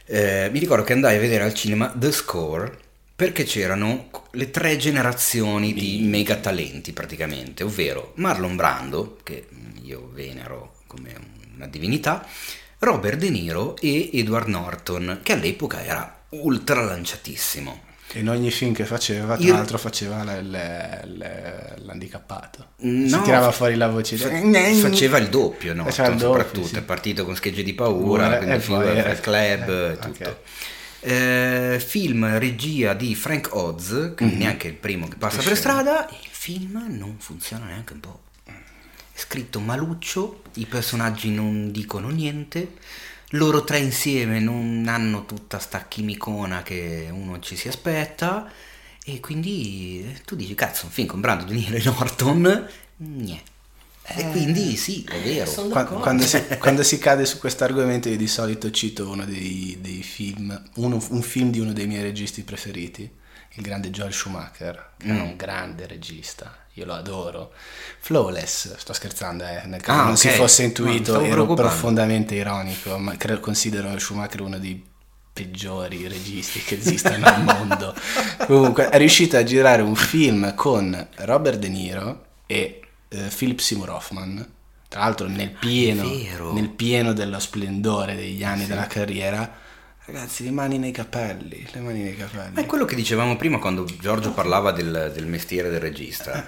Eh, 0.06 0.50
mi 0.52 0.60
ricordo 0.60 0.84
che 0.84 0.94
andai 0.94 1.18
a 1.18 1.20
vedere 1.20 1.44
al 1.44 1.54
cinema 1.54 1.92
The 1.96 2.12
Score 2.12 2.78
perché 3.18 3.46
c'erano 3.46 4.10
le 4.34 4.52
tre 4.52 4.78
generazioni 4.78 5.74
di 5.74 6.02
mega 6.04 6.36
talenti 6.36 6.94
praticamente, 6.94 7.64
ovvero 7.64 8.12
Marlon 8.18 8.56
Brando, 8.56 9.18
che 9.24 9.48
io 9.82 10.12
venero 10.14 10.76
come 10.86 11.16
una 11.56 11.66
divinità, 11.66 12.24
Robert 12.78 13.18
De 13.18 13.32
Niro 13.32 13.76
e 13.78 14.12
Edward 14.14 14.48
Norton, 14.50 15.22
che 15.24 15.34
all'epoca 15.34 15.84
era 15.84 16.26
ultra 16.30 16.84
lanciatissimo. 16.84 17.86
In 18.14 18.30
ogni 18.30 18.52
film 18.52 18.74
che 18.76 18.86
faceva 18.86 19.36
tra 19.36 19.44
Io- 19.44 19.54
l'altro 19.54 19.80
faceva 19.80 20.24
le- 20.24 20.44
le- 20.44 21.02
le- 21.06 21.74
l'handicappato 21.80 22.68
si 22.80 22.86
No, 23.10 23.22
tirava 23.24 23.48
fa- 23.48 23.52
fuori 23.52 23.76
la 23.76 23.88
voce 23.90 24.16
fa- 24.16 24.30
di- 24.30 24.80
faceva 24.80 25.18
il 25.18 25.30
doppio, 25.30 25.74
no? 25.74 25.86
Faceva 25.86 26.10
il 26.10 26.14
doppio, 26.14 26.28
soprattutto, 26.28 26.68
sì. 26.68 26.76
è 26.76 26.82
partito 26.84 27.26
con 27.26 27.36
schegge 27.36 27.64
di 27.64 27.74
paura, 27.74 28.30
Paura, 28.30 28.38
quindi 28.38 28.60
poi 28.66 29.20
Club, 29.20 29.70
eh, 29.70 29.98
tutto. 30.00 30.30
ok. 30.30 30.36
Eh, 31.00 31.84
film 31.86 32.38
regia 32.38 32.94
di 32.94 33.14
Frank 33.16 33.50
Oz, 33.56 34.14
quindi 34.16 34.36
neanche 34.36 34.68
il 34.68 34.74
primo 34.74 35.08
che 35.08 35.16
passa 35.16 35.38
Che 35.38 35.44
per 35.48 35.56
scemo. 35.58 35.80
strada, 35.80 36.10
il 36.10 36.30
film 36.32 36.86
non 36.90 37.16
funziona 37.20 37.66
neanche 37.66 37.94
un 37.94 38.00
po'. 38.00 38.22
È 38.46 39.20
scritto 39.20 39.60
maluccio, 39.60 40.44
i 40.56 40.66
personaggi 40.66 41.30
non 41.32 41.72
dicono 41.72 42.10
niente, 42.10 42.74
loro 43.32 43.64
tre 43.64 43.80
insieme 43.80 44.40
non 44.40 44.86
hanno 44.88 45.26
tutta 45.26 45.60
sta 45.60 45.86
chimicona 45.88 46.62
che 46.64 47.08
uno 47.12 47.40
ci 47.40 47.56
si 47.56 47.68
aspetta, 47.68 48.50
e 49.04 49.20
quindi 49.20 50.04
eh, 50.06 50.22
tu 50.24 50.36
dici, 50.36 50.54
cazzo, 50.56 50.86
un 50.86 50.92
film 50.92 51.08
con 51.08 51.22
Brando 51.22 51.46
De 51.46 51.54
Niro 51.54 51.76
e 51.78 51.84
Norton, 51.84 52.68
E 54.10 54.30
quindi 54.32 54.76
sì, 54.78 55.04
è 55.04 55.20
vero. 55.22 55.50
sono 55.50 55.68
Qua- 55.70 55.82
d'accordo. 55.84 56.02
Quando 56.04 56.24
si, 56.24 56.42
quando 56.60 56.84
si 56.84 56.98
cade 56.98 57.26
su 57.26 57.38
questo 57.40 57.64
argomento 57.66 58.08
io 58.10 58.18
di 58.18 58.28
solito 58.28 58.72
cito 58.72 59.10
uno 59.10 59.26
dei, 59.26 59.78
dei 59.82 60.02
film, 60.02 60.60
uno- 60.76 61.06
un 61.10 61.22
film 61.22 61.52
di 61.52 61.60
uno 61.60 61.74
dei 61.74 61.88
miei 61.88 62.02
registi 62.04 62.44
preferiti, 62.44 63.10
il 63.54 63.62
grande 63.64 63.90
Joel 63.90 64.14
Schumacher, 64.14 64.92
che 64.98 65.08
Mm. 65.08 65.18
è 65.18 65.22
un 65.22 65.36
grande 65.36 65.88
regista, 65.88 66.56
io 66.74 66.86
lo 66.86 66.94
adoro. 66.94 67.52
Flawless, 68.00 68.76
sto 68.78 68.94
scherzando, 68.94 69.44
eh, 69.44 69.64
nel 69.66 69.82
caso 69.82 70.00
Ah, 70.00 70.04
non 70.04 70.12
ok. 70.14 70.18
si 70.18 70.30
fosse 70.30 70.64
intuito, 70.64 71.20
ero 71.22 71.46
profondamente 71.54 72.36
ironico, 72.36 72.98
ma 72.98 73.16
credo, 73.18 73.40
considero 73.42 73.98
Schumacher 74.00 74.42
uno 74.42 74.58
dei 74.60 74.82
peggiori 75.34 76.08
registi 76.08 76.60
che 76.62 76.78
esistano 76.78 77.26
al 77.26 77.44
mondo. 77.44 77.94
Comunque 78.48 78.90
è 78.90 78.98
riuscito 78.98 79.38
a 79.38 79.44
girare 79.44 79.82
un 79.82 79.96
film 79.96 80.54
con 80.56 81.08
Robert 81.18 81.60
De 81.60 81.68
Niro 81.70 82.26
e 82.48 82.82
eh, 83.10 83.30
Philip 83.36 83.60
Seymour 83.60 83.90
Hoffman, 83.90 84.46
tra 84.88 85.02
l'altro 85.02 85.28
nel 85.28 85.50
pieno, 85.52 86.04
nel 86.54 86.70
pieno 86.70 87.14
dello 87.14 87.40
splendore 87.40 88.16
degli 88.16 88.44
anni 88.44 88.66
della 88.66 88.88
carriera. 88.88 89.66
Ragazzi, 90.06 90.46
le 90.46 90.52
mani 90.52 90.78
nei 90.78 90.92
capelli, 90.92 91.68
le 91.70 91.80
mani 91.82 92.02
nei 92.04 92.16
capelli. 92.16 92.54
Ma 92.54 92.62
è 92.62 92.66
quello 92.66 92.86
che 92.86 92.96
dicevamo 92.96 93.36
prima 93.36 93.60
quando 93.60 93.84
Giorgio 94.00 94.32
parlava 94.32 94.72
del, 94.72 95.12
del 95.14 95.26
mestiere 95.26 95.70
del 95.70 95.82
regista. 95.82 96.48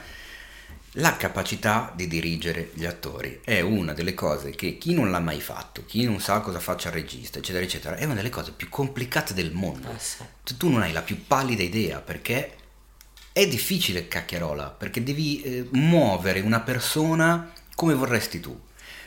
La 0.93 1.15
capacità 1.17 1.91
di 1.95 2.07
dirigere 2.07 2.71
gli 2.73 2.85
attori 2.85 3.41
è 3.43 3.59
una 3.59 3.93
delle 3.93 4.15
cose 4.15 4.51
che 4.51 4.77
chi 4.79 4.93
non 4.93 5.11
l'ha 5.11 5.19
mai 5.19 5.39
fatto, 5.39 5.83
chi 5.85 6.03
non 6.03 6.19
sa 6.19 6.39
cosa 6.39 6.59
faccia 6.59 6.87
il 6.87 6.95
regista, 6.95 7.37
eccetera, 7.37 7.63
eccetera, 7.63 7.95
è 7.95 8.05
una 8.05 8.15
delle 8.15 8.29
cose 8.29 8.53
più 8.53 8.69
complicate 8.69 9.33
del 9.35 9.51
mondo. 9.51 9.87
Eh 9.91 9.99
sì. 9.99 10.17
Tu- 10.43 10.57
Tu 10.57 10.69
non 10.69 10.81
hai 10.81 10.91
la 10.91 11.01
più 11.03 11.25
pallida 11.27 11.61
idea 11.61 11.99
perché 11.99 12.55
è 13.39 13.47
difficile 13.47 14.07
cacchiarola, 14.07 14.69
perché 14.69 15.01
devi 15.01 15.41
eh, 15.41 15.67
muovere 15.71 16.41
una 16.41 16.59
persona 16.59 17.51
come 17.73 17.93
vorresti 17.93 18.39
tu. 18.39 18.57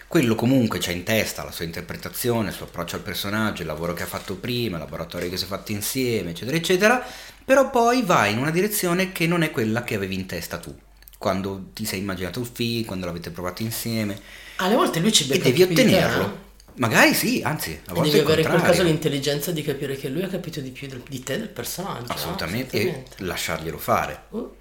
Quello 0.08 0.34
comunque 0.34 0.78
c'ha 0.78 0.90
in 0.90 1.04
testa 1.04 1.44
la 1.44 1.50
sua 1.50 1.64
interpretazione, 1.64 2.48
il 2.48 2.54
suo 2.54 2.66
approccio 2.66 2.96
al 2.96 3.02
personaggio, 3.02 3.62
il 3.62 3.68
lavoro 3.68 3.94
che 3.94 4.02
ha 4.02 4.06
fatto 4.06 4.36
prima, 4.36 4.76
il 4.76 4.82
laboratorio 4.82 5.28
che 5.30 5.36
si 5.36 5.44
è 5.44 5.46
fatto 5.46 5.72
insieme, 5.72 6.30
eccetera, 6.30 6.56
eccetera, 6.56 7.06
però 7.44 7.70
poi 7.70 8.02
va 8.02 8.26
in 8.26 8.38
una 8.38 8.50
direzione 8.50 9.12
che 9.12 9.26
non 9.26 9.42
è 9.42 9.50
quella 9.50 9.84
che 9.84 9.94
avevi 9.94 10.14
in 10.14 10.26
testa 10.26 10.58
tu. 10.58 10.74
quando 11.22 11.70
ti 11.72 11.84
sei 11.84 12.00
immaginato 12.00 12.40
il 12.40 12.50
film, 12.52 12.84
quando 12.84 13.06
l'avete 13.06 13.30
provato 13.30 13.62
insieme 13.62 14.20
Alle 14.56 14.74
volte 14.74 14.98
lui 14.98 15.12
ci 15.12 15.22
e 15.22 15.26
becca 15.28 15.44
devi 15.44 15.66
di 15.66 15.74
te, 15.74 15.80
ottenerlo. 15.82 16.50
Eh? 16.74 16.80
Magari 16.80 17.14
sì, 17.14 17.40
anzi, 17.44 17.78
a 17.86 17.92
volte 17.94 18.10
devi 18.10 18.24
avere 18.24 18.42
in 18.42 18.48
quel 18.48 18.62
caso 18.62 18.82
l'intelligenza 18.82 19.50
di 19.52 19.62
capire 19.62 19.96
che 19.96 20.08
lui 20.08 20.22
ha 20.22 20.28
capito 20.28 20.60
di 20.60 20.70
più 20.70 20.88
del- 20.88 21.02
di 21.08 21.22
te, 21.22 21.38
del 21.38 21.48
personaggio. 21.48 22.06
no? 22.08 22.14
Assolutamente, 22.14 22.76
e 22.76 22.80
Assolutamente. 22.80 23.24
lasciarglielo 23.24 23.78
fare. 23.78 24.22
Uh. 24.30 24.54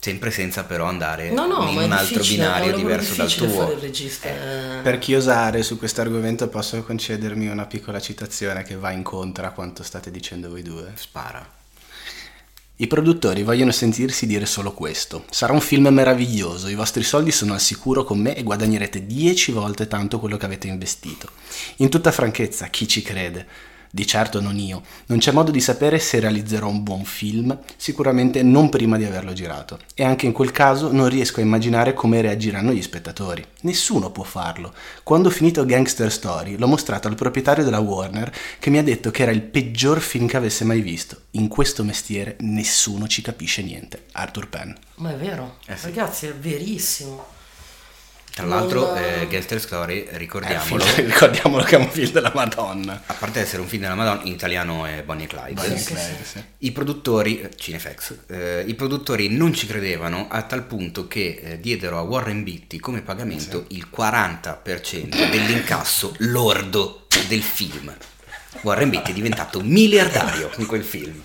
sempre 0.00 0.30
senza 0.30 0.62
però 0.62 0.84
andare 0.86 1.30
No, 1.30 1.46
no, 1.46 1.68
in 1.70 1.76
un 1.78 1.90
altro 1.90 2.18
difficile, 2.18 2.44
è 2.44 2.46
un 2.46 2.52
binario 2.54 2.76
diverso 2.76 3.14
dal 3.16 3.32
tuo. 3.34 3.48
fare 3.48 3.72
il 3.72 3.80
regista. 3.80 4.28
eh. 4.28 4.80
Per 4.82 4.98
chi 4.98 5.14
osare 5.16 5.64
su 5.64 5.76
questo 5.76 6.00
argomento 6.00 6.48
posso 6.48 6.80
concedermi 6.84 7.48
una 7.48 7.66
piccola 7.66 7.98
citazione 8.00 8.62
che 8.62 8.76
va 8.76 8.92
incontro 8.92 9.44
a 9.44 9.50
quanto 9.50 9.82
state 9.82 10.12
dicendo 10.12 10.48
voi 10.50 10.62
due. 10.62 10.92
Spara. 10.94 11.56
I 12.80 12.86
produttori 12.86 13.42
vogliono 13.42 13.72
sentirsi 13.72 14.24
dire 14.24 14.46
solo 14.46 14.72
questo. 14.72 15.24
Sarà 15.30 15.52
un 15.52 15.60
film 15.60 15.88
meraviglioso, 15.88 16.68
i 16.68 16.76
vostri 16.76 17.02
soldi 17.02 17.32
sono 17.32 17.54
al 17.54 17.60
sicuro 17.60 18.04
con 18.04 18.20
me 18.20 18.36
e 18.36 18.44
guadagnerete 18.44 19.04
10 19.04 19.50
volte 19.50 19.88
tanto 19.88 20.20
quello 20.20 20.36
che 20.36 20.44
avete 20.46 20.68
investito. 20.68 21.28
In 21.78 21.88
tutta 21.88 22.12
franchezza, 22.12 22.68
chi 22.68 22.86
ci 22.86 23.02
crede? 23.02 23.46
Di 23.90 24.06
certo 24.06 24.40
non 24.40 24.58
io. 24.58 24.82
Non 25.06 25.18
c'è 25.18 25.32
modo 25.32 25.50
di 25.50 25.60
sapere 25.60 25.98
se 25.98 26.20
realizzerò 26.20 26.68
un 26.68 26.82
buon 26.82 27.04
film, 27.04 27.58
sicuramente 27.76 28.42
non 28.42 28.68
prima 28.68 28.96
di 28.96 29.04
averlo 29.04 29.32
girato. 29.32 29.78
E 29.94 30.04
anche 30.04 30.26
in 30.26 30.32
quel 30.32 30.50
caso 30.50 30.92
non 30.92 31.08
riesco 31.08 31.40
a 31.40 31.42
immaginare 31.42 31.94
come 31.94 32.20
reagiranno 32.20 32.72
gli 32.72 32.82
spettatori. 32.82 33.44
Nessuno 33.62 34.10
può 34.10 34.24
farlo. 34.24 34.72
Quando 35.02 35.28
ho 35.28 35.32
finito 35.32 35.64
Gangster 35.64 36.12
Story, 36.12 36.56
l'ho 36.56 36.66
mostrato 36.66 37.08
al 37.08 37.14
proprietario 37.14 37.64
della 37.64 37.78
Warner 37.80 38.32
che 38.58 38.70
mi 38.70 38.78
ha 38.78 38.82
detto 38.82 39.10
che 39.10 39.22
era 39.22 39.30
il 39.32 39.42
peggior 39.42 40.00
film 40.00 40.26
che 40.26 40.36
avesse 40.36 40.64
mai 40.64 40.80
visto. 40.80 41.22
In 41.32 41.48
questo 41.48 41.82
mestiere 41.84 42.36
nessuno 42.40 43.06
ci 43.06 43.22
capisce 43.22 43.62
niente. 43.62 44.04
Arthur 44.12 44.48
Penn. 44.48 44.72
Ma 44.96 45.12
è 45.12 45.16
vero, 45.16 45.56
Eh 45.66 45.76
sì. 45.76 45.84
ragazzi, 45.86 46.26
è 46.26 46.34
verissimo. 46.34 47.36
Tra 48.38 48.46
l'altro, 48.46 48.94
eh, 48.94 49.26
Gangster 49.26 49.60
Story, 49.60 50.06
ricordiamolo, 50.12 50.84
film- 50.84 51.08
ricordiamolo 51.10 51.64
che 51.64 51.74
è 51.74 51.78
un 51.80 51.90
film 51.90 52.12
della 52.12 52.30
Madonna. 52.32 53.02
a 53.04 53.14
parte 53.14 53.40
essere 53.40 53.60
un 53.62 53.66
film 53.66 53.82
della 53.82 53.96
Madonna, 53.96 54.22
in 54.22 54.32
italiano 54.32 54.86
è 54.86 55.02
Bonnie 55.02 55.24
e 55.24 55.26
Clyde. 55.26 55.52
Bonnie 55.54 55.74
e 55.74 55.78
sì, 55.78 55.92
Clyde, 55.92 56.18
sì. 56.22 56.44
I 56.58 56.70
produttori, 56.70 57.40
eh, 57.40 57.50
Cinefax, 57.56 58.14
eh, 58.28 58.62
i 58.64 58.74
produttori 58.74 59.28
non 59.28 59.52
ci 59.52 59.66
credevano 59.66 60.28
a 60.30 60.42
tal 60.42 60.62
punto 60.62 61.08
che 61.08 61.40
eh, 61.42 61.60
diedero 61.60 61.98
a 61.98 62.02
Warren 62.02 62.44
Beatty 62.44 62.78
come 62.78 63.02
pagamento 63.02 63.64
il 63.70 63.88
40% 63.92 65.30
dell'incasso 65.30 66.14
lordo 66.18 67.06
del 67.26 67.42
film. 67.42 67.92
Warren 68.60 68.88
Beatty 68.88 69.10
è 69.10 69.14
diventato 69.14 69.60
miliardario 69.62 70.52
in 70.58 70.66
quel 70.66 70.84
film. 70.84 71.20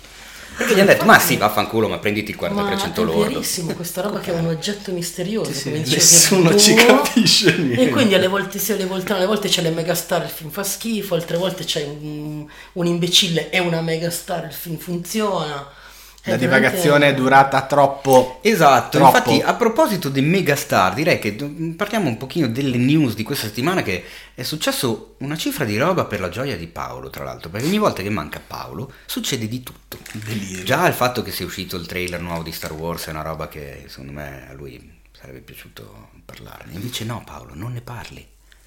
Perché 0.56 0.74
gli 0.74 0.80
hanno 0.80 0.90
detto, 0.90 1.04
ma 1.04 1.18
sì, 1.18 1.36
vaffanculo, 1.36 1.88
ma 1.88 1.98
prenditi 1.98 2.30
il 2.30 2.38
40% 2.40 2.52
Ma 2.54 2.72
è 2.72 3.28
verissimo 3.28 3.72
questa 3.74 4.02
roba 4.02 4.20
che 4.20 4.32
è 4.32 4.38
un 4.38 4.46
oggetto 4.46 4.92
misterioso. 4.92 5.52
Sì, 5.52 5.82
sì, 5.84 5.94
nessuno 5.94 6.50
tu. 6.50 6.58
ci 6.58 6.74
capisce 6.74 7.56
niente. 7.56 7.82
E 7.82 7.88
quindi 7.90 8.14
alle 8.14 8.28
volte 8.28 8.58
sì, 8.58 8.72
alle 8.72 8.86
volte 8.86 9.10
no, 9.10 9.16
alle 9.16 9.26
volte 9.26 9.48
c'è 9.48 9.62
le 9.62 9.70
megastar, 9.70 10.22
il 10.22 10.30
film 10.30 10.50
fa 10.50 10.62
schifo, 10.62 11.14
altre 11.14 11.36
volte 11.36 11.64
c'è 11.64 11.84
un, 11.84 12.46
un 12.72 12.86
imbecille 12.86 13.50
e 13.50 13.58
una 13.58 13.80
megastar, 13.80 14.44
il 14.44 14.52
film 14.52 14.76
funziona. 14.76 15.82
La 16.26 16.36
veramente- 16.38 16.68
divagazione 16.70 17.08
è 17.08 17.14
durata 17.14 17.66
troppo. 17.66 18.38
Esatto, 18.42 18.96
Troppo. 18.98 19.16
infatti 19.16 19.40
a 19.42 19.54
proposito 19.54 20.08
dei 20.08 20.22
megastar 20.22 20.94
direi 20.94 21.18
che 21.18 21.36
do- 21.36 21.52
parliamo 21.76 22.08
un 22.08 22.16
pochino 22.16 22.48
delle 22.48 22.78
news 22.78 23.14
di 23.14 23.22
questa 23.22 23.46
settimana 23.46 23.82
che 23.82 24.02
è 24.34 24.42
successo 24.42 25.16
una 25.18 25.36
cifra 25.36 25.66
di 25.66 25.76
roba 25.76 26.06
per 26.06 26.20
la 26.20 26.30
gioia 26.30 26.56
di 26.56 26.66
Paolo 26.66 27.10
tra 27.10 27.24
l'altro, 27.24 27.50
perché 27.50 27.66
ogni 27.66 27.76
volta 27.76 28.00
che 28.00 28.08
manca 28.08 28.40
Paolo 28.44 28.90
succede 29.04 29.46
di 29.48 29.62
tutto. 29.62 29.98
Delirio. 30.12 30.62
Già 30.64 30.86
il 30.88 30.94
fatto 30.94 31.22
che 31.22 31.30
sia 31.30 31.44
uscito 31.44 31.76
il 31.76 31.84
trailer 31.86 32.20
nuovo 32.22 32.42
di 32.42 32.52
Star 32.52 32.72
Wars 32.72 33.04
è 33.06 33.10
una 33.10 33.22
roba 33.22 33.46
che 33.48 33.84
secondo 33.88 34.12
me 34.12 34.46
a 34.48 34.54
lui 34.54 35.00
sarebbe 35.12 35.40
piaciuto 35.40 36.08
parlarne, 36.24 36.72
invece 36.72 37.04
no 37.04 37.22
Paolo, 37.24 37.52
non 37.54 37.72
ne 37.74 37.82
parli, 37.82 38.26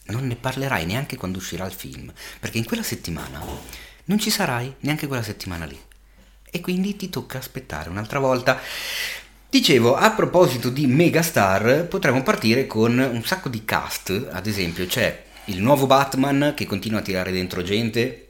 non 0.09 0.27
ne 0.27 0.35
parlerai 0.35 0.85
neanche 0.85 1.17
quando 1.17 1.39
uscirà 1.39 1.65
il 1.65 1.73
film, 1.73 2.13
perché 2.39 2.59
in 2.59 2.65
quella 2.65 2.83
settimana 2.83 3.41
non 4.05 4.19
ci 4.19 4.29
sarai 4.29 4.75
neanche 4.81 5.07
quella 5.07 5.23
settimana 5.23 5.65
lì 5.65 5.79
e 6.49 6.61
quindi 6.61 6.95
ti 6.95 7.09
tocca 7.09 7.37
aspettare 7.37 7.89
un'altra 7.89 8.19
volta. 8.19 8.59
Dicevo, 9.49 9.95
a 9.95 10.11
proposito 10.11 10.69
di 10.69 10.87
megastar, 10.87 11.87
potremmo 11.87 12.21
partire 12.21 12.67
con 12.67 12.97
un 12.97 13.23
sacco 13.23 13.49
di 13.49 13.63
cast, 13.63 14.27
ad 14.31 14.45
esempio 14.45 14.85
c'è 14.85 15.23
il 15.45 15.61
nuovo 15.61 15.85
Batman 15.85 16.53
che 16.55 16.65
continua 16.65 16.99
a 16.99 17.03
tirare 17.03 17.31
dentro 17.31 17.61
gente 17.61 18.27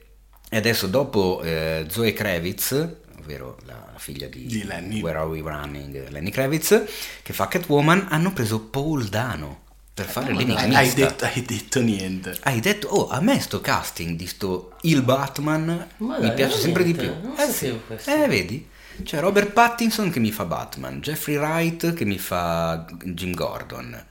e 0.48 0.56
adesso 0.56 0.86
dopo 0.86 1.42
eh, 1.42 1.86
Zoe 1.88 2.12
Kravitz, 2.12 2.88
ovvero 3.18 3.58
la 3.66 3.94
figlia 3.96 4.28
di, 4.28 4.46
Di 4.46 4.64
Lenny. 4.64 5.00
Where 5.00 5.18
Are 5.18 5.26
We 5.26 5.40
Running, 5.40 6.08
Lenny 6.08 6.30
Kravitz, 6.30 6.84
che 7.22 7.32
fa 7.32 7.48
Catwoman, 7.48 8.06
hanno 8.10 8.32
preso 8.32 8.60
Paul 8.60 9.08
Dano 9.08 9.66
per 10.02 10.10
fare 10.10 10.26
dai. 10.32 10.36
l'enigmista. 10.36 10.78
Hai 10.78 10.92
detto, 10.94 11.24
hai 11.24 11.42
detto 11.42 11.80
niente. 11.80 12.38
Hai 12.42 12.60
detto, 12.60 12.88
oh, 12.88 13.08
a 13.08 13.20
me 13.20 13.40
sto 13.40 13.60
casting 13.60 14.16
di 14.16 14.26
sto 14.26 14.76
il 14.82 15.02
Batman 15.02 15.88
Ma 15.98 16.18
mi 16.18 16.32
piace 16.32 16.58
sempre 16.58 16.84
di 16.84 16.94
più. 16.94 17.10
Eh 17.36 17.50
sì, 17.50 17.78
questo. 17.86 18.10
eh 18.10 18.26
vedi? 18.28 18.68
C'è 19.02 19.20
Robert 19.20 19.50
Pattinson 19.50 20.10
che 20.10 20.18
mi 20.18 20.32
fa 20.32 20.44
Batman, 20.44 21.00
Jeffrey 21.00 21.36
Wright 21.36 21.94
che 21.94 22.04
mi 22.04 22.18
fa 22.18 22.84
Jim 23.04 23.32
Gordon, 23.32 24.04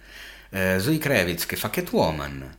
eh, 0.49 0.80
Zoe 0.80 0.97
Kravitz 0.97 1.45
che 1.45 1.57
fa 1.57 1.69
Catwoman, 1.69 2.55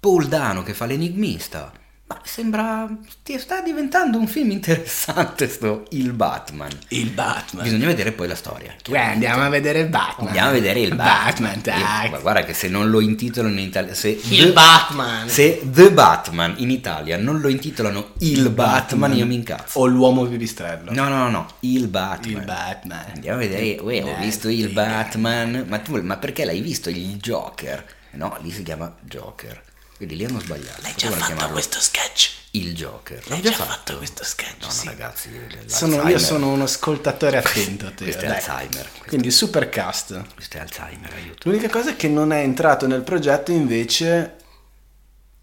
Paul 0.00 0.26
Dano 0.26 0.62
che 0.62 0.74
fa 0.74 0.86
l'enigmista. 0.86 1.72
Ma 2.10 2.18
sembra, 2.24 2.88
ti 3.22 3.38
sta 3.38 3.60
diventando 3.60 4.18
un 4.18 4.26
film 4.26 4.50
interessante 4.50 5.48
sto 5.48 5.84
il 5.90 6.12
Batman. 6.12 6.68
Il 6.88 7.10
Batman. 7.10 7.62
Bisogna 7.62 7.86
vedere 7.86 8.10
poi 8.10 8.26
la 8.26 8.34
storia. 8.34 8.74
Beh, 8.88 8.98
andiamo 8.98 9.44
a 9.44 9.48
vedere 9.48 9.78
il 9.78 9.86
Batman. 9.88 10.26
Andiamo 10.26 10.48
a 10.48 10.52
vedere 10.52 10.80
il 10.80 10.92
Batman. 10.96 11.60
Eh, 11.64 12.08
ma 12.10 12.18
guarda 12.18 12.42
che 12.42 12.52
se 12.52 12.68
non 12.68 12.90
lo 12.90 12.98
intitolano 12.98 13.54
in 13.60 13.66
Italia, 13.68 13.94
se 13.94 14.08
Il 14.08 14.46
The- 14.46 14.52
Batman. 14.52 15.28
se 15.28 15.60
The 15.64 15.92
Batman 15.92 16.54
in 16.56 16.70
Italia 16.70 17.16
non 17.16 17.38
lo 17.38 17.46
intitolano 17.46 18.14
il 18.18 18.50
Batman, 18.50 19.16
io 19.16 19.26
mi 19.26 19.36
incazzo. 19.36 19.78
O 19.78 19.86
l'uomo 19.86 20.24
pipistrello. 20.26 20.90
No, 20.92 21.04
no, 21.08 21.16
no, 21.18 21.30
no, 21.30 21.46
il 21.60 21.86
Batman. 21.86 22.38
Il 22.40 22.44
Batman. 22.44 23.04
Andiamo 23.14 23.36
a 23.36 23.40
vedere, 23.40 23.78
uè, 23.80 24.02
ho 24.02 24.16
visto 24.18 24.48
il 24.48 24.66
sì. 24.66 24.72
Batman, 24.72 25.64
ma, 25.68 25.78
tu, 25.78 25.96
ma 26.02 26.16
perché 26.16 26.44
l'hai 26.44 26.60
visto 26.60 26.90
il 26.90 27.14
Joker? 27.18 27.84
No, 28.14 28.36
lì 28.40 28.50
si 28.50 28.64
chiama 28.64 28.92
Joker. 29.00 29.62
Quindi 30.00 30.16
lì 30.16 30.24
hanno 30.24 30.40
sbagliato. 30.40 30.80
L'hai 30.80 30.94
già 30.96 31.10
fatto 31.10 31.48
questo 31.52 31.78
sketch. 31.78 32.30
Il 32.52 32.74
Joker. 32.74 33.20
L'hai 33.28 33.42
già 33.42 33.52
fatto 33.52 33.98
questo 33.98 34.24
sketch, 34.24 34.60
No, 34.62 34.66
no, 34.68 34.72
sì. 34.72 34.86
ragazzi, 34.86 35.28
Sono- 35.66 36.08
io 36.08 36.18
sono 36.18 36.50
uno 36.52 36.64
ascoltatore 36.64 37.36
attento 37.36 37.86
a 37.86 37.90
te. 37.90 38.04
Questo 38.04 38.22
è 38.24 38.26
dai. 38.28 38.36
Alzheimer. 38.36 38.70
Questo, 38.88 39.04
Quindi 39.08 39.30
super 39.30 39.68
cast. 39.68 40.18
questo 40.34 40.56
è 40.56 40.60
Alzheimer, 40.60 41.12
aiuto. 41.12 41.50
L'unica 41.50 41.68
cosa 41.68 41.90
è 41.90 41.96
che 41.96 42.08
non 42.08 42.32
è 42.32 42.40
entrato 42.40 42.86
nel 42.86 43.02
progetto 43.02 43.52
invece 43.52 44.36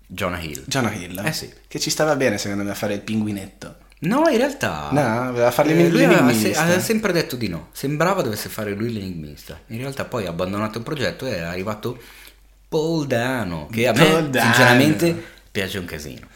Jonah 0.07 0.39
Hill. 0.41 0.63
Jonah 0.65 0.91
Hill. 0.91 1.21
Eh 1.23 1.33
sì. 1.33 1.53
Che 1.67 1.79
ci 1.79 1.91
stava 1.91 2.15
bene 2.15 2.39
secondo 2.39 2.63
me 2.63 2.71
a 2.71 2.75
fare 2.75 2.95
il 2.95 3.01
pinguinetto. 3.01 3.75
No, 3.99 4.27
in 4.27 4.37
realtà. 4.37 4.89
No, 4.91 5.27
aveva 5.29 5.51
fare 5.51 5.69
Eh, 5.69 5.87
lui 5.89 6.03
aveva, 6.03 6.19
se- 6.21 6.25
l'enigmista. 6.33 6.61
aveva 6.63 6.79
sempre 6.81 7.13
detto 7.13 7.35
di 7.35 7.47
no. 7.47 7.69
Sembrava 7.73 8.21
dovesse 8.23 8.49
fare 8.49 8.71
lui 8.73 8.91
l'enigmista. 8.91 9.59
In 9.67 9.77
realtà 9.77 10.05
poi 10.05 10.25
ha 10.25 10.29
abbandonato 10.29 10.79
il 10.79 10.83
progetto 10.83 11.25
e 11.27 11.35
è 11.37 11.41
arrivato 11.41 12.01
Paul 12.67 13.07
Dano. 13.07 13.67
Che 13.71 13.87
a 13.87 13.93
me, 13.93 14.05
Paul 14.05 14.29
Dano. 14.29 14.45
sinceramente, 14.53 15.23
piace 15.51 15.77
un 15.77 15.85
casino. 15.85 16.27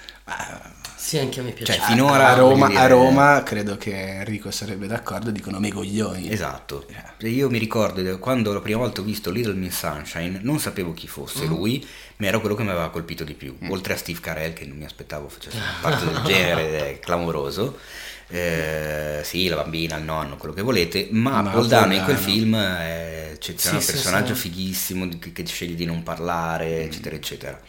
Sì, 0.95 1.17
anche 1.17 1.39
a 1.39 1.43
me 1.43 1.51
piace. 1.51 1.73
Cioè, 1.73 1.81
finora 1.81 2.29
a 2.29 2.33
Roma, 2.35 2.67
voglio 2.67 2.79
a 2.79 2.83
dire- 2.83 2.87
Roma 2.93 3.43
credo 3.43 3.75
che 3.75 3.91
Enrico 4.19 4.49
sarebbe 4.51 4.87
d'accordo, 4.87 5.31
dicono 5.31 5.59
me 5.59 5.71
coglioni. 5.71 6.31
Esatto. 6.31 6.85
Io 7.21 7.49
mi 7.49 7.57
ricordo 7.57 8.17
quando 8.19 8.53
la 8.53 8.61
prima 8.61 8.77
volta 8.79 9.01
ho 9.01 9.03
visto 9.03 9.29
Little 9.31 9.55
Miss 9.55 9.77
Sunshine, 9.77 10.39
non 10.43 10.59
sapevo 10.59 10.93
chi 10.93 11.07
Mm. 11.07 11.09
fosse 11.09 11.45
lui, 11.45 11.85
ma 12.17 12.27
era 12.27 12.37
quello 12.39 12.55
che 12.55 12.63
mi 12.63 12.69
aveva 12.69 12.89
colpito 12.91 13.23
di 13.23 13.33
più. 13.33 13.57
Oltre 13.69 13.93
a 13.93 13.97
Steve 13.97 14.19
Carell, 14.21 14.53
che 14.53 14.65
non 14.65 14.77
mi 14.77 14.85
aspettavo 14.85 15.27
facesse 15.27 15.57
parte 15.81 16.05
del 16.05 16.21
genere, 16.23 16.91
è 16.91 16.99
clamoroso. 16.99 17.77
Eh, 18.33 19.21
sì, 19.23 19.47
la 19.49 19.55
bambina, 19.57 19.97
il 19.97 20.03
nonno, 20.03 20.37
quello 20.37 20.53
che 20.53 20.61
volete, 20.61 21.09
ma, 21.11 21.41
Ma 21.41 21.49
Paul 21.49 21.67
Dano 21.67 21.93
in 21.93 22.03
quel 22.03 22.17
film 22.17 22.55
è 22.55 23.31
eccezionale, 23.33 23.81
Sì, 23.81 23.85
un 23.85 23.85
personaggio 23.85 24.33
sì. 24.33 24.41
fighissimo 24.41 25.07
che, 25.19 25.31
che 25.33 25.45
sceglie 25.45 25.75
di 25.75 25.85
non 25.85 26.01
parlare, 26.03 26.83
Mm. 26.83 26.85
eccetera, 26.85 27.15
eccetera. 27.15 27.61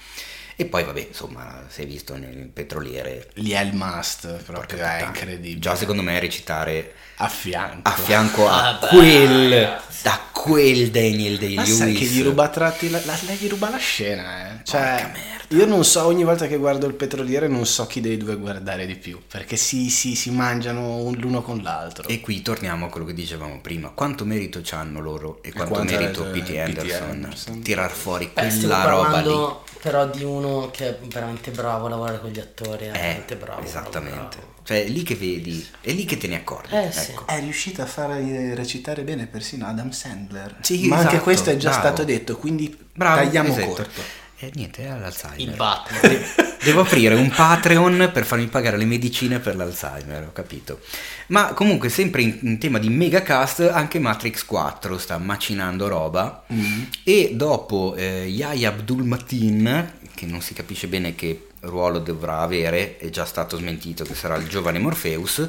E 0.62 0.66
poi, 0.66 0.84
vabbè, 0.84 1.06
insomma, 1.08 1.64
si 1.68 1.82
è 1.82 1.86
visto 1.86 2.16
nel 2.16 2.48
petroliere. 2.52 3.28
Lì 3.34 3.50
è 3.50 3.60
il 3.62 3.74
must, 3.74 4.42
proprio 4.44 4.78
è 4.78 5.02
incredibile. 5.04 5.58
Già 5.58 5.74
secondo 5.74 6.02
me 6.02 6.20
recitare 6.20 6.94
a 7.16 7.28
fianco. 7.28 7.88
a 7.88 7.92
fianco 7.92 8.48
a 8.48 8.78
Vabbè, 8.80 8.86
quel 8.94 9.80
da 10.02 10.20
quel 10.32 10.90
Daniel 10.90 11.38
Day 11.38 11.54
Ma 11.54 11.62
Lewis 11.62 11.76
sai 11.78 11.92
che 11.94 12.04
gli 12.04 12.22
ruba 12.22 12.48
tratti 12.48 12.90
la, 12.90 13.00
la- 13.04 13.18
lei 13.26 13.36
gli 13.36 13.48
ruba 13.48 13.70
la 13.70 13.76
scena, 13.76 14.50
eh. 14.60 14.64
Cioè, 14.64 15.12
io 15.48 15.66
non 15.66 15.84
so, 15.84 16.04
ogni 16.06 16.24
volta 16.24 16.46
che 16.46 16.56
guardo 16.56 16.86
il 16.86 16.94
petroliere 16.94 17.46
non 17.46 17.66
so 17.66 17.86
chi 17.86 18.00
dei 18.00 18.16
due 18.16 18.36
guardare 18.36 18.86
di 18.86 18.96
più, 18.96 19.20
perché 19.28 19.56
si, 19.56 19.88
si- 19.90 20.14
si 20.16 20.30
mangiano 20.30 20.96
un- 20.96 21.14
l'uno 21.14 21.42
con 21.42 21.58
l'altro. 21.62 22.08
e 22.08 22.20
qui 22.20 22.40
torniamo 22.42 22.86
a 22.86 22.88
quello 22.88 23.06
che 23.06 23.14
dicevamo 23.14 23.60
prima 23.60 23.88
quanto 23.90 24.24
merito 24.24 24.60
hanno 24.70 25.00
loro 25.00 25.40
e 25.42 25.52
quanto, 25.52 25.74
quanto 25.74 25.92
merito 25.92 26.24
P.T. 26.24 26.56
Anderson, 26.56 27.08
Anderson. 27.10 27.62
tirar 27.62 27.90
fuori 27.90 28.30
Beh, 28.32 28.48
quella 28.48 28.84
roba 28.84 29.20
lì 29.20 29.70
però 29.80 30.06
di 30.06 30.22
uno 30.22 30.51
che 30.70 30.88
è 30.88 30.98
veramente 31.06 31.50
bravo 31.50 31.86
a 31.86 31.88
lavorare 31.90 32.20
con 32.20 32.30
gli 32.30 32.38
attori, 32.40 32.86
è 32.86 32.88
Eh, 32.88 32.92
veramente 32.92 33.36
bravo. 33.36 33.62
esattamente. 33.62 34.36
bravo. 34.36 34.50
Cioè, 34.64 34.84
è 34.84 34.88
lì 34.88 35.02
che 35.02 35.16
vedi, 35.16 35.66
è 35.80 35.90
lì 35.92 36.04
che 36.04 36.16
te 36.18 36.28
ne 36.28 36.36
accorgi. 36.36 36.74
Eh, 36.74 36.92
sì. 36.92 37.10
ecco. 37.10 37.26
È 37.26 37.40
riuscita 37.40 37.82
a 37.82 37.86
far 37.86 38.12
eh, 38.12 38.54
recitare 38.54 39.02
bene 39.02 39.26
persino 39.26 39.66
Adam 39.66 39.90
Sandler. 39.90 40.56
Sì, 40.60 40.86
Ma 40.86 40.96
anche 40.96 41.08
esatto, 41.08 41.22
questo 41.24 41.50
è 41.50 41.56
già 41.56 41.70
bravo. 41.70 41.84
stato 41.86 42.04
detto, 42.04 42.36
quindi 42.36 42.76
Bravo, 42.94 43.16
tagliamo 43.16 43.48
esatto. 43.48 43.66
corto. 43.66 44.00
E 44.38 44.50
niente, 44.54 44.84
è 44.84 44.88
l'Alzheimer. 44.88 45.38
Il 45.40 45.54
Batman. 45.54 46.00
De- 46.00 46.50
Devo 46.62 46.80
aprire 46.82 47.14
un 47.16 47.28
Patreon 47.30 48.10
per 48.12 48.24
farmi 48.24 48.46
pagare 48.46 48.76
le 48.76 48.84
medicine 48.84 49.40
per 49.40 49.56
l'Alzheimer, 49.56 50.24
ho 50.28 50.32
capito. 50.32 50.80
Ma 51.28 51.52
comunque, 51.54 51.88
sempre 51.88 52.22
in, 52.22 52.38
in 52.42 52.58
tema 52.58 52.78
di 52.78 52.88
megacast, 52.88 53.68
anche 53.72 53.98
Matrix 54.00 54.44
4 54.44 54.96
sta 54.98 55.18
macinando 55.18 55.88
roba. 55.88 56.44
Mm. 56.52 56.82
E 57.04 57.30
dopo 57.34 57.94
eh, 57.96 58.26
Yahya 58.26 58.68
Abdul 58.70 59.04
Mateen, 59.04 59.92
che 60.22 60.26
non 60.26 60.40
si 60.40 60.54
capisce 60.54 60.86
bene 60.86 61.16
che 61.16 61.48
ruolo 61.62 61.98
dovrà 61.98 62.42
avere, 62.42 62.96
è 62.96 63.10
già 63.10 63.24
stato 63.24 63.56
smentito 63.56 64.04
che 64.04 64.14
sarà 64.14 64.36
il 64.36 64.46
giovane 64.46 64.78
Morpheus, 64.78 65.48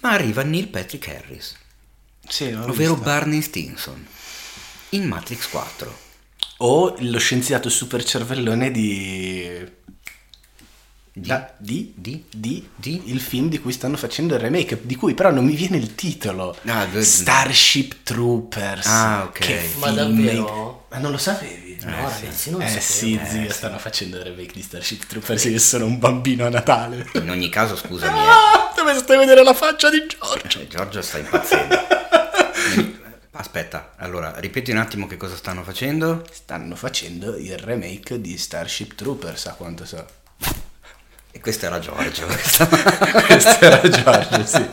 ma 0.00 0.12
arriva 0.12 0.42
Neil 0.42 0.68
Patrick 0.68 1.06
Harris, 1.08 1.54
Sì, 2.26 2.44
ovvero 2.44 2.94
vista. 2.94 3.10
Barney 3.10 3.42
Stinson, 3.42 4.06
in 4.90 5.06
Matrix 5.06 5.48
4. 5.50 5.98
O 6.58 6.94
lo 7.00 7.18
scienziato 7.18 7.68
super 7.68 8.02
cervellone 8.02 8.70
di... 8.70 9.72
Di? 11.16 11.28
Da- 11.28 11.54
di? 11.58 11.92
Di? 11.96 12.24
Di? 12.28 12.68
Di? 12.74 13.02
Il 13.12 13.20
film 13.20 13.48
di 13.48 13.60
cui 13.60 13.70
stanno 13.72 13.96
facendo 13.96 14.34
il 14.34 14.40
remake, 14.40 14.80
di 14.82 14.96
cui 14.96 15.14
però 15.14 15.30
non 15.30 15.44
mi 15.44 15.54
viene 15.54 15.76
il 15.76 15.94
titolo. 15.94 16.56
Ah, 16.66 16.86
good. 16.86 17.02
Starship 17.02 17.98
Troopers. 18.02 18.86
Ah, 18.86 19.22
ok. 19.28 19.38
Che 19.38 19.70
Ma 19.78 19.90
davvero? 19.92 20.86
Ma 20.90 20.98
non 20.98 21.12
lo 21.12 21.18
sapevi? 21.18 21.78
No, 21.84 21.90
ragazzi, 21.90 22.50
non 22.50 22.60
lo 22.60 22.66
eh 22.66 22.68
sapevo. 22.68 22.82
sì, 22.82 23.20
zio, 23.30 23.52
stanno 23.52 23.78
facendo 23.78 24.16
il 24.16 24.24
remake 24.24 24.54
di 24.54 24.62
Starship 24.62 25.06
Troopers. 25.06 25.44
Io 25.44 25.58
sono 25.60 25.84
un 25.86 25.98
bambino 26.00 26.46
a 26.46 26.48
Natale. 26.48 27.06
In 27.14 27.30
ogni 27.30 27.48
caso, 27.48 27.76
scusami, 27.76 28.18
eh. 28.18 28.22
Ah, 28.22 28.72
dovreste 28.74 29.16
vedere 29.16 29.44
la 29.44 29.54
faccia 29.54 29.90
di 29.90 30.04
Giorgio. 30.08 30.48
Cioè, 30.48 30.66
Giorgio 30.66 31.00
sta 31.00 31.18
impazzendo. 31.18 31.76
Aspetta, 33.36 33.92
allora, 33.98 34.34
ripeti 34.38 34.70
un 34.72 34.78
attimo 34.78 35.06
che 35.06 35.16
cosa 35.16 35.36
stanno 35.36 35.62
facendo. 35.62 36.24
Stanno 36.32 36.74
facendo 36.74 37.36
il 37.36 37.56
remake 37.58 38.20
di 38.20 38.36
Starship 38.36 38.94
Troopers, 38.94 39.46
a 39.46 39.54
quanto 39.54 39.84
so. 39.84 40.04
E 41.36 41.40
questo 41.40 41.66
era 41.66 41.80
Giorgio. 41.80 42.26
Questo 43.26 43.58
era 43.60 43.80
Giorgio, 43.88 44.46
sì. 44.46 44.64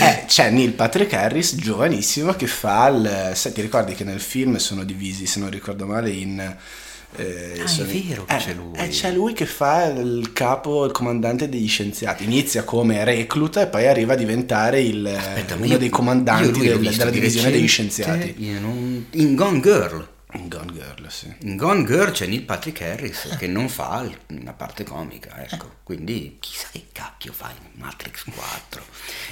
Eh, 0.00 0.24
c'è 0.26 0.48
Neil 0.50 0.72
Patrick 0.72 1.12
Harris, 1.12 1.54
giovanissimo, 1.56 2.32
che 2.32 2.46
fa 2.46 2.88
il... 2.88 3.32
Sai, 3.34 3.52
ti 3.52 3.60
ricordi 3.60 3.94
che 3.94 4.02
nel 4.02 4.20
film 4.20 4.56
sono 4.56 4.84
divisi, 4.84 5.26
se 5.26 5.38
non 5.38 5.50
ricordo 5.50 5.84
male, 5.86 6.10
in... 6.10 6.38
eh, 6.40 7.58
Ah, 7.60 7.64
è 7.64 7.66
sono- 7.66 7.88
vero 7.90 8.24
che 8.24 8.34
eh, 8.34 8.38
c'è 8.38 8.54
lui. 8.54 8.72
eh, 8.78 8.88
c'è 8.88 9.10
lui 9.12 9.32
che 9.34 9.44
fa 9.46 9.84
il 9.86 10.30
capo, 10.32 10.86
il 10.86 10.92
comandante 10.92 11.48
degli 11.50 11.68
scienziati. 11.68 12.24
Inizia 12.24 12.64
come 12.64 13.04
recluta 13.04 13.60
e 13.60 13.66
poi 13.66 13.86
arriva 13.86 14.14
a 14.14 14.16
diventare 14.16 14.80
il, 14.80 15.06
Aspetta, 15.06 15.56
uno 15.56 15.66
io- 15.66 15.78
dei 15.78 15.90
comandanti 15.90 16.58
del- 16.58 16.78
della 16.80 17.04
di 17.04 17.10
divisione 17.10 17.50
degli 17.50 17.68
scienziati. 17.68 18.34
In, 18.38 18.64
un- 18.64 19.04
in 19.10 19.34
Gone 19.34 19.60
Girl. 19.60 20.08
In 20.32 20.48
Gone 20.48 20.72
Girl, 20.72 21.06
sì. 21.08 21.32
In 21.42 21.56
Gone 21.56 21.84
Girl 21.84 22.10
c'è 22.10 22.26
Neil 22.26 22.42
Patrick 22.42 22.80
Harris 22.82 23.36
che 23.38 23.46
non 23.46 23.68
fa 23.68 24.08
una 24.28 24.52
parte 24.52 24.82
comica, 24.84 25.40
ecco. 25.42 25.76
Quindi 25.84 26.38
chissà 26.40 26.66
che 26.72 26.86
cacchio 26.92 27.32
fa 27.32 27.50
in 27.50 27.80
Matrix 27.80 28.24
4. 28.24 28.82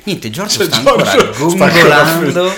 Niente, 0.05 0.31
Giorgio 0.31 0.59
Cioè, 0.59 0.67
sta 0.67 0.77
ancora 0.77 1.03
Giorgio 1.11 1.47
ancora 1.47 1.71
gongolando. 1.71 2.55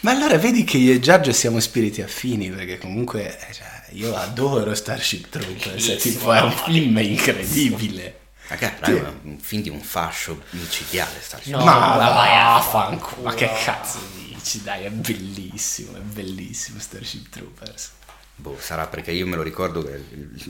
Ma 0.00 0.10
allora 0.12 0.38
vedi 0.38 0.64
che 0.64 0.76
io 0.76 0.92
e 0.92 1.00
Giorgio 1.00 1.32
siamo 1.32 1.58
spiriti 1.58 2.02
affini, 2.02 2.50
perché 2.50 2.78
comunque 2.78 3.38
eh, 3.38 3.52
cioè, 3.52 3.66
io 3.90 4.14
adoro 4.14 4.74
Starship 4.74 5.28
Troopers, 5.28 5.88
è, 5.88 5.96
tipo, 5.96 6.32
è 6.32 6.40
un 6.40 6.52
film 6.52 6.98
incredibile. 6.98 8.18
Ragazzi, 8.46 8.92
raga, 8.92 9.08
è 9.08 9.12
un 9.22 9.38
film 9.38 9.62
di 9.62 9.68
un 9.68 9.80
fascio 9.80 10.42
micidiale 10.50 11.20
sta 11.20 11.38
No, 11.44 11.58
ma 11.58 11.96
ma 11.96 11.96
vai 11.96 12.34
a 12.34 12.44
vaffanculo, 12.54 13.22
ma 13.22 13.34
che 13.34 13.48
cazzo 13.64 13.98
dici? 14.40 14.62
Dai, 14.62 14.84
è 14.84 14.90
bellissimo, 14.90 15.96
è 15.96 16.00
bellissimo 16.00 16.78
Starship 16.80 17.28
Troopers. 17.28 17.90
Boh, 18.36 18.56
sarà 18.58 18.86
perché 18.86 19.12
io 19.12 19.26
me 19.26 19.36
lo 19.36 19.42
ricordo 19.42 19.82
che 19.82 20.02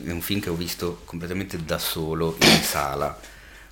è 0.05 0.11
un 0.11 0.21
film 0.21 0.39
che 0.39 0.49
ho 0.49 0.55
visto 0.55 1.01
completamente 1.03 1.63
da 1.63 1.77
solo 1.77 2.37
in 2.39 2.63
sala. 2.63 3.19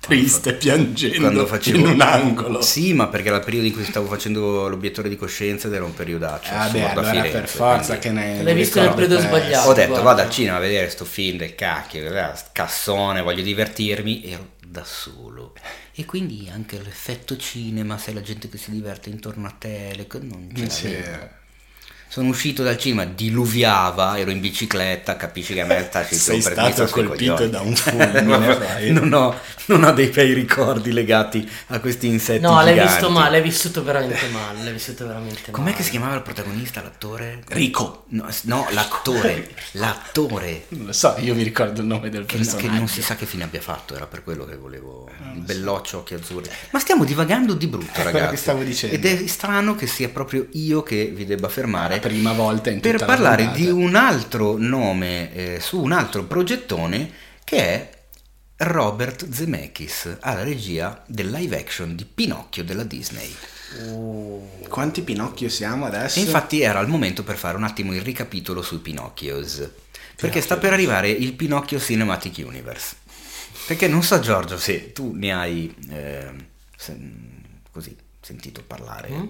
Triste, 0.00 0.54
piangendo 0.54 1.18
Quando 1.18 1.46
facevo 1.46 1.76
in 1.78 1.86
un 1.86 2.00
angolo. 2.00 2.62
Sì, 2.62 2.94
ma 2.94 3.08
perché 3.08 3.28
era 3.28 3.36
il 3.36 3.44
periodo 3.44 3.66
in 3.66 3.72
cui 3.74 3.84
stavo 3.84 4.06
facendo 4.06 4.66
l'obiettore 4.66 5.10
di 5.10 5.16
coscienza 5.16 5.68
ed 5.68 5.74
era 5.74 5.84
un 5.84 5.92
periodaccio. 5.92 6.50
Ah, 6.54 6.68
beh, 6.68 6.90
allora 6.90 7.10
Firenze, 7.10 7.30
per 7.30 7.48
forza 7.48 7.98
quindi 7.98 8.20
che 8.20 8.26
ne 8.26 8.42
L'hai 8.42 8.54
visto 8.54 8.80
nel 8.80 8.94
periodo 8.94 9.18
sbagliato. 9.18 9.68
Ho 9.68 9.72
detto 9.74 9.88
guarda. 9.88 10.04
vado 10.04 10.22
al 10.22 10.30
cinema 10.30 10.56
a 10.56 10.60
vedere 10.60 10.88
sto 10.88 11.04
film 11.04 11.36
del 11.36 11.54
cacchio, 11.54 12.14
eh, 12.14 12.32
cassone, 12.52 13.20
voglio 13.20 13.42
divertirmi, 13.42 14.24
ero 14.24 14.48
da 14.70 14.84
solo. 14.84 15.54
E 15.92 16.04
quindi 16.04 16.48
anche 16.48 16.80
l'effetto 16.80 17.36
cinema, 17.36 17.98
sai 17.98 18.14
la 18.14 18.22
gente 18.22 18.48
che 18.48 18.56
si 18.56 18.70
diverte 18.70 19.10
intorno 19.10 19.46
a 19.46 19.50
te, 19.50 19.92
le 19.96 20.06
non 20.54 20.70
ce 20.70 20.90
l'avevo. 20.92 21.39
Sono 22.12 22.26
uscito 22.30 22.64
dal 22.64 22.76
cinema, 22.76 23.04
diluviava, 23.04 24.18
ero 24.18 24.32
in 24.32 24.40
bicicletta, 24.40 25.14
capisci 25.14 25.54
che 25.54 25.60
a 25.60 25.64
me 25.64 25.84
sta 25.88 26.04
Sei 26.04 26.40
stato 26.40 26.84
colpito 26.86 27.46
da 27.46 27.60
un 27.60 27.72
fulmine, 27.76 28.90
non, 28.90 29.12
ho, 29.12 29.38
non 29.66 29.84
ho 29.84 29.92
dei 29.92 30.08
bei 30.08 30.32
ricordi 30.32 30.90
legati 30.90 31.48
a 31.68 31.78
questi 31.78 32.08
insetti 32.08 32.40
No, 32.42 32.54
l'hai 32.62 32.70
giganti. 32.74 32.92
visto 32.94 33.10
male, 33.10 33.30
l'hai 33.30 33.42
vissuto 33.42 33.84
veramente 33.84 34.26
male, 34.32 34.64
l'hai 34.64 34.72
vissuto 34.72 35.06
veramente 35.06 35.52
Com'è 35.52 35.66
male. 35.66 35.76
che 35.76 35.82
si 35.84 35.90
chiamava 35.90 36.16
il 36.16 36.22
protagonista, 36.22 36.82
l'attore? 36.82 37.44
Rico. 37.46 38.06
No, 38.08 38.26
no, 38.42 38.66
l'attore, 38.72 39.48
l'attore. 39.74 40.64
Non 40.70 40.86
lo 40.86 40.92
so, 40.92 41.14
io 41.20 41.32
mi 41.36 41.44
ricordo 41.44 41.80
il 41.80 41.86
nome 41.86 42.10
del 42.10 42.26
Che, 42.26 42.38
personaggio. 42.38 42.66
che 42.66 42.72
non 42.76 42.88
si 42.88 43.02
sa 43.02 43.14
che 43.14 43.24
fine 43.24 43.44
abbia 43.44 43.60
fatto, 43.60 43.94
era 43.94 44.06
per 44.08 44.24
quello 44.24 44.44
che 44.44 44.56
volevo. 44.56 45.08
il 45.34 45.42
belloccio, 45.42 45.98
occhi 45.98 46.14
azzurri. 46.14 46.50
Ma 46.70 46.80
stiamo 46.80 47.04
divagando 47.04 47.54
di 47.54 47.68
brutto, 47.68 47.90
È 48.00 48.02
quello 48.02 48.10
ragazzi. 48.10 48.30
che 48.34 48.36
stavo 48.36 48.62
dicendo. 48.64 48.96
Ed 48.96 49.06
è 49.06 49.26
strano 49.28 49.76
che 49.76 49.86
sia 49.86 50.08
proprio 50.08 50.48
io 50.54 50.82
che 50.82 51.04
vi 51.14 51.24
debba 51.24 51.48
fermare. 51.48 51.98
Prima 52.00 52.32
volta 52.32 52.70
in 52.70 52.80
per 52.80 52.92
tutta 52.92 53.06
la 53.06 53.12
parlare 53.12 53.44
puntata. 53.44 53.64
di 53.64 53.70
un 53.70 53.94
altro 53.94 54.56
nome 54.58 55.32
eh, 55.34 55.60
su 55.60 55.80
un 55.80 55.92
altro 55.92 56.24
progettone 56.24 57.10
che 57.44 57.56
è 57.58 57.90
Robert 58.58 59.28
Zemeckis 59.30 60.18
alla 60.20 60.42
regia 60.42 61.02
del 61.06 61.30
live 61.30 61.58
action 61.58 61.94
di 61.96 62.04
Pinocchio 62.04 62.62
della 62.64 62.84
Disney. 62.84 63.34
Quanti 64.68 65.02
Pinocchio 65.02 65.48
siamo 65.48 65.86
adesso? 65.86 66.18
E 66.18 66.22
infatti 66.22 66.60
era 66.60 66.80
il 66.80 66.88
momento 66.88 67.22
per 67.22 67.36
fare 67.36 67.56
un 67.56 67.64
attimo 67.64 67.94
il 67.94 68.02
ricapitolo 68.02 68.62
sui 68.62 68.78
Pinocchios. 68.78 69.68
Perché 70.16 70.40
sta 70.40 70.58
per 70.58 70.72
arrivare 70.72 71.08
il 71.08 71.32
Pinocchio 71.32 71.78
Cinematic 71.78 72.44
Universe. 72.44 72.96
Perché 73.66 73.88
non 73.88 74.02
so 74.02 74.20
Giorgio 74.20 74.58
se 74.58 74.92
tu 74.92 75.12
ne 75.14 75.32
hai 75.32 75.74
eh, 75.90 76.30
sen- 76.76 77.60
così 77.70 77.96
sentito 78.20 78.62
parlare. 78.66 79.08
Mm? 79.10 79.26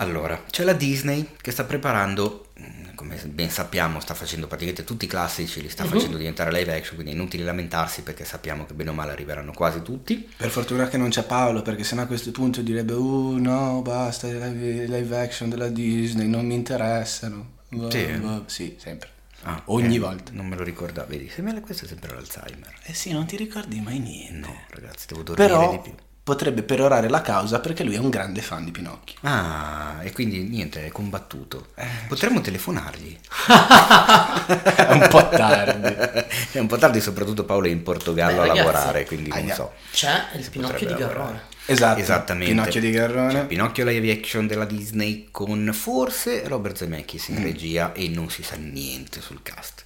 Allora, 0.00 0.40
c'è 0.48 0.62
la 0.62 0.74
Disney 0.74 1.30
che 1.40 1.50
sta 1.50 1.64
preparando, 1.64 2.50
mm, 2.60 2.94
come 2.94 3.16
ben 3.26 3.50
sappiamo, 3.50 3.98
sta 3.98 4.14
facendo 4.14 4.46
praticamente 4.46 4.84
tutti 4.84 5.06
i 5.06 5.08
classici, 5.08 5.60
li 5.60 5.68
sta 5.68 5.82
Mhm. 5.84 5.90
facendo 5.90 6.16
diventare 6.16 6.52
live 6.52 6.72
action, 6.76 6.94
quindi 6.94 7.10
è 7.12 7.14
inutile 7.16 7.42
lamentarsi 7.42 8.02
perché 8.02 8.24
sappiamo 8.24 8.64
che 8.64 8.74
bene 8.74 8.90
o 8.90 8.92
male 8.92 9.10
arriveranno 9.10 9.52
quasi 9.52 9.82
tutti. 9.82 10.28
Per 10.36 10.50
fortuna 10.50 10.86
che 10.86 10.98
non 10.98 11.08
c'è 11.08 11.24
Paolo, 11.24 11.62
perché 11.62 11.82
sennò 11.82 12.02
a 12.02 12.06
questo 12.06 12.30
punto 12.30 12.62
direbbe 12.62 12.92
Uh 12.92 13.38
no, 13.38 13.82
basta, 13.82 14.28
i 14.28 14.32
live, 14.34 14.86
live 14.86 15.18
action 15.18 15.48
della 15.48 15.68
Disney 15.68 16.28
non 16.28 16.46
mi 16.46 16.54
interessano. 16.54 17.56
Sì. 17.90 18.06
Sì, 18.46 18.76
sempre. 18.78 19.08
Ah, 19.42 19.62
Ogni 19.66 19.96
eh, 19.96 19.98
volta. 19.98 20.30
Non 20.32 20.46
me 20.46 20.56
lo 20.56 20.62
ricordavo, 20.62 21.08
vedi, 21.08 21.28
se 21.28 21.42
me 21.42 21.60
questo 21.60 21.84
è 21.84 21.88
sempre 21.88 22.14
l'Alzheimer. 22.14 22.72
Eh 22.84 22.94
sì, 22.94 23.12
non 23.12 23.26
ti 23.26 23.36
ricordi 23.36 23.80
mai 23.80 23.98
niente. 23.98 24.46
No, 24.46 24.60
ragazzi, 24.70 25.06
devo 25.08 25.22
dormire 25.22 25.48
Però 25.48 25.70
di 25.70 25.78
più. 25.80 25.94
Potrebbe 26.28 26.62
perorare 26.62 27.08
la 27.08 27.22
causa 27.22 27.58
perché 27.58 27.82
lui 27.84 27.94
è 27.94 27.98
un 27.98 28.10
grande 28.10 28.42
fan 28.42 28.62
di 28.62 28.70
Pinocchio. 28.70 29.16
Ah, 29.22 29.96
e 30.02 30.12
quindi 30.12 30.40
niente, 30.40 30.84
è 30.84 30.90
combattuto. 30.90 31.68
Potremmo 32.06 32.42
telefonargli. 32.42 33.18
È 33.46 34.92
un 34.92 35.06
po' 35.08 35.26
tardi. 35.30 36.26
È 36.52 36.58
un 36.58 36.66
po' 36.66 36.76
tardi, 36.76 37.00
soprattutto 37.00 37.44
Paolo 37.44 37.66
è 37.66 37.70
in 37.70 37.82
Portogallo 37.82 38.36
Beh, 38.36 38.42
a 38.42 38.46
ragazzi, 38.48 38.58
lavorare, 38.58 39.04
quindi 39.06 39.30
non 39.30 39.48
so. 39.50 39.72
C'è 39.90 40.26
il 40.34 40.48
Pinocchio 40.50 40.86
di 40.86 40.92
Garrone. 40.94 41.14
lavorare. 41.14 41.42
Esatto. 41.66 42.00
Esattamente. 42.00 42.52
Pinocchio 42.52 42.80
di 42.80 42.90
Garrone. 42.90 43.32
C'è 43.32 43.46
Pinocchio 43.46 43.84
live 43.84 44.10
action 44.12 44.46
della 44.46 44.64
Disney 44.64 45.28
con 45.30 45.70
forse 45.72 46.46
Robert 46.46 46.76
Zemeckis 46.76 47.28
Mm. 47.30 47.36
in 47.36 47.42
regia 47.42 47.92
e 47.92 48.08
non 48.08 48.28
si 48.30 48.42
sa 48.42 48.56
niente 48.56 49.20
sul 49.20 49.40
cast. 49.42 49.84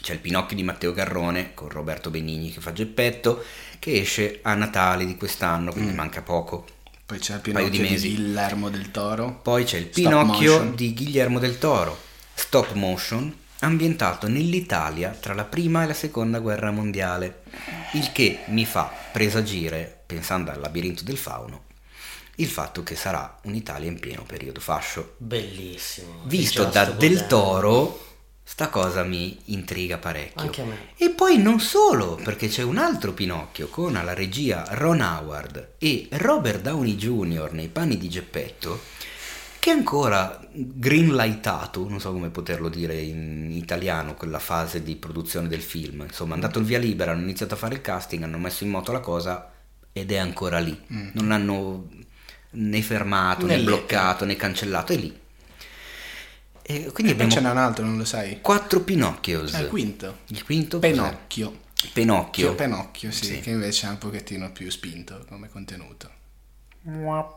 C'è 0.00 0.12
il 0.12 0.18
Pinocchio 0.20 0.56
di 0.56 0.62
Matteo 0.62 0.92
Garrone 0.92 1.54
con 1.54 1.68
Roberto 1.68 2.10
Benigni 2.10 2.52
che 2.52 2.60
fa 2.60 2.72
Geppetto 2.72 3.42
che 3.78 4.00
esce 4.00 4.40
a 4.42 4.54
Natale 4.54 5.04
di 5.06 5.16
quest'anno, 5.16 5.70
Mm. 5.70 5.72
quindi 5.72 5.94
manca 5.94 6.22
poco. 6.22 6.66
Poi 7.06 7.18
c'è 7.18 7.34
il 7.34 7.40
Pinocchio 7.40 7.70
di 7.70 7.96
di. 7.96 8.14
Guillermo 8.14 8.68
del 8.68 8.90
Toro. 8.90 9.40
Poi 9.42 9.64
c'è 9.64 9.78
il 9.78 9.88
Stop 9.90 9.94
Pinocchio 10.04 10.52
motion. 10.52 10.74
di 10.74 10.94
Guillermo 10.94 11.38
del 11.38 11.58
Toro, 11.58 11.98
stop 12.34 12.72
motion, 12.72 13.34
ambientato 13.60 14.28
nell'Italia 14.28 15.16
tra 15.18 15.32
la 15.34 15.44
prima 15.44 15.82
e 15.82 15.86
la 15.86 15.94
seconda 15.94 16.38
guerra 16.38 16.70
mondiale, 16.70 17.42
il 17.94 18.12
che 18.12 18.40
mi 18.48 18.64
fa 18.66 18.92
presagire, 19.12 20.02
pensando 20.06 20.50
al 20.50 20.60
labirinto 20.60 21.02
del 21.02 21.16
fauno, 21.16 21.64
il 22.36 22.46
fatto 22.48 22.82
che 22.82 22.94
sarà 22.94 23.38
un'Italia 23.44 23.88
in 23.88 23.98
pieno 23.98 24.22
periodo 24.24 24.60
fascio. 24.60 25.14
Bellissimo. 25.16 26.20
Visto 26.24 26.64
da 26.64 26.84
Del. 26.84 27.26
Toro, 27.26 28.07
Sta 28.50 28.70
cosa 28.70 29.02
mi 29.02 29.38
intriga 29.44 29.98
parecchio. 29.98 30.40
Anche 30.40 30.62
a 30.62 30.64
me. 30.64 30.76
E 30.96 31.10
poi 31.10 31.36
non 31.36 31.60
solo, 31.60 32.14
perché 32.14 32.48
c'è 32.48 32.62
un 32.62 32.78
altro 32.78 33.12
Pinocchio 33.12 33.68
con 33.68 33.94
alla 33.94 34.14
regia 34.14 34.64
Ron 34.70 35.02
Howard 35.02 35.74
e 35.76 36.08
Robert 36.12 36.62
Downey 36.62 36.96
Jr. 36.96 37.52
nei 37.52 37.68
panni 37.68 37.98
di 37.98 38.08
Geppetto, 38.08 38.80
che 39.58 39.70
è 39.70 39.74
ancora 39.74 40.40
greenlightato, 40.50 41.86
non 41.90 42.00
so 42.00 42.10
come 42.10 42.30
poterlo 42.30 42.70
dire 42.70 42.98
in 42.98 43.50
italiano, 43.52 44.14
quella 44.14 44.38
fase 44.38 44.82
di 44.82 44.96
produzione 44.96 45.46
del 45.46 45.60
film. 45.60 46.00
Insomma, 46.00 46.30
è 46.30 46.34
andato 46.36 46.58
il 46.58 46.64
via 46.64 46.78
libera, 46.78 47.12
hanno 47.12 47.24
iniziato 47.24 47.52
a 47.52 47.58
fare 47.58 47.74
il 47.74 47.82
casting, 47.82 48.22
hanno 48.22 48.38
messo 48.38 48.64
in 48.64 48.70
moto 48.70 48.92
la 48.92 49.00
cosa 49.00 49.52
ed 49.92 50.10
è 50.10 50.16
ancora 50.16 50.58
lì. 50.58 50.76
Mm. 50.90 51.08
Non 51.12 51.28
l'hanno 51.28 51.88
né 52.52 52.80
fermato, 52.80 53.44
né, 53.44 53.56
Né 53.58 53.62
bloccato, 53.62 54.24
né 54.24 54.36
cancellato, 54.36 54.94
è 54.94 54.96
lì. 54.96 55.26
E 56.70 56.90
quindi 56.92 56.92
E 56.92 56.92
poi 56.92 57.10
abbiamo 57.24 57.30
ce 57.30 57.40
n'è 57.40 57.50
un 57.50 57.56
altro, 57.56 57.84
non 57.86 57.96
lo 57.96 58.04
sai? 58.04 58.40
quattro 58.42 58.80
Pinocchios. 58.80 59.54
È 59.54 59.60
il 59.60 59.68
quinto. 59.68 60.18
Il 60.26 60.44
quinto 60.44 60.78
cos'è? 60.78 60.92
Pinocchio. 60.92 61.52
Pinocchio. 61.94 62.54
Pinocchio, 62.54 63.10
sì, 63.10 63.24
Sì. 63.24 63.40
che 63.40 63.50
invece 63.50 63.86
è 63.86 63.90
un 63.90 63.96
pochettino 63.98 64.50
più 64.52 64.70
spinto 64.70 65.24
come 65.28 65.48
contenuto. 65.48 66.10
Vabbè. 66.82 67.36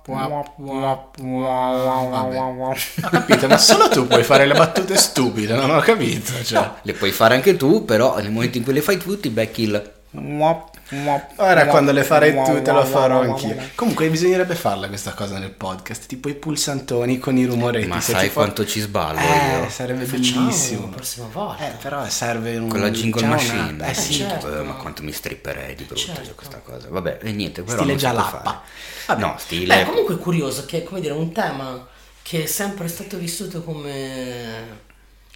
Ho 3.03 3.09
capito, 3.09 3.47
ma 3.47 3.57
solo 3.57 3.87
tu 3.89 4.05
puoi 4.07 4.23
fare 4.23 4.45
le 4.45 4.53
battute 4.53 4.95
stupide, 4.97 5.55
non 5.55 5.69
ho 5.71 5.79
capito. 5.79 6.43
Cioè. 6.43 6.71
Le 6.81 6.93
puoi 6.93 7.11
fare 7.11 7.35
anche 7.35 7.55
tu, 7.55 7.85
però 7.85 8.17
nel 8.17 8.31
momento 8.31 8.57
in 8.57 8.63
cui 8.63 8.73
le 8.73 8.81
fai 8.81 8.97
tu 8.97 9.19
ti 9.19 9.29
becchi 9.29 9.63
il... 9.63 9.91
Ora 10.13 11.67
quando 11.67 11.93
le 11.93 12.03
farai 12.03 12.33
tu 12.43 12.61
te 12.61 12.71
lo 12.71 12.83
farò 12.83 13.21
anch'io. 13.21 13.55
Comunque 13.75 14.09
bisognerebbe 14.09 14.55
farla 14.55 14.87
questa 14.89 15.13
cosa 15.13 15.37
nel 15.39 15.51
podcast, 15.51 16.05
tipo 16.05 16.27
i 16.27 16.33
pulsantoni 16.35 17.17
con 17.17 17.37
i 17.37 17.45
rumoretti. 17.45 17.87
Ma 17.87 18.01
se 18.01 18.11
sai 18.11 18.27
fa- 18.27 18.33
quanto 18.41 18.65
ci 18.65 18.81
sballo 18.81 19.19
Eh, 19.19 19.59
io? 19.61 19.69
sarebbe 19.69 20.03
Facciamo 20.03 20.45
bellissimo. 20.47 20.81
la 20.81 20.95
prossima 20.95 21.27
volta. 21.31 21.65
Eh, 21.67 21.75
però 21.81 22.09
serve 22.09 22.57
un... 22.57 22.67
Con 22.67 22.81
la 22.81 22.89
jingle 22.91 23.21
già 23.21 23.25
una- 23.27 23.35
machine. 23.35 23.89
Eh 23.89 23.93
sì, 23.93 24.13
certo. 24.15 24.59
Eh, 24.59 24.63
ma 24.63 24.73
quanto 24.73 25.01
mi 25.01 25.13
stripperei 25.13 25.75
di 25.75 25.83
brutto 25.85 26.01
Certo. 26.01 26.33
questa 26.35 26.57
cosa. 26.59 26.87
Vabbè, 26.89 27.19
e 27.21 27.31
niente, 27.31 27.61
però 27.61 27.81
Stile 27.83 27.97
fare. 27.97 28.59
Vabbè. 29.07 29.21
No, 29.21 29.35
stile... 29.37 29.75
Beh, 29.75 29.85
comunque 29.85 30.15
è 30.15 30.17
curioso 30.17 30.65
che, 30.65 30.83
come 30.83 30.99
dire, 30.99 31.13
un 31.13 31.31
tema 31.31 31.87
che 32.21 32.43
è 32.43 32.45
sempre 32.47 32.89
stato 32.89 33.17
vissuto 33.17 33.63
come 33.63 34.89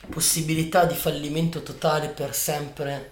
possibilità 0.10 0.84
di 0.86 0.96
fallimento 0.96 1.64
totale 1.64 2.10
per 2.10 2.36
sempre, 2.36 3.12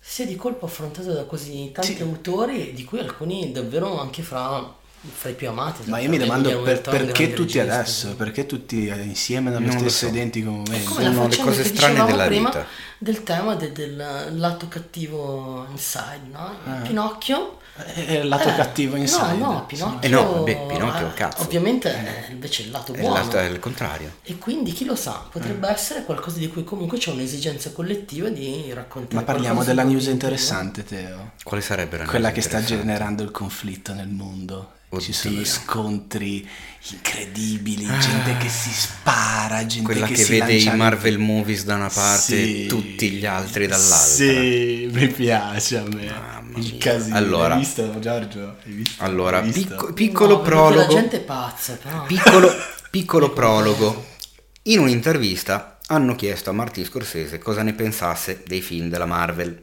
sia 0.00 0.26
di 0.26 0.34
colpo 0.36 0.66
affrontato 0.66 1.12
da 1.12 1.24
così 1.24 1.70
tanti 1.72 1.94
Sì. 1.96 2.02
autori, 2.02 2.72
di 2.72 2.84
cui 2.84 2.98
alcuni 3.00 3.52
davvero 3.52 3.98
anche 4.00 4.22
fra, 4.22 4.74
fra 5.02 5.30
i 5.30 5.34
più 5.34 5.48
amati. 5.48 5.88
Ma 5.88 5.98
io 5.98 6.08
mi 6.10 6.18
domando 6.18 6.60
per- 6.62 6.80
perché 6.82 7.32
tutti 7.32 7.58
regista, 7.58 7.74
adesso, 7.78 8.08
sì. 8.08 8.14
perché 8.14 8.46
tutti 8.46 8.86
insieme 8.88 9.50
nello 9.50 9.64
Non 9.66 9.74
lo 9.74 9.80
stesso 9.80 10.06
so. 10.06 10.12
identico 10.12 10.50
momento. 10.50 10.92
Sono 10.92 11.26
le 11.26 11.36
cose 11.38 11.64
strane 11.64 12.04
della 12.04 12.26
prima 12.26 12.48
vita. 12.50 12.66
del 12.98 13.22
tema 13.22 13.54
de- 13.54 13.72
del 13.72 14.28
lato 14.32 14.68
cattivo 14.68 15.66
inside, 15.70 16.20
no? 16.30 16.54
Ah. 16.66 16.72
Pinocchio 16.82 17.58
È 17.94 18.12
il 18.12 18.28
lato 18.28 18.50
Eh, 18.50 18.54
cattivo 18.56 18.96
inside. 18.96 19.36
No, 19.38 19.52
no, 19.52 19.64
Pinocchio. 19.66 20.00
Eh 20.06 20.08
no, 20.12 20.32
vabbè, 20.34 20.66
Pinocchio 20.66 21.00
è 21.00 21.04
un 21.04 21.10
eh, 21.10 21.14
cazzo. 21.14 21.42
Ovviamente 21.44 21.90
è 21.90 22.26
invece 22.30 22.62
il 22.62 22.70
lato 22.70 22.92
È 22.92 22.98
buono. 22.98 23.14
l'altro- 23.14 23.38
è 23.40 23.44
il 23.44 23.58
contrario. 23.58 24.16
E 24.22 24.36
quindi 24.36 24.72
chi 24.72 24.84
lo 24.84 24.94
sa, 24.96 25.24
potrebbe 25.30 25.66
Eh. 25.68 25.72
essere 25.72 26.04
qualcosa 26.04 26.36
di 26.38 26.48
cui 26.48 26.62
comunque 26.62 26.98
c'è 26.98 27.10
un'esigenza 27.10 27.70
collettiva 27.70 28.28
di 28.28 28.70
raccontare. 28.74 29.14
Ma 29.14 29.22
parliamo 29.22 29.64
della 29.64 29.84
news 29.84 30.06
interessante, 30.06 30.84
Teo. 30.84 31.30
Quale 31.42 31.62
sarebbe 31.62 31.96
la 31.96 32.04
Quella 32.04 32.28
cosa 32.28 32.40
che 32.40 32.46
sta 32.46 32.62
generando 32.62 33.22
il 33.22 33.30
conflitto 33.30 33.94
nel 33.94 34.08
mondo. 34.08 34.72
Ci 34.90 34.96
Oddio. 34.96 35.12
sono 35.12 35.44
scontri 35.44 36.48
incredibili, 36.90 37.86
gente 37.86 38.36
che 38.38 38.48
si 38.48 38.70
spara, 38.72 39.64
gente 39.64 39.84
Quella 39.84 40.06
che, 40.06 40.14
che, 40.14 40.24
si 40.24 40.38
vede 40.38 40.52
i 40.54 40.76
Marvel 40.76 41.18
movies 41.18 41.62
da 41.62 41.76
una 41.76 41.88
parte 41.88 42.18
Sì. 42.44 42.64
e 42.64 42.66
tutti 42.66 43.10
gli 43.10 43.24
altri 43.24 43.68
dall'altra. 43.68 43.96
Sì, 43.96 44.88
mi 44.92 45.06
piace 45.08 45.76
a 45.78 45.82
me. 45.84 46.06
Mamma 46.06 46.58
il 46.58 46.70
mia. 46.72 46.78
casino. 46.78 47.16
Allora- 47.16 47.54
Hai 47.54 47.60
visto 47.60 47.98
Giorgio? 48.00 48.56
Hai 48.64 48.72
visto? 48.72 49.04
Allora, 49.04 49.38
Hai 49.40 49.50
visto? 49.52 49.60
picco- 49.76 49.92
piccolo 49.92 50.36
No, 50.38 50.42
prologo. 50.42 50.80
La 50.80 50.86
gente 51.00 51.16
è 51.18 51.20
pazza, 51.20 51.74
però. 51.80 52.02
Piccolo, 52.06 52.50
piccolo 52.90 53.30
prologo. 53.32 54.06
In 54.62 54.80
un'intervista 54.80 55.78
hanno 55.86 56.16
chiesto 56.16 56.50
a 56.50 56.52
Martin 56.52 56.84
Scorsese 56.84 57.38
cosa 57.38 57.62
ne 57.62 57.74
pensasse 57.74 58.42
dei 58.44 58.60
film 58.60 58.88
della 58.88 59.06
Marvel. 59.06 59.62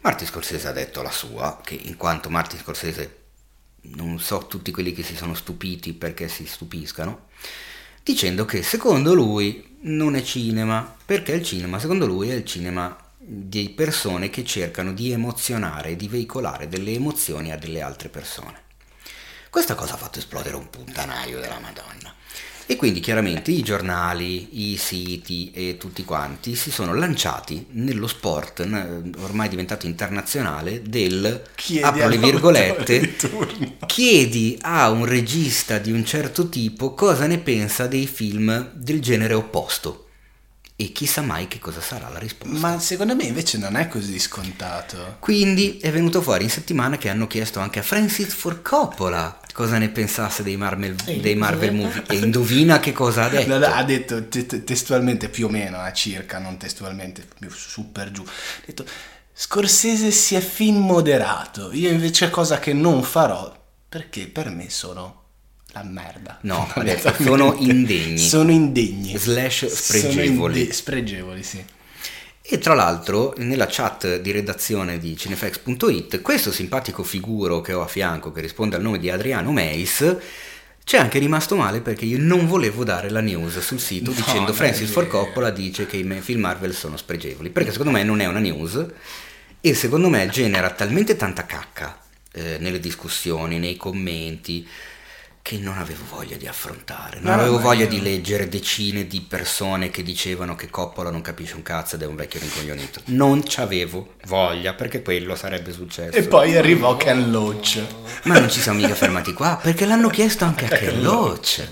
Martin 0.00 0.26
Scorsese 0.26 0.68
ha 0.68 0.72
detto 0.72 1.02
la 1.02 1.10
sua, 1.10 1.60
che 1.62 1.78
in 1.82 1.96
quanto 1.98 2.30
Martin 2.30 2.58
Scorsese 2.58 3.24
non 3.94 4.18
so 4.18 4.46
tutti 4.46 4.70
quelli 4.70 4.92
che 4.92 5.02
si 5.02 5.16
sono 5.16 5.34
stupiti 5.34 5.92
perché 5.92 6.28
si 6.28 6.46
stupiscano, 6.46 7.28
dicendo 8.02 8.44
che 8.44 8.62
secondo 8.62 9.14
lui 9.14 9.76
non 9.80 10.16
è 10.16 10.22
cinema, 10.22 10.96
perché 11.04 11.32
il 11.32 11.44
cinema 11.44 11.78
secondo 11.78 12.06
lui 12.06 12.30
è 12.30 12.34
il 12.34 12.44
cinema 12.44 12.96
di 13.18 13.70
persone 13.70 14.30
che 14.30 14.44
cercano 14.44 14.92
di 14.92 15.10
emozionare 15.10 15.96
di 15.96 16.06
veicolare 16.06 16.68
delle 16.68 16.92
emozioni 16.92 17.50
a 17.50 17.56
delle 17.56 17.82
altre 17.82 18.08
persone. 18.08 18.62
Questa 19.50 19.74
cosa 19.74 19.94
ha 19.94 19.96
fatto 19.96 20.18
esplodere 20.18 20.54
un 20.54 20.70
puttanaio 20.70 21.40
della 21.40 21.58
Madonna. 21.58 22.14
E 22.66 22.74
quindi 22.76 22.98
chiaramente 23.00 23.52
i 23.52 23.62
giornali, 23.62 24.72
i 24.72 24.76
siti 24.76 25.52
e 25.54 25.76
tutti 25.78 26.04
quanti 26.04 26.56
si 26.56 26.72
sono 26.72 26.94
lanciati 26.94 27.66
nello 27.70 28.08
sport 28.08 28.60
ormai 29.18 29.48
diventato 29.48 29.86
internazionale 29.86 30.82
del 30.82 31.42
Chiedi 31.54 31.84
apro 31.84 32.08
le 32.08 32.18
virgolette 32.18 33.16
chiedi 33.86 34.58
a 34.62 34.90
un 34.90 35.04
regista 35.04 35.78
di 35.78 35.92
un 35.92 36.04
certo 36.04 36.48
tipo 36.48 36.92
cosa 36.94 37.26
ne 37.26 37.38
pensa 37.38 37.86
dei 37.86 38.06
film 38.06 38.72
del 38.74 39.00
genere 39.00 39.34
opposto 39.34 40.06
e 40.78 40.92
chissà 40.92 41.22
mai 41.22 41.48
che 41.48 41.58
cosa 41.58 41.80
sarà 41.80 42.10
la 42.10 42.18
risposta. 42.18 42.58
Ma 42.58 42.78
secondo 42.78 43.14
me 43.14 43.24
invece 43.24 43.56
non 43.56 43.76
è 43.76 43.88
così 43.88 44.18
scontato. 44.18 45.16
Quindi 45.20 45.78
è 45.78 45.90
venuto 45.90 46.20
fuori 46.20 46.44
in 46.44 46.50
settimana 46.50 46.98
che 46.98 47.08
hanno 47.08 47.26
chiesto 47.26 47.60
anche 47.60 47.78
a 47.78 47.82
Francis 47.82 48.34
Ford 48.34 48.60
Coppola 48.60 49.40
cosa 49.56 49.78
ne 49.78 49.88
pensasse 49.88 50.42
dei 50.42 50.58
Marvel, 50.58 50.94
E 51.06 51.18
dei 51.18 51.34
Marvel 51.34 51.72
movie 51.74 52.02
e 52.08 52.16
indovina 52.16 52.78
che 52.78 52.92
cosa 52.92 53.24
ha 53.24 53.28
detto. 53.30 53.48
No, 53.48 53.58
no, 53.58 53.64
ha 53.72 53.82
detto 53.84 54.28
te- 54.28 54.44
te- 54.44 54.64
testualmente 54.64 55.30
più 55.30 55.46
o 55.46 55.48
meno, 55.48 55.84
eh, 55.86 55.94
circa, 55.94 56.38
non 56.38 56.58
testualmente, 56.58 57.26
più 57.38 57.48
su 57.50 57.90
per 57.90 58.10
giù. 58.10 58.22
Ha 58.22 58.62
detto 58.66 58.84
Scorsese 59.32 60.10
sia 60.10 60.40
film 60.40 60.84
moderato. 60.84 61.70
Io 61.72 61.88
invece 61.90 62.28
cosa 62.28 62.58
che 62.58 62.74
non 62.74 63.02
farò 63.02 63.50
perché 63.88 64.26
per 64.28 64.50
me 64.50 64.68
sono 64.68 65.22
la 65.72 65.82
merda. 65.84 66.38
No, 66.42 66.70
sono 67.18 67.54
indegni. 67.58 68.18
Sono 68.18 68.50
indegni. 68.50 69.16
Slash 69.16 69.58
Sono 69.68 69.70
spregevoli. 69.74 70.60
inde- 70.60 70.72
spregevoli, 70.74 71.42
sì. 71.42 71.64
E 72.48 72.58
tra 72.58 72.74
l'altro 72.74 73.34
nella 73.38 73.66
chat 73.68 74.20
di 74.20 74.30
redazione 74.30 75.00
di 75.00 75.16
cinefx.it 75.16 76.22
questo 76.22 76.52
simpatico 76.52 77.02
figuro 77.02 77.60
che 77.60 77.72
ho 77.72 77.82
a 77.82 77.88
fianco 77.88 78.30
che 78.30 78.40
risponde 78.40 78.76
al 78.76 78.82
nome 78.82 79.00
di 79.00 79.10
Adriano 79.10 79.50
Meis 79.50 80.16
c'è 80.84 80.98
anche 80.98 81.18
rimasto 81.18 81.56
male 81.56 81.80
perché 81.80 82.04
io 82.04 82.18
non 82.20 82.46
volevo 82.46 82.84
dare 82.84 83.10
la 83.10 83.18
news 83.18 83.58
sul 83.58 83.80
sito 83.80 84.12
No, 84.12 84.16
dicendo 84.16 84.52
Francis 84.52 84.88
Ford. 84.88 85.08
Coppola 85.08 85.50
dice 85.50 85.86
che 85.86 85.96
i 85.96 86.20
film 86.20 86.42
Marvel 86.42 86.72
sono 86.72 86.96
spregevoli 86.96 87.50
perché 87.50 87.72
secondo 87.72 87.90
me 87.90 88.04
non 88.04 88.20
è 88.20 88.26
una 88.26 88.38
news 88.38 88.86
e 89.60 89.74
secondo 89.74 90.08
me 90.08 90.28
genera 90.28 90.70
talmente 90.70 91.16
tanta 91.16 91.46
cacca 91.46 91.98
eh, 92.30 92.58
nelle 92.60 92.78
discussioni, 92.78 93.58
nei 93.58 93.76
commenti 93.76 94.64
che 95.46 95.58
non 95.58 95.78
avevo 95.78 96.02
voglia 96.10 96.36
di 96.36 96.48
affrontare, 96.48 97.20
non 97.20 97.36
No, 97.36 97.40
avevo 97.40 97.60
voglia 97.60 97.86
di 97.86 98.02
leggere 98.02 98.48
decine 98.48 99.06
di 99.06 99.20
persone 99.20 99.90
che 99.90 100.02
dicevano 100.02 100.56
che 100.56 100.68
Coppola 100.68 101.08
non 101.08 101.20
capisce 101.20 101.54
un 101.54 101.62
cazzo 101.62 101.94
ed 101.94 102.02
è 102.02 102.04
un 102.04 102.16
vecchio 102.16 102.40
rincoglionito. 102.40 103.02
Non 103.04 103.44
c'avevo 103.44 104.14
voglia 104.24 104.74
perché 104.74 105.02
quello 105.02 105.36
sarebbe 105.36 105.70
successo. 105.70 106.16
E 106.16 106.24
poi 106.24 106.56
arrivò 106.56 106.96
Ken 106.96 107.30
Loach. 107.30 107.80
Ma 108.24 108.40
non 108.40 108.50
ci 108.50 108.58
siamo 108.58 108.80
mica 108.80 108.96
fermati 108.96 109.32
qua 109.34 109.56
perché 109.62 109.86
l'hanno 109.86 110.08
chiesto 110.08 110.44
anche 110.44 110.64
a 110.64 110.68
Ken 110.68 111.00
Loach. 111.00 111.64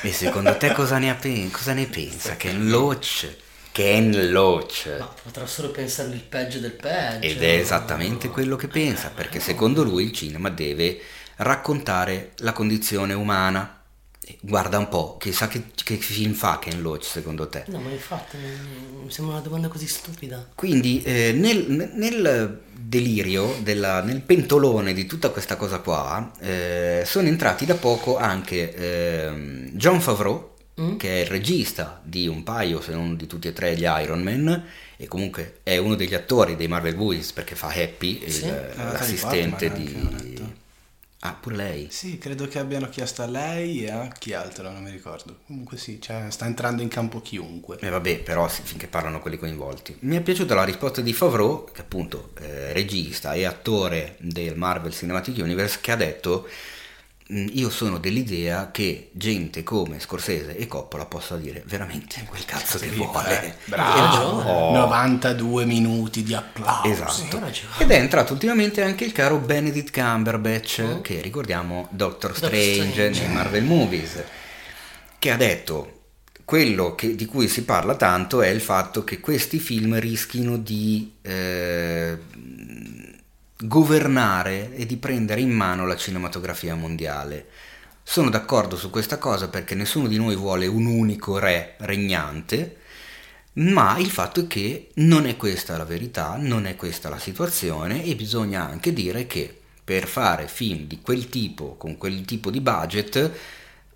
E 0.00 0.12
secondo 0.12 0.56
te 0.56 0.72
cosa 0.72 0.98
ne, 0.98 1.10
ha 1.10 1.14
pen- 1.14 1.52
cosa 1.52 1.72
ne 1.74 1.86
pensa 1.86 2.34
Ken 2.34 2.68
Loach? 2.68 3.36
Ken 3.70 4.32
Loach. 4.32 4.96
Ma 4.98 5.14
potrà 5.22 5.46
solo 5.46 5.70
pensare 5.70 6.08
il 6.08 6.22
peggio 6.22 6.58
del 6.58 6.72
peggio. 6.72 7.24
Ed 7.24 7.40
è 7.40 7.54
esattamente 7.54 8.28
quello 8.30 8.56
che 8.56 8.66
pensa, 8.66 9.12
perché 9.14 9.38
secondo 9.38 9.84
lui 9.84 10.06
il 10.06 10.12
cinema 10.12 10.50
deve 10.50 11.00
raccontare 11.42 12.32
la 12.38 12.52
condizione 12.52 13.12
umana. 13.14 13.76
Guarda 14.42 14.78
un 14.78 14.88
po', 14.88 15.16
chissà 15.18 15.48
che, 15.48 15.64
che 15.82 15.96
film 15.96 16.34
fa 16.34 16.58
Ken 16.60 16.80
Loach 16.80 17.04
secondo 17.04 17.48
te. 17.48 17.64
No, 17.66 17.80
ma 17.80 17.90
infatti 17.90 18.36
mi 18.36 19.10
sembra 19.10 19.34
una 19.34 19.42
domanda 19.42 19.66
così 19.68 19.88
stupida. 19.88 20.46
Quindi 20.54 21.02
eh, 21.02 21.32
nel, 21.32 21.90
nel 21.94 22.60
delirio, 22.78 23.56
della- 23.62 24.02
nel 24.02 24.20
pentolone 24.20 24.92
di 24.92 25.06
tutta 25.06 25.30
questa 25.30 25.56
cosa 25.56 25.80
qua, 25.80 26.30
eh, 26.40 27.02
sono 27.04 27.26
entrati 27.26 27.66
da 27.66 27.74
poco 27.74 28.16
anche 28.18 28.72
ehm, 28.74 29.70
John 29.72 30.00
Favreau, 30.00 30.48
Mm? 30.80 30.96
che 30.96 31.10
è 31.18 31.20
il 31.24 31.26
regista 31.26 32.00
di 32.02 32.26
un 32.26 32.42
paio, 32.42 32.80
se 32.80 32.92
non 32.92 33.14
di 33.14 33.26
tutti 33.26 33.48
e 33.48 33.52
tre, 33.52 33.76
gli 33.76 33.82
Iron 33.82 34.22
Man, 34.22 34.64
e 34.96 35.08
comunque 35.08 35.58
è 35.62 35.76
uno 35.76 35.94
degli 35.94 36.14
attori 36.14 36.56
dei 36.56 36.68
Marvel 36.68 36.96
Movies 36.96 37.32
perché 37.32 37.54
fa 37.54 37.66
Happy, 37.66 38.22
il- 38.24 38.32
Sì. 38.32 38.46
Natalie 38.46 38.92
l'assistente 38.92 39.68
Portman 39.68 40.16
di... 40.16 40.52
Ah, 41.22 41.34
pure 41.38 41.54
lei. 41.56 41.88
Sì, 41.90 42.16
credo 42.16 42.48
che 42.48 42.58
abbiano 42.58 42.88
chiesto 42.88 43.20
a 43.22 43.26
lei 43.26 43.84
e 43.84 43.90
a 43.90 44.08
chi 44.08 44.32
altro, 44.32 44.70
non 44.70 44.82
mi 44.82 44.90
ricordo. 44.90 45.40
Comunque 45.46 45.76
sì, 45.76 46.00
cioè, 46.00 46.30
sta 46.30 46.46
entrando 46.46 46.80
in 46.80 46.88
campo 46.88 47.20
chiunque. 47.20 47.76
E 47.78 47.90
vabbè, 47.90 48.20
però 48.20 48.48
finché 48.48 48.86
parlano 48.86 49.20
quelli 49.20 49.36
coinvolti. 49.36 49.96
Mi 50.00 50.16
è 50.16 50.22
piaciuta 50.22 50.54
la 50.54 50.64
risposta 50.64 51.02
di 51.02 51.12
Favreau, 51.12 51.68
che 51.72 51.82
appunto 51.82 52.30
è 52.40 52.72
regista 52.72 53.34
e 53.34 53.44
attore 53.44 54.16
del 54.20 54.56
Marvel 54.56 54.92
Cinematic 54.94 55.36
Universe, 55.36 55.78
che 55.82 55.92
ha 55.92 55.96
detto 55.96 56.46
"Mm, 56.46 56.79
io 57.30 57.70
sono 57.70 57.98
dell'idea 57.98 58.70
che 58.72 59.10
gente 59.12 59.62
come 59.62 60.00
Scorsese 60.00 60.56
e 60.56 60.66
Coppola 60.66 61.04
possa 61.06 61.36
dire 61.36 61.62
veramente 61.66 62.24
quel 62.28 62.44
cazzo 62.44 62.78
che 62.78 62.88
vuole. 62.88 63.56
Bravo. 63.66 64.40
Oh. 64.42 64.72
92 64.76 65.64
minuti 65.64 66.22
di 66.22 66.34
applausi. 66.34 66.90
Esatto. 66.90 67.40
Ed 67.78 67.90
è 67.90 67.96
entrato 67.96 68.32
ultimamente 68.32 68.82
anche 68.82 69.04
il 69.04 69.12
caro 69.12 69.38
Benedict 69.38 69.92
Cumberbatch, 69.92 71.00
che 71.02 71.20
ricordiamo 71.20 71.88
Doctor 71.90 72.36
Strange, 72.36 72.90
Strange. 72.90 73.20
nei 73.26 73.32
Marvel 73.34 73.64
Movies, 73.64 74.22
che 75.18 75.30
ha 75.30 75.36
detto 75.36 75.98
quello 76.44 76.96
che- 76.96 77.14
di 77.14 77.26
cui 77.26 77.46
si 77.46 77.62
parla 77.62 77.94
tanto 77.94 78.42
è 78.42 78.48
il 78.48 78.60
fatto 78.60 79.04
che 79.04 79.20
questi 79.20 79.60
film 79.60 79.96
rischino 80.00 80.56
di 80.56 81.12
eh, 81.22 82.18
governare 83.62 84.74
e 84.74 84.86
di 84.86 84.96
prendere 84.96 85.40
in 85.40 85.50
mano 85.50 85.86
la 85.86 85.96
cinematografia 85.96 86.74
mondiale. 86.74 87.46
Sono 88.02 88.30
d'accordo 88.30 88.76
su 88.76 88.90
questa 88.90 89.18
cosa 89.18 89.48
perché 89.48 89.74
nessuno 89.74 90.08
di 90.08 90.16
noi 90.16 90.34
vuole 90.34 90.66
un 90.66 90.86
unico 90.86 91.38
re 91.38 91.74
regnante, 91.78 92.76
ma 93.54 93.98
il 93.98 94.10
fatto 94.10 94.40
è 94.40 94.46
che 94.46 94.90
non 94.94 95.26
è 95.26 95.36
questa 95.36 95.76
la 95.76 95.84
verità, 95.84 96.36
non 96.36 96.66
è 96.66 96.76
questa 96.76 97.08
la 97.08 97.18
situazione 97.18 98.04
e 98.04 98.14
bisogna 98.14 98.66
anche 98.66 98.92
dire 98.92 99.26
che 99.26 99.60
per 99.84 100.06
fare 100.06 100.48
film 100.48 100.86
di 100.86 101.00
quel 101.00 101.28
tipo, 101.28 101.76
con 101.76 101.98
quel 101.98 102.24
tipo 102.24 102.50
di 102.50 102.60
budget, 102.60 103.32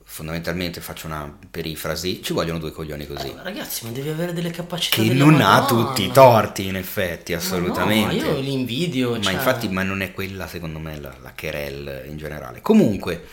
fondamentalmente 0.06 0.80
faccio 0.80 1.06
una 1.06 1.36
perifrasi, 1.50 2.22
ci 2.22 2.32
vogliono 2.32 2.58
due 2.58 2.70
coglioni 2.70 3.06
così. 3.06 3.32
Ma 3.34 3.42
ragazzi, 3.42 3.84
ma 3.84 3.90
devi 3.90 4.08
avere 4.10 4.32
delle 4.32 4.50
capacità 4.50 4.96
Che 5.02 5.12
non 5.12 5.34
ha 5.40 5.58
Madonna. 5.60 5.66
tutti 5.88 6.04
i 6.04 6.10
torti, 6.12 6.66
in 6.66 6.76
effetti, 6.76 7.32
Ma 7.32 7.38
assolutamente. 7.38 8.14
no, 8.22 8.30
io 8.32 8.40
li 8.40 8.52
invidio. 8.52 9.10
Ma 9.16 9.20
cioè- 9.22 9.32
infatti, 9.32 9.68
ma 9.68 9.82
non 9.82 10.02
è 10.02 10.12
quella, 10.12 10.46
secondo 10.46 10.78
me, 10.78 11.00
la, 11.00 11.14
la 11.20 11.32
querel 11.36 12.04
in 12.08 12.16
generale. 12.16 12.60
Comunque, 12.60 13.24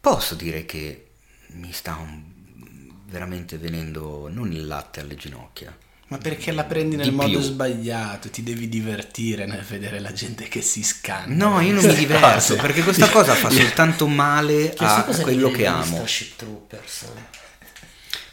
posso 0.00 0.34
dire 0.34 0.64
che 0.64 1.06
mi 1.54 1.72
sta 1.72 1.96
un- 1.96 2.22
veramente 3.06 3.56
venendo 3.56 4.28
non 4.30 4.52
il 4.52 4.66
latte 4.66 5.00
alle 5.00 5.14
ginocchia. 5.16 5.76
Ma 6.08 6.16
perché 6.18 6.52
la 6.52 6.64
prendi 6.64 6.96
nel 6.96 7.12
modo 7.12 7.28
più. 7.28 7.40
sbagliato? 7.40 8.30
Ti 8.30 8.42
devi 8.42 8.68
divertire 8.68 9.44
nel 9.44 9.62
vedere 9.62 10.00
la 10.00 10.12
gente 10.12 10.48
che 10.48 10.62
si 10.62 10.82
scanna. 10.82 11.48
No, 11.48 11.60
io 11.60 11.74
non 11.74 11.84
mi 11.84 11.94
diverto 11.94 12.56
perché 12.56 12.82
questa 12.82 13.10
cosa 13.10 13.34
fa 13.34 13.48
soltanto 13.50 14.06
male 14.06 14.74
a 14.78 15.02
quello 15.20 15.50
che 15.50 15.66
amo. 15.66 15.84
Starship 15.96 16.36
Troopers. 16.36 17.04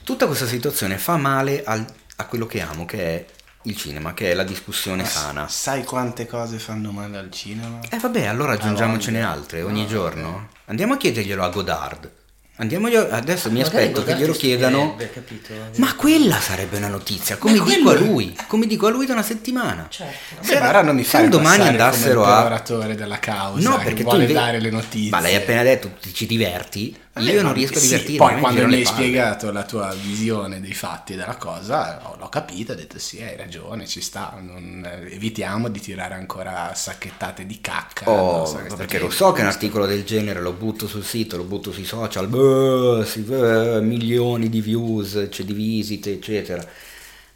Tutta 0.03 0.26
questa 0.27 0.47
situazione 0.47 0.97
fa 0.97 1.18
male 1.18 1.64
al- 1.64 1.85
a 2.18 2.26
quello 2.26 2.45
che 2.45 2.61
amo, 2.61 2.85
che 2.85 2.99
è 2.99 3.26
il 3.64 3.76
cinema, 3.76 4.14
che 4.14 4.31
è 4.31 4.34
la 4.35 4.43
discussione 4.43 5.03
sana. 5.06 5.47
Sai 5.49 5.84
quante 5.84 6.27
cose 6.27 6.60
fanno 6.60 6.91
male 6.91 7.18
al 7.18 7.31
cinema? 7.31 7.80
Eh 7.89 7.97
vabbè, 7.97 8.26
allora 8.26 8.53
aggiungiamocene 8.53 9.22
altre 9.22 9.64
ogni 9.64 9.81
No, 9.81 9.88
giorno. 9.88 10.49
Andiamo 10.65 10.93
a 10.93 10.97
chiederglielo 10.97 11.43
a 11.43 11.49
Godard. 11.49 12.11
Andiamogli 12.57 12.95
a- 12.95 13.10
adesso 13.11 13.52
mi 13.52 13.60
Magari 13.61 13.76
aspetto 13.77 14.03
che 14.06 14.15
glielo 14.15 14.32
chiedano. 14.34 14.95
capito? 15.14 15.53
Ma 15.76 15.94
quella 15.95 16.40
sarebbe 16.40 16.77
una 16.77 16.88
notizia, 16.88 17.36
come 17.38 17.57
Ma 17.57 17.65
dico 17.65 17.90
a 17.90 17.94
lui, 17.95 18.34
come 18.48 18.65
dico 18.65 18.88
a 18.88 18.91
lui 18.91 19.06
da 19.06 19.11
una 19.14 19.23
settimana. 19.23 19.88
Certo. 19.90 20.36
Se- 20.40 20.53
Beh, 20.53 20.60
non 20.82 20.95
mi 20.95 21.03
se 21.03 21.27
domani 21.27 21.68
andassero 21.68 22.22
come 22.22 22.32
il 22.34 22.38
a 22.53 22.95
della 22.95 23.19
causa 23.19 23.69
No, 23.69 23.77
che 23.77 23.84
perché 23.84 24.03
tu 24.03 24.10
vuole 24.10 24.22
inve- 24.23 24.34
dare 24.34 24.60
le 24.61 24.69
notizie. 24.69 25.10
Ma 25.10 25.19
l'hai 25.19 25.36
appena 25.36 25.64
detto, 25.64 25.91
ti 26.02 26.14
ci 26.14 26.26
diverti? 26.26 26.98
Io 27.18 27.42
non 27.42 27.54
riesco 27.54 27.78
a 27.78 27.82
sì, 27.82 27.88
divertirmi. 27.88 28.18
Poi 28.18 28.34
a 28.34 28.36
me 28.36 28.42
quando 28.42 28.68
mi 28.68 28.76
hai 28.76 28.84
palle. 28.84 28.86
spiegato 28.86 29.52
la 29.52 29.64
tua 29.64 29.94
visione 29.94 30.60
dei 30.60 30.74
fatti 30.74 31.14
e 31.14 31.16
della 31.16 31.38
cosa, 31.38 32.10
ho- 32.12 32.18
l'ho 32.18 32.28
capito, 32.30 32.74
ho 32.74 32.76
detto 32.76 33.00
sì, 33.00 33.22
hai 33.22 33.38
ragione, 33.38 33.88
ci 33.88 34.02
sta, 34.02 34.36
non- 34.42 34.86
evitiamo 35.10 35.70
di 35.70 35.80
tirare 35.80 36.14
ancora 36.16 36.74
sacchettate 36.76 37.46
di 37.46 37.62
cacca. 37.62 38.06
Oh, 38.08 38.52
questa 38.60 38.76
perché 38.76 39.00
lo 39.00 39.10
so 39.10 39.32
che 39.32 39.42
un 39.42 39.48
articolo 39.48 39.88
del 39.88 40.04
genere 40.04 40.40
lo 40.40 40.54
butto 40.54 40.88
sul 40.88 41.04
sito, 41.04 41.38
lo 41.38 41.44
butto 41.44 41.72
sui 41.72 41.86
social, 41.86 42.28
beh, 42.28 43.04
si- 43.06 43.26
eh, 43.28 43.80
milioni 43.82 44.48
di 44.48 44.62
views, 44.62 45.28
c'è 45.30 45.44
di 45.44 45.54
visite, 45.54 46.12
eccetera. 46.14 46.64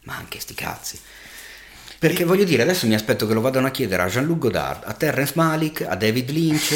Ma 0.04 0.16
anche 0.18 0.40
sti 0.40 0.54
cazzi. 0.54 1.00
Perché 1.98 2.24
voglio 2.24 2.44
dire, 2.46 2.62
adesso 2.64 2.88
mi 2.88 2.94
aspetto 2.94 3.28
che 3.28 3.34
lo 3.34 3.42
vadano 3.42 3.68
a 3.68 3.72
chiedere 3.72 4.04
a 4.04 4.08
Jean-Luc 4.08 4.38
Godard, 4.40 4.84
a 4.86 4.94
Terrence 4.94 5.34
Malick, 5.36 5.82
a 5.82 5.96
David 5.96 6.30
Lynch. 6.30 6.74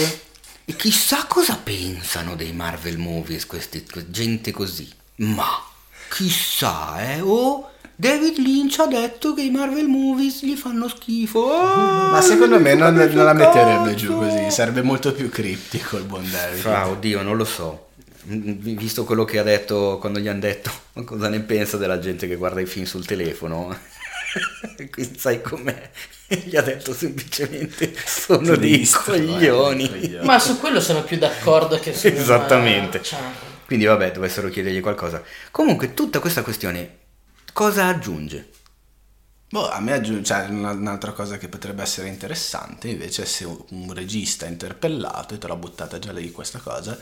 E 0.65 0.75
chissà 0.75 1.25
cosa 1.27 1.57
pensano 1.61 2.35
dei 2.35 2.53
Marvel 2.53 2.97
Movies, 2.97 3.45
questi, 3.45 3.83
que- 3.83 4.09
gente 4.09 4.51
così. 4.51 4.89
Ma 5.15 5.61
chissà, 6.09 7.15
eh? 7.15 7.19
Oh, 7.19 7.69
David 7.95 8.37
Lynch 8.37 8.79
ha 8.79 8.87
detto 8.87 9.33
che 9.33 9.41
i 9.41 9.51
Marvel 9.51 9.87
Movies 9.87 10.43
gli 10.43 10.55
fanno 10.55 10.87
schifo. 10.87 11.39
Oh, 11.39 12.11
Ma 12.11 12.21
secondo 12.21 12.59
me 12.59 12.75
non, 12.75 12.95
non 12.95 13.25
la 13.25 13.33
metterebbe 13.33 13.93
giù 13.95 14.13
così, 14.13 14.49
sarebbe 14.51 14.81
molto 14.81 15.11
più 15.11 15.29
criptico 15.29 15.97
il 15.97 16.05
buon 16.05 16.29
David. 16.29 16.65
Ah, 16.65 16.87
oddio, 16.87 17.21
non 17.21 17.35
lo 17.35 17.45
so. 17.45 17.89
Visto 18.25 19.03
quello 19.03 19.25
che 19.25 19.39
ha 19.39 19.43
detto 19.43 19.97
quando 19.99 20.19
gli 20.19 20.29
hanno 20.29 20.39
detto 20.39 20.71
cosa 21.03 21.27
ne 21.27 21.41
pensa 21.41 21.75
della 21.75 21.99
gente 21.99 22.25
che 22.25 22.35
guarda 22.35 22.61
i 22.61 22.65
film 22.65 22.85
sul 22.85 23.05
telefono. 23.05 23.75
Quindi 24.89 25.19
sai 25.19 25.41
com'è? 25.41 25.89
Gli 26.27 26.55
ha 26.55 26.61
detto 26.61 26.93
semplicemente 26.93 27.93
sono 28.05 28.55
dei 28.55 28.87
coglioni. 28.87 30.19
Ma 30.23 30.39
su 30.39 30.59
quello 30.59 30.81
sono 30.81 31.03
più 31.03 31.17
d'accordo 31.17 31.77
che 31.79 31.93
su 31.93 32.07
Esattamente. 32.07 33.01
Cioè, 33.03 33.19
Quindi 33.65 33.85
vabbè, 33.85 34.11
dovessero 34.11 34.49
chiedergli 34.49 34.81
qualcosa. 34.81 35.21
Comunque 35.51 35.93
tutta 35.93 36.19
questa 36.19 36.41
questione 36.41 36.97
cosa 37.53 37.87
aggiunge? 37.87 38.49
Boh, 39.49 39.69
a 39.69 39.79
me 39.79 39.93
aggiunge, 39.93 40.23
cioè, 40.23 40.47
una- 40.49 40.71
un'altra 40.71 41.11
cosa 41.11 41.37
che 41.37 41.47
potrebbe 41.47 41.83
essere 41.83 42.07
interessante 42.07 42.87
invece 42.87 43.21
è 43.21 43.25
se 43.25 43.45
un 43.45 43.93
regista 43.93 44.47
interpellato, 44.47 45.35
e 45.35 45.37
te 45.37 45.45
l'ho 45.47 45.55
buttata 45.57 45.99
già 45.99 46.11
lì 46.11 46.31
questa 46.31 46.57
cosa, 46.57 46.97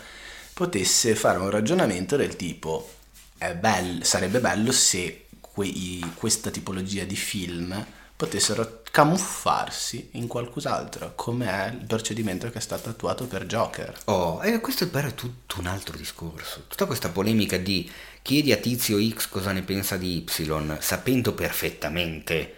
potesse 0.54 1.16
fare 1.16 1.38
un 1.40 1.50
ragionamento 1.50 2.18
del 2.18 2.36
tipo, 2.36 2.90
è 3.38 3.54
bell- 3.56 4.04
sarebbe 4.04 4.40
bello 4.42 4.74
se 4.74 5.28
quei- 5.52 6.04
questa 6.16 6.50
tipologia 6.50 7.04
di 7.04 7.16
film 7.16 7.86
potessero 8.16 8.84
camuffarsi 8.92 10.10
in 10.12 10.28
qualcos'altro, 10.28 11.14
come 11.16 11.48
è 11.48 11.72
il 11.72 11.86
procedimento 11.88 12.50
che 12.52 12.60
è 12.60 12.62
stato 12.62 12.90
attuato 12.90 13.26
per 13.26 13.46
Joker. 13.46 13.98
Oh, 14.06 14.44
e 14.44 14.60
questo 14.60 14.88
però 14.90 15.08
è 15.08 15.16
tutto 15.16 15.60
un 15.60 15.66
altro 15.66 15.98
discorso. 15.98 16.66
Tutta 16.68 16.86
questa 16.86 17.10
polemica 17.10 17.58
di 17.58 17.90
chiedi 18.22 18.52
a 18.52 18.58
tizio 18.58 19.00
X 19.10 19.28
cosa 19.28 19.52
ne 19.52 19.64
pensa 19.64 19.98
di 19.98 20.18
Y, 20.18 20.78
sapendo 20.80 21.34
perfettamente 21.34 22.56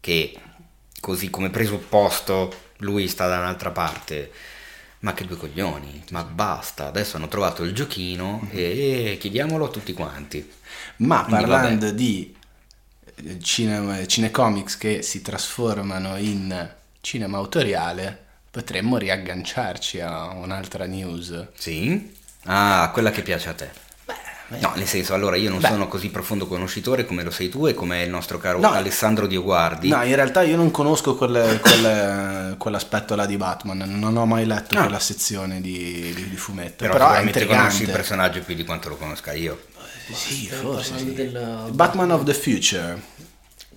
che, 0.00 0.38
così 1.00 1.30
come 1.30 1.48
presupposto, 1.48 2.52
lui 2.78 3.08
sta 3.08 3.28
da 3.28 3.38
un'altra 3.38 3.70
parte. 3.70 4.30
Ma 5.00 5.14
che 5.14 5.24
due 5.26 5.36
coglioni, 5.36 6.04
ma 6.10 6.24
basta, 6.24 6.86
adesso 6.86 7.16
hanno 7.16 7.28
trovato 7.28 7.62
il 7.62 7.72
giochino 7.72 8.48
e 8.50 9.16
chiediamolo 9.20 9.66
a 9.66 9.68
tutti 9.68 9.92
quanti. 9.92 10.50
Ma 10.96 11.24
Quindi, 11.24 11.44
parlando 11.44 11.90
di 11.92 12.34
eh, 13.14 13.38
cinema, 13.40 14.04
cinecomics 14.06 14.76
che 14.76 15.02
si 15.02 15.22
trasformano 15.22 16.16
in 16.16 16.74
cinema 17.00 17.38
autoriale, 17.38 18.26
potremmo 18.50 18.96
riagganciarci 18.96 20.00
a 20.00 20.30
un'altra 20.34 20.86
news. 20.86 21.48
Sì? 21.54 22.16
Ah, 22.44 22.90
quella 22.92 23.10
che 23.12 23.22
piace 23.22 23.48
a 23.50 23.54
te. 23.54 23.86
No, 24.50 24.72
nel 24.76 24.86
senso, 24.86 25.12
allora 25.12 25.36
io 25.36 25.50
non 25.50 25.60
Beh. 25.60 25.68
sono 25.68 25.88
così 25.88 26.08
profondo 26.08 26.46
conoscitore 26.46 27.04
come 27.04 27.22
lo 27.22 27.30
sei 27.30 27.50
tu 27.50 27.66
e 27.66 27.74
come 27.74 28.00
è 28.00 28.04
il 28.04 28.10
nostro 28.10 28.38
caro 28.38 28.58
No. 28.58 28.70
Alessandro 28.70 29.26
Dioguardi. 29.26 29.88
No, 29.88 30.02
in 30.02 30.14
realtà 30.14 30.42
io 30.42 30.56
non 30.56 30.70
conosco 30.70 31.16
quel- 31.16 31.60
quel- 31.60 32.54
quell'aspetto 32.56 33.14
là 33.14 33.26
di 33.26 33.36
Batman, 33.36 33.78
non 33.98 34.16
ho 34.16 34.24
mai 34.24 34.46
letto 34.46 34.76
Ah. 34.78 34.82
quella 34.82 34.98
sezione 35.00 35.60
di, 35.60 36.12
di- 36.14 36.28
di 36.30 36.36
fumetto, 36.36 36.76
Però, 36.84 36.92
però, 36.94 37.04
sicuramente 37.08 37.46
conosci 37.46 37.82
il 37.82 37.90
personaggio 37.90 38.40
più 38.40 38.54
di 38.54 38.64
quanto 38.64 38.88
lo 38.88 38.96
conosca 38.96 39.32
io. 39.34 39.66
Sì, 40.12 40.46
Stiamo 40.46 40.72
forse 40.72 40.96
sì. 40.96 41.12
del- 41.12 41.68
Batman 41.72 42.10
of 42.12 42.24
the 42.24 42.32
Future. 42.32 42.98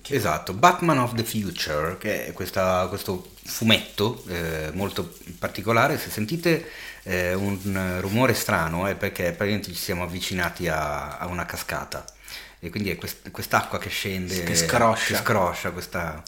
Esatto, 0.08 0.52
Batman 0.54 0.98
of 0.98 1.14
the 1.14 1.22
Future, 1.22 1.96
che 1.98 2.26
è 2.26 2.32
questa- 2.32 2.86
questo 2.88 3.28
fumetto 3.44 4.22
eh, 4.28 4.70
molto 4.72 5.12
particolare, 5.38 5.98
se 5.98 6.08
sentite 6.10 6.66
eh, 7.04 7.34
un 7.34 7.96
rumore 8.00 8.34
strano 8.34 8.86
è 8.86 8.94
perché 8.94 9.24
praticamente 9.32 9.68
ci 9.72 9.78
siamo 9.78 10.02
avvicinati 10.04 10.68
a, 10.68 11.18
a 11.18 11.26
una 11.26 11.44
cascata 11.44 12.04
e 12.60 12.70
quindi 12.70 12.90
è 12.90 12.96
quest- 12.96 13.30
quest'acqua 13.30 13.78
che 13.78 13.88
scende, 13.88 14.44
Che 14.44 14.54
scroscia. 14.54 15.14
che 15.16 15.20
scroscia, 15.22 15.70
questa, 15.70 16.22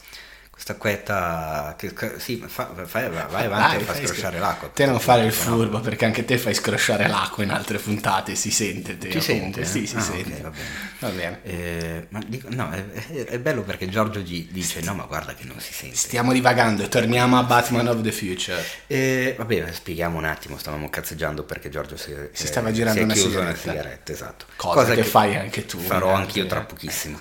questa 0.55 0.75
acquetta 0.75 1.75
che 1.77 1.93
sì, 2.19 2.41
fa, 2.47 2.73
fai- 2.85 3.11
vai 3.11 3.45
avanti 3.47 3.77
e 3.77 3.81
fa 3.81 3.93
scrosciare 3.95 4.37
scro- 4.37 4.47
l'acqua. 4.47 4.69
Te 4.73 4.87
non 4.87 5.01
fare 5.01 5.23
il 5.23 5.27
No. 5.27 5.33
furbo 5.33 5.81
perché 5.81 6.05
anche 6.05 6.25
te 6.25 6.39
fai 6.39 6.55
scrosciare 6.55 7.09
l'acqua 7.09 7.43
in 7.43 7.51
altre 7.51 7.79
puntate, 7.79 8.37
si 8.37 8.53
sente 8.53 8.97
te. 8.97 9.09
Comunque. 9.09 9.21
sente? 9.21 9.65
Sì, 9.65 9.85
si 9.87 9.97
Ah, 9.97 10.01
sente. 10.01 10.33
ok, 10.35 10.41
va 10.43 10.51
bene. 10.51 10.69
Va 11.01 11.09
bene. 11.09 11.41
Eh, 11.43 12.07
ma 12.11 12.21
dico- 12.25 12.47
no, 12.53 12.71
è, 12.71 12.85
è- 13.25 13.39
bello 13.41 13.63
perché 13.63 13.89
Giorgio 13.89 14.21
gli 14.21 14.49
dice 14.53 14.81
no 14.83 14.95
ma 14.95 15.05
guarda 15.07 15.35
che 15.35 15.43
non 15.45 15.59
si 15.59 15.73
sente. 15.73 15.97
Stiamo 15.97 16.33
divagando, 16.33 16.87
torniamo 16.89 17.37
a 17.37 17.43
Batman 17.43 17.89
of 17.89 18.03
the 18.03 18.13
Future. 18.13 18.65
Eh, 18.87 19.35
vabbè, 19.37 19.73
spieghiamo 19.73 20.17
un 20.17 20.25
attimo, 20.25 20.57
stavamo 20.57 20.89
cazzeggiando 20.89 21.43
perché 21.43 21.69
Giorgio 21.69 21.97
si, 21.97 22.15
Si 22.31 22.47
stava 22.47 22.71
girando 22.71 23.01
si 23.01 23.05
una 23.05 23.15
sigaretta. 23.17 23.41
una 23.43 23.57
sigaretta, 23.57 24.13
esatto. 24.13 24.45
Cosa 24.55 24.95
che 24.95 25.03
fai 25.03 25.35
anche 25.35 25.67
tu, 25.67 25.79
Farò 25.81 26.07
ragazzi, 26.13 26.23
anch'io 26.23 26.47
tra 26.47 26.61
eh. 26.61 26.65
pochissimo. 26.65 27.21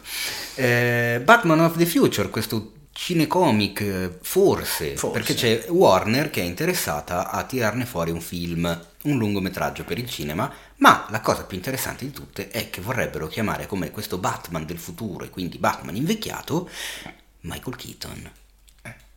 Eh, 0.53 1.19
Batman 1.23 1.61
of 1.61 1.77
the 1.77 1.85
Future, 1.87 2.29
questo 2.29 2.73
cinecomic, 2.93 3.81
eh, 3.81 4.17
forse, 4.21 4.95
Forse. 4.95 5.17
perché 5.17 5.33
c'è 5.33 5.65
Warner 5.69 6.29
che 6.29 6.41
è 6.41 6.45
interessata 6.45 7.29
a 7.31 7.43
tirarne 7.43 7.85
fuori 7.85 8.11
un 8.11 8.21
film, 8.21 8.65
un 9.03 9.17
lungometraggio 9.17 9.83
per 9.83 9.97
il 9.97 10.09
cinema, 10.09 10.51
ma 10.77 11.07
la 11.09 11.19
cosa 11.19 11.43
più 11.43 11.57
interessante 11.57 12.05
di 12.05 12.11
tutte 12.11 12.49
è 12.49 12.69
che 12.69 12.81
vorrebbero 12.81 13.27
chiamare 13.27 13.65
come 13.67 13.91
questo 13.91 14.17
Batman 14.17 14.65
del 14.65 14.77
futuro 14.77 15.25
e 15.25 15.29
quindi 15.29 15.57
Batman 15.57 15.95
invecchiato 15.95 16.69
Michael 17.41 17.75
Keaton. 17.75 18.31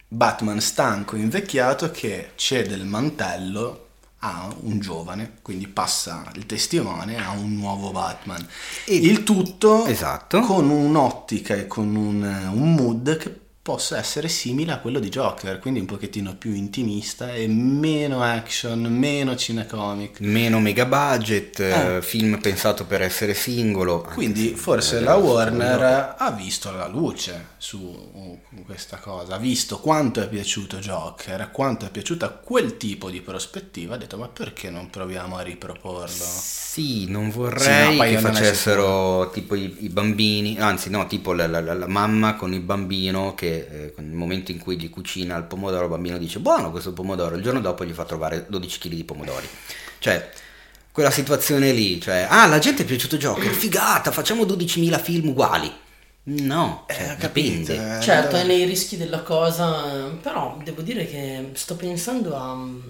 Batman 0.09 0.61
stanco, 0.61 1.17
invecchiato, 1.17 1.91
che 1.91 2.31
cede 2.37 2.75
il 2.75 2.85
mantello 2.85 3.83
a 4.21 4.49
un 4.61 4.79
giovane, 4.81 5.39
quindi 5.43 5.67
passa 5.69 6.31
il 6.37 6.47
testimone 6.47 7.23
a 7.23 7.31
un 7.33 7.55
nuovo 7.55 7.91
Batman. 7.91 8.47
E- 8.87 8.97
il 8.97 9.23
tutto 9.25 9.85
Esatto. 9.87 10.41
con 10.41 10.71
un'ottica 10.71 11.55
e 11.55 11.67
con 11.67 11.95
un, 11.95 12.23
un 12.23 12.75
mood 12.75 13.17
che 13.17 13.41
possa 13.67 13.99
essere 13.99 14.29
simile 14.29 14.71
a 14.71 14.79
quello 14.79 15.01
di 15.01 15.09
Joker, 15.09 15.59
quindi 15.59 15.81
un 15.81 15.87
pochettino 15.87 16.37
più 16.37 16.53
intimista 16.55 17.35
e 17.35 17.49
meno 17.49 18.23
action, 18.23 18.81
meno 18.83 19.35
cinecomic. 19.35 20.21
Meno 20.21 20.61
mega 20.61 20.85
budget, 20.87 21.59
Eh. 21.59 21.97
eh, 21.97 22.01
film 22.03 22.39
pensato 22.41 22.85
per 22.87 23.03
essere 23.03 23.35
singolo. 23.35 24.03
Quindi 24.15 24.51
se- 24.51 24.55
forse 24.55 25.01
la 25.01 25.17
Warner 25.17 26.15
ha 26.17 26.31
visto 26.31 26.71
la 26.71 26.87
luce 26.87 27.55
su 27.59 28.39
questa 28.65 28.99
cosa, 28.99 29.35
ha 29.35 29.39
visto 29.39 29.81
quanto 29.81 30.23
è 30.23 30.29
piaciuto 30.29 30.77
Joker, 30.77 31.51
quanto 31.51 31.87
è 31.87 31.91
piaciuta 31.91 32.29
quel 32.29 32.77
tipo 32.77 33.11
di 33.11 33.21
prospettiva, 33.21 33.97
ha 33.97 33.99
detto 33.99 34.17
ma 34.17 34.29
perché 34.29 34.71
non 34.71 34.91
proviamo 34.91 35.37
a 35.39 35.43
riproporlo? 35.43 36.07
Sì, 36.07 37.09
non 37.09 37.31
Sì, 37.33 37.37
vorrei 37.37 37.91
no, 37.91 37.97
poi 37.97 38.11
che 38.11 38.19
facessero 38.21 39.31
tipo 39.33 39.57
i, 39.57 39.75
i 39.81 39.89
bambini, 39.89 40.57
anzi 40.61 40.89
no, 40.89 41.07
tipo 41.09 41.33
la, 41.33 41.49
la- 41.49 41.61
la- 41.61 41.75
la 41.75 41.89
mamma 41.89 42.37
con 42.37 42.53
il 42.53 42.61
bambino 42.61 43.35
che 43.35 43.56
eh, 43.57 43.95
nel 44.03 44.15
momento 44.15 44.51
in 44.51 44.59
cui 44.59 44.79
gli 44.79 44.91
cucina 44.91 45.37
il 45.37 45.45
pomodoro 45.45 45.85
il 45.85 45.91
bambino 45.91 46.19
dice 46.19 46.39
buono 46.41 46.71
questo 46.71 46.93
pomodoro, 46.93 47.37
il 47.37 47.43
giorno 47.43 47.61
dopo 47.61 47.85
gli 47.85 47.93
fa 47.93 48.05
trovare 48.05 48.47
12 48.49 48.79
kg 48.79 48.89
di 48.95 49.05
pomodori. 49.05 49.49
Cioè, 49.99 50.31
quella 50.93 51.11
situazione 51.11 51.73
lì, 51.73 52.01
cioè, 52.01 52.27
ah 52.29 52.47
la 52.47 52.59
gente 52.59 52.83
è 52.83 52.87
piaciuto 52.87 53.17
Joker, 53.19 53.53
figata, 53.53 54.11
facciamo 54.13 54.45
12.000 54.45 55.03
film 55.03 55.29
uguali. 55.29 55.73
No, 56.29 56.87
cioè, 56.89 57.13
Eh, 57.13 57.17
capito, 57.17 57.73
dipende. 57.73 57.99
eh, 57.99 58.01
Certo, 58.01 58.37
è 58.37 58.45
nei 58.45 58.65
rischi 58.65 58.97
della 58.97 59.23
cosa, 59.23 60.09
però 60.21 60.59
devo 60.63 60.83
dire 60.83 61.07
che 61.07 61.51
sto 61.55 61.77
pensando 61.77 62.35
a 62.37 62.55
mm, 62.55 62.81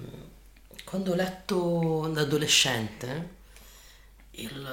quando 0.85 1.13
ho 1.13 1.15
letto 1.15 2.11
da 2.13 2.23
adolescente 2.23 3.35
il 4.33 4.67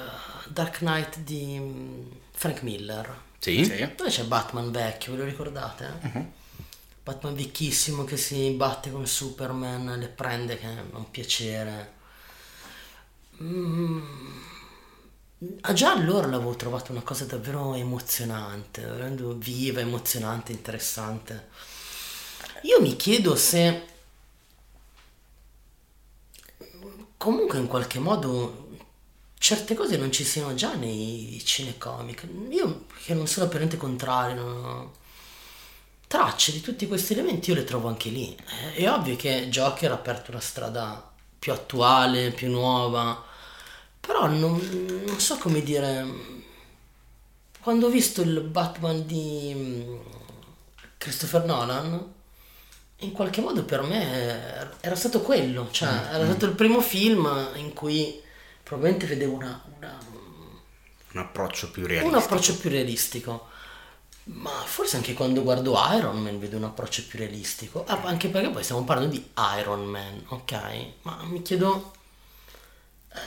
Dark 0.48 0.78
Knight 0.78 1.18
di 1.20 1.58
mm, 1.58 2.06
Frank 2.32 2.62
Miller, 2.62 3.14
Sì? 3.44 3.62
Sì. 3.62 3.86
dove 3.94 4.08
c'è 4.08 4.24
Batman 4.24 4.70
vecchio, 4.70 5.12
ve 5.12 5.18
lo 5.18 5.24
ricordate? 5.24 6.32
Batman 7.02 7.34
vecchissimo 7.34 8.04
che 8.04 8.16
si 8.16 8.48
batte 8.52 8.90
con 8.90 9.06
Superman, 9.06 9.98
le 9.98 10.08
prende 10.08 10.56
che 10.56 10.66
è 10.66 10.82
un 10.92 11.10
piacere. 11.10 11.92
Mm. 13.42 14.00
Ah, 15.60 15.74
già 15.74 15.92
allora 15.92 16.26
l'avevo 16.26 16.56
trovato 16.56 16.90
una 16.92 17.02
cosa 17.02 17.26
davvero 17.26 17.74
emozionante, 17.74 18.80
davvero 18.80 19.34
viva, 19.34 19.80
emozionante, 19.80 20.52
interessante. 20.52 21.48
Io 22.62 22.80
mi 22.80 22.96
chiedo 22.96 23.36
se 23.36 23.82
comunque 27.18 27.58
in 27.58 27.66
qualche 27.66 27.98
modo 27.98 28.63
certe 29.44 29.74
cose 29.74 29.98
non 29.98 30.10
ci 30.10 30.24
siano 30.24 30.54
già 30.54 30.72
nei 30.74 31.38
cinecomic. 31.44 32.26
Io 32.48 32.86
che 33.04 33.12
non 33.12 33.26
sono 33.26 33.46
per 33.46 33.58
niente 33.58 33.76
contrario, 33.76 34.42
ho- 34.42 34.92
tracce 36.06 36.50
di 36.52 36.62
tutti 36.62 36.86
questi 36.88 37.12
elementi 37.12 37.50
io 37.50 37.56
le 37.56 37.64
trovo 37.64 37.88
anche 37.88 38.08
lì. 38.08 38.34
Eh, 38.34 38.72
È 38.74 38.90
ovvio 38.90 39.16
che 39.16 39.48
Joker 39.50 39.90
ha 39.90 39.94
aperto 39.94 40.30
una 40.30 40.40
strada 40.40 41.12
più 41.38 41.52
attuale, 41.52 42.30
più 42.30 42.48
nuova, 42.50 43.22
però 44.00 44.26
non, 44.28 44.58
non 45.06 45.20
so 45.20 45.36
come 45.36 45.62
dire. 45.62 46.06
Quando 47.60 47.86
ho 47.86 47.90
visto 47.90 48.22
il 48.22 48.40
Batman 48.40 49.06
di 49.06 49.52
mm, 49.54 49.96
Christopher 50.96 51.44
Nolan, 51.44 52.12
in 53.00 53.12
qualche 53.12 53.42
modo 53.42 53.64
per 53.64 53.82
me 53.82 54.78
era 54.80 54.94
stato 54.96 55.20
quello, 55.20 55.68
cioè 55.70 55.88
era 56.12 56.24
stato 56.24 56.46
il 56.46 56.54
primo 56.54 56.80
film 56.80 57.50
in 57.56 57.74
cui 57.74 58.22
probabilmente 58.74 59.06
vedevo 59.06 59.34
una- 59.34 59.62
una, 59.78 59.98
Un 61.12 61.20
approccio 61.20 61.70
più 61.70 61.82
un 61.82 61.88
realistico. 61.88 62.18
approccio 62.18 62.56
più 62.56 62.70
realistico. 62.70 63.48
Ma 64.24 64.50
forse 64.50 64.96
anche 64.96 65.12
quando 65.12 65.42
guardo 65.42 65.76
Iron 65.96 66.18
Man 66.22 66.38
vedo 66.40 66.56
un 66.56 66.64
approccio 66.64 67.02
più 67.06 67.18
realistico. 67.18 67.84
Ah, 67.86 68.00
anche 68.04 68.28
perché 68.28 68.48
poi 68.48 68.62
stiamo 68.62 68.82
parlando 68.84 69.12
di 69.14 69.30
Iron 69.60 69.84
Man, 69.84 70.24
ok? 70.28 70.54
Ma 71.02 71.18
mi 71.24 71.42
chiedo. 71.42 71.92
eh, 73.12 73.18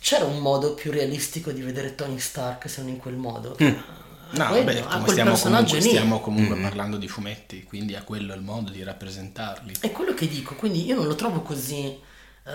c'era 0.00 0.24
un 0.26 0.38
modo 0.38 0.74
più 0.74 0.92
realistico 0.92 1.50
di 1.50 1.60
vedere 1.62 1.94
Tony 1.96 2.18
Stark 2.20 2.68
se 2.70 2.82
non 2.82 2.90
in 2.90 2.98
quel 2.98 3.16
modo? 3.16 3.56
Mm. 3.60 3.66
A 3.66 4.36
No, 4.36 4.46
quello, 4.48 4.64
vabbè, 4.64 4.78
a 4.80 4.98
come 4.98 5.08
stiamo 5.08 5.36
comunque, 5.36 5.80
stiamo 5.80 6.20
comunque 6.20 6.56
Mm. 6.56 6.62
parlando 6.62 6.96
di 6.98 7.08
fumetti, 7.08 7.64
quindi 7.64 7.94
è 7.94 8.04
quello 8.04 8.32
il 8.34 8.40
modo 8.42 8.70
di 8.70 8.82
rappresentarli. 8.84 9.74
È 9.80 9.90
quello 9.92 10.14
che 10.14 10.28
dico, 10.28 10.54
quindi 10.54 10.84
io 10.84 10.94
non 10.96 11.06
lo 11.06 11.14
trovo 11.16 11.40
così 11.42 11.98
eh, 12.46 12.52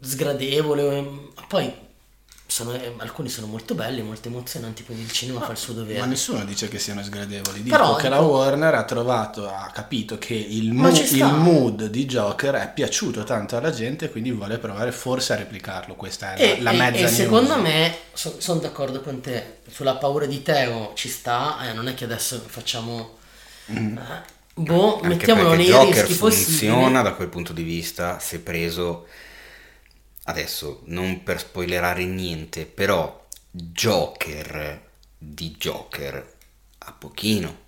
sgradevole. 0.00 0.96
ehm, 0.96 1.32
Poi 1.48 1.72
sono- 2.48 2.72
eh, 2.74 2.94
alcuni 2.98 3.28
sono 3.28 3.46
molto 3.46 3.74
belli, 3.74 4.02
molto 4.02 4.28
emozionanti, 4.28 4.84
quindi 4.84 5.02
il 5.04 5.10
cinema 5.12 5.40
fa 5.40 5.52
il 5.52 5.58
suo 5.58 5.74
dovere. 5.74 5.98
Ma 6.00 6.06
nessuno 6.06 6.44
dice 6.44 6.68
che 6.68 6.78
siano 6.78 7.02
sgradevoli. 7.02 7.62
Dico 7.62 7.76
Però, 7.76 7.96
che 7.96 8.08
la 8.08 8.16
ecco- 8.16 8.26
Warner 8.26 8.74
ha 8.74 8.84
trovato, 8.84 9.48
ha 9.48 9.70
capito 9.72 10.16
che 10.18 10.34
il, 10.34 10.72
Ma 10.72 10.88
mo- 10.90 10.96
il 10.98 11.24
mood 11.24 11.86
di 11.86 12.04
Joker 12.06 12.54
è 12.54 12.72
piaciuto 12.72 13.24
tanto 13.24 13.56
alla 13.56 13.70
gente, 13.72 14.10
quindi 14.10 14.30
vuole 14.32 14.58
provare 14.58 14.92
forse 14.92 15.32
a 15.32 15.36
replicarlo. 15.36 15.94
Questa 15.96 16.34
è 16.34 16.42
E, 16.58 16.62
la, 16.62 16.70
la 16.72 16.88
e- 16.88 16.90
mezza 16.90 16.98
e 16.98 17.02
news. 17.02 17.14
secondo 17.14 17.60
me 17.60 17.96
sono 18.12 18.60
d'accordo 18.60 19.00
con 19.02 19.20
te 19.20 19.58
sulla 19.70 19.96
paura 19.96 20.26
di 20.26 20.42
Teo 20.42 20.92
ci 20.94 21.08
sta, 21.08 21.68
eh, 21.68 21.72
non 21.72 21.88
è 21.88 21.94
che 21.94 22.04
adesso 22.04 22.40
facciamo 22.46 23.14
Mm. 23.72 23.98
eh, 23.98 24.02
boh, 24.54 24.94
Anche 24.96 25.08
mettiamolo 25.08 25.54
nei 25.54 25.66
Joker 25.66 26.06
rischi 26.06 26.12
funziona 26.14 26.74
possibili. 26.76 27.02
da 27.02 27.12
quel 27.14 27.28
punto 27.28 27.52
di 27.52 27.62
vista 27.64 28.20
se 28.20 28.38
preso 28.38 29.06
adesso 30.26 30.82
non 30.86 31.22
per 31.22 31.40
spoilerare 31.40 32.04
niente 32.04 32.66
però 32.66 33.24
Joker 33.50 34.82
di 35.18 35.56
Joker 35.58 36.34
a 36.78 36.92
pochino 36.92 37.64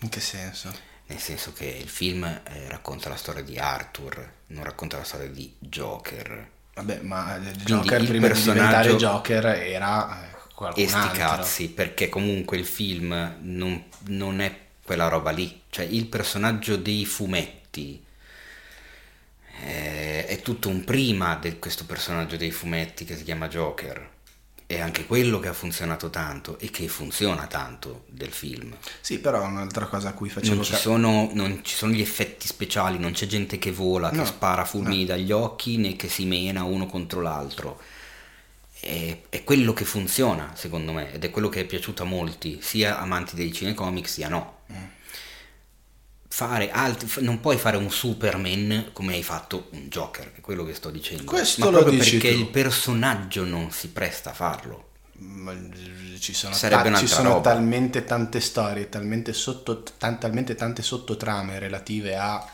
In 0.00 0.08
che 0.08 0.20
senso? 0.20 0.72
nel 1.06 1.18
senso 1.18 1.52
che 1.52 1.66
il 1.66 1.88
film 1.88 2.24
eh, 2.24 2.68
racconta 2.68 3.08
la 3.08 3.16
storia 3.16 3.42
di 3.42 3.58
Arthur 3.58 4.32
non 4.48 4.64
racconta 4.64 4.96
la 4.96 5.04
storia 5.04 5.28
di 5.28 5.54
Joker 5.58 6.50
Vabbè, 6.74 7.00
ma 7.02 7.34
il 7.36 7.50
Joker 7.56 8.00
il 8.00 8.08
prima 8.08 8.26
di 8.26 8.32
personaggio- 8.32 8.96
Joker 8.96 9.46
era 9.46 10.24
eh, 10.30 10.34
qualcun 10.54 10.82
e 10.82 10.88
sti 10.88 10.96
altro. 10.98 11.18
cazzi 11.18 11.68
perché 11.70 12.08
comunque 12.08 12.56
il 12.56 12.64
film 12.66 13.36
non, 13.42 13.84
non 14.08 14.40
è 14.40 14.58
quella 14.82 15.08
roba 15.08 15.30
lì 15.30 15.62
cioè 15.70 15.84
il 15.84 16.06
personaggio 16.06 16.76
dei 16.76 17.04
fumetti 17.04 18.03
è, 19.60 20.26
è 20.28 20.40
tutto 20.40 20.68
un 20.68 20.84
prima 20.84 21.36
di 21.36 21.58
questo 21.58 21.84
personaggio 21.84 22.36
dei 22.36 22.50
fumetti 22.50 23.04
che 23.04 23.16
si 23.16 23.24
chiama 23.24 23.48
Joker. 23.48 24.12
È 24.66 24.80
anche 24.80 25.04
quello 25.06 25.40
che 25.40 25.48
ha 25.48 25.52
funzionato 25.52 26.08
tanto 26.08 26.58
e 26.58 26.70
che 26.70 26.88
funziona 26.88 27.46
tanto 27.46 28.04
del 28.08 28.32
film. 28.32 28.74
Sì, 29.00 29.18
però 29.18 29.44
un'altra 29.44 29.86
cosa 29.86 30.08
a 30.08 30.12
cui 30.14 30.30
facevo 30.30 30.54
non 30.54 30.64
ci, 30.64 30.74
sono, 30.74 31.30
non 31.34 31.60
ci 31.62 31.74
sono 31.74 31.92
gli 31.92 32.00
effetti 32.00 32.46
speciali 32.46 32.98
non 32.98 33.12
c'è 33.12 33.26
gente 33.26 33.58
che 33.58 33.72
vola 33.72 34.10
No, 34.10 34.22
che 34.22 34.26
spara 34.26 34.64
fulmini 34.64 35.04
dagli 35.04 35.32
occhi 35.32 35.76
né 35.76 35.96
che 35.96 36.08
si 36.08 36.24
mena 36.24 36.64
uno 36.64 36.86
contro 36.86 37.20
l'altro. 37.20 37.80
È, 38.80 39.20
è 39.28 39.44
quello 39.44 39.72
che 39.74 39.84
funziona 39.84 40.52
secondo 40.56 40.92
me 40.92 41.12
ed 41.12 41.24
è 41.24 41.30
quello 41.30 41.48
che 41.48 41.60
è 41.60 41.64
piaciuto 41.64 42.02
a 42.02 42.06
molti 42.06 42.58
sia 42.60 42.98
amanti 42.98 43.34
dei 43.34 43.52
cinecomic 43.52 44.08
sia 44.08 44.28
no 44.28 44.62
fare 46.34 46.72
altri, 46.72 47.08
non 47.22 47.38
puoi 47.38 47.56
fare 47.56 47.76
un 47.76 47.92
Superman 47.92 48.90
come 48.92 49.14
hai 49.14 49.22
fatto 49.22 49.68
un 49.70 49.86
Joker 49.86 50.32
è 50.34 50.40
quello 50.40 50.64
che 50.64 50.74
sto 50.74 50.90
dicendo. 50.90 51.22
Questo 51.22 51.60
ma 51.60 51.70
lo 51.70 51.82
proprio 51.82 51.96
perché 51.96 52.32
tu. 52.32 52.40
il 52.40 52.48
personaggio 52.48 53.44
non 53.44 53.70
si 53.70 53.90
presta 53.90 54.30
a 54.30 54.32
farlo. 54.32 54.88
Ma 55.18 55.54
ci 56.18 56.34
sono, 56.34 56.56
ta- 56.58 56.94
ci 56.96 57.06
sono 57.06 57.40
talmente 57.40 58.04
tante 58.04 58.40
storie, 58.40 58.88
talmente, 58.88 59.32
sotto, 59.32 59.84
tan- 59.96 60.18
talmente 60.18 60.56
tante 60.56 60.82
sottotrame 60.82 61.60
relative 61.60 62.16
a 62.16 62.44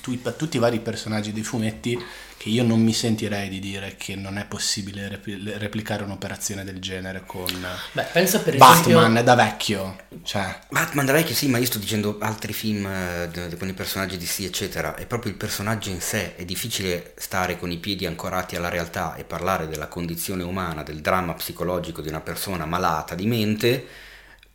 tutti 0.00 0.56
i 0.56 0.60
vari 0.60 0.80
personaggi 0.80 1.32
dei 1.32 1.42
fumetti 1.42 1.98
che 2.42 2.48
io 2.48 2.64
non 2.64 2.82
mi 2.82 2.92
sentirei 2.92 3.48
di 3.48 3.60
dire 3.60 3.94
che 3.96 4.16
non 4.16 4.36
è 4.36 4.44
possibile 4.46 5.06
repli- 5.06 5.52
replicare 5.58 6.02
un'operazione 6.02 6.64
del 6.64 6.80
genere 6.80 7.22
con 7.24 7.46
Beh, 7.92 8.02
pensa 8.12 8.40
per 8.40 8.56
Batman 8.56 9.12
esempio... 9.12 9.22
da 9.22 9.34
vecchio. 9.36 9.96
Cioè, 10.24 10.58
Batman 10.68 11.06
da 11.06 11.12
vecchio 11.12 11.36
sì, 11.36 11.46
ma 11.46 11.58
io 11.58 11.66
sto 11.66 11.78
dicendo 11.78 12.18
altri 12.20 12.52
film 12.52 12.84
eh, 12.84 13.56
con 13.56 13.68
i 13.68 13.74
personaggi 13.74 14.16
di 14.16 14.26
sì, 14.26 14.44
eccetera. 14.44 14.96
È 14.96 15.06
proprio 15.06 15.30
il 15.30 15.38
personaggio 15.38 15.90
in 15.90 16.00
sé. 16.00 16.34
È 16.34 16.44
difficile 16.44 17.14
stare 17.16 17.56
con 17.60 17.70
i 17.70 17.78
piedi 17.78 18.06
ancorati 18.06 18.56
alla 18.56 18.68
realtà 18.68 19.14
e 19.14 19.22
parlare 19.22 19.68
della 19.68 19.86
condizione 19.86 20.42
umana, 20.42 20.82
del 20.82 21.00
dramma 21.00 21.34
psicologico 21.34 22.02
di 22.02 22.08
una 22.08 22.22
persona 22.22 22.66
malata 22.66 23.14
di 23.14 23.26
mente, 23.26 23.86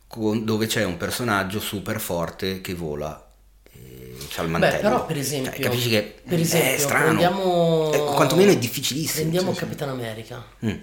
con- 0.06 0.44
dove 0.44 0.66
c'è 0.66 0.84
un 0.84 0.98
personaggio 0.98 1.58
super 1.58 1.98
forte 2.00 2.60
che 2.60 2.74
vola. 2.74 3.27
E 4.20 4.26
c'ha 4.28 4.42
il 4.42 4.48
mantello. 4.48 4.76
Beh, 4.76 4.82
però 4.82 5.06
per 5.06 5.16
esempio, 5.16 5.52
Cioè, 5.52 5.60
capisci 5.60 5.88
che 5.88 6.20
per 6.26 6.38
esempio 6.40 6.72
è 6.72 6.78
strano. 6.78 7.04
prendiamo... 7.04 7.92
Eh, 7.92 8.14
quantomeno 8.14 8.50
è 8.50 8.58
difficilissimo. 8.58 9.20
Prendiamo 9.20 9.52
sì. 9.52 9.58
Capitan 9.58 9.88
America. 9.88 10.44
Mm. 10.64 10.76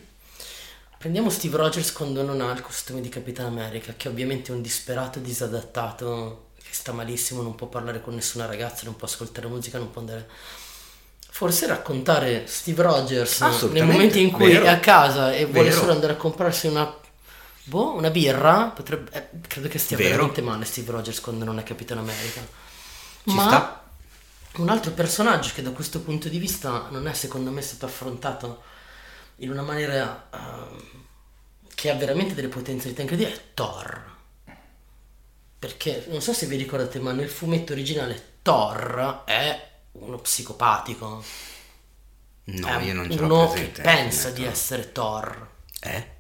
Prendiamo 0.98 1.30
Steve 1.30 1.58
Rogers 1.58 1.92
quando 1.92 2.24
non 2.24 2.42
ha 2.42 2.52
il 2.52 2.62
costume 2.62 3.00
di 3.02 3.10
Capitan 3.10 3.46
America, 3.46 3.94
che 3.96 4.08
ovviamente 4.08 4.52
è 4.52 4.56
un 4.56 4.62
disperato 4.64 5.20
disadattato, 5.20 6.48
che 6.58 6.72
sta 6.72 6.94
malissimo, 6.94 7.44
non 7.44 7.54
può 7.54 7.68
parlare 7.68 8.02
con 8.02 8.16
nessuna 8.16 8.48
ragazza, 8.48 8.86
non 8.86 8.96
può 8.96 9.08
ascoltare 9.08 9.48
musica, 9.48 9.78
non 9.78 9.92
può 9.92 10.02
andare... 10.02 10.28
Forse 11.30 11.68
raccontare 11.68 12.46
Steve 12.48 12.82
Rogers 12.82 13.42
nel 13.72 13.86
momento 13.86 14.18
in 14.18 14.32
cui 14.32 14.54
vero. 14.54 14.66
è 14.66 14.70
a 14.70 14.80
casa 14.80 15.34
e 15.34 15.46
vuole 15.46 15.68
Vero. 15.68 15.82
solo 15.82 15.92
andare 15.92 16.14
a 16.14 16.16
comprarsi 16.16 16.68
una... 16.68 16.92
Boh, 17.66 17.94
una 17.94 18.10
birra, 18.10 18.72
potrebbe... 18.74 19.12
eh, 19.12 19.28
credo 19.48 19.68
che 19.68 19.78
stia 19.78 19.98
Vero. 19.98 20.10
veramente 20.12 20.42
male 20.42 20.66
Steve 20.66 20.92
Rogers 20.92 21.20
quando 21.20 21.44
non 21.46 21.60
è 21.60 21.64
Capitan 21.64 21.98
America. 21.98 22.42
Ci 23.26 23.36
Ma 23.36 23.48
sta. 23.48 23.84
un 24.58 24.70
altro 24.70 24.92
personaggio 24.92 25.52
che 25.54 25.62
da 25.62 25.72
questo 25.72 26.02
punto 26.02 26.30
di 26.30 26.38
vista 26.38 26.88
non 26.92 27.08
è 27.08 27.14
secondo 27.14 27.52
me 27.52 27.62
stato 27.62 27.86
affrontato 27.86 28.64
in 29.38 29.50
una 29.50 29.64
maniera 29.64 30.30
ehm, 30.32 31.04
che 31.74 31.90
ha 31.90 31.96
veramente 31.96 32.34
delle 32.36 32.48
potenzialità 32.48 33.02
incredibili 33.02 33.36
è 33.36 33.42
Thor. 33.54 34.14
Perché 35.60 36.06
non 36.10 36.22
so 36.22 36.34
se 36.34 36.46
vi 36.46 36.58
ricordate, 36.58 37.00
ma 37.00 37.12
nel 37.12 37.30
fumetto 37.30 37.74
originale 37.74 38.38
Thor 38.44 39.24
è 39.26 39.72
uno 39.94 40.18
psicopatico. 40.20 41.24
No, 42.48 42.68
è 42.68 42.84
io 42.84 42.94
non 42.94 43.10
ce 43.10 43.18
l'ho 43.20 43.26
uno 43.26 43.50
presente. 43.50 43.82
che 43.82 43.82
pensa 43.82 44.30
di 44.30 44.44
essere 44.46 44.92
Thor. 44.92 45.50
Eh? 45.82 46.15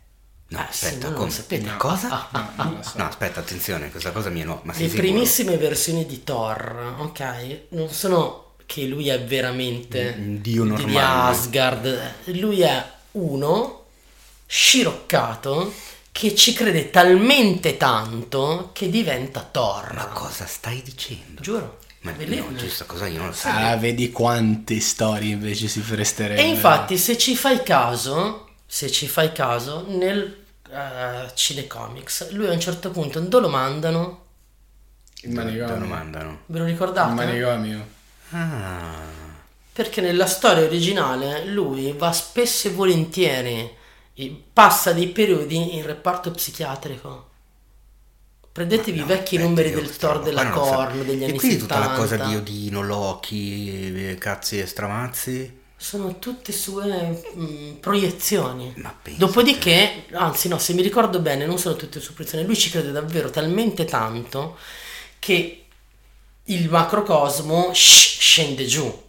No, 0.55 0.61
Eh, 0.61 0.69
aspetta, 0.69 1.11
come? 1.11 1.25
lo 1.25 1.31
sapete. 1.31 1.69
Ah, 1.69 1.75
Cosa? 1.77 2.27
no, 2.31 2.49
non 2.55 2.73
lo 2.77 2.83
so. 2.83 2.97
No, 2.97 3.05
aspetta, 3.05 3.39
attenzione, 3.41 3.89
questa 3.91 4.11
cosa 4.11 4.29
mi 4.29 4.41
è 4.41 4.43
nuova. 4.43 4.61
Ma 4.63 4.73
Le 4.73 4.79
sicuro? 4.85 5.01
primissime 5.01 5.57
versioni 5.57 6.05
di 6.05 6.23
Thor, 6.23 6.95
ok, 6.99 7.59
non 7.69 7.89
sono 7.89 8.53
che 8.65 8.85
lui 8.85 9.09
è 9.09 9.21
veramente 9.23 10.15
Un 10.17 10.41
dio 10.41 10.63
di 10.63 10.69
normale. 10.69 11.31
Asgard, 11.35 12.13
lui 12.25 12.61
è 12.61 12.83
uno 13.11 13.83
sciroccato 14.47 15.73
che 16.11 16.33
ci 16.35 16.53
crede 16.53 16.89
talmente 16.89 17.77
tanto 17.77 18.69
che 18.73 18.89
diventa 18.89 19.41
Thor. 19.41 19.93
Ma 19.93 20.05
cosa 20.07 20.45
stai 20.45 20.81
dicendo? 20.81 21.41
Giuro. 21.41 21.79
Ma 22.01 22.11
Bellissimo. 22.11 22.51
no, 22.51 22.57
questa 22.59 22.85
cosa 22.85 23.07
io 23.07 23.17
non 23.17 23.27
lo 23.27 23.33
so. 23.33 23.47
ah, 23.47 23.75
vedi 23.77 24.11
quante 24.11 24.79
storie 24.79 25.33
invece 25.33 25.67
si 25.67 25.79
presterebbero. 25.81 26.45
E 26.47 26.49
infatti, 26.49 26.97
se 26.97 27.17
ci 27.17 27.35
fai 27.35 27.63
caso, 27.63 28.49
se 28.65 28.91
ci 28.91 29.07
fai 29.07 29.31
caso, 29.31 29.85
nel 29.89 30.44
eh, 30.75 31.31
Cinecomics, 31.35 32.31
lui 32.31 32.47
a 32.47 32.51
un 32.53 32.59
certo 32.59 32.91
punto 32.91 33.19
dove 33.19 33.43
lo 33.43 33.49
mandano? 33.49 34.23
il 35.23 35.31
Dove 35.63 35.79
lo 35.79 35.85
manicomio. 35.85 35.87
mandano? 35.87 36.39
Ve 36.47 36.59
lo 36.59 36.65
Il 36.65 36.71
ricordate? 36.71 37.09
manicomio. 37.11 37.87
Ah, 38.31 39.43
Perché 39.71 40.01
nella 40.01 40.25
storia 40.25 40.63
originale 40.65 41.45
lui 41.45 41.93
va 41.93 42.11
spesso 42.11 42.67
e 42.67 42.71
volentieri, 42.71 43.77
passa 44.53 44.91
dei 44.91 45.09
periodi 45.09 45.75
in 45.75 45.85
reparto 45.85 46.31
psichiatrico. 46.31 47.29
Prendetevi 48.51 49.01
i 49.01 49.03
no, 49.03 49.05
vecchi 49.05 49.37
numeri 49.37 49.71
del 49.71 49.95
Thor 49.97 50.21
della 50.23 50.45
sapevo. 50.45 51.03
degli 51.03 51.23
anni 51.23 51.33
E 51.33 51.33
quindi 51.35 51.57
70. 51.57 51.57
tutta 51.57 51.77
la 51.79 51.91
cosa 51.91 52.17
di 52.17 52.35
Odino, 52.35 52.81
Loki, 52.81 54.09
eh, 54.11 54.15
cazzi 54.17 54.59
e 54.59 54.65
stramazzi? 54.65 55.63
Sono 55.85 56.17
tutte 56.17 56.51
sue 56.51 57.21
mm, 57.35 57.73
proiezioni. 57.73 58.73
Dopodiché, 59.19 60.05
anzi 60.13 60.47
no, 60.47 60.57
se 60.57 60.73
mi 60.73 60.81
ricordo 60.81 61.19
bene, 61.19 61.45
non 61.45 61.59
sono 61.59 61.75
tutte 61.75 61.99
sue 61.99 62.15
proiezioni, 62.15 62.43
lui 62.43 62.57
ci 62.57 62.71
crede 62.71 62.91
davvero 62.91 63.29
talmente 63.29 63.85
tanto 63.85 64.57
che 65.19 65.65
il 66.45 66.69
macrocosmo 66.71 67.71
shh, 67.71 68.17
scende 68.19 68.65
giù. 68.65 69.03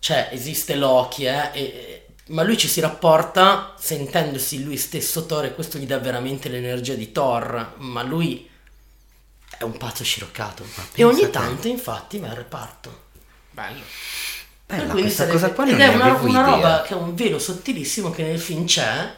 Cioè, 0.00 0.28
esiste 0.32 0.74
Loki, 0.74 1.24
eh, 1.24 1.50
e- 1.54 2.06
ma 2.26 2.42
lui 2.42 2.58
ci 2.58 2.68
si 2.68 2.80
rapporta 2.80 3.74
sentendosi 3.78 4.62
lui 4.62 4.76
stesso 4.76 5.24
Thor 5.24 5.46
e 5.46 5.54
questo 5.54 5.78
gli 5.78 5.86
dà 5.86 5.98
veramente 5.98 6.50
l'energia 6.50 6.92
di 6.92 7.10
Thor, 7.10 7.76
ma 7.78 8.02
lui 8.02 8.46
è 9.56 9.62
un 9.62 9.78
pazzo 9.78 10.04
sciroccato. 10.04 10.62
E 10.92 11.04
ogni 11.04 11.30
tanto 11.30 11.68
infatti 11.68 12.18
va 12.18 12.28
al 12.28 12.36
reparto. 12.36 13.04
Bello. 13.50 13.80
Bella, 14.76 14.84
Quindi 14.90 15.02
questa 15.02 15.24
sarebbe- 15.26 15.38
cosa 15.40 15.52
qua 15.52 15.64
ed 15.64 15.70
non 15.72 15.80
è 15.80 15.88
ne 15.88 15.94
una, 15.94 16.12
una 16.20 16.42
roba 16.44 16.82
che 16.82 16.94
è 16.94 16.96
un 16.96 17.14
velo 17.14 17.38
sottilissimo 17.38 18.10
che 18.10 18.22
nel 18.22 18.40
film 18.40 18.64
c'è 18.64 19.12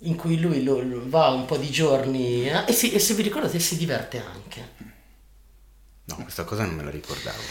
in 0.00 0.16
cui 0.16 0.40
lui 0.40 0.62
lo- 0.64 0.80
lo 0.82 1.02
va 1.08 1.28
un 1.28 1.44
po' 1.46 1.56
di 1.56 1.70
giorni 1.70 2.48
eh, 2.48 2.64
e, 2.66 2.72
si- 2.72 2.92
e 2.92 2.98
se 2.98 3.14
vi 3.14 3.22
ricordate 3.22 3.58
si 3.60 3.76
diverte 3.76 4.22
anche 4.34 4.74
No, 6.08 6.16
questa 6.22 6.44
cosa 6.44 6.64
non 6.64 6.74
me 6.74 6.84
la 6.84 6.90
ricordavo. 6.90 7.42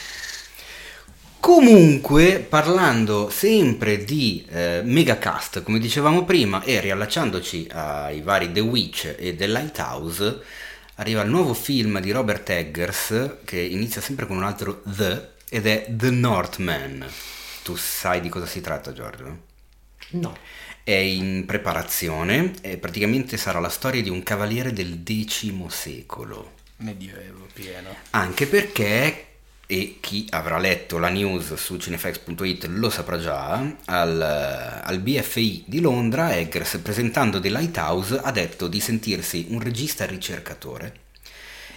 Comunque, 1.40 2.40
parlando 2.40 3.30
sempre 3.30 4.04
di 4.04 4.44
eh, 4.50 4.82
megacast, 4.84 5.62
come 5.62 5.78
dicevamo 5.78 6.24
prima, 6.26 6.64
e 6.64 6.80
riallacciandoci 6.80 7.68
ai 7.72 8.22
vari 8.22 8.52
The 8.52 8.62
Witch 8.62 9.16
e 9.20 9.36
The 9.36 9.48
Lighthouse, 9.48 10.40
arriva 10.96 11.22
il 11.22 11.30
nuovo 11.30 11.54
film 11.54 12.00
di 12.00 12.12
Robert 12.12 12.50
Eggers 12.50 13.36
che 13.44 13.60
inizia 13.60 14.02
sempre 14.02 14.26
con 14.26 14.38
un 14.38 14.44
altro 14.44 14.82
The 14.86 15.34
ed 15.50 15.68
è 15.68 15.86
The 15.90 16.10
Northman. 16.10 17.06
Tu 17.64 17.76
sai 17.76 18.22
di 18.22 18.30
cosa 18.30 18.46
si 18.46 18.62
tratta, 18.62 18.94
Giorgio? 18.94 19.54
no 20.12 20.38
È 20.84 20.92
in 20.92 21.46
preparazione 21.46 22.54
e 22.62 22.78
praticamente 22.78 23.38
sarà 23.38 23.60
la 23.60 23.70
storia 23.70 24.02
di 24.02 24.10
un 24.10 24.24
cavaliere 24.24 24.72
del 24.72 25.02
X 25.04 25.66
secolo. 25.68 26.54
Medioevo 26.78 27.48
pieno. 27.54 27.96
Anche 28.12 28.46
perché, 28.48 29.26
e 29.66 29.98
chi 30.00 30.28
avrà 30.30 30.60
letto 30.60 31.00
la 31.00 31.10
news 31.10 31.56
su 31.56 31.78
cinefax.it 31.78 32.66
lo 32.66 32.90
saprà 32.90 33.18
già, 33.18 33.76
al, 33.86 34.22
al 34.22 35.00
BFI 35.00 35.64
di 35.66 35.80
Londra 35.80 36.36
Eggers 36.36 36.80
presentando 36.84 37.40
The 37.40 37.50
Lighthouse 37.50 38.20
ha 38.22 38.32
detto 38.32 38.68
di 38.68 38.80
sentirsi 38.80 39.48
un 39.50 39.62
regista 39.62 40.06
ricercatore 40.06 41.04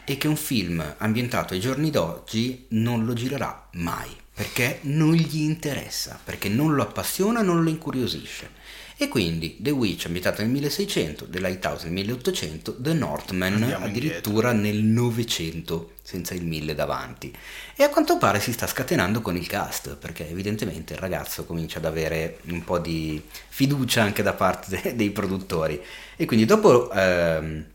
e 0.09 0.16
che 0.16 0.26
un 0.26 0.36
film 0.36 0.94
ambientato 0.98 1.52
ai 1.52 1.60
giorni 1.60 1.90
d'oggi 1.90 2.64
non 2.70 3.05
lo 3.05 3.12
girerà 3.12 3.68
mai, 3.72 4.09
perché 4.32 4.78
non 4.85 5.12
gli 5.12 5.43
interessa, 5.43 6.18
perché 6.24 6.48
non 6.48 6.74
lo 6.74 6.82
appassiona, 6.82 7.43
non 7.43 7.62
lo 7.62 7.68
incuriosisce. 7.68 8.56
E 8.97 9.09
quindi 9.09 9.59
The 9.60 9.70
Witch 9.70 10.06
ambientato 10.06 10.40
nel 10.40 10.51
1600, 10.51 11.28
The 11.28 11.40
Lighthouse 11.40 11.85
nel 11.85 11.93
1800, 11.93 12.76
The 12.80 12.94
Northman 12.94 13.52
Andiamo 13.52 13.85
addirittura 13.85 14.52
nel 14.52 14.82
900, 14.82 15.93
senza 16.02 16.32
il 16.32 16.44
1000 16.44 16.74
davanti. 16.74 17.30
E 17.76 17.82
a 17.82 17.90
quanto 17.90 18.16
pare 18.16 18.40
si 18.40 18.52
sta 18.52 18.66
scatenando 18.66 19.20
con 19.20 19.36
il 19.36 19.47
cast, 19.47 19.97
perché 19.97 20.26
evidentemente 20.28 20.94
il 20.94 21.01
ragazzo 21.01 21.44
comincia 21.44 21.78
ad 21.78 21.85
avere 21.85 22.39
un 22.47 22.64
po' 22.64 22.78
di 22.78 23.22
fiducia 23.48 24.02
anche 24.02 24.22
da 24.22 24.32
parte 24.32 24.80
de- 24.80 24.97
dei 24.97 25.10
produttori. 25.10 25.78
E 26.16 26.24
quindi 26.24 26.47
dopo... 26.47 26.90
ehm, 26.90 27.66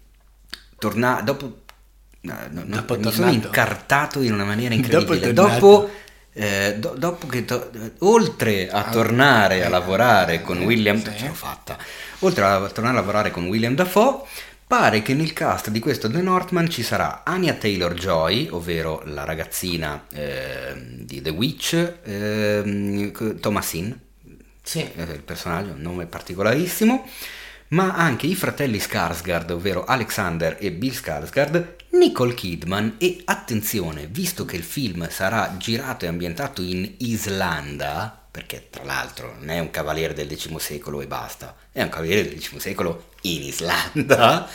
torna- 0.80 1.22
dopo 1.22 1.63
No, 2.24 2.36
no, 2.52 2.64
no, 2.66 2.86
mi 2.98 3.12
sono 3.12 3.32
incartato 3.32 4.22
in 4.22 4.32
una 4.34 4.46
maniera 4.46 4.74
incredibile. 4.76 5.34
Dopo, 5.34 5.90
eh, 6.32 6.76
do- 6.80 6.96
dopo 6.98 7.28
che 7.28 7.44
to- 7.44 7.70
oltre 8.00 8.70
a 8.70 8.86
Ah, 8.86 8.90
tornare 8.90 9.64
a 9.64 9.68
eh, 9.68 9.70
lavorare 9.70 10.42
con 10.42 10.62
eh, 10.62 10.66
William, 10.66 10.98
sì. 11.04 11.12
ce 11.18 11.28
l'ho 11.28 11.34
fatta. 11.34 11.78
Oltre 12.20 12.44
a 12.46 12.60
tornare 12.70 12.98
a 12.98 13.00
lavorare 13.02 13.30
con 13.32 13.48
William 13.48 13.76
Dafoe, 13.76 14.22
pare 14.66 15.02
che 15.02 15.14
nel 15.14 15.34
cast 15.34 15.70
di 15.70 15.80
questo 15.80 16.10
The 16.10 16.22
Northman 16.22 16.70
ci 16.70 16.82
sarà 16.82 17.24
Anya 17.26 17.56
Taylor 17.56 17.94
Joy, 17.94 18.48
ovvero 18.52 19.02
la 19.06 19.26
ragazzina 19.26 20.06
ehm, 20.14 21.00
di 21.02 21.22
The 21.22 21.30
Witch, 21.30 21.94
ehm, 22.06 23.40
Thomasin, 23.42 24.00
sì 24.62 24.80
eh, 24.96 25.04
il 25.04 25.22
personaggio, 25.24 25.74
un 25.74 25.82
nome 25.82 26.06
particolarissimo, 26.06 27.06
ma 27.70 27.94
anche 27.96 28.28
i 28.28 28.36
fratelli 28.36 28.78
Skarsgård, 28.78 29.52
ovvero 29.52 29.84
Alexander 29.84 30.56
e 30.60 30.72
Bill 30.72 30.94
Skarsgård, 30.94 31.66
Nicole 31.94 32.34
Kidman 32.34 32.96
e 32.98 33.22
attenzione, 33.24 34.08
visto 34.08 34.46
che 34.46 34.56
il 34.56 34.64
film 34.64 35.08
sarà 35.10 35.58
girato 35.60 36.06
e 36.06 36.08
ambientato 36.08 36.64
in 36.64 36.92
Islanda, 36.98 38.20
perché 38.32 38.68
tra 38.72 38.84
l'altro 38.84 39.36
non 39.38 39.50
è 39.50 39.60
un 39.60 39.70
cavaliere 39.70 40.16
del 40.16 40.36
X 40.36 40.56
secolo 40.56 41.02
e 41.02 41.08
basta, 41.08 41.56
è 41.72 41.84
un 41.84 41.90
cavaliere 41.90 42.28
del 42.28 42.42
X 42.42 42.56
secolo 42.58 43.10
in 43.22 43.44
Islanda, 43.44 44.50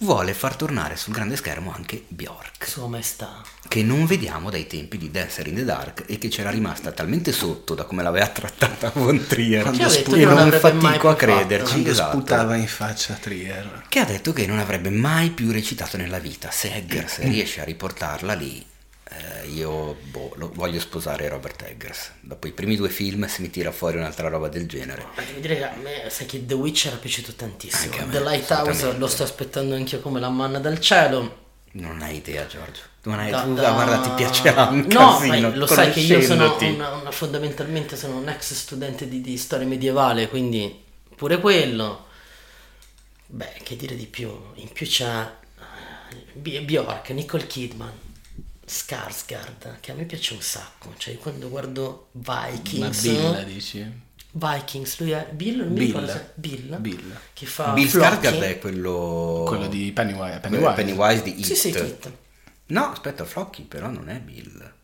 vuole 0.00 0.34
far 0.34 0.56
tornare 0.56 0.96
sul 0.96 1.12
grande 1.14 1.36
schermo 1.36 1.72
anche 1.74 2.04
Bjork, 2.08 2.66
Sua 2.68 2.86
maestà. 2.86 3.40
che 3.68 3.82
non 3.82 4.04
vediamo 4.06 4.50
dai 4.50 4.66
tempi 4.66 4.98
di 4.98 5.10
Dancer 5.10 5.46
in 5.46 5.54
the 5.56 5.64
Dark 5.64 6.04
e 6.06 6.18
che 6.18 6.28
c'era 6.28 6.50
rimasta 6.50 6.92
talmente 6.92 7.32
sotto 7.32 7.74
da 7.74 7.84
come 7.84 8.02
l'aveva 8.02 8.28
trattata 8.28 8.90
Von 8.94 9.26
Trier 9.26 9.62
Quando 9.62 9.88
spu- 9.88 10.14
che 10.14 10.24
non 10.24 10.34
non 10.48 10.50
fatico 10.60 11.08
a 11.08 11.16
crederci, 11.16 11.70
Quando 11.72 11.90
esatto. 11.90 12.16
sputava 12.18 12.56
in 12.56 12.66
faccia 12.68 13.14
a 13.14 13.16
Trier. 13.16 13.84
che 13.88 13.98
ha 14.00 14.04
detto 14.04 14.32
che 14.32 14.46
non 14.46 14.58
avrebbe 14.58 14.90
mai 14.90 15.30
più 15.30 15.50
recitato 15.50 15.96
nella 15.96 16.18
vita. 16.18 16.50
Se 16.50 16.72
Eggers 16.74 17.18
riesce 17.20 17.60
a 17.60 17.64
riportarla 17.64 18.34
lì, 18.34 18.64
eh, 19.08 19.46
io 19.48 19.96
boh, 20.10 20.32
lo- 20.36 20.50
voglio 20.54 20.80
sposare 20.80 21.28
Robert 21.28 21.62
Eggers. 21.62 22.12
Dopo 22.20 22.46
i 22.46 22.52
primi 22.52 22.76
due 22.76 22.88
film, 22.88 23.26
se 23.26 23.40
mi 23.42 23.50
tira 23.50 23.70
fuori 23.72 23.96
un'altra 23.98 24.28
roba 24.28 24.48
del 24.48 24.66
genere. 24.66 25.06
Ma 25.16 25.22
devo 25.22 25.38
dire 25.40 25.56
che 25.56 25.64
a 25.64 25.74
me, 25.76 26.10
sai 26.10 26.26
che 26.26 26.44
The 26.44 26.54
Witch 26.54 26.86
era 26.86 26.96
piaciuto 26.96 27.32
tantissimo. 27.34 27.96
Me, 28.06 28.08
The 28.10 28.20
Lighthouse 28.22 28.96
lo 28.98 29.06
sto 29.06 29.22
aspettando 29.22 29.74
anch'io 29.74 30.00
come 30.00 30.18
la 30.20 30.28
manna 30.28 30.58
dal 30.58 30.80
cielo. 30.80 31.44
Non 31.72 32.00
hai 32.00 32.16
idea, 32.16 32.46
Giorgio. 32.46 32.80
Tu 33.02 33.10
non 33.10 33.18
hai 33.20 33.30
Da- 33.30 33.42
tu, 33.42 33.54
da- 33.54 33.70
guarda, 33.72 33.98
ti 34.00 34.10
piacerà 34.16 34.64
un 34.64 34.86
No, 34.90 35.18
casino. 35.18 35.52
lo 35.54 35.66
sai 35.66 35.92
che 35.92 36.00
io 36.00 36.20
sono 36.22 36.56
una- 36.58 36.94
una- 36.94 37.10
fondamentalmente 37.10 37.96
sono 37.96 38.16
un 38.16 38.28
ex 38.28 38.54
studente 38.54 39.06
di, 39.08 39.20
di 39.20 39.36
storia 39.36 39.66
medievale, 39.66 40.28
quindi 40.28 40.82
pure 41.14 41.38
quello. 41.38 42.06
Beh, 43.26 43.54
che 43.62 43.76
dire 43.76 43.94
di 43.94 44.06
più? 44.06 44.30
In 44.54 44.72
più 44.72 44.86
c'è 44.86 45.30
eh, 46.42 46.60
Bjork, 46.62 47.10
Nicole 47.10 47.46
Kidman, 47.46 47.92
Skarsgård, 48.66 49.78
che 49.80 49.92
a 49.92 49.94
me 49.94 50.04
piace 50.04 50.34
un 50.34 50.40
sacco. 50.40 50.92
Cioè, 50.96 51.16
quando 51.18 51.48
guardo 51.48 52.08
Ma 52.24 52.48
Vikings, 52.50 53.02
Bill 53.02 53.44
dici? 53.44 54.04
Vikings, 54.32 54.98
lui 54.98 55.12
è 55.12 55.28
Bill, 55.32 55.58
non 55.58 55.74
Bill. 55.74 55.86
ricordo 55.86 56.30
Bill, 56.34 56.80
Bill. 56.80 57.18
che 57.32 57.46
fa 57.46 57.72
Bill. 57.72 57.86
Skarsgård 57.86 58.42
è 58.42 58.58
quello... 58.58 59.44
Quello 59.46 59.68
di 59.68 59.92
Pennywise. 59.92 60.40
Pennywise, 60.40 60.74
Pennywise. 60.74 61.22
di 61.22 61.38
It. 61.38 61.44
Sì, 61.44 61.54
sì, 61.54 61.70
Kit. 61.70 62.10
No, 62.66 62.90
aspetta, 62.90 63.24
Flocky 63.24 63.62
però 63.62 63.88
non 63.88 64.08
è 64.08 64.18
Bill. 64.18 64.74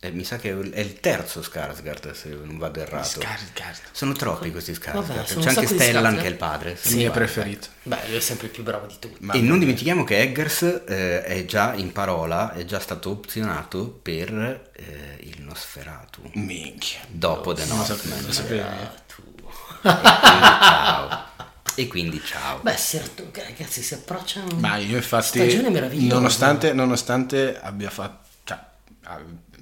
Eh, 0.00 0.12
mi 0.12 0.22
sa 0.22 0.36
che 0.36 0.50
è 0.50 0.78
il 0.78 1.00
terzo 1.00 1.40
Skarsgård, 1.42 2.12
se 2.12 2.28
non 2.28 2.56
vado 2.56 2.80
errato. 2.80 3.18
Skarsgård. 3.20 3.88
Sono 3.90 4.12
troppi 4.12 4.52
questi 4.52 4.72
Vabbè, 4.72 4.92
Skarsgård. 5.02 5.24
sono 5.24 5.40
C'è 5.44 5.48
anche 5.48 5.66
Stellan 5.66 6.16
che 6.16 6.22
è 6.22 6.28
il 6.28 6.36
padre. 6.36 6.78
Il 6.84 6.96
mio 6.96 7.10
preferito. 7.10 7.66
Beh, 7.82 7.98
lui 8.06 8.16
è 8.16 8.20
sempre 8.20 8.46
il 8.46 8.52
più 8.52 8.62
bravo 8.62 8.86
di 8.86 8.94
tutti. 9.00 9.16
Ma 9.24 9.32
E 9.32 9.40
non 9.40 9.58
dimentichiamo 9.58 10.04
che 10.04 10.20
Eggers 10.20 10.62
eh, 10.86 11.24
è 11.24 11.44
già 11.46 11.74
in 11.74 11.90
parola, 11.90 12.52
è 12.52 12.64
già 12.64 12.78
stato 12.78 13.10
opzionato 13.10 13.88
per 13.88 14.70
eh, 14.72 15.18
il 15.22 15.42
Nosferatu. 15.42 16.30
Minchia. 16.34 17.00
Dopo 17.08 17.52
The 17.52 17.64
Non 17.64 17.78
lo 17.78 17.84
sapevo. 18.32 18.66
E 19.82 19.86
quindi 19.88 20.62
ciao. 20.62 21.26
E 21.74 21.86
quindi 21.88 22.22
ciao. 22.24 22.58
Beh, 22.60 22.72
artu- 22.72 23.36
ragazzi, 23.36 23.82
si 23.82 23.94
approccia 23.94 24.42
un... 24.48 24.58
Ma 24.60 24.76
io 24.76 24.96
infatti, 24.96 25.38
Stagione 25.38 25.70
meravigliosa. 25.70 26.14
nonostante, 26.14 26.72
nonostante 26.72 27.58
abbia 27.60 27.90
fatto, 27.90 28.26
cioè, 28.44 28.58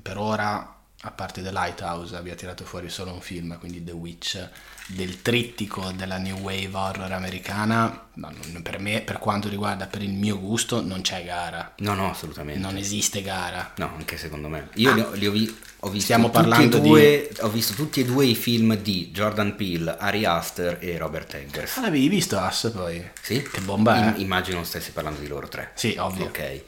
per 0.06 0.18
ora, 0.18 0.74
a 1.02 1.10
parte 1.10 1.42
The 1.42 1.50
Lighthouse, 1.52 2.14
abbia 2.16 2.34
tirato 2.34 2.64
fuori 2.64 2.88
solo 2.88 3.12
un 3.12 3.20
film, 3.20 3.58
quindi 3.58 3.82
The 3.82 3.92
Witch, 3.92 4.48
del 4.88 5.20
trittico 5.20 5.90
della 5.92 6.16
New 6.16 6.38
Wave 6.38 6.70
horror 6.72 7.10
americana, 7.12 8.06
non- 8.14 8.62
per 8.62 8.78
me, 8.78 9.00
per 9.02 9.18
quanto 9.18 9.48
riguarda, 9.48 9.86
per 9.86 10.02
il 10.02 10.12
mio 10.12 10.38
gusto, 10.38 10.80
non 10.80 11.00
c'è 11.02 11.24
gara, 11.24 11.74
No, 11.78 11.94
no, 11.94 12.10
assolutamente. 12.10 12.60
non 12.60 12.76
esiste 12.76 13.20
gara. 13.22 13.72
No, 13.76 13.92
anche 13.96 14.16
secondo 14.16 14.48
me. 14.48 14.68
Io 14.74 14.94
li 14.94 15.00
ho, 15.00 15.12
li 15.14 15.26
ho 15.26 15.30
vi- 15.32 15.58
ho 15.80 15.88
visto 15.88 16.04
Stiamo 16.04 16.30
parlando 16.30 16.78
di- 16.78 16.88
due, 16.88 17.30
ho 17.40 17.48
visto 17.48 17.74
tutti 17.74 18.00
e 18.00 18.04
due 18.04 18.24
i 18.26 18.34
film 18.34 18.76
di 18.76 19.10
Jordan 19.10 19.54
Peele, 19.56 19.96
Ari 19.98 20.24
Aster 20.24 20.78
e 20.80 20.96
Robert 20.98 21.34
Eggers. 21.34 21.76
Ah, 21.76 21.80
l'avevi 21.82 22.08
visto 22.08 22.38
Ass 22.38 22.70
poi? 22.72 23.06
Sì? 23.20 23.42
Che 23.42 23.60
bomba 23.60 23.96
è? 23.96 24.16
Im- 24.16 24.20
immagino 24.22 24.62
stessi 24.64 24.92
parlando 24.92 25.20
di 25.20 25.26
loro 25.28 25.46
tre. 25.48 25.72
Sì, 25.74 25.94
ovvio. 25.98 26.26
Ok. 26.26 26.62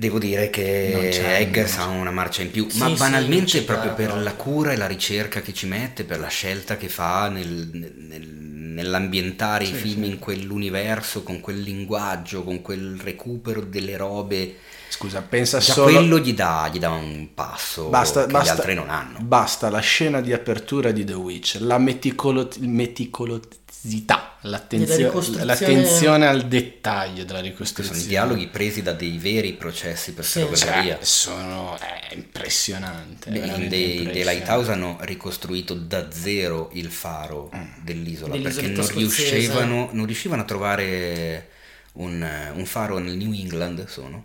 Devo 0.00 0.20
dire 0.20 0.42
Non 0.42 0.50
che 0.52 1.08
c'è- 1.10 1.40
Eggers 1.40 1.76
ha 1.78 1.86
una 1.86 2.12
marcia 2.12 2.42
in 2.42 2.52
più, 2.52 2.68
Sì, 2.70 2.78
ma 2.78 2.86
sì, 2.86 2.94
banalmente 2.94 3.46
c'è 3.46 3.64
proprio 3.64 3.94
per 3.94 4.16
la 4.16 4.32
cura 4.34 4.70
e 4.70 4.76
la 4.76 4.86
ricerca 4.86 5.40
che 5.40 5.52
ci 5.52 5.66
mette, 5.66 6.04
per 6.04 6.20
la 6.20 6.28
scelta 6.28 6.76
che 6.76 6.88
fa 6.88 7.28
nel- 7.28 7.68
nel- 7.96 8.28
nell'ambientare 8.28 9.64
i 9.64 9.72
film 9.72 10.04
in 10.04 10.20
quell'universo, 10.20 11.24
con 11.24 11.40
quel 11.40 11.58
linguaggio, 11.62 12.44
con 12.44 12.62
quel 12.62 12.96
recupero 13.02 13.60
delle 13.62 13.96
robe. 13.96 14.54
Scusa, 14.88 15.22
pensa 15.22 15.58
Già 15.58 15.72
solo... 15.72 15.92
quello 15.92 16.18
gli 16.18 16.34
dà, 16.34 16.68
gli 16.72 16.78
dà 16.78 16.90
un 16.90 17.28
passo 17.34 17.88
Basta, 17.88 18.24
che 18.26 18.32
basta, 18.32 18.54
gli 18.54 18.56
altri 18.56 18.74
non 18.74 18.90
hanno. 18.90 19.18
basta 19.20 19.68
la 19.70 19.80
scena 19.80 20.20
di 20.20 20.32
apertura 20.32 20.90
di 20.90 21.04
The 21.04 21.12
Witch, 21.12 21.58
la 21.60 21.78
meticolo- 21.78 22.48
meticolosità, 22.58 24.36
l'attenzio- 24.42 24.96
Della 24.96 25.08
ricostruzione- 25.08 25.44
l'attenzione 25.44 26.26
al 26.26 26.46
dettaglio 26.48 27.24
della 27.24 27.40
ricostruzione. 27.40 27.98
sono 28.00 28.08
dialoghi 28.10 28.48
presi 28.48 28.82
da 28.82 28.92
dei 28.92 29.18
veri 29.18 29.52
processi 29.54 30.12
per 30.12 30.24
Sì. 30.24 30.46
Cioè, 30.54 30.98
sono 31.00 31.76
è 31.78 32.14
impressionante. 32.14 33.30
Beh, 33.30 33.38
in 33.38 33.68
dei 33.68 33.96
impressionante. 33.98 34.24
Lighthouse 34.24 34.72
hanno 34.72 34.96
ricostruito 35.00 35.74
da 35.74 36.10
zero 36.10 36.70
il 36.72 36.90
faro 36.90 37.50
dell'isola 37.82 38.36
perché 38.36 38.68
non 38.68 38.86
riuscivano, 38.88 39.90
non 39.92 40.06
riuscivano 40.06 40.42
a 40.42 40.44
trovare 40.44 41.48
un, 41.94 42.26
un 42.54 42.64
faro 42.66 42.98
nel 42.98 43.16
New 43.16 43.32
England 43.32 43.86
sono 43.86 44.24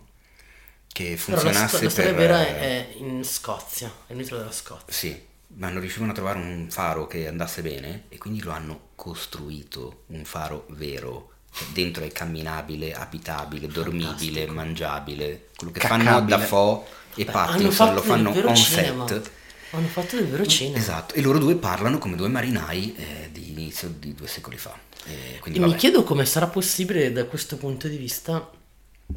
che 0.94 1.18
Però 1.24 1.42
la, 1.42 1.42
funzionasse 1.42 1.76
sto- 1.76 1.84
la 1.84 1.90
storia 1.90 2.14
per 2.14 2.14
vera 2.14 2.46
è 2.46 2.94
in 2.98 3.24
Scozia, 3.24 3.92
è 4.06 4.12
un'isola 4.14 4.40
della 4.40 4.52
Scozia. 4.52 4.86
sì 4.88 5.32
ma 5.56 5.68
non 5.68 5.80
riuscivano 5.80 6.10
a 6.10 6.14
trovare 6.14 6.38
un 6.38 6.66
faro 6.70 7.06
che 7.06 7.28
andasse 7.28 7.62
bene 7.62 8.04
e 8.08 8.18
quindi 8.18 8.42
lo 8.42 8.50
hanno 8.50 8.88
costruito 8.96 10.04
un 10.08 10.24
faro 10.24 10.66
vero 10.70 11.30
cioè, 11.52 11.68
dentro 11.72 12.02
è 12.04 12.10
camminabile, 12.10 12.92
abitabile, 12.92 13.68
dormibile, 13.68 14.46
mangiabile 14.48 15.50
quello 15.54 15.72
che 15.72 15.80
fanno 15.80 16.02
Caccabile. 16.04 16.36
Dafoe 16.38 16.82
e 17.14 17.24
Beh, 17.24 17.30
Pattinson 17.30 17.94
lo 17.94 18.02
fanno 18.02 18.30
on 18.30 18.56
cinema. 18.56 19.06
set 19.06 19.30
Hanno 19.70 19.86
fatto 19.88 20.16
del 20.16 20.26
vero 20.28 20.46
cinema. 20.46 20.78
Esatto, 20.78 21.14
e 21.14 21.20
loro 21.20 21.38
due 21.38 21.54
parlano 21.56 21.98
come 21.98 22.16
due 22.16 22.28
marinai 22.28 22.94
eh, 22.96 23.28
di 23.32 23.50
inizio 23.50 23.88
di 23.88 24.14
due 24.14 24.26
secoli 24.26 24.56
fa. 24.56 24.76
E 25.04 25.38
quindi 25.40 25.60
E 25.60 25.62
mi 25.62 25.76
chiedo 25.76 26.02
come 26.02 26.24
sarà 26.26 26.46
possibile 26.48 27.12
da 27.12 27.24
questo 27.26 27.56
punto 27.56 27.86
di 27.88 27.96
vista 27.96 28.50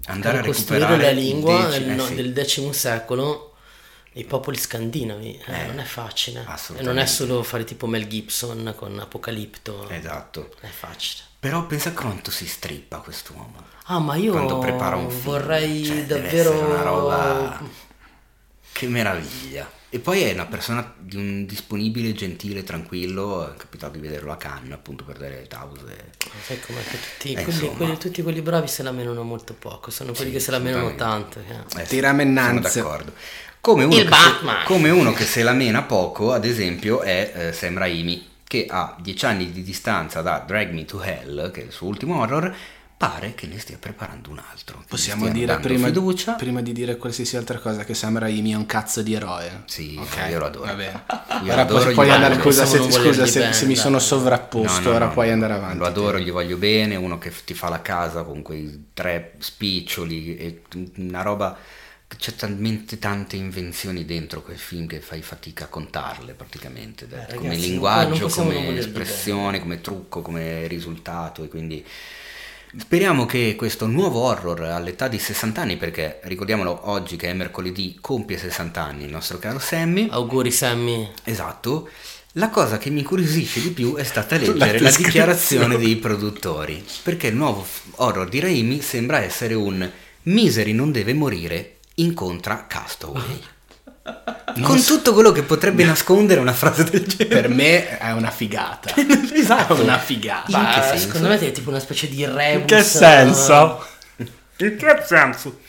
andare 0.06 0.40
a 0.40 0.42
recuperare 0.42 0.98
la 0.98 1.12
lingua 1.12 1.68
del, 1.70 1.90
eh, 1.90 2.00
sì. 2.00 2.16
del 2.16 2.46
X 2.46 2.70
secolo 2.70 3.56
i 4.14 4.24
popoli 4.24 4.58
scandinavi. 4.58 5.44
Eh, 5.46 5.66
non 5.68 5.80
è 5.80 5.84
facile. 5.84 6.46
E 6.76 6.82
non 6.82 6.98
è 6.98 7.06
solo 7.06 7.44
fare 7.44 7.64
tipo 7.64 7.86
Mel 7.86 8.08
Gibson 8.08 8.74
con 8.76 8.98
Apocalipto. 9.00 9.88
Esatto. 9.90 10.56
È 10.60 10.68
facile. 10.68 11.24
Però 11.40 11.66
pensa 11.68 11.94
quanto 11.94 12.32
si 12.32 12.48
strippa 12.48 12.98
quest'uomo. 12.98 13.66
Ah, 13.86 14.00
ma 14.00 14.16
io 14.16 14.32
Quando 14.32 14.58
prepara 14.58 14.96
un 14.96 15.10
film. 15.10 15.22
vorrei 15.22 15.86
Cioè, 15.86 16.06
davvero 16.06 16.52
una 16.60 16.82
roba... 16.82 17.62
Che 18.72 18.88
meraviglia. 18.88 19.70
E 19.90 20.00
poi 20.00 20.22
è 20.22 20.34
una 20.34 20.46
persona 20.46 20.94
di 20.98 21.16
un 21.16 21.46
disponibile, 21.46 22.12
gentile, 22.12 22.64
tranquillo. 22.64 23.54
È 23.54 23.56
capitato 23.58 23.94
di 23.94 24.00
vederlo 24.06 24.34
a 24.34 24.36
Cannes 24.38 24.74
appunto 24.74 25.06
per 25.06 25.18
dare 25.18 25.36
Lighthouse. 25.36 25.82
e- 25.88 26.30
Sai 26.46 26.60
com'è 26.60 26.84
che 26.84 26.98
tutti, 27.00 27.34
Eh, 27.34 27.44
quelli, 27.44 27.76
quelli- 27.76 27.98
tutti 27.98 28.22
quelli 28.22 28.42
bravi 28.42 28.68
se 28.68 28.84
la 28.84 28.92
menano 28.92 29.24
molto 29.24 29.54
poco, 29.54 29.90
sono 29.90 30.12
quelli 30.12 30.32
che 30.32 30.40
se 30.42 30.52
la 30.52 30.60
menano 30.60 30.94
tanto. 30.96 31.40
Eh, 31.40 31.82
eh. 31.82 31.86
sì, 31.86 32.00
sono 32.00 32.60
d'accordo. 32.90 33.14
Come 33.62 33.84
uno, 33.86 33.96
Il 33.96 34.04
che 34.04 34.10
Batman. 34.10 34.60
se, 34.60 34.66
come 34.66 34.90
uno 34.90 35.14
che 35.14 35.24
se 35.26 35.44
la 35.44 35.54
mena 35.54 35.82
poco, 35.84 36.34
ad 36.34 36.44
esempio, 36.46 37.02
è 37.02 37.32
eh, 37.34 37.54
Sam 37.54 37.78
Raimi, 37.78 38.28
che 38.44 38.66
ha 38.70 38.96
dieci 39.00 39.26
anni 39.26 39.52
di 39.52 39.64
distanza 39.64 40.22
da 40.22 40.44
Drag 40.46 40.72
Me 40.72 40.84
to 40.86 41.02
Hell, 41.02 41.50
che 41.52 41.62
è 41.62 41.66
il 41.66 41.72
suo 41.72 41.88
ultimo 41.88 42.20
horror, 42.20 42.54
pare 42.98 43.36
che 43.36 43.46
ne 43.46 43.60
stia 43.60 43.78
preparando 43.78 44.32
un 44.32 44.40
altro. 44.52 44.84
Possiamo 44.88 45.30
dire 45.30 45.60
prima, 45.60 45.88
fiducia. 45.88 46.34
prima 46.34 46.62
di 46.62 46.72
dire 46.74 46.98
qualsiasi 46.98 47.38
altra 47.38 47.60
cosa 47.60 47.84
che 47.86 47.94
Sam 47.94 48.18
Raimi 48.18 48.52
è 48.54 48.56
un 48.56 48.66
cazzo 48.66 49.04
di 49.04 49.14
eroe. 49.14 49.64
Sì, 49.68 49.96
Ok, 50.00 50.28
io 50.30 50.40
lo 50.40 50.46
adoro. 50.46 50.66
Va 50.66 50.74
bene. 50.74 51.04
Io 51.44 51.52
Ora 51.52 51.62
adoro, 51.62 51.92
puoi, 51.92 52.10
andare, 52.10 52.38
Possiamo 52.38 52.70
se, 52.72 52.92
scusa 52.92 53.26
se, 53.28 53.40
bene, 53.40 53.54
se 53.54 53.66
mi 53.68 53.76
sono 53.76 54.00
sovrapposto, 54.00 54.82
No, 54.82 54.90
no, 54.90 54.96
ora 54.96 55.06
no, 55.06 55.12
puoi 55.14 55.28
no. 55.28 55.34
andare 55.34 55.54
avanti. 55.54 55.78
Lo 55.78 55.86
adoro, 55.86 56.18
gli 56.18 56.32
voglio 56.32 56.58
bene, 56.58 56.96
uno 56.96 57.20
che 57.20 57.32
ti 57.46 57.54
fa 57.54 57.70
la 57.70 57.82
casa 57.84 58.24
con 58.24 58.42
quei 58.42 58.88
tre 58.94 59.36
spiccioli 59.38 60.36
e 60.38 60.62
una 60.98 61.22
roba 61.22 61.56
c'è 62.18 62.34
talmente 62.36 62.98
tante 63.00 63.36
invenzioni 63.36 64.06
dentro 64.06 64.42
quel 64.42 64.58
film 64.58 64.88
che 64.88 65.02
fai 65.02 65.22
fatica 65.22 65.66
a 65.66 65.68
contarle 65.68 66.34
praticamente, 66.34 67.06
Eh, 67.06 67.08
come 67.08 67.26
ragazzi, 67.26 67.48
non 67.48 67.56
linguaggio, 67.58 68.28
come 68.30 68.78
espressione, 68.78 69.60
come 69.60 69.82
trucco, 69.82 70.22
come 70.22 70.68
risultato 70.68 71.44
e 71.44 71.48
quindi 71.50 71.86
speriamo 72.76 73.26
che 73.26 73.56
questo 73.56 73.88
nuovo 73.88 74.22
horror 74.22 74.64
all'età 74.64 75.08
di 75.08 75.20
60 75.20 75.62
anni, 75.62 75.78
perché 75.78 76.20
ricordiamolo 76.24 76.90
oggi 76.90 77.16
che 77.16 77.30
è 77.30 77.34
mercoledì, 77.34 77.98
compie 78.02 78.38
60 78.38 78.82
anni 78.82 79.04
il 79.06 79.12
nostro 79.12 79.38
caro 79.38 79.60
Sammy, 79.60 80.08
Auguri 80.10 80.52
Sammy. 80.52 81.10
Esatto. 81.24 81.90
La 82.34 82.50
cosa 82.50 82.78
che 82.78 82.90
mi 82.92 83.00
incuriosisce 83.00 83.62
di 83.62 83.72
più 83.72 83.96
è 83.96 84.04
stata 84.04 84.36
La 84.36 84.42
leggere 84.42 84.58
la 84.58 84.90
descrizione. 84.90 85.06
dichiarazione 85.06 85.78
dei 85.78 85.96
produttori, 85.96 86.86
perché 87.02 87.28
il 87.28 87.36
nuovo 87.36 87.66
horror 87.96 88.30
di 88.30 88.40
Raimi 88.40 88.82
sembra 88.82 89.22
essere 89.22 89.54
un 89.56 89.90
Misery 90.24 90.74
non 90.74 90.92
deve 90.92 91.14
morire 91.14 91.78
incontra 91.96 92.68
Castaway. 92.68 93.42
non 94.56 94.64
con 94.64 94.80
so- 94.80 94.96
tutto 94.96 95.14
quello 95.14 95.32
che 95.32 95.44
potrebbe 95.44 95.84
nascondere 95.84 96.40
una 96.40 96.54
frase 96.54 96.84
del 96.86 97.06
genere. 97.06 97.42
Per 97.42 97.50
me 97.50 97.98
è 97.98 98.12
una 98.12 98.32
figata. 98.32 98.94
esatto. 99.34 99.76
È 99.76 99.82
una 99.82 100.00
figata. 100.00 100.58
In 100.58 100.70
che 100.74 100.82
senso? 100.88 101.06
secondo 101.06 101.28
me 101.28 101.40
è 101.40 101.52
tipo 101.52 101.70
una 101.70 101.80
specie 101.80 102.08
di 102.08 102.26
rebus. 102.26 102.66
che 102.68 102.84
senso? 102.84 103.86
In 104.60 104.76
che 104.78 105.04
senso? 105.06 105.60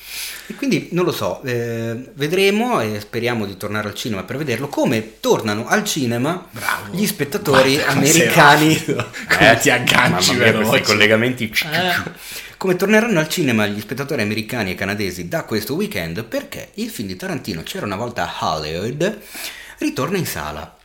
E 0.50 0.54
quindi 0.54 0.88
non 0.92 1.04
lo 1.04 1.12
so, 1.12 1.42
eh, 1.42 2.10
vedremo 2.14 2.80
e 2.80 3.00
speriamo 3.00 3.44
di 3.44 3.58
tornare 3.58 3.88
al 3.88 3.94
cinema 3.94 4.22
per 4.22 4.38
vederlo 4.38 4.68
come 4.68 5.20
tornano 5.20 5.66
al 5.68 5.84
cinema 5.84 6.46
Bravo. 6.50 6.94
gli 6.94 7.06
spettatori 7.06 7.74
Guarda 7.74 7.92
americani. 7.92 8.82
come 8.84 9.58
ti 9.60 9.68
agganci 9.68 10.36
veloce. 10.36 10.68
questi 10.68 10.86
collegamenti. 10.86 11.52
Eh. 11.70 12.47
Come 12.58 12.74
torneranno 12.74 13.20
al 13.20 13.28
cinema 13.28 13.68
gli 13.68 13.78
spettatori 13.78 14.20
americani 14.20 14.72
e 14.72 14.74
canadesi 14.74 15.28
da 15.28 15.44
questo 15.44 15.76
weekend 15.76 16.24
perché 16.24 16.72
il 16.74 16.90
film 16.90 17.06
di 17.06 17.14
Tarantino 17.14 17.62
C'era 17.62 17.86
una 17.86 17.94
volta 17.94 18.24
a 18.24 18.52
Hollywood 18.52 19.20
ritorna 19.78 20.16
in 20.16 20.26
sala 20.26 20.76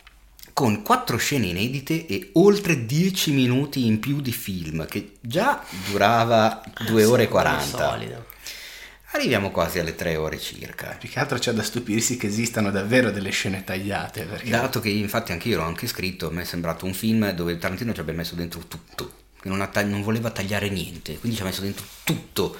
con 0.53 0.83
quattro 0.83 1.17
scene 1.17 1.47
inedite 1.47 2.05
e 2.05 2.29
oltre 2.33 2.85
10 2.85 3.31
minuti 3.31 3.87
in 3.87 3.99
più 3.99 4.21
di 4.21 4.31
film 4.31 4.85
che 4.85 5.13
già 5.19 5.65
durava 5.89 6.63
2 6.85 7.05
ore 7.05 7.23
e 7.23 7.27
40. 7.27 7.65
Solido. 7.75 8.25
Arriviamo 9.13 9.49
quasi 9.49 9.79
alle 9.79 9.95
3 9.95 10.15
ore 10.15 10.37
circa. 10.37 10.95
Più 10.99 11.09
che 11.09 11.19
altro 11.19 11.39
c'è 11.39 11.53
da 11.53 11.63
stupirsi 11.63 12.17
che 12.17 12.27
esistano 12.27 12.69
davvero 12.69 13.09
delle 13.09 13.31
scene 13.31 13.63
tagliate. 13.63 14.25
Perché 14.25 14.47
Dato 14.51 14.79
che 14.79 14.89
infatti 14.89 15.31
anche 15.31 15.49
io 15.49 15.57
l'ho 15.57 15.63
anche 15.63 15.87
scritto, 15.87 16.27
a 16.27 16.31
me 16.31 16.43
è 16.43 16.45
sembrato 16.45 16.85
un 16.85 16.93
film 16.93 17.31
dove 17.31 17.57
Tarantino 17.57 17.93
ci 17.93 17.99
abbia 17.99 18.13
messo 18.13 18.35
dentro 18.35 18.59
tutto, 18.67 19.22
che 19.43 19.49
non, 19.49 19.67
tag- 19.69 19.89
non 19.89 20.01
voleva 20.01 20.29
tagliare 20.29 20.69
niente, 20.69 21.19
quindi 21.19 21.35
ci 21.37 21.43
ha 21.43 21.45
messo 21.45 21.59
dentro 21.61 21.85
tutto. 22.05 22.55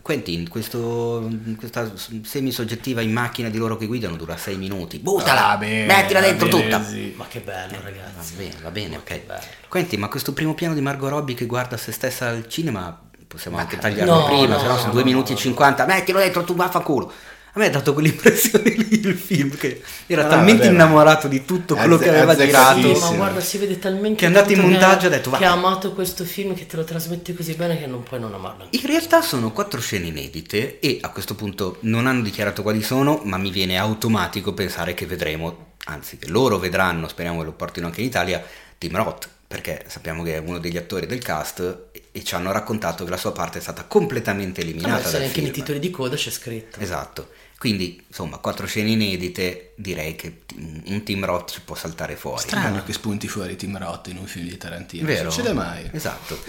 Quentin, 0.00 0.48
questo, 0.48 1.28
questa 1.58 1.92
semisoggettiva 2.22 3.02
in 3.02 3.12
macchina 3.12 3.50
di 3.50 3.58
loro 3.58 3.76
che 3.76 3.84
guidano 3.84 4.16
dura 4.16 4.38
6 4.38 4.56
minuti. 4.56 4.98
Buttala! 4.98 5.50
Ah, 5.50 5.56
bene, 5.58 5.84
mettila 5.84 6.20
va 6.20 6.26
dentro 6.26 6.48
bene 6.48 6.62
tutta! 6.62 6.78
così. 6.78 7.12
Ma 7.14 7.26
che 7.28 7.40
bello, 7.40 7.76
Va 7.76 7.82
ragazzi. 7.82 8.34
bene, 8.34 8.54
va 8.62 8.70
bene, 8.70 8.96
ok. 8.96 9.20
bello. 9.26 9.40
Quentin, 9.68 10.00
ma 10.00 10.08
questo 10.08 10.32
primo 10.32 10.54
piano 10.54 10.72
di 10.72 10.80
Margot 10.80 11.10
Robbie 11.10 11.34
che 11.34 11.44
guarda 11.44 11.76
se 11.76 11.92
stessa 11.92 12.28
al 12.28 12.48
cinema, 12.48 12.98
possiamo 13.26 13.58
anche 13.58 13.76
tagliarlo 13.76 14.14
no, 14.14 14.24
prima, 14.24 14.54
no, 14.54 14.58
se 14.60 14.66
no 14.66 14.76
sono 14.76 14.86
no, 14.86 14.92
2 14.92 15.00
no, 15.02 15.06
minuti 15.06 15.32
e 15.32 15.36
50. 15.36 15.84
Mettilo 15.84 16.18
dentro, 16.18 16.44
tu 16.44 16.54
vaffanculo! 16.54 17.12
A 17.54 17.58
me 17.58 17.66
ha 17.66 17.70
dato 17.70 17.92
quell'impressione 17.92 18.70
lì 18.70 19.00
il 19.06 19.14
film 19.14 19.54
che 19.56 19.82
era 20.06 20.22
No, 20.22 20.28
talmente 20.30 20.62
vabbè, 20.62 20.72
innamorato 20.72 21.28
di 21.28 21.44
tutto 21.44 21.74
quello 21.74 21.96
Azze- 21.96 22.04
che 22.04 22.10
aveva 22.16 22.34
girato. 22.34 22.98
Ma 22.98 23.10
guarda, 23.10 23.40
si 23.40 23.58
vede 23.58 23.78
talmente 23.78 24.16
Che 24.16 24.24
è 24.24 24.28
andato 24.28 24.52
in 24.52 24.60
montaggio 24.60 25.04
e 25.04 25.06
ha- 25.08 25.10
detto, 25.10 25.28
va. 25.28 25.36
che 25.36 25.44
ha 25.44 25.52
amato 25.52 25.92
questo 25.92 26.24
film 26.24 26.54
che 26.54 26.66
te 26.66 26.76
lo 26.76 26.84
trasmette 26.84 27.34
così 27.34 27.52
bene 27.54 27.78
che 27.78 27.86
non 27.86 28.02
puoi 28.02 28.20
non 28.20 28.32
amarlo. 28.32 28.68
In 28.70 28.86
realtà 28.86 29.20
sono 29.20 29.52
quattro 29.52 29.80
scene 29.80 30.06
inedite 30.06 30.80
e 30.80 30.98
a 31.02 31.10
questo 31.10 31.34
punto 31.34 31.76
non 31.80 32.06
hanno 32.06 32.22
dichiarato 32.22 32.62
quali 32.62 32.82
sono, 32.82 33.20
ma 33.24 33.36
mi 33.36 33.50
viene 33.50 33.76
automatico 33.76 34.54
pensare 34.54 34.94
che 34.94 35.04
vedremo, 35.04 35.72
anzi 35.84 36.16
che 36.16 36.28
loro 36.28 36.58
vedranno, 36.58 37.06
speriamo 37.06 37.40
che 37.40 37.44
lo 37.44 37.52
portino 37.52 37.84
anche 37.86 38.00
in 38.00 38.06
Italia, 38.06 38.42
Tim 38.78 38.96
Roth, 38.96 39.28
perché 39.46 39.84
sappiamo 39.88 40.22
che 40.22 40.36
è 40.36 40.38
uno 40.38 40.58
degli 40.58 40.78
attori 40.78 41.06
del 41.06 41.20
cast 41.22 41.60
e- 41.92 42.24
ci 42.24 42.34
hanno 42.34 42.50
raccontato 42.52 43.04
che 43.04 43.10
la 43.10 43.16
sua 43.18 43.32
parte 43.32 43.58
è 43.58 43.60
stata 43.60 43.84
completamente 43.84 44.62
eliminata 44.62 45.10
dal 45.10 45.22
anche 45.22 45.40
nei 45.42 45.50
titoli 45.50 45.78
di 45.78 45.90
coda 45.90 46.16
c'è 46.16 46.30
scritto. 46.30 46.78
Esatto. 46.80 47.28
Quindi, 47.62 48.02
insomma, 48.08 48.38
quattro 48.38 48.66
scene 48.66 48.90
inedite, 48.90 49.74
direi 49.76 50.16
che 50.16 50.38
un 50.56 51.04
Tim 51.04 51.24
Roth 51.24 51.52
ci 51.52 51.60
può 51.60 51.76
saltare 51.76 52.16
fuori. 52.16 52.40
Strano 52.40 52.82
che 52.82 52.92
spunti 52.92 53.28
fuori 53.28 53.54
Tim 53.54 53.78
Roth 53.78 54.08
in 54.08 54.16
un 54.16 54.26
film 54.26 54.48
di 54.48 54.56
Tarantino. 54.56 55.06
Vero? 55.06 55.22
Non 55.22 55.30
succede 55.30 55.52
mai. 55.52 55.88
Esatto. 55.92 56.42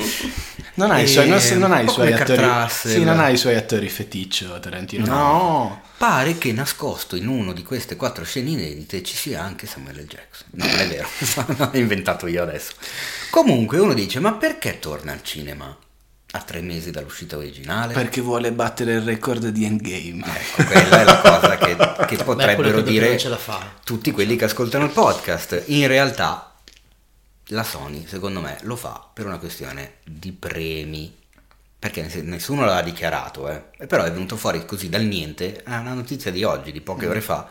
Non 0.73 0.89
ha 0.89 0.99
i 0.99 1.07
suoi, 1.07 1.27
non, 1.29 1.39
non 1.59 1.71
ha 1.71 1.81
i 1.81 1.87
suoi 1.87 2.13
attori. 2.13 2.41
Russell. 2.41 2.93
Sì, 2.93 3.03
non 3.03 3.19
ha 3.19 3.29
i 3.29 3.37
suoi 3.37 3.53
attori 3.53 3.89
feticcio 3.89 4.59
Tarantino. 4.59 5.05
No. 5.05 5.83
Pare 5.97 6.39
che 6.39 6.51
nascosto 6.51 7.15
in 7.15 7.27
uno 7.27 7.53
di 7.53 7.61
queste 7.61 7.95
quattro 7.95 8.25
scene 8.25 8.49
inedite 8.49 9.03
ci 9.03 9.15
sia 9.15 9.43
anche 9.43 9.67
Samuel 9.67 9.97
L. 9.97 10.07
Jackson. 10.07 10.47
No, 10.53 10.65
non 10.65 10.79
è 10.79 10.87
vero, 10.87 11.07
l'ho 11.71 11.77
inventato 11.77 12.25
io 12.25 12.41
adesso. 12.41 12.73
Comunque 13.29 13.77
uno 13.77 13.93
dice, 13.93 14.19
ma 14.19 14.33
perché 14.33 14.79
torna 14.79 15.11
al 15.11 15.21
cinema? 15.21 15.77
A 16.35 16.41
tre 16.41 16.61
mesi 16.61 16.89
dall'uscita 16.89 17.37
originale? 17.37 17.93
Perché 17.93 18.19
vuole 18.19 18.51
battere 18.51 18.93
il 18.93 19.01
record 19.01 19.49
di 19.49 19.65
Endgame. 19.65 20.23
Ecco, 20.25 20.63
quella 20.63 21.01
è 21.01 21.03
la 21.03 21.21
cosa 21.21 21.57
che, 21.57 21.75
che 22.07 22.23
potrebbero 22.23 22.77
che 22.77 22.83
dire 22.89 23.09
non 23.09 23.19
ce 23.19 23.29
la 23.29 23.37
fa. 23.37 23.71
tutti 23.83 24.09
quelli 24.11 24.35
che 24.35 24.45
ascoltano 24.45 24.85
il 24.85 24.91
podcast. 24.91 25.63
In 25.67 25.85
realtà 25.85 26.55
la 27.47 27.63
Sony, 27.63 28.07
secondo 28.07 28.39
me, 28.41 28.57
lo 28.61 28.75
fa 28.75 29.07
per 29.13 29.27
una 29.27 29.37
questione 29.37 29.97
di 30.03 30.31
premi. 30.31 31.15
Perché 31.77 32.01
ness- 32.01 32.21
nessuno 32.23 32.65
l'ha 32.65 32.81
dichiarato, 32.81 33.47
eh. 33.49 33.65
E 33.77 33.85
Però 33.85 34.03
è 34.03 34.11
venuto 34.11 34.35
fuori 34.35 34.65
così 34.65 34.89
dal 34.89 35.03
niente, 35.03 35.61
è 35.61 35.75
una 35.77 35.93
notizia 35.93 36.31
di 36.31 36.43
oggi, 36.43 36.71
di 36.71 36.81
poche 36.81 37.05
ore 37.05 37.21
fa. 37.21 37.47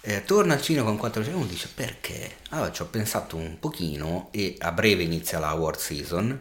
Eh, 0.00 0.24
torna 0.24 0.54
al 0.54 0.62
cinema 0.62 0.86
con 0.86 0.96
4 0.96 1.22
uno 1.34 1.44
dice 1.44 1.68
perché? 1.74 2.36
Allora 2.50 2.72
ci 2.72 2.80
ho 2.80 2.86
pensato 2.86 3.36
un 3.36 3.58
pochino 3.58 4.28
e 4.30 4.54
a 4.60 4.72
breve 4.72 5.02
inizia 5.02 5.38
la 5.38 5.48
award 5.48 5.78
season. 5.78 6.40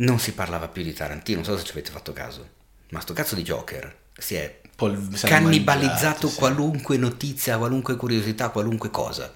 Non 0.00 0.18
si 0.18 0.32
parlava 0.32 0.68
più 0.68 0.82
di 0.82 0.92
Tarantino, 0.92 1.36
non 1.38 1.44
so 1.44 1.56
se 1.56 1.64
ci 1.64 1.72
avete 1.72 1.90
fatto 1.90 2.12
caso. 2.12 2.48
Ma 2.90 3.00
sto 3.00 3.12
cazzo 3.12 3.34
di 3.34 3.42
Joker 3.42 3.96
si 4.20 4.34
è 4.34 4.60
Pol- 4.76 5.08
cannibalizzato 5.22 6.28
sì. 6.28 6.36
qualunque 6.36 6.96
notizia, 6.96 7.58
qualunque 7.58 7.96
curiosità, 7.96 8.50
qualunque 8.50 8.90
cosa. 8.90 9.34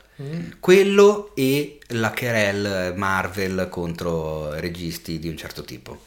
Quello 0.61 1.33
e 1.35 1.81
la 1.89 2.13
querelle 2.13 2.95
Marvel 2.95 3.67
contro 3.69 4.55
registi 4.55 5.19
di 5.19 5.29
un 5.29 5.37
certo 5.37 5.65
tipo. 5.65 6.05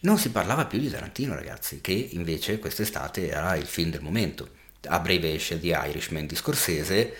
Non 0.00 0.18
si 0.18 0.30
parlava 0.30 0.66
più 0.66 0.80
di 0.80 0.90
Tarantino, 0.90 1.34
ragazzi, 1.34 1.80
che 1.80 1.92
invece 1.92 2.58
quest'estate 2.58 3.28
era 3.28 3.54
il 3.54 3.66
film 3.66 3.90
del 3.90 4.02
momento. 4.02 4.48
A 4.88 4.98
breve 4.98 5.34
esce 5.34 5.60
The 5.60 5.80
Irishman 5.88 6.26
di 6.26 6.34
Scorsese. 6.34 7.14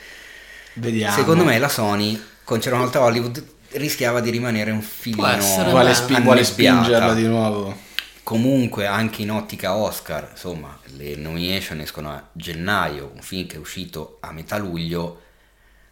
Vediamo. 0.75 1.17
Secondo 1.17 1.45
me 1.45 1.59
la 1.59 1.69
Sony, 1.69 2.21
con 2.45 2.59
C'era 2.59 2.75
una 2.75 2.85
volta 2.85 3.01
Hollywood, 3.01 3.45
rischiava 3.79 4.21
di 4.21 4.31
rimanere 4.31 4.71
un 4.71 4.83
filino 4.83 5.27
essere, 5.27 5.71
vuole, 5.71 5.95
spi- 5.95 6.21
vuole 6.21 6.45
spingerla 6.45 7.15
di 7.15 7.27
nuovo. 7.27 7.85
Comunque 8.23 8.87
anche 8.87 9.23
in 9.23 9.31
ottica 9.31 9.75
Oscar, 9.77 10.29
insomma, 10.33 10.77
le 10.97 11.15
nomination 11.15 11.81
escono 11.81 12.11
a 12.11 12.23
gennaio, 12.33 13.13
un 13.15 13.23
film 13.23 13.47
che 13.47 13.57
è 13.57 13.59
uscito 13.59 14.19
a 14.21 14.33
metà 14.33 14.57
luglio, 14.59 15.23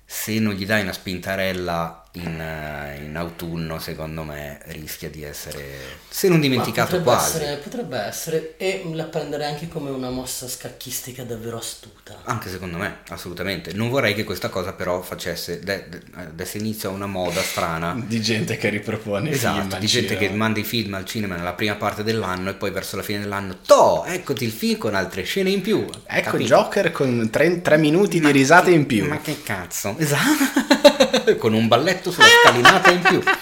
se 0.04 0.38
non 0.38 0.54
gli 0.54 0.66
dai 0.66 0.82
una 0.82 0.92
spintarella 0.92 2.03
in, 2.16 2.40
eh, 2.40 3.02
in 3.04 3.16
autunno, 3.16 3.78
secondo 3.80 4.22
me 4.22 4.60
rischia 4.66 5.10
di 5.10 5.24
essere, 5.24 5.78
se 6.08 6.28
non 6.28 6.40
dimenticato 6.40 6.96
Ma 6.96 7.02
potrebbe 7.02 7.04
quasi. 7.04 7.36
Essere, 7.36 7.56
potrebbe 7.56 7.98
essere, 7.98 8.54
e 8.56 8.88
la 8.92 9.04
prenderei 9.04 9.48
anche 9.48 9.66
come 9.66 9.90
una 9.90 10.10
mossa 10.10 10.46
scacchistica 10.46 11.24
davvero 11.24 11.58
astuta. 11.58 12.20
Anche 12.24 12.50
secondo 12.50 12.78
me, 12.78 12.98
assolutamente. 13.08 13.72
Non 13.72 13.88
vorrei 13.88 14.14
che 14.14 14.22
questa 14.22 14.48
cosa 14.48 14.74
però 14.74 15.02
facesse, 15.02 15.58
de- 15.58 15.88
de- 15.88 16.02
adesso 16.14 16.56
inizia 16.56 16.88
una 16.88 17.06
moda 17.06 17.42
strana. 17.42 17.94
Di 18.06 18.20
gente 18.20 18.56
che 18.56 18.68
ripropone 18.68 19.32
film 19.32 19.34
Esatto, 19.34 19.74
al 19.74 19.80
di 19.80 19.86
gente 19.86 20.14
cinema. 20.14 20.28
che 20.30 20.36
manda 20.36 20.60
i 20.60 20.64
film 20.64 20.94
al 20.94 21.04
cinema 21.04 21.34
nella 21.34 21.54
prima 21.54 21.74
parte 21.74 22.04
dell'anno 22.04 22.50
e 22.50 22.54
poi 22.54 22.70
verso 22.70 22.94
la 22.94 23.02
fine 23.02 23.20
dell'anno, 23.20 23.56
to, 23.66 24.04
eccoti 24.04 24.44
il 24.44 24.52
film 24.52 24.78
con 24.78 24.94
altre 24.94 25.24
scene 25.24 25.50
in 25.50 25.62
più. 25.62 25.84
Ecco 26.06 26.30
Capito? 26.30 26.48
Joker 26.54 26.92
con 26.92 27.28
3 27.30 27.76
minuti 27.76 28.20
di 28.20 28.30
risate 28.30 28.70
in 28.70 28.86
più. 28.86 29.08
Ma 29.08 29.18
che 29.20 29.42
cazzo? 29.42 29.96
Esatto. 29.98 31.02
Con 31.38 31.52
un 31.52 31.68
balletto 31.68 32.10
sulla 32.10 32.26
scalinata 32.42 32.90
in 32.90 33.00
più. 33.00 33.22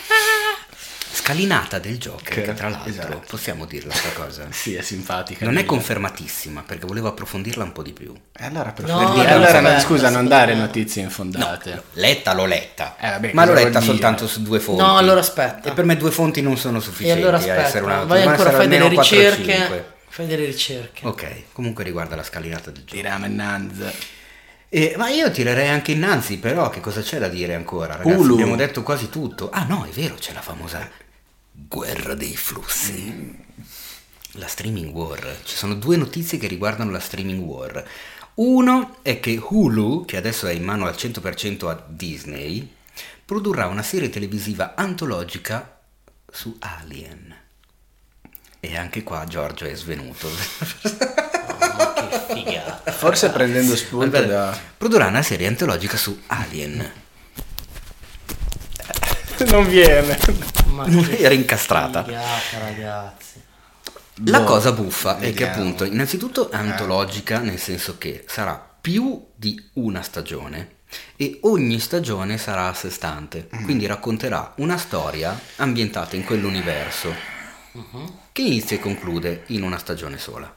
Scalinata 1.14 1.78
del 1.78 1.98
Joker, 1.98 2.32
Che- 2.34 2.42
che 2.42 2.54
tra 2.54 2.68
l'altro 2.70 2.90
esatto. 2.90 3.22
possiamo 3.28 3.66
dirla 3.66 3.92
sta 3.94 4.08
cosa. 4.12 4.46
Sì, 4.50 4.74
è 4.74 4.82
simpatica. 4.82 5.44
Non 5.44 5.58
è 5.58 5.64
confermatissima 5.64 6.62
perché 6.66 6.86
volevo 6.86 7.08
approfondirla 7.08 7.62
un 7.62 7.72
po' 7.72 7.82
di 7.82 7.92
più. 7.92 8.12
E 8.32 8.46
allora, 8.46 8.72
per 8.72 8.86
No, 8.86 9.12
dire- 9.14 9.28
no, 9.28 9.34
allora 9.34 9.60
no, 9.60 9.78
scusa, 9.78 10.08
non 10.08 10.26
dare 10.26 10.54
notizie 10.54 11.02
infondate. 11.02 11.82
Letta 11.92 12.32
l'ho 12.32 12.46
letta, 12.46 12.96
Eh, 12.98 13.10
vabbè, 13.10 13.30
ma 13.34 13.44
l'ho 13.44 13.52
letta 13.52 13.80
soltanto 13.82 14.26
su 14.26 14.42
due 14.42 14.58
fonti. 14.58 14.80
No, 14.82 14.96
allora 14.96 15.20
aspetta. 15.20 15.68
E 15.70 15.72
per 15.74 15.84
me 15.84 15.96
due 15.96 16.10
fonti 16.10 16.40
non 16.40 16.56
sono 16.56 16.78
E 16.78 16.80
sufficienti 16.80 17.20
allora 17.20 17.36
a 17.36 17.40
essere 17.40 17.60
aspetta, 17.62 17.84
una 17.84 18.04
vai 18.04 18.22
ancora, 18.22 18.48
essere 18.48 18.56
fai 18.56 18.68
delle 18.68 18.94
4 18.94 19.00
ricerche. 19.16 19.54
5. 19.54 19.84
Fai 20.08 20.26
delle 20.26 20.44
ricerche. 20.46 21.06
Ok, 21.06 21.42
comunque 21.52 21.84
riguarda 21.84 22.16
la 22.16 22.24
scalinata 22.24 22.70
del 22.70 22.82
Joker. 22.84 23.00
Di 23.02 23.08
Ramenanz. 23.08 23.74
Eh, 24.74 24.94
ma 24.96 25.10
io 25.10 25.30
tirerei 25.30 25.68
anche 25.68 25.92
innanzi, 25.92 26.38
però 26.38 26.70
che 26.70 26.80
cosa 26.80 27.02
c'è 27.02 27.18
da 27.18 27.28
dire 27.28 27.54
ancora, 27.54 27.96
ragazzi? 27.96 28.16
Hulu. 28.16 28.32
Abbiamo 28.32 28.56
detto 28.56 28.82
quasi 28.82 29.10
tutto. 29.10 29.50
Ah 29.50 29.64
no, 29.64 29.84
è 29.84 29.90
vero, 29.90 30.14
c'è 30.14 30.32
la 30.32 30.40
famosa 30.40 30.88
guerra 31.50 32.14
dei 32.14 32.34
flussi. 32.34 33.36
La 34.36 34.46
streaming 34.46 34.94
war. 34.94 35.40
Ci 35.44 35.56
sono 35.56 35.74
due 35.74 35.98
notizie 35.98 36.38
che 36.38 36.46
riguardano 36.46 36.90
la 36.90 37.00
streaming 37.00 37.44
war. 37.44 37.86
Uno 38.36 38.96
è 39.02 39.20
che 39.20 39.38
Hulu, 39.46 40.06
che 40.06 40.16
adesso 40.16 40.46
è 40.46 40.52
in 40.52 40.64
mano 40.64 40.86
al 40.86 40.94
100% 40.94 41.68
a 41.68 41.84
Disney, 41.86 42.66
produrrà 43.26 43.66
una 43.66 43.82
serie 43.82 44.08
televisiva 44.08 44.74
antologica 44.74 45.80
su 46.30 46.56
Alien. 46.60 47.41
E 48.64 48.76
anche 48.76 49.02
qua 49.02 49.24
Giorgio 49.26 49.64
è 49.64 49.74
svenuto. 49.74 50.28
Ma 50.30 51.92
che 52.08 52.32
figata. 52.32 52.92
Forse 52.92 53.30
prendendo 53.30 53.74
spunto 53.74 54.08
Vabbè, 54.08 54.26
da... 54.28 54.56
Produrrà 54.78 55.08
una 55.08 55.22
serie 55.22 55.48
antologica 55.48 55.96
su 55.96 56.16
Alien. 56.28 56.92
non 59.48 59.68
viene. 59.68 60.16
Ma 60.66 60.86
era 61.18 61.34
incastrata. 61.34 62.04
figata, 62.04 62.58
ragazzi. 62.60 63.42
La 64.26 64.38
Boh, 64.38 64.44
cosa 64.44 64.70
buffa 64.70 65.16
è 65.16 65.20
che 65.20 65.26
vediamo. 65.30 65.52
appunto 65.54 65.84
innanzitutto 65.84 66.48
è 66.48 66.56
antologica 66.56 67.38
nel 67.40 67.58
senso 67.58 67.98
che 67.98 68.24
sarà 68.28 68.54
più 68.80 69.26
di 69.34 69.70
una 69.74 70.02
stagione 70.02 70.76
e 71.16 71.38
ogni 71.42 71.80
stagione 71.80 72.38
sarà 72.38 72.68
a 72.68 72.74
sé 72.74 72.90
stante, 72.90 73.48
quindi 73.64 73.86
racconterà 73.86 74.52
una 74.58 74.76
storia 74.76 75.36
ambientata 75.56 76.14
in 76.14 76.22
quell'universo 76.24 77.12
che 78.32 78.42
inizia 78.42 78.76
e 78.76 78.80
conclude 78.80 79.44
in 79.48 79.62
una 79.62 79.76
stagione 79.76 80.16
sola. 80.16 80.52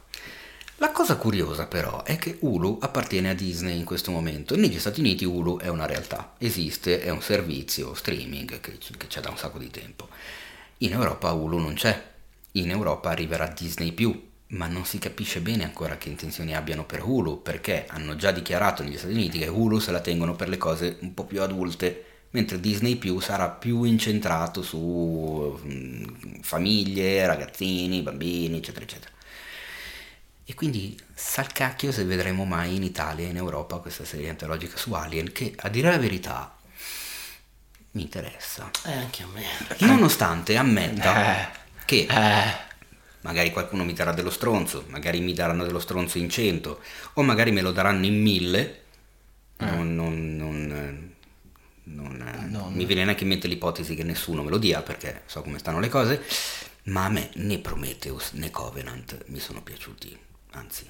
La 0.78 0.92
cosa 0.92 1.18
curiosa 1.18 1.68
però 1.68 2.04
è 2.04 2.18
che 2.18 2.38
Hulu 2.40 2.80
appartiene 2.82 3.30
a 3.30 3.34
Disney 3.34 3.78
in 3.78 3.84
questo 3.84 4.12
momento. 4.12 4.56
Negli 4.56 4.80
Stati 4.80 5.02
Uniti 5.02 5.26
Hulu 5.26 5.60
è 5.60 5.68
una 5.68 5.86
realtà, 5.86 6.36
esiste, 6.38 7.02
è 7.02 7.10
un 7.10 7.22
servizio 7.22 7.94
streaming 7.94 8.60
che, 8.62 8.78
c'è 9.08 9.20
da 9.20 9.30
un 9.30 9.38
sacco 9.38 9.58
di 9.58 9.70
tempo. 9.70 10.08
In 10.80 10.94
Europa 10.94 11.32
Hulu 11.32 11.58
non 11.58 11.74
c'è. 11.74 12.14
In 12.54 12.70
Europa 12.70 13.10
arriverà 13.10 13.48
Disney 13.48 13.94
ma 14.48 14.68
non 14.68 14.86
si 14.86 14.98
capisce 14.98 15.42
bene 15.42 15.66
ancora 15.66 15.98
che 15.98 16.08
intenzioni 16.08 16.56
abbiano 16.56 16.86
per 16.86 17.04
Hulu, 17.04 17.42
perché 17.42 17.86
hanno 17.90 18.16
già 18.16 18.32
dichiarato 18.32 18.84
negli 18.84 18.98
Stati 18.98 19.14
Uniti 19.14 19.40
che 19.40 19.48
Hulu 19.48 19.80
se 19.80 19.92
la 19.92 20.00
tengono 20.00 20.36
per 20.36 20.48
le 20.48 20.58
cose 20.58 20.98
un 21.02 21.14
po' 21.14 21.26
più 21.26 21.42
adulte, 21.42 22.06
mentre 22.36 22.60
Disney 22.60 22.98
più 22.98 23.20
sarà 23.20 23.50
più 23.50 23.84
incentrato 23.84 24.62
su 24.62 25.60
mm, 25.66 26.42
famiglie, 26.42 27.26
ragazzini, 27.26 28.02
bambini, 28.02 28.58
eccetera, 28.58 28.84
eccetera. 28.86 29.12
E 30.48 30.54
quindi 30.54 30.96
sal 31.14 31.52
cacchio 31.52 31.92
se 31.92 32.04
vedremo 32.04 32.46
mai 32.46 32.76
in 32.76 32.84
Italia 32.84 33.26
e 33.26 33.30
in 33.30 33.38
Europa 33.38 33.78
questa 33.78 34.06
serie 34.06 34.30
antologica 34.30 34.78
su 34.78 34.94
Alien, 34.94 35.32
che 35.32 35.54
a 35.58 35.70
dire 35.70 35.90
la 35.90 35.98
verità 35.98 36.56
mi 37.92 38.02
interessa. 38.04 38.70
Eh, 38.86 38.92
anche 38.92 39.24
a 39.24 39.28
me. 39.34 39.44
Nonostante 39.88 40.58
ammetta 40.58 41.48
Eh, 41.48 41.48
che 41.86 42.06
eh, 42.10 42.54
magari 43.22 43.52
qualcuno 43.52 43.84
mi 43.86 43.94
darà 43.94 44.12
dello 44.14 44.30
stronzo, 44.30 44.86
magari 44.90 45.20
mi 45.22 45.34
daranno 45.34 45.64
dello 45.66 45.80
stronzo 45.80 46.18
in 46.20 46.30
100 46.30 46.80
o 47.14 47.24
magari 47.24 47.52
me 47.52 47.62
lo 47.62 47.72
daranno 47.72 48.06
in 48.06 48.22
1000, 48.22 48.82
non, 49.58 49.96
non- 49.96 50.36
non, 50.36 50.72
eh, 50.72 51.15
non, 51.86 52.22
eh, 52.22 52.46
Non- 52.48 52.74
mi 52.74 52.86
viene 52.86 53.04
neanche 53.04 53.24
in 53.24 53.30
mente 53.30 53.48
l'ipotesi 53.48 53.96
che 53.96 54.04
nessuno 54.04 54.44
me 54.44 54.50
lo 54.50 54.58
dia 54.58 54.82
perché 54.82 55.22
so 55.26 55.42
come 55.42 55.60
stanno 55.60 55.80
le 55.80 55.90
cose, 55.90 56.22
ma 56.86 57.06
a 57.06 57.10
me 57.10 57.30
né 57.36 57.58
Prometheus 57.60 58.32
né 58.34 58.50
Covenant 58.52 59.24
mi 59.28 59.40
sono 59.40 59.62
piaciuti, 59.62 60.18
anzi, 60.52 60.86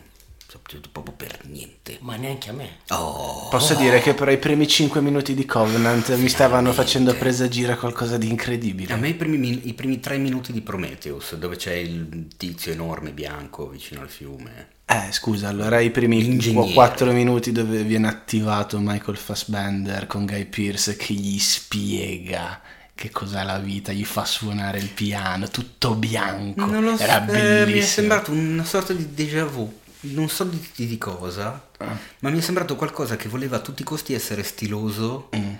proprio 0.91 1.13
per 1.15 1.39
niente. 1.47 1.97
Ma 2.01 2.15
neanche 2.15 2.49
a 2.49 2.53
me. 2.53 2.77
Oh, 2.89 3.49
Posso 3.49 3.75
dire 3.75 3.99
che 4.01 4.13
però 4.13 4.31
i 4.31 4.37
primi 4.37 4.67
5 4.67 5.01
minuti 5.01 5.33
di 5.33 5.45
Covenant 5.45 6.15
mi 6.15 6.29
stavano 6.29 6.71
facendo 6.73 7.13
presagire 7.15 7.75
qualcosa 7.77 8.17
di 8.17 8.29
incredibile. 8.29 8.93
a 8.93 8.97
me 8.97 9.09
i 9.09 9.13
primi, 9.13 9.67
i 9.67 9.73
primi 9.73 9.99
tre 9.99 10.17
minuti 10.17 10.51
di 10.53 10.61
Prometheus, 10.61 11.35
dove 11.35 11.55
c'è 11.55 11.73
il 11.73 12.27
tizio 12.37 12.71
enorme 12.71 13.11
bianco 13.11 13.67
vicino 13.67 14.01
al 14.01 14.09
fiume. 14.09 14.69
Eh, 14.85 15.11
scusa, 15.11 15.47
allora 15.47 15.79
i 15.79 15.89
primi 15.89 16.21
L'ingegnere. 16.21 16.73
4 16.73 17.11
minuti 17.11 17.51
dove 17.51 17.83
viene 17.83 18.07
attivato 18.07 18.77
Michael 18.79 19.17
Fassbender 19.17 20.05
con 20.05 20.25
Guy 20.25 20.45
Pearce 20.45 20.95
che 20.95 21.13
gli 21.13 21.39
spiega 21.39 22.61
che 22.93 23.09
cos'è 23.09 23.43
la 23.43 23.57
vita, 23.59 23.91
gli 23.91 24.05
fa 24.05 24.23
suonare 24.23 24.77
il 24.77 24.87
piano, 24.87 25.49
tutto 25.49 25.95
bianco. 25.95 26.65
Non 26.65 26.81
lo 26.83 26.95
so, 26.95 27.03
Era 27.03 27.21
eh, 27.23 27.25
bellissimo. 27.25 27.65
mi 27.75 27.79
è 27.79 27.81
sembrato 27.81 28.31
una 28.31 28.63
sorta 28.63 28.93
di 28.93 29.13
déjà 29.13 29.43
vu. 29.43 29.69
Non 30.13 30.29
so 30.29 30.43
di, 30.43 30.63
di- 30.75 30.97
cosa, 30.97 31.67
Ah. 31.77 31.97
ma 32.19 32.29
mi 32.29 32.37
è 32.37 32.41
sembrato 32.41 32.75
qualcosa 32.75 33.15
che 33.15 33.27
voleva 33.29 33.57
a 33.57 33.59
tutti 33.59 33.81
i 33.81 33.85
costi 33.85 34.13
essere 34.13 34.43
stiloso 34.43 35.29
Mm. 35.35 35.53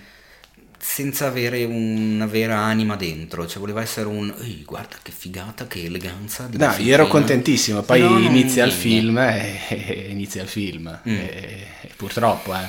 Senza 0.78 1.28
avere 1.28 1.64
una 1.64 2.26
vera 2.26 2.58
anima 2.60 2.96
dentro. 2.96 3.48
Cioè, 3.48 3.60
voleva 3.60 3.82
essere 3.82 4.08
un. 4.08 4.34
"Ehi, 4.42 4.64
guarda 4.66 4.96
che 5.02 5.12
figata, 5.12 5.68
che 5.68 5.84
eleganza. 5.86 6.48
Di 6.50 6.58
No, 6.58 6.74
io 6.78 6.94
ero 6.94 7.04
film." 7.06 7.10
contentissimo, 7.18 7.82
poi 7.82 8.00
Però 8.02 8.12
non- 8.14 8.24
inizia 8.24 8.64
il 8.66 8.72
film 8.72 9.18
e, 9.18 9.60
e 9.70 10.08
inizia 10.12 10.42
il 10.42 10.48
film. 10.48 10.88
Mm. 11.08 11.12
E, 11.16 11.68
e 11.82 11.90
purtroppo, 11.96 12.54
eh, 12.54 12.60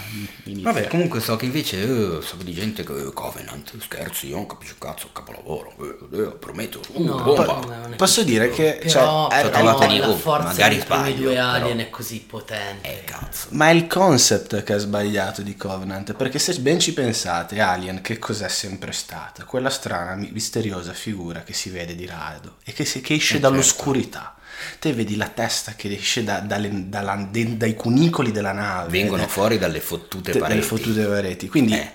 inizia. 0.44 0.72
Vabbè, 0.72 0.88
comunque 0.88 1.20
so 1.20 1.36
che 1.36 1.44
invece 1.46 1.82
eh, 1.82 2.22
so 2.22 2.36
di 2.42 2.52
gente 2.52 2.84
che 2.84 2.92
eh, 2.92 3.12
Covenant, 3.12 3.72
scherzi, 3.80 4.28
io 4.28 4.36
non 4.36 4.46
capisco 4.46 4.76
cazzo, 4.78 5.08
capolavoro, 5.12 5.74
eh, 6.12 6.16
eh, 6.18 6.22
prometto, 6.38 6.80
uh, 6.92 7.02
No, 7.02 7.22
bomba. 7.22 7.44
no, 7.88 7.94
Posso 7.96 8.22
dire 8.22 8.50
che 8.50 8.78
Però, 8.82 9.28
cioè, 9.28 9.42
però 9.42 9.58
trovateli, 9.58 9.98
la 9.98 10.08
oh, 10.08 10.16
forza 10.16 10.46
magari 10.48 10.80
sbaglio, 10.80 11.22
due 11.22 11.34
però- 11.34 11.46
alien 11.48 11.78
è 11.80 11.90
così 11.90 12.24
potente. 12.26 12.88
Eh, 12.88 13.04
cazzo. 13.04 13.48
Ma 13.50 13.68
è 13.68 13.72
il 13.72 13.86
concept 13.86 14.62
che 14.62 14.72
ha 14.74 14.78
sbagliato 14.78 15.42
di 15.42 15.56
Covenant, 15.56 16.12
perché 16.14 16.38
se 16.38 16.54
ben 16.60 16.78
ci 16.78 16.92
pensate, 16.92 17.60
Alien 17.60 17.95
che 18.00 18.18
cos'è 18.18 18.48
sempre 18.48 18.92
stata? 18.92 19.44
Quella 19.44 19.70
strana, 19.70 20.14
mi- 20.14 20.30
misteriosa 20.32 20.92
figura 20.92 21.42
che 21.42 21.52
si 21.52 21.70
vede 21.70 21.94
di 21.94 22.06
rado 22.06 22.56
e 22.64 22.72
che, 22.72 22.84
si- 22.84 23.00
che 23.00 23.14
esce 23.14 23.36
Eh, 23.36 23.40
dall'oscurità. 23.40 24.34
Te 24.78 24.92
vedi 24.92 25.16
la 25.16 25.28
testa 25.28 25.74
che 25.74 25.92
esce 25.94 26.24
da- 26.24 26.40
dalla- 26.40 27.28
de- 27.30 27.56
dai 27.56 27.74
cunicoli 27.74 28.32
della 28.32 28.52
nave. 28.52 28.90
Vengono 28.90 29.22
eh, 29.24 29.28
fuori 29.28 29.58
dalle 29.58 29.80
fottute 29.80 30.32
te- 30.32 30.38
pareti. 30.38 30.58
dalle 30.60 30.66
fottute 30.66 31.04
pareti. 31.04 31.48
Quindi, 31.48 31.74
Eh. 31.74 31.92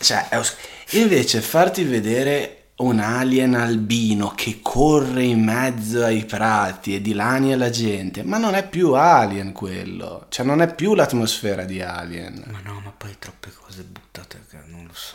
cioè, 0.00 0.28
os- 0.32 0.56
invece 0.90 1.40
farti 1.40 1.84
vedere 1.84 2.61
un 2.82 2.98
alien 2.98 3.54
albino 3.54 4.32
che 4.34 4.58
corre 4.60 5.22
in 5.22 5.42
mezzo 5.42 6.04
ai 6.04 6.24
prati 6.24 6.94
e 6.94 7.00
dilania 7.00 7.56
la 7.56 7.70
gente, 7.70 8.22
ma 8.22 8.38
non 8.38 8.54
è 8.54 8.68
più 8.68 8.94
alien 8.94 9.52
quello, 9.52 10.26
cioè 10.28 10.44
non 10.44 10.60
è 10.60 10.72
più 10.74 10.94
l'atmosfera 10.94 11.64
di 11.64 11.80
alien. 11.80 12.42
Ma 12.50 12.60
no, 12.64 12.80
ma 12.84 12.92
poi 12.96 13.14
troppe 13.18 13.52
cose 13.52 13.82
buttate 13.82 14.44
che 14.50 14.58
non 14.66 14.84
lo 14.86 14.94
so. 14.94 15.14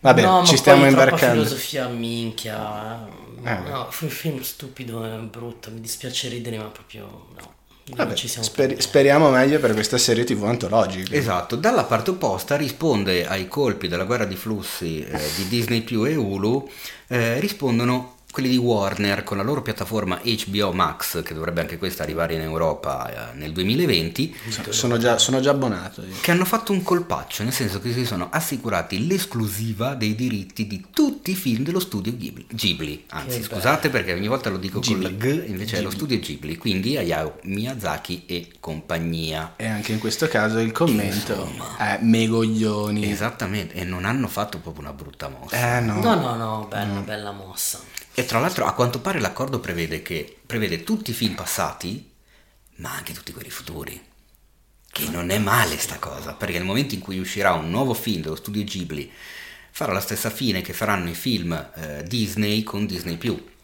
Vabbè, 0.00 0.22
no, 0.22 0.44
ci 0.44 0.52
ma 0.52 0.58
stiamo 0.58 0.86
imbarcando. 0.86 1.44
filosofia 1.44 1.88
minchia. 1.88 3.06
Eh. 3.44 3.58
No, 3.68 3.86
fu 3.90 4.04
un 4.04 4.10
film 4.10 4.40
stupido 4.40 5.04
e 5.04 5.18
brutto. 5.18 5.70
Mi 5.70 5.80
dispiace 5.80 6.28
ridere, 6.28 6.58
ma 6.58 6.64
proprio 6.64 7.28
no. 7.36 7.54
Vabbè, 7.94 8.14
ci 8.14 8.26
siamo 8.26 8.44
speri- 8.44 8.56
per 8.56 8.66
niente. 8.68 8.82
speriamo 8.82 9.30
meglio 9.30 9.60
per 9.60 9.72
questa 9.72 9.96
serie 9.96 10.24
TV 10.24 10.42
antologica. 10.44 11.14
Esatto, 11.14 11.54
dalla 11.54 11.84
parte 11.84 12.10
opposta 12.10 12.56
risponde 12.56 13.26
ai 13.26 13.46
colpi 13.46 13.86
della 13.86 14.04
guerra 14.04 14.24
di 14.24 14.34
flussi 14.34 15.04
eh, 15.04 15.20
di 15.36 15.46
Disney 15.46 15.82
più 15.82 16.04
e 16.04 16.16
Hulu, 16.16 16.68
eh, 17.08 17.38
rispondono 17.38 18.15
quelli 18.36 18.50
di 18.50 18.58
Warner 18.58 19.24
con 19.24 19.38
la 19.38 19.42
loro 19.42 19.62
piattaforma 19.62 20.20
HBO 20.22 20.70
Max, 20.70 21.22
che 21.22 21.32
dovrebbe 21.32 21.62
anche 21.62 21.78
questa 21.78 22.02
arrivare 22.02 22.34
in 22.34 22.42
Europa 22.42 23.30
eh, 23.32 23.34
nel 23.38 23.50
2020, 23.52 24.36
So- 24.50 24.72
Sono 24.72 24.98
già, 24.98 25.16
sono 25.16 25.40
già 25.40 25.52
abbonato. 25.52 26.02
io. 26.02 26.12
che 26.20 26.32
hanno 26.32 26.44
fatto 26.44 26.72
un 26.72 26.82
colpaccio, 26.82 27.44
nel 27.44 27.54
senso 27.54 27.80
che 27.80 27.94
si 27.94 28.04
sono 28.04 28.28
assicurati 28.30 29.06
l'esclusiva 29.06 29.94
dei 29.94 30.14
diritti 30.14 30.66
di 30.66 30.88
tutti 30.92 31.30
i 31.30 31.34
film 31.34 31.62
dello 31.64 31.80
studio 31.80 32.14
Ghibli. 32.14 32.46
Ghibli. 32.50 33.04
Anzi, 33.08 33.38
Che 33.38 33.44
scusate 33.44 33.88
perché 33.88 34.12
ogni 34.12 34.28
volta 34.28 34.50
lo 34.50 34.58
dico 34.58 34.80
con 34.80 35.00
la 35.00 35.08
Ghibli. 35.08 35.46
G, 35.46 35.48
invece 35.48 35.78
è 35.78 35.80
lo 35.80 35.88
studio 35.88 36.18
Ghibli, 36.18 36.58
quindi 36.58 36.98
Hayao 36.98 37.38
Miyazaki 37.44 38.24
e 38.26 38.50
compagnia. 38.60 39.54
E 39.56 39.66
anche 39.66 39.92
in 39.92 39.98
questo 39.98 40.28
caso 40.28 40.58
il 40.58 40.72
commento 40.72 41.50
è 41.78 42.00
megoglioni. 42.02 43.10
Esattamente, 43.10 43.76
e 43.76 43.84
non 43.84 44.04
hanno 44.04 44.28
fatto 44.28 44.58
proprio 44.58 44.82
una 44.82 44.92
brutta 44.92 45.30
mossa. 45.30 45.78
Eh 45.78 45.80
no. 45.80 46.02
No, 46.02 46.14
no, 46.16 46.34
no, 46.36 46.66
bella, 46.68 47.00
bella 47.00 47.32
mossa. 47.32 47.80
E 48.18 48.24
tra 48.24 48.40
l'altro 48.40 48.64
a 48.64 48.72
quanto 48.72 49.00
pare 49.00 49.20
l'accordo 49.20 49.60
prevede 49.60 50.00
che 50.00 50.38
prevede 50.46 50.82
tutti 50.84 51.10
i 51.10 51.14
film 51.14 51.34
passati, 51.34 52.12
ma 52.76 52.94
anche 52.94 53.12
tutti 53.12 53.30
quelli 53.30 53.50
futuri. 53.50 54.02
Che 54.90 55.08
non 55.10 55.28
è 55.28 55.36
male 55.38 55.76
sta 55.76 55.98
cosa, 55.98 56.32
perché 56.32 56.56
nel 56.56 56.64
momento 56.64 56.94
in 56.94 57.02
cui 57.02 57.18
uscirà 57.18 57.52
un 57.52 57.68
nuovo 57.68 57.92
film 57.92 58.22
dello 58.22 58.34
studio 58.34 58.64
Ghibli, 58.64 59.12
farà 59.70 59.92
la 59.92 60.00
stessa 60.00 60.30
fine 60.30 60.62
che 60.62 60.72
faranno 60.72 61.10
i 61.10 61.14
film 61.14 61.52
eh, 61.74 62.04
Disney 62.04 62.62
con 62.62 62.86
Disney+. 62.86 63.18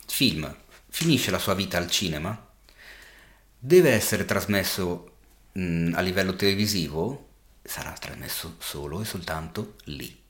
Film 0.06 0.54
finisce 0.90 1.30
la 1.30 1.38
sua 1.38 1.54
vita 1.54 1.78
al 1.78 1.90
cinema, 1.90 2.38
deve 3.58 3.92
essere 3.92 4.26
trasmesso 4.26 5.12
mh, 5.52 5.92
a 5.94 6.00
livello 6.02 6.36
televisivo, 6.36 7.28
sarà 7.62 7.92
trasmesso 7.92 8.56
solo 8.58 9.00
e 9.00 9.06
soltanto 9.06 9.76
lì. 9.84 10.21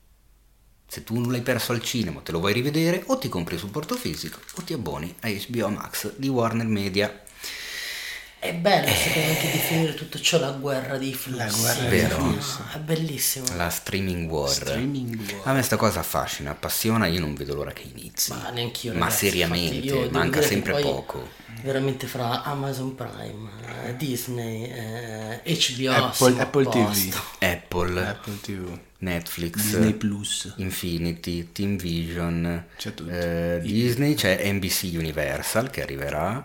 Se 0.92 1.04
tu 1.04 1.18
non 1.18 1.30
l'hai 1.30 1.40
perso 1.40 1.72
al 1.72 1.80
cinema, 1.80 2.20
te 2.20 2.32
lo 2.32 2.38
vuoi 2.38 2.52
rivedere, 2.52 3.02
o 3.06 3.16
ti 3.16 3.30
compri 3.30 3.54
il 3.54 3.60
supporto 3.60 3.94
fisico 3.94 4.40
o 4.56 4.62
ti 4.62 4.74
abboni 4.74 5.14
a 5.20 5.30
HBO 5.30 5.70
Max 5.70 6.12
di 6.16 6.28
Warner 6.28 6.66
Media. 6.66 7.22
È 8.42 8.52
bello, 8.54 8.88
secondo 8.88 9.28
me, 9.28 9.34
anche 9.36 9.50
definire 9.52 9.94
tutto 9.94 10.18
ciò 10.18 10.40
la 10.40 10.50
guerra 10.50 10.98
dei 10.98 11.14
flussi. 11.14 11.38
La 11.38 11.46
guerra 11.46 11.88
dei 11.88 12.00
flussi. 12.00 12.58
È 12.74 12.78
bellissimo. 12.80 13.46
La 13.54 13.68
streaming 13.68 14.28
war. 14.28 14.48
Streaming 14.50 15.16
war. 15.30 15.40
A 15.48 15.52
me 15.52 15.62
sta 15.62 15.76
cosa 15.76 16.00
affascina, 16.00 16.50
appassiona, 16.50 17.06
io 17.06 17.20
non 17.20 17.34
vedo 17.34 17.54
l'ora 17.54 17.70
che 17.70 17.82
inizi. 17.94 18.32
Ma 18.32 18.50
neanch'io, 18.50 18.94
Ma 18.94 18.98
ragazzi, 19.04 19.28
seriamente, 19.28 19.76
io 19.76 20.10
manca 20.10 20.40
che 20.40 20.46
sempre 20.46 20.80
poco. 20.80 21.28
Veramente 21.62 22.08
fra 22.08 22.42
Amazon 22.42 22.96
Prime, 22.96 23.48
eh, 23.86 23.96
Disney, 23.96 24.64
eh, 24.64 25.40
HBO, 25.44 25.92
Apple, 25.92 26.40
Apple 26.40 26.64
TV. 26.64 27.14
Apple, 27.38 28.04
Apple 28.08 28.40
TV. 28.40 28.76
Netflix, 28.98 29.54
Disney 29.54 29.92
Plus. 29.92 30.52
Infinity, 30.56 31.52
Team 31.52 31.76
Vision, 31.76 32.64
C'è 32.76 32.92
tutto. 32.92 33.08
eh, 33.08 33.60
Disney, 33.62 34.14
c'è 34.14 34.50
NBC 34.50 34.90
Universal 34.94 35.70
che 35.70 35.82
arriverà 35.82 36.44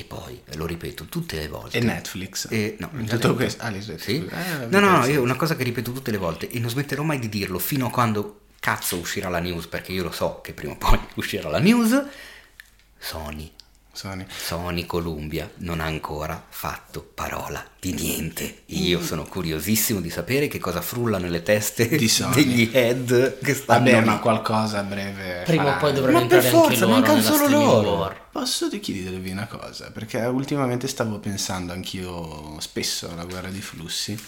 e 0.00 0.04
poi, 0.04 0.40
lo 0.54 0.66
ripeto 0.66 1.04
tutte 1.06 1.36
le 1.36 1.48
volte. 1.48 1.78
E 1.78 1.80
Netflix. 1.80 2.48
E, 2.50 2.76
no, 2.78 2.90
Tutto 3.08 3.34
questo. 3.34 3.62
Ah, 3.62 3.72
Sì? 3.80 4.24
eh, 4.26 4.66
no, 4.68 4.78
no, 4.80 4.98
no, 4.98 5.06
io 5.06 5.22
una 5.22 5.36
cosa 5.36 5.56
che 5.56 5.64
ripeto 5.64 5.92
tutte 5.92 6.10
le 6.10 6.18
volte 6.18 6.48
e 6.50 6.58
non 6.58 6.68
smetterò 6.70 7.02
mai 7.02 7.18
di 7.18 7.28
dirlo 7.28 7.58
fino 7.58 7.86
a 7.86 7.90
quando 7.90 8.40
cazzo 8.60 8.96
uscirà 8.96 9.28
la 9.28 9.38
news, 9.38 9.66
perché 9.66 9.92
io 9.92 10.02
lo 10.02 10.12
so 10.12 10.40
che 10.42 10.52
prima 10.52 10.72
o 10.72 10.76
poi 10.76 10.98
uscirà 11.16 11.48
la 11.48 11.58
news. 11.58 12.02
Sony. 12.98 13.52
Sony. 13.96 14.26
Sony 14.28 14.84
Columbia 14.86 15.50
non 15.58 15.80
ha 15.80 15.84
ancora 15.86 16.44
fatto 16.48 17.02
parola 17.14 17.64
di 17.80 17.92
niente. 17.92 18.62
Io 18.66 19.02
sono 19.02 19.24
curiosissimo 19.24 20.00
di 20.00 20.10
sapere 20.10 20.48
che 20.48 20.58
cosa 20.58 20.80
frulla 20.82 21.18
nelle 21.18 21.42
teste 21.42 21.88
Di 21.88 22.06
Sony. 22.08 22.34
degli 22.34 22.70
head 22.72 23.38
che 23.40 23.54
stanno 23.54 23.90
Vabbè, 23.90 24.04
ma 24.04 24.18
qualcosa 24.18 24.80
a 24.80 24.82
breve. 24.82 25.42
Prima 25.46 25.62
o 25.62 25.64
faranno. 25.66 25.80
poi 25.80 25.92
dovranno 25.94 26.18
Ma 26.20 26.26
per 26.26 26.36
entrare 26.36 26.56
anche 26.56 26.66
forza, 26.68 26.84
loro 26.84 26.92
mancano 27.00 27.22
solo 27.22 27.48
loro. 27.48 27.90
war. 27.96 28.24
Posso 28.30 28.68
chiedervi 28.68 29.30
una 29.30 29.46
cosa? 29.46 29.90
Perché 29.90 30.18
ultimamente 30.26 30.86
stavo 30.88 31.18
pensando 31.18 31.72
anch'io 31.72 32.60
spesso 32.60 33.10
alla 33.10 33.24
guerra 33.24 33.48
dei 33.48 33.62
flussi. 33.62 34.18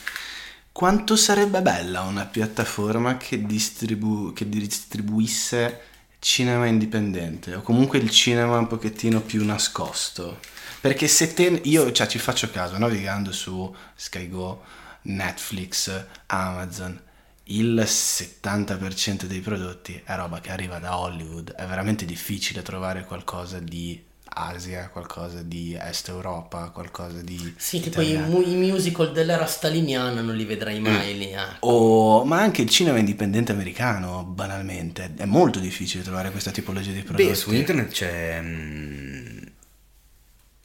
Quanto 0.72 1.16
sarebbe 1.16 1.60
bella 1.60 2.02
una 2.02 2.24
piattaforma 2.24 3.16
che, 3.16 3.44
distribu- 3.44 4.32
che 4.32 4.48
distribuisse 4.48 5.80
cinema 6.18 6.66
indipendente 6.66 7.54
o 7.54 7.62
comunque 7.62 7.98
il 7.98 8.10
cinema 8.10 8.58
un 8.58 8.66
pochettino 8.66 9.20
più 9.20 9.44
nascosto. 9.44 10.38
Perché 10.80 11.08
se 11.08 11.34
te, 11.34 11.60
io 11.64 11.90
cioè, 11.92 12.06
ci 12.06 12.18
faccio 12.18 12.50
caso 12.50 12.78
navigando 12.78 13.32
su 13.32 13.74
SkyGo, 13.94 14.62
Netflix, 15.02 16.04
Amazon, 16.26 17.00
il 17.44 17.82
70% 17.84 19.24
dei 19.24 19.40
prodotti 19.40 20.00
è 20.04 20.14
roba 20.14 20.40
che 20.40 20.50
arriva 20.50 20.78
da 20.78 20.98
Hollywood. 20.98 21.52
È 21.52 21.66
veramente 21.66 22.04
difficile 22.04 22.62
trovare 22.62 23.04
qualcosa 23.04 23.58
di 23.58 24.04
Asia, 24.46 24.88
qualcosa 24.92 25.42
di 25.42 25.76
Est 25.80 26.08
Europa, 26.08 26.70
qualcosa 26.70 27.20
di... 27.22 27.54
Sì, 27.56 27.80
tipo 27.80 28.00
i, 28.00 28.16
mu- 28.16 28.42
i 28.42 28.54
musical 28.54 29.12
dell'era 29.12 29.46
staliniana 29.46 30.20
non 30.20 30.34
li 30.36 30.44
Mm. 30.44 30.48
vedrai 30.48 30.80
mai 30.80 31.18
lì. 31.18 31.30
eh. 31.32 31.56
O, 31.60 32.24
ma 32.24 32.40
anche 32.40 32.62
il 32.62 32.68
cinema 32.68 32.98
indipendente 32.98 33.52
americano, 33.52 34.24
banalmente. 34.24 35.12
È 35.16 35.24
molto 35.24 35.58
difficile 35.58 36.02
trovare 36.04 36.30
questa 36.30 36.50
tipologia 36.50 36.92
di 36.92 37.02
prodotti. 37.02 37.28
Beh, 37.28 37.34
su 37.34 37.52
internet 37.52 37.90
c'è 37.90 38.40
mm, 38.40 39.38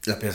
la, 0.06 0.16
pia- 0.16 0.34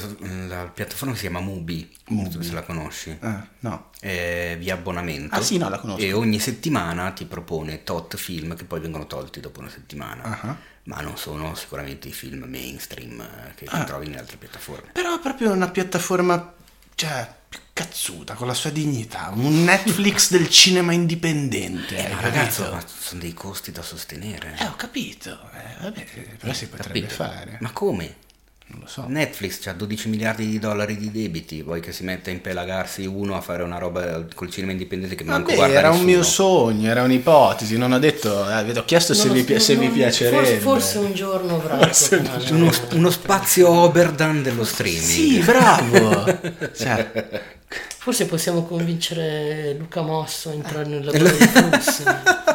la 0.49 0.65
piattaforma 0.73 1.15
si 1.15 1.21
chiama 1.23 1.41
Mubi, 1.41 1.95
so 2.31 2.43
se 2.43 2.53
la 2.53 2.63
conosci. 2.63 3.17
Ah, 3.21 3.47
no. 3.61 3.91
È 4.01 4.57
via 4.59 4.75
abbonamento. 4.75 5.35
Ah, 5.35 5.43
sì, 5.43 5.59
no, 5.59 5.69
la 5.69 5.79
conosco. 5.79 6.01
E 6.03 6.13
ogni 6.13 6.39
settimana 6.39 7.11
ti 7.11 7.27
propone 7.27 7.83
tot 7.85 8.17
film 8.17 8.55
che 8.57 8.65
poi 8.65 8.81
vengono 8.81 9.07
tolti 9.07 9.41
dopo 9.41 9.61
una 9.61 9.71
settimana. 9.71 10.23
Ah. 10.41 10.57
Ma 10.85 11.01
non 11.03 11.19
sono 11.19 11.55
sicuramente 11.55 12.09
i 12.09 12.13
film 12.13 12.45
mainstream 12.49 13.21
eh, 13.21 13.55
che 13.55 13.67
Ah. 13.69 13.85
trovi 13.85 14.07
in 14.07 14.17
altre 14.17 14.39
piattaforme. 14.39 14.91
Però 14.93 15.15
è 15.17 15.21
proprio 15.21 15.53
una 15.53 15.69
piattaforma, 15.69 16.55
cioè, 16.95 17.31
più 17.47 17.59
cazzuta, 17.75 18.33
con 18.35 18.47
la 18.47 18.55
sua 18.55 18.71
dignità. 18.71 19.31
Un 19.35 19.65
Netflix 19.65 20.31
del 20.31 20.49
cinema 20.49 20.93
indipendente. 20.93 22.07
Eh, 22.09 22.15
ma 22.15 22.21
ragazzo, 22.23 22.71
ma 22.73 22.83
sono 22.87 23.21
dei 23.21 23.35
costi 23.35 23.71
da 23.71 23.83
sostenere. 23.83 24.57
Eh, 24.59 24.65
ho 24.67 24.77
capito. 24.77 25.39
Eh, 25.53 25.83
vabbè, 25.83 26.05
però 26.39 26.53
si 26.55 26.69
potrebbe 26.69 27.01
Capito? 27.03 27.15
fare. 27.23 27.59
Ma 27.61 27.71
come? 27.73 28.15
Non 28.71 28.81
lo 28.83 28.87
so. 28.87 29.05
Netflix 29.09 29.67
ha 29.67 29.73
12 29.73 30.09
miliardi 30.11 30.47
di 30.47 30.59
dollari 30.59 30.99
di 30.99 31.11
debiti, 31.11 31.63
vuoi 31.63 31.81
che 31.81 31.91
si 31.91 32.05
metta 32.05 32.29
a 32.29 32.35
impelagarsi 32.35 33.07
uno 33.07 33.35
a 33.35 33.41
fare 33.41 33.63
una 33.63 33.79
roba 33.79 34.27
col 34.35 34.51
cinema 34.51 34.73
indipendente 34.73 35.15
che 35.15 35.25
manco 35.25 35.45
Vabbè, 35.47 35.55
guarda 35.57 35.79
era 35.79 35.89
un 35.89 35.95
nessuno? 35.95 36.11
mio 36.13 36.23
sogno, 36.23 36.91
era 36.91 37.03
un'ipotesi, 37.03 37.79
non 37.79 37.93
ho 37.93 37.99
detto, 37.99 38.47
eh, 38.51 38.65
vi 38.65 38.77
ho 38.77 38.85
chiesto 38.85 39.15
se, 39.15 39.29
Non 39.29 39.43
vi, 39.43 39.59
se 39.59 39.75
non- 39.75 39.87
vi 39.87 39.89
piacerebbe. 39.91 40.37
Forse, 40.37 40.59
forse 40.59 40.99
un 40.99 41.15
giorno 41.15 41.55
avrà. 41.57 41.91
Uno, 42.51 42.71
uno 42.93 43.11
spazio 43.11 43.71
Oberdan 43.71 44.43
dello 44.43 44.65
streaming. 44.65 45.01
Sì, 45.03 45.39
bravo. 45.39 46.25
cioè, 46.77 47.57
Forse 48.09 48.25
possiamo 48.25 48.63
convincere 48.65 49.75
Luca 49.79 50.01
Mosso 50.01 50.49
a 50.49 50.55
entrare 50.55 50.87
nel 50.89 51.05
lavoro 51.05 51.25
di 51.31 51.45
flussi. 51.47 52.03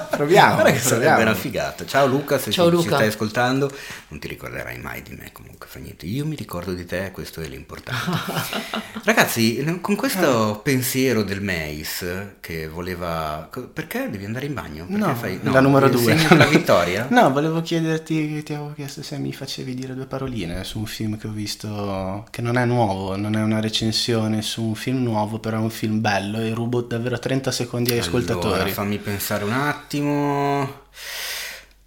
proviamo, 0.10 0.54
Guarda 0.56 0.72
che 0.72 0.80
sarebbe 0.80 1.06
proviamo. 1.06 1.22
una 1.22 1.36
figata. 1.36 1.86
Ciao 1.86 2.08
Luca, 2.08 2.40
se 2.40 2.50
Ciao 2.50 2.72
ci, 2.72 2.78
ci 2.78 2.84
Luca. 2.86 2.96
stai 2.96 3.08
ascoltando, 3.10 3.72
non 4.08 4.20
ti 4.20 4.28
ricorderai 4.30 4.80
mai 4.80 5.04
di 5.04 5.12
me 5.16 5.30
comunque, 5.32 5.68
fa 5.70 5.78
niente. 5.78 6.08
Io 6.08 6.26
mi 6.26 6.36
ricordo 6.36 6.74
di 6.74 6.88
te, 6.88 7.12
questo 7.12 7.40
è 7.42 7.48
l'importante. 7.48 8.02
Ragazzi, 9.06 9.64
con 9.80 9.96
questo 9.96 10.60
pensiero 10.64 11.22
del 11.22 11.42
Mace 11.42 12.38
che 12.40 12.68
voleva... 12.68 13.48
Perché 13.72 14.10
devi 14.10 14.26
andare 14.26 14.48
in 14.48 14.56
bagno? 14.56 14.86
Perché 14.88 15.06
No, 15.06 15.16
fai... 15.16 15.40
la 15.44 15.60
numero 15.60 15.88
due. 15.88 16.16
della 16.16 16.46
vittoria? 16.50 17.06
No, 17.12 17.30
volevo 17.32 17.62
chiederti, 17.62 18.42
ti 18.42 18.54
avevo 18.54 18.74
chiesto 18.74 19.04
se 19.04 19.20
mi 19.20 19.32
facevi 19.32 19.76
dire 19.76 19.94
due 19.94 20.08
paroline 20.08 20.64
su 20.64 20.80
un 20.80 20.88
film 20.88 21.16
che 21.20 21.28
ho 21.28 21.32
visto, 21.32 22.26
che 22.32 22.42
non 22.42 22.58
è 22.58 22.66
nuovo, 22.66 23.16
non 23.18 23.36
è 23.36 23.42
una 23.44 23.60
recensione 23.60 24.42
su 24.42 24.64
un 24.64 24.74
film 24.76 25.04
nuovo, 25.04 25.42
però 25.44 25.58
è 25.58 25.60
un 25.60 25.70
film 25.70 26.00
bello 26.00 26.40
e 26.40 26.54
rubo 26.54 26.80
davvero 26.80 27.20
30 27.20 27.52
secondi 27.52 27.92
agli 27.92 28.00
Allora, 28.00 28.18
ascoltatori. 28.18 28.72
fammi 28.72 28.98
pensare 28.98 29.44
un 29.44 29.52
attimo... 29.52 30.86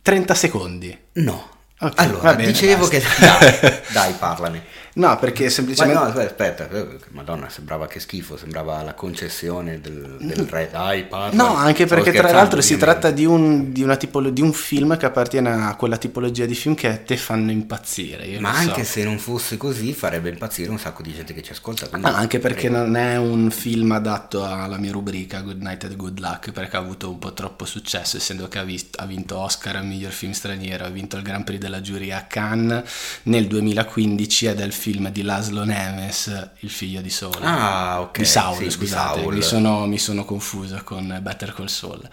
30 0.02 0.34
secondi. 0.34 0.96
No. 1.14 1.48
Ok, 1.80 1.92
allora, 1.96 2.34
bene, 2.34 2.52
dicevo 2.52 2.86
basta. 2.86 2.98
che... 2.98 3.04
Dai, 3.18 3.80
dai, 3.92 4.12
parlane. 4.12 4.64
No, 4.96 5.18
perché 5.18 5.44
Ma 5.44 5.50
semplicemente... 5.50 5.98
no, 5.98 6.06
aspetta, 6.06 6.64
aspetta, 6.64 6.70
eh, 6.74 6.98
madonna, 7.10 7.50
sembrava 7.50 7.86
che 7.86 8.00
schifo, 8.00 8.38
sembrava 8.38 8.82
la 8.82 8.94
concessione 8.94 9.78
del, 9.78 10.16
del 10.18 10.46
re. 10.48 10.70
Dai, 10.72 11.04
parla. 11.04 11.34
No, 11.36 11.54
anche 11.54 11.84
perché 11.84 12.12
tra 12.12 12.32
l'altro 12.32 12.62
si 12.62 12.78
tratta 12.78 13.10
di 13.10 13.26
un, 13.26 13.72
di, 13.72 13.82
una 13.82 13.96
tipolo- 13.96 14.30
di 14.30 14.40
un 14.40 14.54
film 14.54 14.96
che 14.96 15.04
appartiene 15.04 15.50
a 15.50 15.74
quella 15.76 15.98
tipologia 15.98 16.46
di 16.46 16.54
film 16.54 16.74
che 16.74 17.02
te 17.04 17.18
fanno 17.18 17.50
impazzire. 17.50 18.38
Ma 18.40 18.52
lo 18.52 18.56
so. 18.56 18.68
anche 18.70 18.84
se 18.84 19.04
non 19.04 19.18
fosse 19.18 19.58
così, 19.58 19.92
farebbe 19.92 20.30
impazzire 20.30 20.70
un 20.70 20.78
sacco 20.78 21.02
di 21.02 21.12
gente 21.12 21.34
che 21.34 21.42
ci 21.42 21.52
ascolta. 21.52 21.88
quindi- 21.88 22.06
Ah, 22.08 22.16
anche 22.16 22.38
perché 22.38 22.70
non 22.70 22.96
è 22.96 23.16
un 23.18 23.50
film 23.50 23.92
adatto 23.92 24.46
alla 24.46 24.78
mia 24.78 24.92
rubrica 24.92 25.42
Good 25.42 25.60
Night 25.60 25.84
and 25.84 25.96
Good 25.96 26.18
Luck 26.20 26.52
perché 26.52 26.76
ha 26.76 26.80
avuto 26.80 27.10
un 27.10 27.18
po' 27.18 27.34
troppo 27.34 27.66
successo 27.66 28.16
essendo 28.16 28.48
che 28.48 28.58
ha, 28.58 28.64
vis- 28.64 28.88
ha 28.96 29.04
vinto 29.04 29.36
Oscar 29.36 29.76
al 29.76 29.84
miglior 29.84 30.12
film 30.12 30.32
straniero 30.32 30.86
ha 30.86 30.88
vinto 30.88 31.18
il 31.18 31.22
Grand 31.22 31.44
Prix 31.44 31.58
della 31.60 31.82
giuria 31.82 32.16
a 32.16 32.22
Cannes 32.22 32.82
nel 33.24 33.46
2015 33.46 34.46
ed 34.46 34.60
è 34.60 34.64
il 34.64 34.72
film 34.72 34.84
di 35.10 35.22
Laszlo 35.22 35.64
Nemes 35.64 36.50
Il 36.60 36.70
figlio 36.70 37.00
di 37.00 37.10
Saul 37.10 37.34
Ah, 37.42 38.00
ok. 38.00 38.18
di 38.18 38.24
Saul 38.24 38.56
sì, 38.56 38.64
di 38.64 38.70
scusate 38.70 39.20
Saul. 39.20 39.34
Mi, 39.34 39.42
sono, 39.42 39.86
mi 39.86 39.98
sono 39.98 40.24
confuso 40.24 40.80
con 40.84 41.18
Better 41.20 41.52
Call 41.54 41.66
Saul 41.66 42.08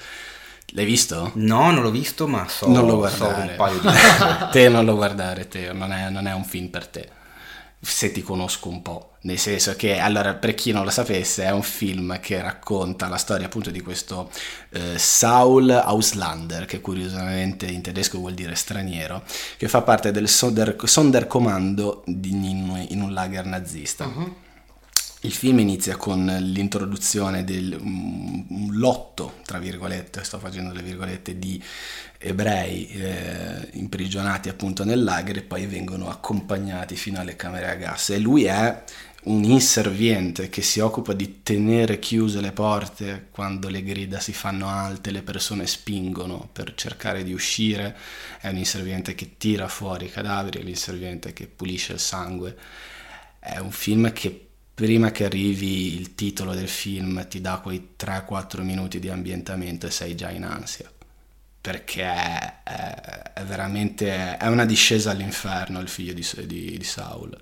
l'hai 0.75 0.85
visto? 0.85 1.31
No, 1.35 1.69
non 1.71 1.83
l'ho 1.83 1.91
visto, 1.91 2.25
ma 2.27 2.47
so, 2.47 2.67
non 2.67 2.87
lo 2.87 3.07
so 3.07 3.27
un 3.27 3.53
paio 3.55 3.77
di 3.79 3.85
cose. 3.87 4.47
te 4.51 4.69
non 4.69 4.85
lo 4.85 4.95
guardare 4.95 5.47
Teo 5.47 5.71
non 5.73 5.91
è, 5.91 6.09
non 6.09 6.25
è 6.25 6.33
un 6.33 6.43
film 6.43 6.67
per 6.69 6.87
te 6.87 7.09
se 7.83 8.11
ti 8.11 8.21
conosco 8.21 8.69
un 8.69 8.81
po' 8.81 9.13
nel 9.23 9.39
senso 9.39 9.75
che 9.75 9.99
allora 9.99 10.33
per 10.33 10.53
chi 10.53 10.71
non 10.71 10.83
lo 10.83 10.89
sapesse 10.89 11.43
è 11.43 11.51
un 11.51 11.63
film 11.63 12.19
che 12.19 12.41
racconta 12.41 13.07
la 13.07 13.17
storia 13.17 13.45
appunto 13.45 13.71
di 13.71 13.81
questo 13.81 14.29
eh, 14.71 14.97
Saul 14.97 15.69
Auslander 15.69 16.65
che 16.65 16.81
curiosamente 16.81 17.65
in 17.65 17.81
tedesco 17.81 18.17
vuol 18.17 18.33
dire 18.33 18.55
straniero 18.55 19.23
che 19.57 19.69
fa 19.69 19.81
parte 19.81 20.11
del 20.11 20.27
Sonder, 20.27 20.75
Sonderkommando 20.83 22.03
di- 22.05 22.31
in, 22.31 22.85
in 22.89 23.01
un 23.01 23.13
lager 23.13 23.45
nazista. 23.45 24.41
Il 25.21 25.31
film 25.31 25.59
inizia 25.59 25.95
con 25.95 26.25
l'introduzione 26.25 27.45
del 27.45 27.77
un 27.79 28.67
lotto, 28.73 29.35
tra 29.45 29.57
virgolette, 29.57 30.21
sto 30.21 30.37
facendo 30.37 30.73
le 30.73 30.81
virgolette, 30.81 31.39
di 31.39 31.63
ebrei 32.23 32.87
eh, 32.87 33.69
imprigionati 33.73 34.47
appunto 34.47 34.85
nel 34.85 35.03
lager 35.03 35.37
e 35.37 35.41
poi 35.41 35.65
vengono 35.65 36.09
accompagnati 36.09 36.95
fino 36.95 37.19
alle 37.19 37.35
camere 37.35 37.69
a 37.69 37.75
gas. 37.75 38.11
E 38.11 38.19
lui 38.19 38.45
è 38.45 38.83
un 39.23 39.43
inserviente 39.43 40.49
che 40.49 40.61
si 40.61 40.79
occupa 40.79 41.13
di 41.13 41.43
tenere 41.43 41.99
chiuse 41.99 42.41
le 42.41 42.51
porte 42.53 43.27
quando 43.31 43.67
le 43.67 43.83
grida 43.83 44.19
si 44.19 44.33
fanno 44.33 44.69
alte, 44.69 45.11
le 45.11 45.21
persone 45.21 45.67
spingono 45.67 46.49
per 46.51 46.73
cercare 46.75 47.23
di 47.23 47.33
uscire, 47.33 47.95
è 48.39 48.47
un 48.47 48.57
inserviente 48.57 49.15
che 49.15 49.37
tira 49.37 49.67
fuori 49.67 50.05
i 50.05 50.11
cadaveri, 50.11 50.59
è 50.59 50.63
l'inserviente 50.63 51.33
che 51.33 51.47
pulisce 51.47 51.93
il 51.93 51.99
sangue. 51.99 52.57
È 53.39 53.57
un 53.57 53.71
film 53.71 54.13
che 54.13 54.47
prima 54.73 55.11
che 55.11 55.25
arrivi 55.25 55.95
il 55.95 56.15
titolo 56.15 56.53
del 56.53 56.69
film 56.69 57.27
ti 57.27 57.41
dà 57.41 57.59
quei 57.59 57.89
3-4 57.97 58.61
minuti 58.61 58.99
di 58.99 59.09
ambientamento 59.09 59.87
e 59.87 59.91
sei 59.91 60.15
già 60.15 60.31
in 60.31 60.43
ansia. 60.43 60.91
Perché 61.63 62.03
è, 62.03 62.53
è- 62.63 63.43
veramente 63.45 64.37
è 64.37 64.47
una 64.47 64.65
discesa 64.65 65.11
all'inferno 65.11 65.79
il 65.79 65.87
figlio 65.87 66.13
di, 66.13 66.25
di- 66.45 66.77
di 66.77 66.83
Saul. 66.83 67.37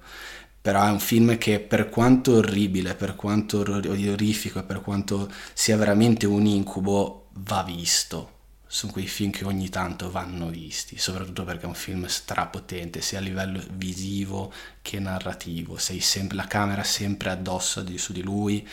Però 0.62 0.86
è 0.86 0.92
un 0.92 1.00
film 1.00 1.38
che 1.40 1.60
per 1.60 1.90
quanto 1.90 2.36
orribile, 2.36 2.94
per 2.94 3.16
quanto 3.16 3.60
orrifico 3.62 4.64
per 4.64 4.82
quanto 4.82 5.28
sia 5.54 5.76
veramente 5.76 6.28
un 6.28 6.46
incubo, 6.46 7.30
va 7.34 7.64
visto. 7.64 8.30
Sono 8.68 8.92
quei 8.94 9.08
film 9.08 9.32
che 9.32 9.44
ogni 9.44 9.70
tanto 9.70 10.10
vanno 10.12 10.48
visti, 10.50 10.98
soprattutto 10.98 11.44
perché 11.44 11.64
è 11.64 11.68
un 11.68 11.74
film 11.74 12.06
strapotente, 12.06 13.02
sia 13.02 13.18
a 13.18 13.22
livello 13.22 13.62
visivo 13.74 14.54
che 14.82 15.00
narrativo. 15.00 15.78
Sei 15.78 16.00
sempre, 16.00 16.38
la 16.38 16.46
camera 16.48 16.84
sempre 16.84 17.32
addosso 17.32 17.82
di- 17.82 17.98
su 17.98 18.14
di 18.14 18.22
lui, 18.22 18.66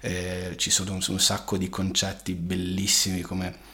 eh, 0.00 0.54
ci 0.56 0.70
sono 0.70 0.92
un, 0.94 1.02
un 1.08 1.20
sacco 1.20 1.56
di 1.58 1.68
concetti 1.68 2.34
bellissimi 2.34 3.20
come 3.20 3.70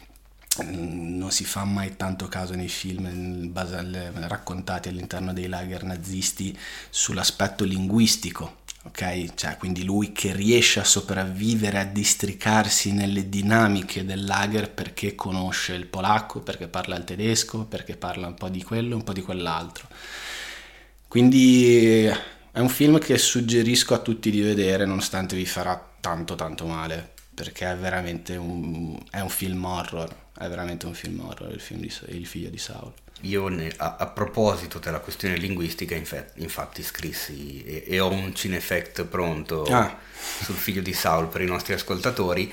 non 0.65 1.31
si 1.31 1.45
fa 1.45 1.65
mai 1.65 1.97
tanto 1.97 2.27
caso 2.27 2.55
nei 2.55 2.69
film 2.69 3.53
alle- 3.55 4.13
raccontati 4.27 4.89
all'interno 4.89 5.33
dei 5.33 5.47
lager 5.47 5.85
nazisti 5.85 6.57
sull'aspetto 6.91 7.65
linguistico. 7.65 8.57
Ok, 8.85 9.35
cioè 9.35 9.57
quindi 9.59 9.85
lui 9.85 10.13
che 10.13 10.33
riesce 10.33 10.81
a 10.81 10.85
sopravvivere, 10.85 11.79
a 11.79 11.85
districarsi 11.85 12.93
nelle 12.93 13.29
dinamiche 13.29 14.05
del 14.05 14.25
lager 14.25 14.71
perché 14.71 15.15
conosce 15.15 15.75
il 15.75 15.87
polacco, 15.87 16.41
perché 16.41 16.69
parla 16.69 16.97
il 16.97 17.05
tedesco, 17.05 17.65
perché 17.65 17.97
parla 17.97 18.29
un 18.29 18.35
po' 18.35 18.49
di 18.49 18.63
quello, 18.63 18.97
un 18.97 19.05
po' 19.05 19.13
di 19.13 19.21
quell'altro. 19.23 19.89
Quindi 21.07 22.05
è 22.05 22.61
un 22.61 22.69
film 22.69 22.99
che 22.99 23.19
suggerisco 23.19 23.95
a 23.95 23.99
tutti 23.99 24.31
di 24.31 24.41
vedere, 24.41 24.85
nonostante 24.87 25.37
vi 25.37 25.47
farà 25.47 25.81
tanto 26.01 26.35
tanto 26.35 26.67
male, 26.67 27.15
perché 27.35 27.71
è 27.71 27.77
veramente 27.77 28.37
un, 28.37 28.99
è 29.11 29.21
un 29.21 29.29
film 29.29 29.65
horror, 29.65 30.15
è 30.39 30.49
veramente 30.49 30.87
un 30.87 30.95
film 30.95 31.21
horror 31.21 31.53
il, 31.53 31.61
film 31.61 31.81
di, 31.81 31.93
il 32.09 32.27
figlio 32.27 32.49
di 32.49 32.59
Saul. 32.59 32.93
Io 33.23 33.49
ne, 33.49 33.73
a, 33.77 33.97
a, 33.99 34.07
proposito 34.07 34.79
della 34.79 35.01
questione 35.01 35.37
linguistica, 35.37 35.97
infa- 35.97 36.27
infatti 36.37 36.85
scrissi 36.85 37.65
e, 37.65 37.85
e, 37.87 37.99
ho 37.99 38.09
un 38.11 38.33
cinefect 38.33 39.05
pronto 39.07 39.65
ah. 39.65 39.99
sul 40.43 40.55
figlio 40.55 40.83
di 40.83 40.93
Saul 40.93 41.27
per 41.27 41.41
i 41.41 41.47
nostri 41.47 41.75
ascoltatori 41.75 42.53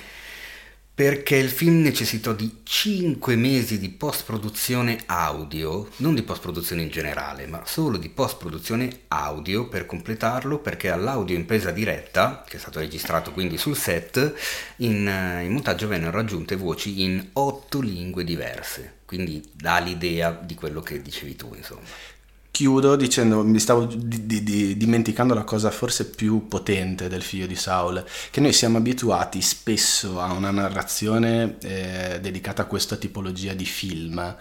perché 0.95 1.35
il 1.35 1.49
film 1.49 1.81
necessitò 1.81 2.31
di 2.31 2.61
5 2.63 3.35
mesi 3.35 3.79
di 3.79 3.89
post-produzione 3.89 4.99
audio, 5.07 5.89
non 5.97 6.15
di 6.15 6.23
post-produzione 6.23 6.83
in 6.83 6.89
generale, 6.89 7.47
ma 7.47 7.63
solo 7.65 7.97
di 7.97 8.07
post-produzione 8.07 9.01
audio 9.09 9.67
per 9.67 9.85
completarlo, 9.85 10.59
perché 10.59 10.89
all'audio 10.89 11.35
in 11.35 11.45
presa 11.45 11.71
diretta, 11.71 12.45
che 12.47 12.55
è 12.55 12.59
stato 12.61 12.79
registrato 12.79 13.33
quindi 13.33 13.57
sul 13.57 13.75
set, 13.75 14.35
in, 14.77 15.05
eh, 15.05 15.43
in 15.43 15.51
montaggio 15.51 15.89
vennero 15.89 16.11
raggiunte 16.11 16.55
voci 16.55 17.01
in 17.01 17.31
8 17.33 17.81
lingue 17.81 18.23
diverse, 18.23 18.99
quindi 19.05 19.43
dà 19.51 19.79
l'idea 19.79 20.31
di 20.31 20.55
quello 20.55 20.79
che 20.79 21.01
dicevi 21.01 21.35
tu, 21.35 21.53
insomma 21.55 22.13
chiudo 22.55 22.95
dicendo, 22.95 23.43
mi 23.43 23.59
stavo 23.59 23.83
di, 23.83 24.25
di, 24.25 24.41
di, 24.41 24.77
dimenticando 24.77 25.33
la 25.33 25.43
cosa 25.43 25.71
forse 25.71 26.05
più 26.05 26.47
potente 26.47 27.09
del 27.09 27.21
figlio 27.21 27.47
di 27.47 27.55
Saul, 27.57 28.01
che 28.31 28.39
noi 28.39 28.53
siamo 28.53 28.77
abituati 28.77 29.41
spesso 29.41 30.21
a 30.21 30.31
una 30.31 30.51
narrazione 30.51 31.57
eh, 31.61 32.19
dedicata 32.21 32.61
a 32.61 32.65
questa 32.65 32.95
tipologia 32.95 33.51
di 33.51 33.65
film, 33.65 34.37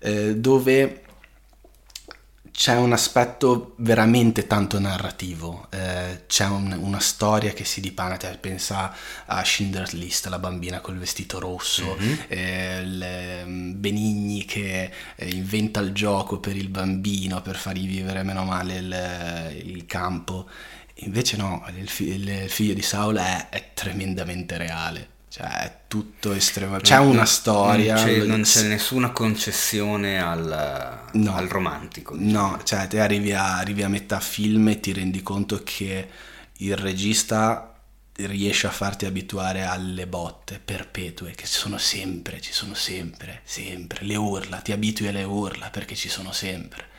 eh, 0.00 0.34
dove 0.34 1.02
c'è 2.52 2.76
un 2.76 2.92
aspetto 2.92 3.74
veramente 3.78 4.46
tanto 4.46 4.78
narrativo, 4.78 5.68
eh, 5.70 6.24
c'è 6.26 6.46
un, 6.46 6.76
una 6.78 7.00
storia 7.00 7.52
che 7.52 7.64
si 7.64 7.80
dipana, 7.80 8.18
cioè, 8.18 8.36
pensa 8.38 8.94
a 9.26 9.42
Schindler's 9.42 9.92
List, 9.92 10.26
la 10.26 10.38
bambina 10.38 10.80
col 10.80 10.98
vestito 10.98 11.40
rosso, 11.40 11.96
mm-hmm. 11.98 12.14
eh, 12.28 13.44
mm, 13.44 13.80
Benigni 13.80 14.44
che 14.44 14.90
eh, 15.16 15.28
inventa 15.30 15.80
il 15.80 15.92
gioco 15.92 16.38
per 16.38 16.54
il 16.54 16.68
bambino 16.68 17.40
per 17.40 17.56
fargli 17.56 17.88
vivere 17.88 18.22
meno 18.22 18.44
male 18.44 18.76
il, 18.76 19.64
il 19.64 19.86
campo. 19.86 20.48
Invece 20.96 21.36
no, 21.38 21.64
il, 21.74 21.90
il, 22.06 22.50
figlio 22.50 22.74
di 22.74 22.82
Saul 22.82 23.16
è, 23.16 23.48
è 23.48 23.70
tremendamente 23.72 24.58
reale. 24.58 25.11
Cioè, 25.32 25.46
è 25.46 25.76
tutto 25.88 26.32
estremo. 26.34 26.76
C'è 26.76 26.98
una 26.98 27.24
storia. 27.24 27.94
Non 27.94 28.04
c'è, 28.04 28.24
non 28.24 28.42
c'è 28.42 28.68
nessuna 28.68 29.12
concessione 29.12 30.20
al, 30.20 31.08
no, 31.10 31.34
al 31.34 31.48
romantico. 31.48 32.14
Diciamo. 32.14 32.50
No, 32.50 32.60
cioè, 32.64 32.86
te 32.86 33.00
arrivi 33.00 33.32
a, 33.32 33.56
arrivi 33.56 33.82
a 33.82 33.88
metà 33.88 34.20
film 34.20 34.68
e 34.68 34.80
ti 34.80 34.92
rendi 34.92 35.22
conto 35.22 35.62
che 35.64 36.06
il 36.52 36.76
regista 36.76 37.80
riesce 38.16 38.66
a 38.66 38.70
farti 38.70 39.06
abituare 39.06 39.62
alle 39.62 40.06
botte 40.06 40.60
perpetue 40.62 41.30
che 41.30 41.46
ci 41.46 41.54
sono 41.54 41.78
sempre, 41.78 42.38
ci 42.42 42.52
sono 42.52 42.74
sempre, 42.74 43.40
sempre. 43.44 44.04
Le 44.04 44.16
urla, 44.16 44.58
ti 44.58 44.72
abitui 44.72 45.06
alle 45.06 45.24
urla 45.24 45.70
perché 45.70 45.94
ci 45.94 46.10
sono 46.10 46.32
sempre 46.32 46.90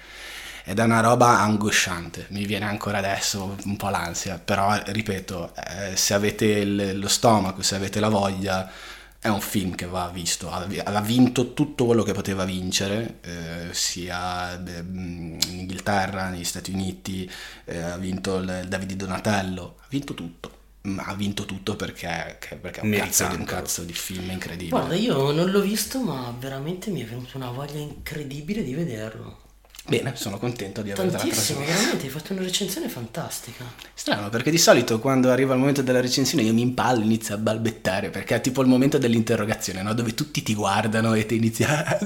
ed 0.66 0.80
è 0.80 0.84
una 0.84 1.02
roba 1.02 1.40
angosciante, 1.40 2.28
mi 2.30 2.46
viene 2.46 2.66
ancora 2.66 3.00
adesso 3.00 3.58
un 3.66 3.76
po' 3.76 3.90
l'ansia, 3.90 4.40
però 4.40 4.82
ripeto, 4.86 5.54
eh, 5.56 5.96
se 5.98 6.14
avete 6.14 6.46
il, 6.46 7.00
lo 7.00 7.08
stomaco, 7.10 7.62
se 7.62 7.76
avete 7.76 8.00
la 8.00 8.10
voglia, 8.10 8.72
è 9.20 9.28
un 9.30 9.42
film 9.42 9.76
che 9.76 9.86
va 9.86 10.10
visto, 10.10 10.52
ha, 10.52 11.02
vinto 11.02 11.54
tutto 11.54 11.86
quello 11.86 12.04
che 12.04 12.12
poteva 12.14 12.44
vincere, 12.46 13.20
eh, 13.22 13.68
sia 13.72 14.54
in 14.54 15.38
Inghilterra, 15.50 16.30
negli 16.30 16.44
Stati 16.44 16.72
Uniti, 16.72 17.30
eh, 17.66 17.80
ha 17.80 17.98
vinto 17.98 18.38
il 18.38 18.66
Davide 18.68 18.96
Donatello, 18.96 19.76
ha 19.80 19.86
vinto 19.90 20.14
tutto 20.14 20.62
ha 20.98 21.14
vinto 21.16 21.46
tutto 21.46 21.78
perché, 21.78 22.38
perché 22.60 22.82
è 22.82 22.84
un 22.84 22.92
cazzo, 22.92 23.28
di, 23.28 23.36
un 23.36 23.46
cazzo, 23.46 23.84
di, 23.84 23.94
film 23.94 24.32
incredibile. 24.32 24.78
Guarda, 24.78 24.96
io 24.96 25.32
non 25.32 25.50
l'ho 25.50 25.62
visto, 25.62 26.02
ma 26.02 26.36
veramente 26.38 26.92
mi 26.92 27.02
è 27.02 27.06
venuta 27.06 27.38
una 27.38 27.52
voglia 27.52 27.80
incredibile 27.80 28.64
di 28.64 28.74
vederlo. 28.74 29.43
Bene, 29.86 30.14
sono 30.16 30.38
contento 30.38 30.82
di 30.82 30.92
averla 30.92 31.18
Tantissimo, 31.18 31.60
veramente, 31.60 32.06
hai 32.06 32.10
fatto 32.10 32.32
una 32.32 32.42
recensione 32.42 32.88
fantastica. 32.88 33.66
Strano, 33.94 34.30
perché 34.30 34.50
di 34.50 34.58
solito 34.58 35.00
quando 35.00 35.30
arriva 35.30 35.54
il 35.54 35.60
momento 35.60 35.82
della 35.82 36.00
recensione 36.00 36.44
io 36.44 36.54
mi 36.54 36.62
impallo, 36.62 37.04
inizio 37.04 37.36
a 37.36 37.38
balbettare, 37.38 38.10
perché 38.10 38.36
è 38.36 38.42
tipo 38.42 38.62
il 38.62 38.70
momento 38.70 38.98
dell'interrogazione, 38.98 39.82
no? 39.82 39.94
Dove 39.94 40.14
tutti 40.14 40.42
ti 40.42 40.56
guardano 40.56 41.14
e 41.16 41.26
ti 41.26 41.36
inizi 41.36 41.64
a, 41.64 42.00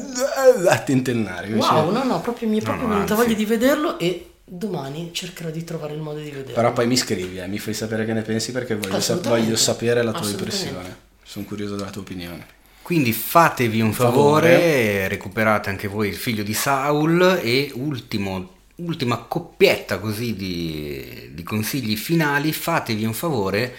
a 0.70 0.80
tentennare. 0.80 1.54
Wow, 1.54 1.92
no, 1.92 2.04
no, 2.04 2.20
proprio 2.20 2.50
mi 2.50 2.60
è 2.60 2.64
proprio 2.64 2.88
no, 2.88 2.94
venuta 2.96 3.14
voglia 3.14 3.36
di 3.36 3.46
vederlo 3.46 4.00
e 4.00 4.32
domani 4.44 5.12
cercherò 5.14 5.52
di 5.52 5.64
trovare 5.64 5.94
il 5.94 6.00
modo 6.02 6.20
di 6.20 6.32
vederlo. 6.32 6.54
Però 6.56 6.74
poi 6.74 6.88
mi 6.88 6.98
scrivi, 6.98 7.38
eh, 7.38 7.48
mi 7.48 7.60
fai 7.60 7.76
sapere 7.76 8.06
che 8.06 8.14
ne 8.14 8.24
pensi 8.24 8.52
perché 8.52 8.76
voglio, 8.76 9.00
sa- 9.00 9.18
voglio 9.18 9.56
sapere 9.56 10.02
la 10.02 10.14
tua 10.14 10.28
impressione. 10.28 11.06
Sono 11.24 11.46
curioso 11.46 11.76
della 11.76 11.92
tua 11.92 12.02
opinione. 12.02 12.56
Quindi 12.88 13.12
fatevi 13.12 13.82
un 13.82 13.92
favore, 13.92 14.54
favore, 14.54 15.08
recuperate 15.10 15.70
anche 15.70 15.90
voi 15.90 16.08
il 16.08 16.16
figlio 16.16 16.42
di 16.42 16.54
Saul 16.54 17.42
e 17.44 17.70
ultimo, 17.74 18.60
ultima 18.76 19.18
coppietta 19.18 20.00
così 20.00 20.34
di, 20.38 21.32
di 21.34 21.44
consigli 21.44 21.98
finali, 21.98 22.54
fatevi 22.54 23.04
un 23.04 23.12
favore 23.12 23.76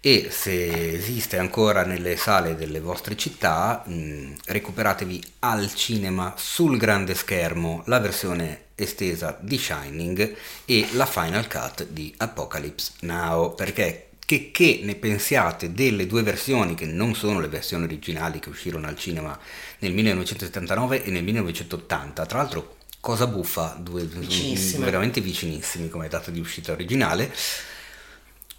e 0.00 0.26
se 0.32 0.92
esiste 0.92 1.38
ancora 1.38 1.84
nelle 1.84 2.16
sale 2.16 2.56
delle 2.56 2.80
vostre 2.80 3.16
città 3.16 3.84
mh, 3.86 4.32
recuperatevi 4.46 5.22
al 5.38 5.72
cinema 5.72 6.34
sul 6.36 6.78
grande 6.78 7.14
schermo 7.14 7.84
la 7.86 8.00
versione 8.00 8.62
estesa 8.74 9.38
di 9.40 9.56
Shining 9.56 10.34
e 10.64 10.88
la 10.94 11.06
final 11.06 11.46
cut 11.46 11.86
di 11.86 12.12
Apocalypse 12.16 12.94
Now 13.02 13.54
perché 13.54 14.07
che, 14.28 14.50
che 14.50 14.80
ne 14.82 14.94
pensiate 14.94 15.72
delle 15.72 16.06
due 16.06 16.22
versioni 16.22 16.74
che 16.74 16.84
non 16.84 17.14
sono 17.14 17.40
le 17.40 17.48
versioni 17.48 17.84
originali 17.84 18.40
che 18.40 18.50
uscirono 18.50 18.86
al 18.86 18.94
cinema 18.94 19.38
nel 19.78 19.94
1979 19.94 21.02
e 21.02 21.10
nel 21.10 21.24
1980. 21.24 22.26
Tra 22.26 22.36
l'altro, 22.36 22.76
cosa 23.00 23.26
buffa, 23.26 23.74
due, 23.80 24.04
veramente 24.04 25.22
vicinissimi 25.22 25.88
come 25.88 26.08
data 26.08 26.30
di 26.30 26.40
uscita 26.40 26.72
originale. 26.72 27.34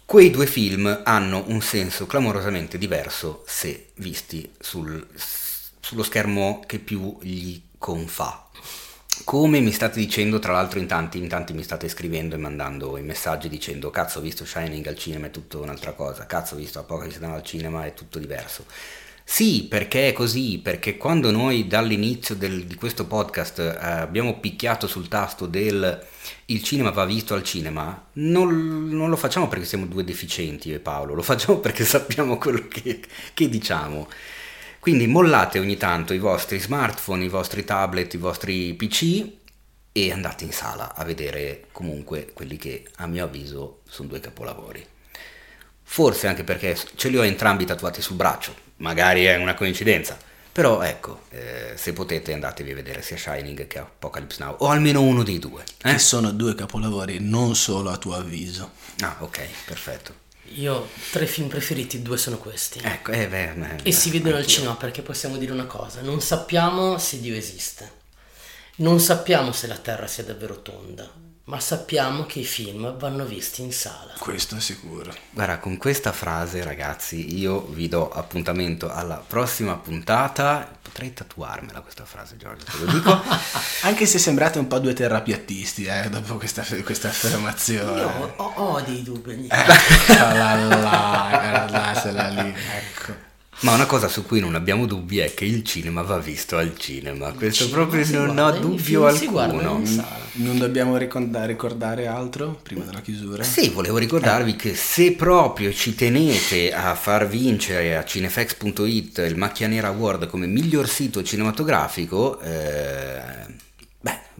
Quei 0.04 0.30
due 0.30 0.46
film 0.46 1.02
hanno 1.04 1.44
un 1.46 1.60
senso 1.62 2.04
clamorosamente 2.06 2.76
diverso 2.76 3.44
se 3.46 3.90
visti 3.98 4.50
sul, 4.58 5.06
sullo 5.14 6.02
schermo 6.02 6.64
che 6.66 6.80
più 6.80 7.16
gli 7.22 7.62
confà. 7.78 8.49
Come 9.30 9.60
mi 9.60 9.70
state 9.70 10.00
dicendo, 10.00 10.40
tra 10.40 10.54
l'altro 10.54 10.80
in 10.80 10.88
tanti, 10.88 11.18
in 11.18 11.28
tanti 11.28 11.52
mi 11.52 11.62
state 11.62 11.88
scrivendo 11.88 12.34
e 12.34 12.38
mandando 12.38 12.96
i 12.96 13.02
messaggi 13.02 13.48
dicendo 13.48 13.88
cazzo 13.88 14.18
ho 14.18 14.22
visto 14.22 14.44
Shining 14.44 14.84
al 14.88 14.98
cinema 14.98 15.28
è 15.28 15.30
tutto 15.30 15.60
un'altra 15.60 15.92
cosa, 15.92 16.26
cazzo 16.26 16.54
ho 16.54 16.58
visto 16.58 16.80
Apocalypse 16.80 17.24
al 17.24 17.44
cinema 17.44 17.84
è 17.84 17.94
tutto 17.94 18.18
diverso. 18.18 18.64
Sì, 19.22 19.68
perché 19.70 20.08
è 20.08 20.12
così, 20.12 20.58
perché 20.58 20.96
quando 20.96 21.30
noi 21.30 21.68
dall'inizio 21.68 22.34
del, 22.34 22.64
di 22.64 22.74
questo 22.74 23.06
podcast 23.06 23.60
eh, 23.60 23.76
abbiamo 23.78 24.40
picchiato 24.40 24.88
sul 24.88 25.06
tasto 25.06 25.46
del 25.46 26.04
il 26.46 26.62
cinema 26.64 26.90
va 26.90 27.04
visto 27.04 27.34
al 27.34 27.44
cinema, 27.44 28.06
non, 28.14 28.88
non, 28.88 29.10
lo 29.10 29.16
facciamo 29.16 29.46
perché 29.46 29.64
siamo 29.64 29.86
due 29.86 30.02
deficienti, 30.02 30.72
e 30.72 30.80
Paolo, 30.80 31.14
lo 31.14 31.22
facciamo 31.22 31.58
perché 31.60 31.84
sappiamo 31.86 32.36
quello 32.36 32.66
che, 32.66 33.00
che 33.32 33.48
diciamo. 33.48 34.08
Quindi 34.80 35.06
mollate 35.06 35.58
ogni 35.58 35.76
tanto 35.76 36.14
i 36.14 36.18
vostri 36.18 36.58
smartphone, 36.58 37.24
i 37.24 37.28
vostri 37.28 37.64
tablet, 37.64 38.14
i 38.14 38.16
vostri 38.16 38.72
PC 38.72 39.30
e 39.92 40.10
andate 40.10 40.44
in 40.44 40.52
sala 40.52 40.94
a 40.94 41.04
vedere 41.04 41.66
comunque 41.70 42.30
quelli 42.32 42.56
che 42.56 42.86
a 42.96 43.06
mio 43.06 43.24
avviso 43.24 43.82
sono 43.86 44.08
due 44.08 44.20
capolavori. 44.20 44.84
Forse 45.82 46.28
anche 46.28 46.44
perché 46.44 46.78
ce 46.94 47.08
li 47.10 47.18
ho 47.18 47.24
entrambi 47.24 47.66
tatuati 47.66 48.00
sul 48.00 48.16
braccio, 48.16 48.54
magari 48.76 49.24
è 49.24 49.36
una 49.36 49.52
coincidenza, 49.52 50.16
però 50.50 50.80
ecco, 50.80 51.24
eh, 51.28 51.74
se 51.76 51.92
potete 51.92 52.32
andatevi 52.32 52.70
a 52.70 52.74
vedere 52.74 53.02
sia 53.02 53.18
Shining 53.18 53.66
che 53.66 53.80
Apocalypse 53.80 54.42
Now, 54.42 54.56
o 54.60 54.68
almeno 54.68 55.02
uno 55.02 55.22
dei 55.22 55.38
due. 55.38 55.62
Eh? 55.82 55.92
Che 55.92 55.98
sono 55.98 56.32
due 56.32 56.54
capolavori, 56.54 57.18
non 57.20 57.54
solo 57.54 57.90
a 57.90 57.98
tuo 57.98 58.14
avviso. 58.14 58.70
Ah, 59.00 59.16
ok, 59.18 59.46
perfetto. 59.66 60.28
Io 60.54 60.88
tre 61.12 61.26
film 61.26 61.48
preferiti, 61.48 62.02
due 62.02 62.18
sono 62.18 62.38
questi. 62.38 62.80
Ecco, 62.82 63.12
eh, 63.12 63.28
beh, 63.28 63.52
beh, 63.54 63.76
e 63.82 63.92
si 63.92 64.10
vedono 64.10 64.36
al 64.36 64.46
cinema 64.46 64.74
perché 64.74 65.02
possiamo 65.02 65.36
dire 65.36 65.52
una 65.52 65.66
cosa, 65.66 66.00
non 66.00 66.20
sappiamo 66.20 66.98
se 66.98 67.20
Dio 67.20 67.36
esiste, 67.36 67.90
non 68.76 68.98
sappiamo 68.98 69.52
se 69.52 69.68
la 69.68 69.76
Terra 69.76 70.08
sia 70.08 70.24
davvero 70.24 70.60
tonda, 70.60 71.08
ma 71.44 71.60
sappiamo 71.60 72.26
che 72.26 72.40
i 72.40 72.44
film 72.44 72.96
vanno 72.96 73.24
visti 73.24 73.62
in 73.62 73.72
sala. 73.72 74.14
Questo 74.18 74.56
è 74.56 74.60
sicuro. 74.60 75.12
Guarda, 75.30 75.58
con 75.58 75.76
questa 75.76 76.12
frase, 76.12 76.62
ragazzi, 76.64 77.38
io 77.38 77.66
vi 77.66 77.88
do 77.88 78.10
appuntamento 78.10 78.90
alla 78.90 79.16
prossima 79.16 79.76
puntata. 79.76 80.78
Potrei 80.90 81.12
tatuarmela 81.12 81.82
questa 81.82 82.04
frase, 82.04 82.36
Giorgio, 82.36 82.64
te 82.64 82.84
lo 82.84 82.90
dico. 82.90 83.22
Anche 83.82 84.06
se 84.06 84.18
sembrate 84.18 84.58
un 84.58 84.66
po' 84.66 84.80
due 84.80 84.92
terrapiattisti, 84.92 85.84
eh, 85.84 86.08
dopo 86.08 86.36
questa, 86.36 86.64
questa 86.82 87.06
affermazione. 87.06 88.00
Io 88.00 88.34
ho, 88.36 88.52
ho 88.56 88.80
dei 88.80 89.00
dubbi. 89.04 89.46
Eccola 89.48 90.54
là, 90.66 91.28
guardatela 91.30 92.28
lì, 92.30 92.52
ecco. 92.74 93.28
Ma 93.60 93.74
una 93.74 93.84
cosa 93.86 94.08
su 94.08 94.24
cui 94.24 94.40
non 94.40 94.54
abbiamo 94.54 94.86
dubbi 94.86 95.18
è 95.18 95.34
che 95.34 95.44
il 95.44 95.62
cinema 95.64 96.00
va 96.02 96.18
visto 96.18 96.56
al 96.56 96.78
cinema. 96.78 97.32
Questo 97.32 97.64
cinema 97.64 97.86
proprio 97.86 98.24
non 98.26 98.38
ho 98.38 98.50
dubbio 98.52 99.06
alcuno. 99.06 99.84
sala. 99.84 100.18
Non 100.32 100.56
dobbiamo 100.58 100.96
ricorda- 100.96 101.44
ricordare 101.44 102.06
altro 102.06 102.58
prima 102.62 102.84
della 102.84 103.00
chiusura? 103.00 103.42
Sì, 103.42 103.68
volevo 103.68 103.98
ricordarvi 103.98 104.56
che 104.56 104.74
se 104.74 105.12
proprio 105.12 105.72
ci 105.72 105.94
tenete 105.94 106.72
a 106.72 106.94
far 106.94 107.28
vincere 107.28 107.96
a 107.96 108.04
cinefx.it 108.04 109.18
il 109.26 109.36
Macchia 109.36 109.68
Nera 109.68 109.88
Award 109.88 110.26
come 110.28 110.46
miglior 110.46 110.88
sito 110.88 111.22
cinematografico, 111.22 112.40
eh, 112.40 113.20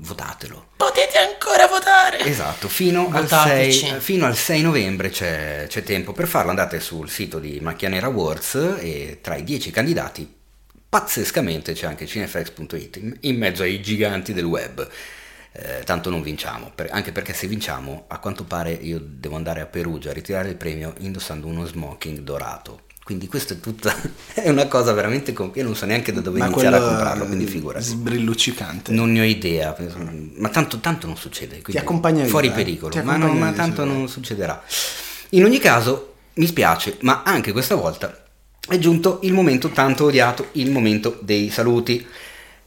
votatelo. 0.00 0.68
Potete 0.76 1.18
ancora 1.18 1.66
votare! 1.66 2.18
Esatto, 2.20 2.68
fino 2.68 3.08
al, 3.12 3.22
Votateci. 3.22 3.86
6, 3.88 4.00
fino 4.00 4.26
al 4.26 4.36
6 4.36 4.62
novembre 4.62 5.10
c'è, 5.10 5.66
c'è 5.68 5.82
tempo 5.82 6.12
per 6.12 6.26
farlo. 6.26 6.50
Andate 6.50 6.80
sul 6.80 7.08
sito 7.08 7.38
di 7.38 7.58
Macchia 7.60 7.88
Nera 7.88 8.06
Awards 8.06 8.76
e 8.80 9.18
tra 9.20 9.36
i 9.36 9.44
10 9.44 9.70
candidati, 9.70 10.30
pazzescamente 10.88 11.72
c'è 11.72 11.86
anche 11.86 12.06
cinefx.it 12.06 12.96
in- 12.96 13.16
in 13.20 13.36
mezzo 13.36 13.62
ai 13.62 13.80
giganti 13.80 14.32
del 14.32 14.44
web. 14.44 14.88
Eh, 15.52 15.82
tanto 15.84 16.10
non 16.10 16.22
vinciamo, 16.22 16.70
per- 16.74 16.88
anche 16.92 17.10
perché 17.12 17.32
se 17.32 17.46
vinciamo, 17.48 18.04
a 18.08 18.18
quanto 18.18 18.44
pare 18.44 18.70
io 18.72 19.00
devo 19.02 19.34
andare 19.36 19.60
a 19.60 19.66
Perugia 19.66 20.10
a 20.10 20.12
ritirare 20.12 20.48
il 20.48 20.56
premio 20.56 20.94
indossando 20.98 21.46
uno 21.48 21.64
smoking 21.66 22.20
dorato. 22.20 22.82
Quindi 23.10 23.26
questa 23.26 23.54
è 23.54 23.58
tutta 23.58 23.92
è 24.34 24.48
una 24.50 24.68
cosa 24.68 24.92
veramente 24.92 25.32
com- 25.32 25.50
io 25.54 25.64
non 25.64 25.74
so 25.74 25.84
neanche 25.84 26.12
da 26.12 26.20
dove 26.20 26.38
Ma 26.38 26.46
iniziare 26.46 26.76
a 26.76 26.80
comprarlo, 26.80 27.26
quindi 27.26 27.42
eh, 27.42 27.48
figurati. 27.48 27.84
Sbrilluccicante. 27.84 28.92
Non 28.92 29.10
ne 29.10 29.20
ho 29.20 29.24
idea, 29.24 29.76
ma 30.36 30.48
tanto, 30.48 30.78
tanto 30.78 31.08
non 31.08 31.16
succede. 31.16 31.60
quindi 31.60 31.82
accompagna 31.82 32.24
Fuori 32.26 32.46
eh. 32.46 32.52
pericolo, 32.52 32.92
Ti 32.92 33.02
ma, 33.02 33.16
no, 33.16 33.32
ma 33.32 33.50
tanto 33.50 33.84
non 33.84 34.08
succederà. 34.08 34.62
In 35.30 35.42
ogni 35.42 35.58
caso, 35.58 36.14
mi 36.34 36.46
spiace, 36.46 36.98
ma 37.00 37.24
anche 37.24 37.50
questa 37.50 37.74
volta 37.74 38.16
è 38.68 38.78
giunto 38.78 39.18
il 39.22 39.32
momento 39.32 39.70
tanto 39.70 40.04
odiato, 40.04 40.50
il 40.52 40.70
momento 40.70 41.18
dei 41.20 41.50
saluti. 41.50 42.06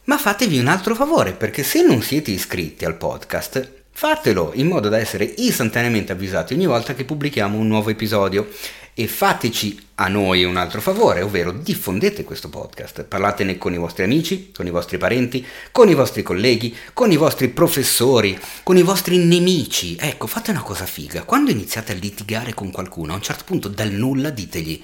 Ma 0.03 0.17
fatevi 0.17 0.59
un 0.59 0.67
altro 0.67 0.93
favore, 0.93 1.31
perché 1.31 1.63
se 1.63 1.85
non 1.85 2.01
siete 2.01 2.31
iscritti 2.31 2.83
al 2.83 2.97
podcast, 2.97 3.71
fatelo 3.91 4.51
in 4.55 4.67
modo 4.67 4.89
da 4.89 4.97
essere 4.97 5.23
istantaneamente 5.23 6.11
avvisati 6.11 6.53
ogni 6.53 6.65
volta 6.65 6.93
che 6.95 7.05
pubblichiamo 7.05 7.57
un 7.57 7.67
nuovo 7.67 7.89
episodio. 7.91 8.49
E 8.93 9.07
fateci 9.07 9.87
a 9.95 10.07
noi 10.07 10.43
un 10.43 10.55
altro 10.55 10.81
favore, 10.81 11.21
ovvero 11.21 11.51
diffondete 11.51 12.23
questo 12.23 12.49
podcast, 12.49 13.03
parlatene 13.03 13.57
con 13.57 13.73
i 13.73 13.77
vostri 13.77 14.03
amici, 14.03 14.51
con 14.51 14.67
i 14.67 14.69
vostri 14.69 14.97
parenti, 14.97 15.45
con 15.71 15.89
i 15.89 15.93
vostri 15.93 16.21
colleghi, 16.21 16.75
con 16.93 17.11
i 17.11 17.15
vostri 17.15 17.49
professori, 17.49 18.39
con 18.63 18.77
i 18.77 18.83
vostri 18.83 19.17
nemici. 19.17 19.95
Ecco, 19.99 20.27
fate 20.27 20.51
una 20.51 20.61
cosa 20.61 20.85
figa, 20.85 21.23
quando 21.23 21.51
iniziate 21.51 21.93
a 21.93 21.95
litigare 21.95 22.53
con 22.53 22.71
qualcuno, 22.71 23.13
a 23.13 23.15
un 23.15 23.21
certo 23.21 23.43
punto 23.45 23.67
dal 23.67 23.89
nulla 23.89 24.29
ditegli 24.29 24.81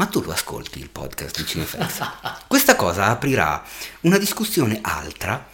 ma 0.00 0.06
tu 0.06 0.22
lo 0.22 0.32
ascolti 0.32 0.78
il 0.78 0.88
podcast 0.88 1.36
di 1.36 1.44
Cinefx? 1.44 2.46
Questa 2.48 2.74
cosa 2.74 3.08
aprirà 3.08 3.62
una 4.00 4.16
discussione 4.16 4.78
altra 4.80 5.46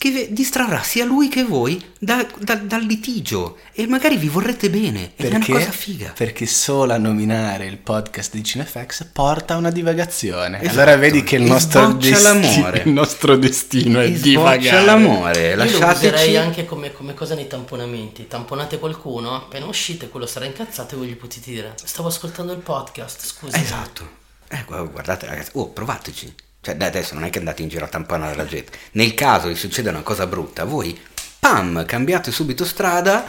che 0.00 0.28
distrarrà 0.30 0.82
sia 0.82 1.04
lui 1.04 1.28
che 1.28 1.44
voi 1.44 1.78
da- 1.98 2.26
da- 2.38 2.54
dal 2.54 2.80
litigio 2.80 3.58
e 3.74 3.86
magari 3.86 4.16
vi 4.16 4.30
vorrete 4.30 4.70
bene. 4.70 5.12
Ed 5.14 5.26
è 5.26 5.28
una 5.28 5.36
Perché? 5.40 5.52
cosa 5.52 5.70
figa. 5.72 6.12
Perché 6.16 6.46
solo 6.46 6.94
a 6.94 6.96
nominare 6.96 7.66
il 7.66 7.76
podcast 7.76 8.32
di 8.32 8.42
Cinefx 8.42 9.04
porta 9.12 9.52
a 9.52 9.56
una 9.58 9.70
divagazione. 9.70 10.58
Esatto. 10.62 10.72
Allora 10.80 10.96
vedi 10.96 11.22
che 11.22 11.36
il 11.36 11.42
nostro, 11.42 11.98
l'amore. 12.22 12.80
il 12.86 12.92
nostro 12.92 13.36
destino 13.36 14.00
è 14.00 14.10
divagare. 14.10 14.86
l'amore, 14.86 15.48
Io 15.50 15.56
lo 15.56 15.64
lasciateci... 15.64 16.06
userei 16.14 16.36
anche 16.38 16.64
come, 16.64 16.94
come 16.94 17.12
cosa 17.12 17.34
nei 17.34 17.46
tamponamenti. 17.46 18.26
Tamponate 18.26 18.78
qualcuno, 18.78 19.36
appena 19.36 19.66
uscite, 19.66 20.08
quello 20.08 20.24
sarà 20.24 20.46
incazzato 20.46 20.94
e 20.94 20.96
voi 20.98 21.08
gli 21.08 21.16
potete 21.16 21.50
dire: 21.50 21.74
Stavo 21.84 22.08
ascoltando 22.08 22.52
il 22.52 22.60
podcast, 22.60 23.26
scusa. 23.26 23.58
Esatto. 23.58 24.08
Eh, 24.48 24.64
gu- 24.66 24.90
guardate 24.90 25.26
ragazzi, 25.26 25.50
oh, 25.54 25.68
provateci. 25.68 26.34
Cioè, 26.60 26.76
dai, 26.76 26.88
adesso 26.88 27.14
non 27.14 27.24
è 27.24 27.30
che 27.30 27.38
andate 27.38 27.62
in 27.62 27.68
giro 27.68 27.84
a 27.84 27.88
tamponare 27.88 28.36
la 28.36 28.44
gente. 28.44 28.72
Nel 28.92 29.14
caso 29.14 29.48
vi 29.48 29.54
succeda 29.54 29.90
una 29.90 30.02
cosa 30.02 30.26
brutta, 30.26 30.64
voi, 30.64 30.98
pam, 31.38 31.84
cambiate 31.86 32.30
subito 32.30 32.64
strada 32.64 33.24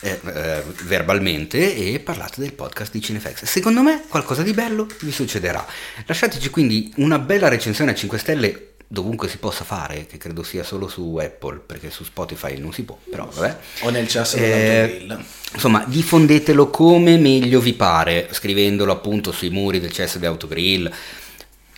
eh, 0.00 0.20
eh, 0.24 0.62
verbalmente 0.84 1.74
e 1.74 1.98
parlate 1.98 2.40
del 2.40 2.52
podcast 2.52 2.92
di 2.92 3.00
Cinefx. 3.00 3.44
Secondo 3.44 3.82
me 3.82 4.04
qualcosa 4.08 4.42
di 4.42 4.52
bello 4.52 4.86
vi 5.00 5.10
succederà. 5.10 5.66
Lasciateci 6.06 6.50
quindi 6.50 6.92
una 6.96 7.18
bella 7.18 7.48
recensione 7.48 7.90
a 7.90 7.94
5 7.94 8.18
stelle 8.18 8.70
dovunque 8.88 9.28
si 9.28 9.38
possa 9.38 9.64
fare, 9.64 10.06
che 10.06 10.16
credo 10.16 10.42
sia 10.42 10.62
solo 10.62 10.86
su 10.86 11.16
Apple, 11.20 11.60
perché 11.66 11.90
su 11.90 12.04
Spotify 12.04 12.56
non 12.58 12.72
si 12.72 12.84
può, 12.84 12.96
però 13.10 13.28
vabbè. 13.32 13.56
O 13.80 13.90
nel 13.90 14.06
cesso 14.06 14.36
Eh. 14.36 15.06
Insomma, 15.52 15.84
diffondetelo 15.86 16.70
come 16.70 17.16
meglio 17.16 17.60
vi 17.60 17.72
pare, 17.72 18.28
scrivendolo 18.30 18.92
appunto 18.92 19.32
sui 19.32 19.50
muri 19.50 19.80
del 19.80 19.92
cesso 19.92 20.18
di 20.18 20.26
autogrill. 20.26 20.92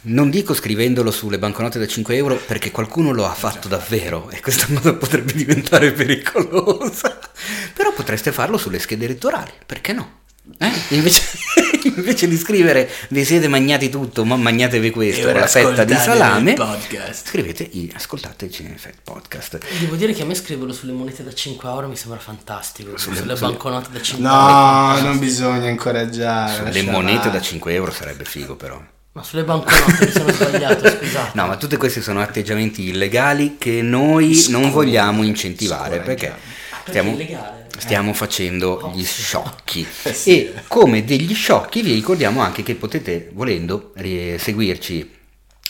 Non 0.01 0.31
dico 0.31 0.55
scrivendolo 0.55 1.11
sulle 1.11 1.39
banconote 1.39 1.79
da 1.79 1.87
5 1.87 2.15
euro 2.15 2.37
perché 2.37 2.71
qualcuno 2.71 3.13
lo 3.13 3.27
ha 3.27 3.35
fatto 3.35 3.67
davvero 3.69 4.31
e 4.31 4.41
questa 4.41 4.67
cosa 4.73 4.95
potrebbe 4.95 5.33
diventare 5.33 5.93
pericolosa. 5.93 7.19
Però 7.75 7.93
potreste 7.93 8.33
farlo 8.33 8.57
sulle 8.59 8.79
schede 8.79 9.07
elettorali, 9.07 9.51
perché 9.67 9.93
no? 9.93 10.27
Eh? 10.57 10.71
Invece, 10.95 11.23
invece 11.95 12.27
di 12.27 12.39
scrivere 12.39 12.89
vi 13.11 13.23
siete 13.25 13.49
magnati 13.49 13.91
tutto, 13.91 14.25
ma 14.25 14.37
magnatevi 14.37 14.91
questo 14.91 15.31
la 15.31 15.47
fetta 15.47 15.85
di 15.85 15.95
salame, 15.95 16.57
scrivete 17.13 17.71
ascoltate 17.93 18.47
il 18.47 18.53
Cinefect 18.53 19.01
Podcast. 19.03 19.59
Devo 19.81 19.97
dire 19.97 20.15
che 20.15 20.23
a 20.23 20.25
me 20.25 20.35
scriverlo 20.35 20.73
sulle 20.73 20.93
monete 20.93 21.23
da 21.23 21.35
5 21.35 21.69
euro 21.69 21.89
mi 21.89 21.97
sembra 21.97 22.19
fantastico. 22.19 22.97
Sulle, 22.97 23.17
sulle- 23.19 23.35
banconote 23.35 23.89
da 23.93 24.01
5 24.01 24.27
euro. 24.27 24.39
No, 24.39 25.01
non 25.01 25.19
bisogna 25.19 25.69
incoraggiare. 25.69 26.73
Le 26.73 26.83
lascia 26.83 26.91
monete 26.91 27.31
da 27.31 27.41
5 27.41 27.75
euro 27.75 27.91
sarebbe 27.93 28.25
figo 28.25 28.57
però. 28.57 28.83
Ma 29.19 29.25
sulle 29.25 29.43
banconote 29.43 30.05
mi 30.07 30.11
sono 30.13 30.31
sbagliato, 30.33 30.89
scusate. 30.89 31.31
No, 31.35 31.47
ma 31.49 31.57
tutti 31.57 31.77
questi 31.77 32.01
sono 32.01 32.21
atteggiamenti 32.21 32.87
illegali 32.87 33.57
che 33.59 33.83
noi 33.83 34.47
non 34.51 34.71
vogliamo 34.71 35.25
incentivare 35.25 35.99
perché 35.99 36.27
Perché 36.29 36.41
stiamo, 36.87 37.11
illegale. 37.11 37.67
stiamo 37.79 38.13
facendo 38.13 38.93
gli 38.95 39.05
sciocchi. 39.05 39.85
Eh 40.05 40.13
sì. 40.13 40.31
E 40.31 40.55
come 40.69 41.05
degli 41.05 41.35
sciocchi 41.35 41.83
vi 41.83 41.95
ricordiamo 41.95 42.43
anche 42.43 42.63
che 42.63 42.77
potete, 42.77 43.31
volendo, 43.33 43.93
seguirci 43.97 45.17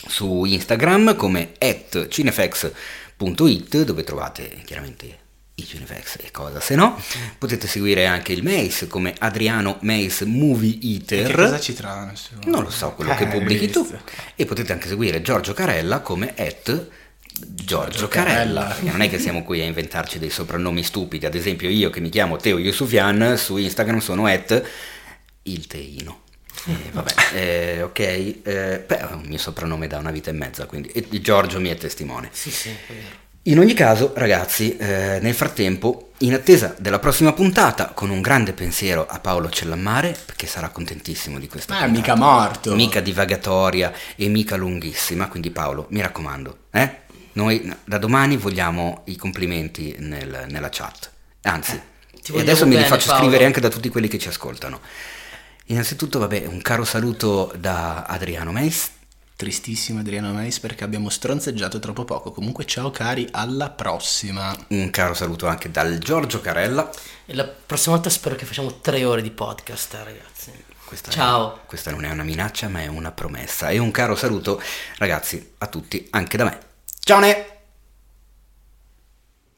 su 0.07 0.45
Instagram 0.45 1.15
come 1.15 1.53
at 1.57 2.07
cinefx.it 2.07 3.81
dove 3.83 4.03
trovate 4.03 4.61
chiaramente 4.63 5.17
i 5.59 5.65
Cinefx 5.65 6.17
e 6.21 6.31
cosa 6.31 6.59
se 6.59 6.75
no. 6.75 6.99
Potete 7.37 7.67
seguire 7.67 8.05
anche 8.05 8.33
il 8.33 8.43
Mace 8.43 8.87
come 8.87 9.13
Adriano 9.19 9.77
Mace 9.81 10.25
Movie 10.25 10.77
Eater. 10.81 11.27
Che 11.27 11.33
cosa 11.35 11.59
ci 11.59 11.73
trova 11.73 12.05
nessuno? 12.05 12.41
Non 12.45 12.63
lo 12.63 12.69
so 12.69 12.91
quello 12.93 13.15
che 13.15 13.23
Eh, 13.23 13.27
pubblichi 13.27 13.69
tu. 13.69 13.87
E 14.35 14.45
potete 14.45 14.73
anche 14.73 14.87
seguire 14.87 15.21
Giorgio 15.21 15.53
Carella 15.53 15.99
come 15.99 16.33
at 16.37 16.87
Giorgio 17.41 18.07
Carella. 18.07 18.67
Carella. 18.67 18.91
Non 18.91 19.01
è 19.01 19.09
che 19.09 19.19
siamo 19.19 19.43
qui 19.43 19.61
a 19.61 19.65
inventarci 19.65 20.19
dei 20.19 20.29
soprannomi 20.29 20.83
stupidi. 20.83 21.25
Ad 21.25 21.35
esempio 21.35 21.69
io 21.69 21.89
che 21.89 21.99
mi 22.01 22.09
chiamo 22.09 22.37
Teo 22.37 22.57
Yusufian, 22.57 23.37
su 23.37 23.57
Instagram 23.57 23.99
sono 23.99 24.25
at 24.25 24.61
il 25.43 25.67
Teino. 25.67 26.23
Eh, 26.65 26.89
vabbè, 26.91 27.13
eh, 27.33 27.81
ok, 27.83 27.99
eh, 27.99 28.83
beh, 28.85 28.97
è 28.97 29.13
un 29.13 29.23
mio 29.25 29.37
soprannome 29.37 29.87
da 29.87 29.97
una 29.97 30.11
vita 30.11 30.29
e 30.29 30.33
mezza, 30.33 30.65
quindi 30.65 30.89
e 30.89 31.07
Giorgio 31.21 31.59
mi 31.61 31.69
è 31.69 31.75
testimone. 31.75 32.29
Sì, 32.33 32.51
sì, 32.51 32.69
è 32.69 32.75
vero. 32.87 33.27
In 33.43 33.57
ogni 33.57 33.73
caso, 33.73 34.11
ragazzi, 34.15 34.75
eh, 34.77 35.19
nel 35.21 35.33
frattempo, 35.33 36.11
in 36.19 36.33
attesa 36.33 36.75
della 36.77 36.99
prossima 36.99 37.31
puntata, 37.33 37.87
con 37.95 38.09
un 38.09 38.21
grande 38.21 38.53
pensiero 38.53 39.05
a 39.07 39.19
Paolo 39.19 39.49
Cellammare, 39.49 40.15
perché 40.25 40.45
sarà 40.45 40.69
contentissimo 40.69 41.39
di 41.39 41.47
questa 41.47 41.73
Ma 41.73 41.79
è 41.79 41.85
puntata. 41.85 41.99
mica 42.13 42.15
morto. 42.15 42.75
Mica 42.75 42.99
divagatoria 42.99 43.93
e 44.15 44.27
mica 44.27 44.55
lunghissima, 44.57 45.27
quindi 45.29 45.51
Paolo, 45.51 45.87
mi 45.89 46.01
raccomando, 46.01 46.57
eh? 46.71 47.07
Noi 47.33 47.73
da 47.85 47.97
domani 47.97 48.35
vogliamo 48.35 49.03
i 49.05 49.15
complimenti 49.15 49.95
nel- 49.99 50.45
nella 50.49 50.69
chat. 50.69 51.09
Anzi, 51.43 51.81
Eh, 52.31 52.37
e 52.37 52.39
adesso 52.41 52.65
me 52.65 52.71
li 52.71 52.75
bene, 52.75 52.87
faccio 52.87 53.07
Paolo. 53.07 53.21
scrivere 53.21 53.45
anche 53.45 53.61
da 53.61 53.69
tutti 53.69 53.87
quelli 53.89 54.09
che 54.09 54.19
ci 54.19 54.27
ascoltano. 54.27 54.81
Innanzitutto, 55.67 56.19
vabbè, 56.19 56.45
un 56.47 56.61
caro 56.61 56.83
saluto 56.83 57.53
da 57.57 58.03
Adriano 58.03 58.51
Meis. 58.51 58.89
Tristissimo 59.39 60.01
Adriano 60.01 60.33
Mais 60.33 60.59
perché 60.59 60.83
abbiamo 60.83 61.07
stronzeggiato 61.07 61.79
troppo 61.79 62.03
poco. 62.03 62.33
Comunque 62.33 62.65
ciao 62.65 62.91
cari, 62.91 63.25
alla 63.31 63.69
prossima. 63.69 64.53
Un 64.71 64.89
caro 64.89 65.13
saluto 65.13 65.47
anche 65.47 65.71
dal 65.71 65.97
Giorgio 65.97 66.41
Carella. 66.41 66.91
E 67.25 67.33
la 67.33 67.45
prossima 67.45 67.95
volta 67.95 68.09
spero 68.09 68.35
che 68.35 68.43
facciamo 68.43 68.81
tre 68.81 69.05
ore 69.05 69.21
di 69.21 69.31
podcast, 69.31 69.93
eh, 69.93 70.03
ragazzi. 70.03 70.51
Questa 70.83 71.09
Ciao. 71.09 71.55
È, 71.55 71.65
questa 71.67 71.89
non 71.89 72.03
è 72.03 72.11
una 72.11 72.23
minaccia, 72.23 72.67
ma 72.67 72.81
è 72.81 72.87
una 72.87 73.13
promessa. 73.13 73.69
E 73.69 73.77
un 73.77 73.91
caro 73.91 74.17
saluto, 74.17 74.61
ragazzi, 74.97 75.53
a 75.59 75.67
tutti, 75.67 76.05
anche 76.09 76.35
da 76.35 76.43
me. 76.43 76.59
Ciao 76.99 77.19
Ne! 77.19 77.59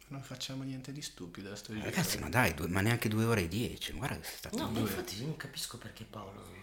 Non 0.10 0.22
facciamo 0.22 0.62
niente 0.62 0.92
di 0.92 1.02
stupido. 1.02 1.56
Sto 1.56 1.74
Ragazzi, 1.82 2.20
ma 2.20 2.30
dai, 2.30 2.54
due- 2.54 2.68
ma 2.68 2.82
neanche 2.82 3.10
due 3.10 3.24
ore 3.24 3.42
e 3.42 3.48
dieci. 3.48 3.94
Guarda 3.94 4.20
che 4.20 4.28
sei 4.28 4.38
stato 4.38 4.58
No, 4.58 4.78
infatti 4.78 5.18
io 5.20 5.26
non 5.26 5.38
capisco 5.38 5.80
perché 5.80 6.04
Paolo 6.08 6.61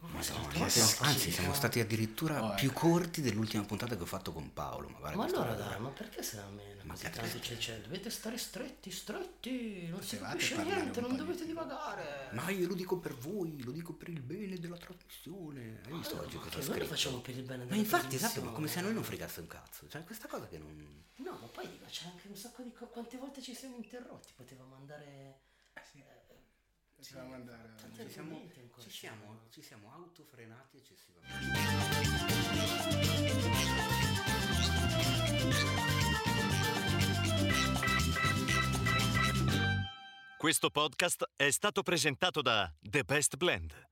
Madonna, 0.00 0.14
Ma 0.58 0.68
siamo- 0.68 0.68
sì, 0.68 1.02
anzi, 1.02 1.18
sì, 1.18 1.30
siamo 1.32 1.52
stati 1.52 1.80
addirittura 1.80 2.42
Oh, 2.42 2.52
eh. 2.52 2.54
più 2.54 2.72
corti 2.72 3.20
dell'ultima 3.20 3.64
puntata 3.64 3.96
che 3.96 4.02
ho 4.02 4.06
fatto 4.06 4.32
con 4.32 4.52
Paolo. 4.52 4.88
Ma, 5.00 5.12
Ma 5.14 5.24
allora 5.24 5.54
dai, 5.54 5.80
ma 5.80 5.88
perché 5.90 6.22
se 6.22 6.36
la 6.36 6.46
meno 6.46 6.82
Ma 6.84 6.92
così 6.94 7.04
che 7.04 7.10
tanto 7.10 7.38
c'è 7.40 7.56
c'è? 7.58 7.80
Dovete 7.80 8.08
stare 8.08 8.38
stretti, 8.38 8.90
stretti, 8.92 9.88
non 9.88 10.00
si 10.00 10.10
Potevate 10.16 10.32
capisce 10.34 10.54
parlare 10.54 10.80
niente, 10.82 11.00
non 11.00 11.10
di 11.10 11.16
dovete 11.16 11.38
più. 11.38 11.46
divagare. 11.46 12.28
Ma 12.32 12.48
io 12.50 12.68
lo 12.68 12.74
dico 12.74 12.98
per 12.98 13.14
voi, 13.16 13.60
lo 13.64 13.72
dico 13.72 13.92
per 13.92 14.08
il 14.08 14.20
bene 14.20 14.58
della 14.58 14.76
trasmissione. 14.76 15.80
Hai 15.84 15.92
visto 15.92 16.18
oggi 16.20 16.36
cosa 16.36 16.48
Che 16.48 16.56
ho 16.56 16.58
noi 16.58 16.66
lo 16.68 16.72
scritto? 16.74 16.86
facciamo 16.86 17.18
per 17.20 17.36
il 17.36 17.42
bene 17.42 17.58
della 17.64 17.70
Ma 17.74 17.80
infatti, 17.80 18.14
esatto, 18.14 18.42
ma 18.42 18.50
come 18.52 18.68
se 18.68 18.78
a 18.78 18.82
noi 18.82 18.94
non 18.94 19.02
fregasse 19.04 19.40
un 19.40 19.46
cazzo. 19.48 19.88
Cioè, 19.88 20.04
questa 20.04 20.28
cosa 20.28 20.46
che 20.46 20.58
non. 20.58 21.04
No, 21.16 21.32
ma 21.32 21.46
poi 21.48 21.68
dico, 21.68 21.84
c'è 21.86 22.06
anche 22.06 22.28
un 22.28 22.36
sacco 22.36 22.62
di 22.62 22.72
cose. 22.72 22.92
Quante 22.92 23.16
volte 23.16 23.42
ci 23.42 23.52
siamo 23.54 23.74
interrotti? 23.74 24.32
Potevamo 24.36 24.76
andare. 24.76 25.40
Potevamo 26.98 27.34
andare 27.34 27.74
Ci 27.94 28.10
siamo, 28.10 28.40
ci 28.78 28.90
ci 28.90 28.98
siamo, 28.98 29.24
sono. 29.24 29.40
ci 29.50 29.62
siamo 29.62 29.92
autofrenati 29.92 30.76
eccessivamente. 30.76 32.56
Questo 40.36 40.70
podcast 40.70 41.30
è 41.34 41.50
stato 41.50 41.82
presentato 41.82 42.42
da 42.42 42.72
The 42.80 43.02
Best 43.02 43.36
Blend. 43.36 43.87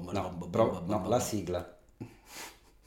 No, 0.00 0.48
però, 0.50 0.82
no, 0.86 1.08
la 1.08 1.20
sigla. 1.20 1.68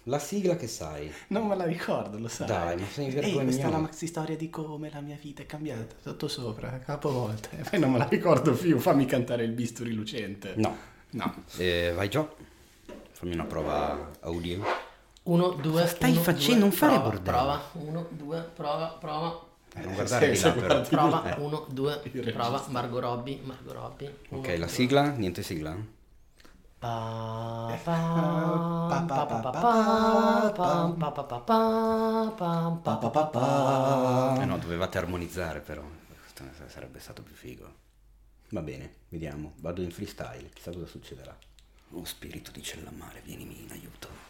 La 0.04 0.20
sigla 0.20 0.56
che 0.56 0.68
sai. 0.68 1.12
Non 1.28 1.48
me 1.48 1.56
la 1.58 1.66
ricordo, 1.66 2.18
lo 2.18 2.30
sai. 2.30 2.48
Dai, 2.48 2.78
ma 2.78 2.86
sei 2.88 3.10
vergognoso. 3.12 3.44
questa 3.44 3.68
è 3.68 3.72
la 3.72 3.78
maxi 3.78 4.08
storia 4.08 4.38
di 4.38 4.50
come 4.50 4.90
la 4.90 5.02
mia 5.02 5.18
vita 5.22 5.42
è 5.42 5.46
cambiata, 5.46 5.96
sotto 6.02 6.30
sopra, 6.30 6.80
capovolta. 6.80 7.50
E 7.52 7.64
poi 7.70 7.78
non 7.80 7.92
me 7.92 7.98
la 7.98 8.08
ricordo 8.08 8.54
più, 8.54 8.80
fammi 8.80 9.06
cantare 9.06 9.44
il 9.44 9.52
bisturi 9.52 9.92
lucente. 9.94 10.54
No. 10.56 10.76
No. 11.12 11.44
Eh, 11.58 11.92
vai 11.94 12.10
Gio. 12.10 12.36
Fammi 13.12 13.34
una 13.34 13.44
prova 13.46 14.12
audio. 14.22 14.64
Uno, 15.24 15.50
due, 15.50 15.86
stai 15.88 16.12
uno, 16.14 16.22
facendo? 16.22 16.54
due, 16.54 16.60
Non 16.60 16.72
fare 16.72 16.94
prova, 16.94 17.10
bordello. 17.10 17.38
Prova, 17.38 17.62
uno, 17.74 18.08
due, 18.12 18.50
prova, 18.56 18.98
prova. 18.98 19.46
Eh, 19.76 19.82
non 19.82 19.94
guardare 19.94 20.32
di 20.32 20.40
là 20.40 20.52
però. 20.54 20.82
Prova, 20.84 21.36
Eh. 21.36 21.40
uno, 21.42 21.66
due, 21.70 21.98
prova. 22.32 22.66
Margot 22.70 23.02
Robbie, 23.02 23.40
Margot 23.44 23.74
Robbie. 23.74 24.18
uno, 24.30 24.40
Ok, 24.40 24.48
la 24.48 24.56
due. 24.58 24.68
sigla? 24.70 25.10
Niente 25.10 25.44
sigla? 25.44 25.76
Eh 34.42 34.46
no, 34.46 34.58
dovevate 34.58 34.98
armonizzare 34.98 35.60
però, 35.62 35.84
sarebbe 36.68 37.00
stato 37.00 37.24
più 37.24 37.34
figo. 37.34 37.74
Va 38.50 38.62
bene, 38.62 38.94
vediamo, 39.10 39.54
vado 39.58 39.82
in 39.82 39.92
freestyle, 39.92 40.50
chissà 40.54 40.72
cosa 40.72 40.86
succederà. 40.86 41.36
Oh 41.92 42.06
spirito 42.06 42.52
di 42.52 42.62
Cellamare, 42.62 43.22
vienimi 43.24 43.64
in 43.64 43.72
aiuto. 43.72 44.27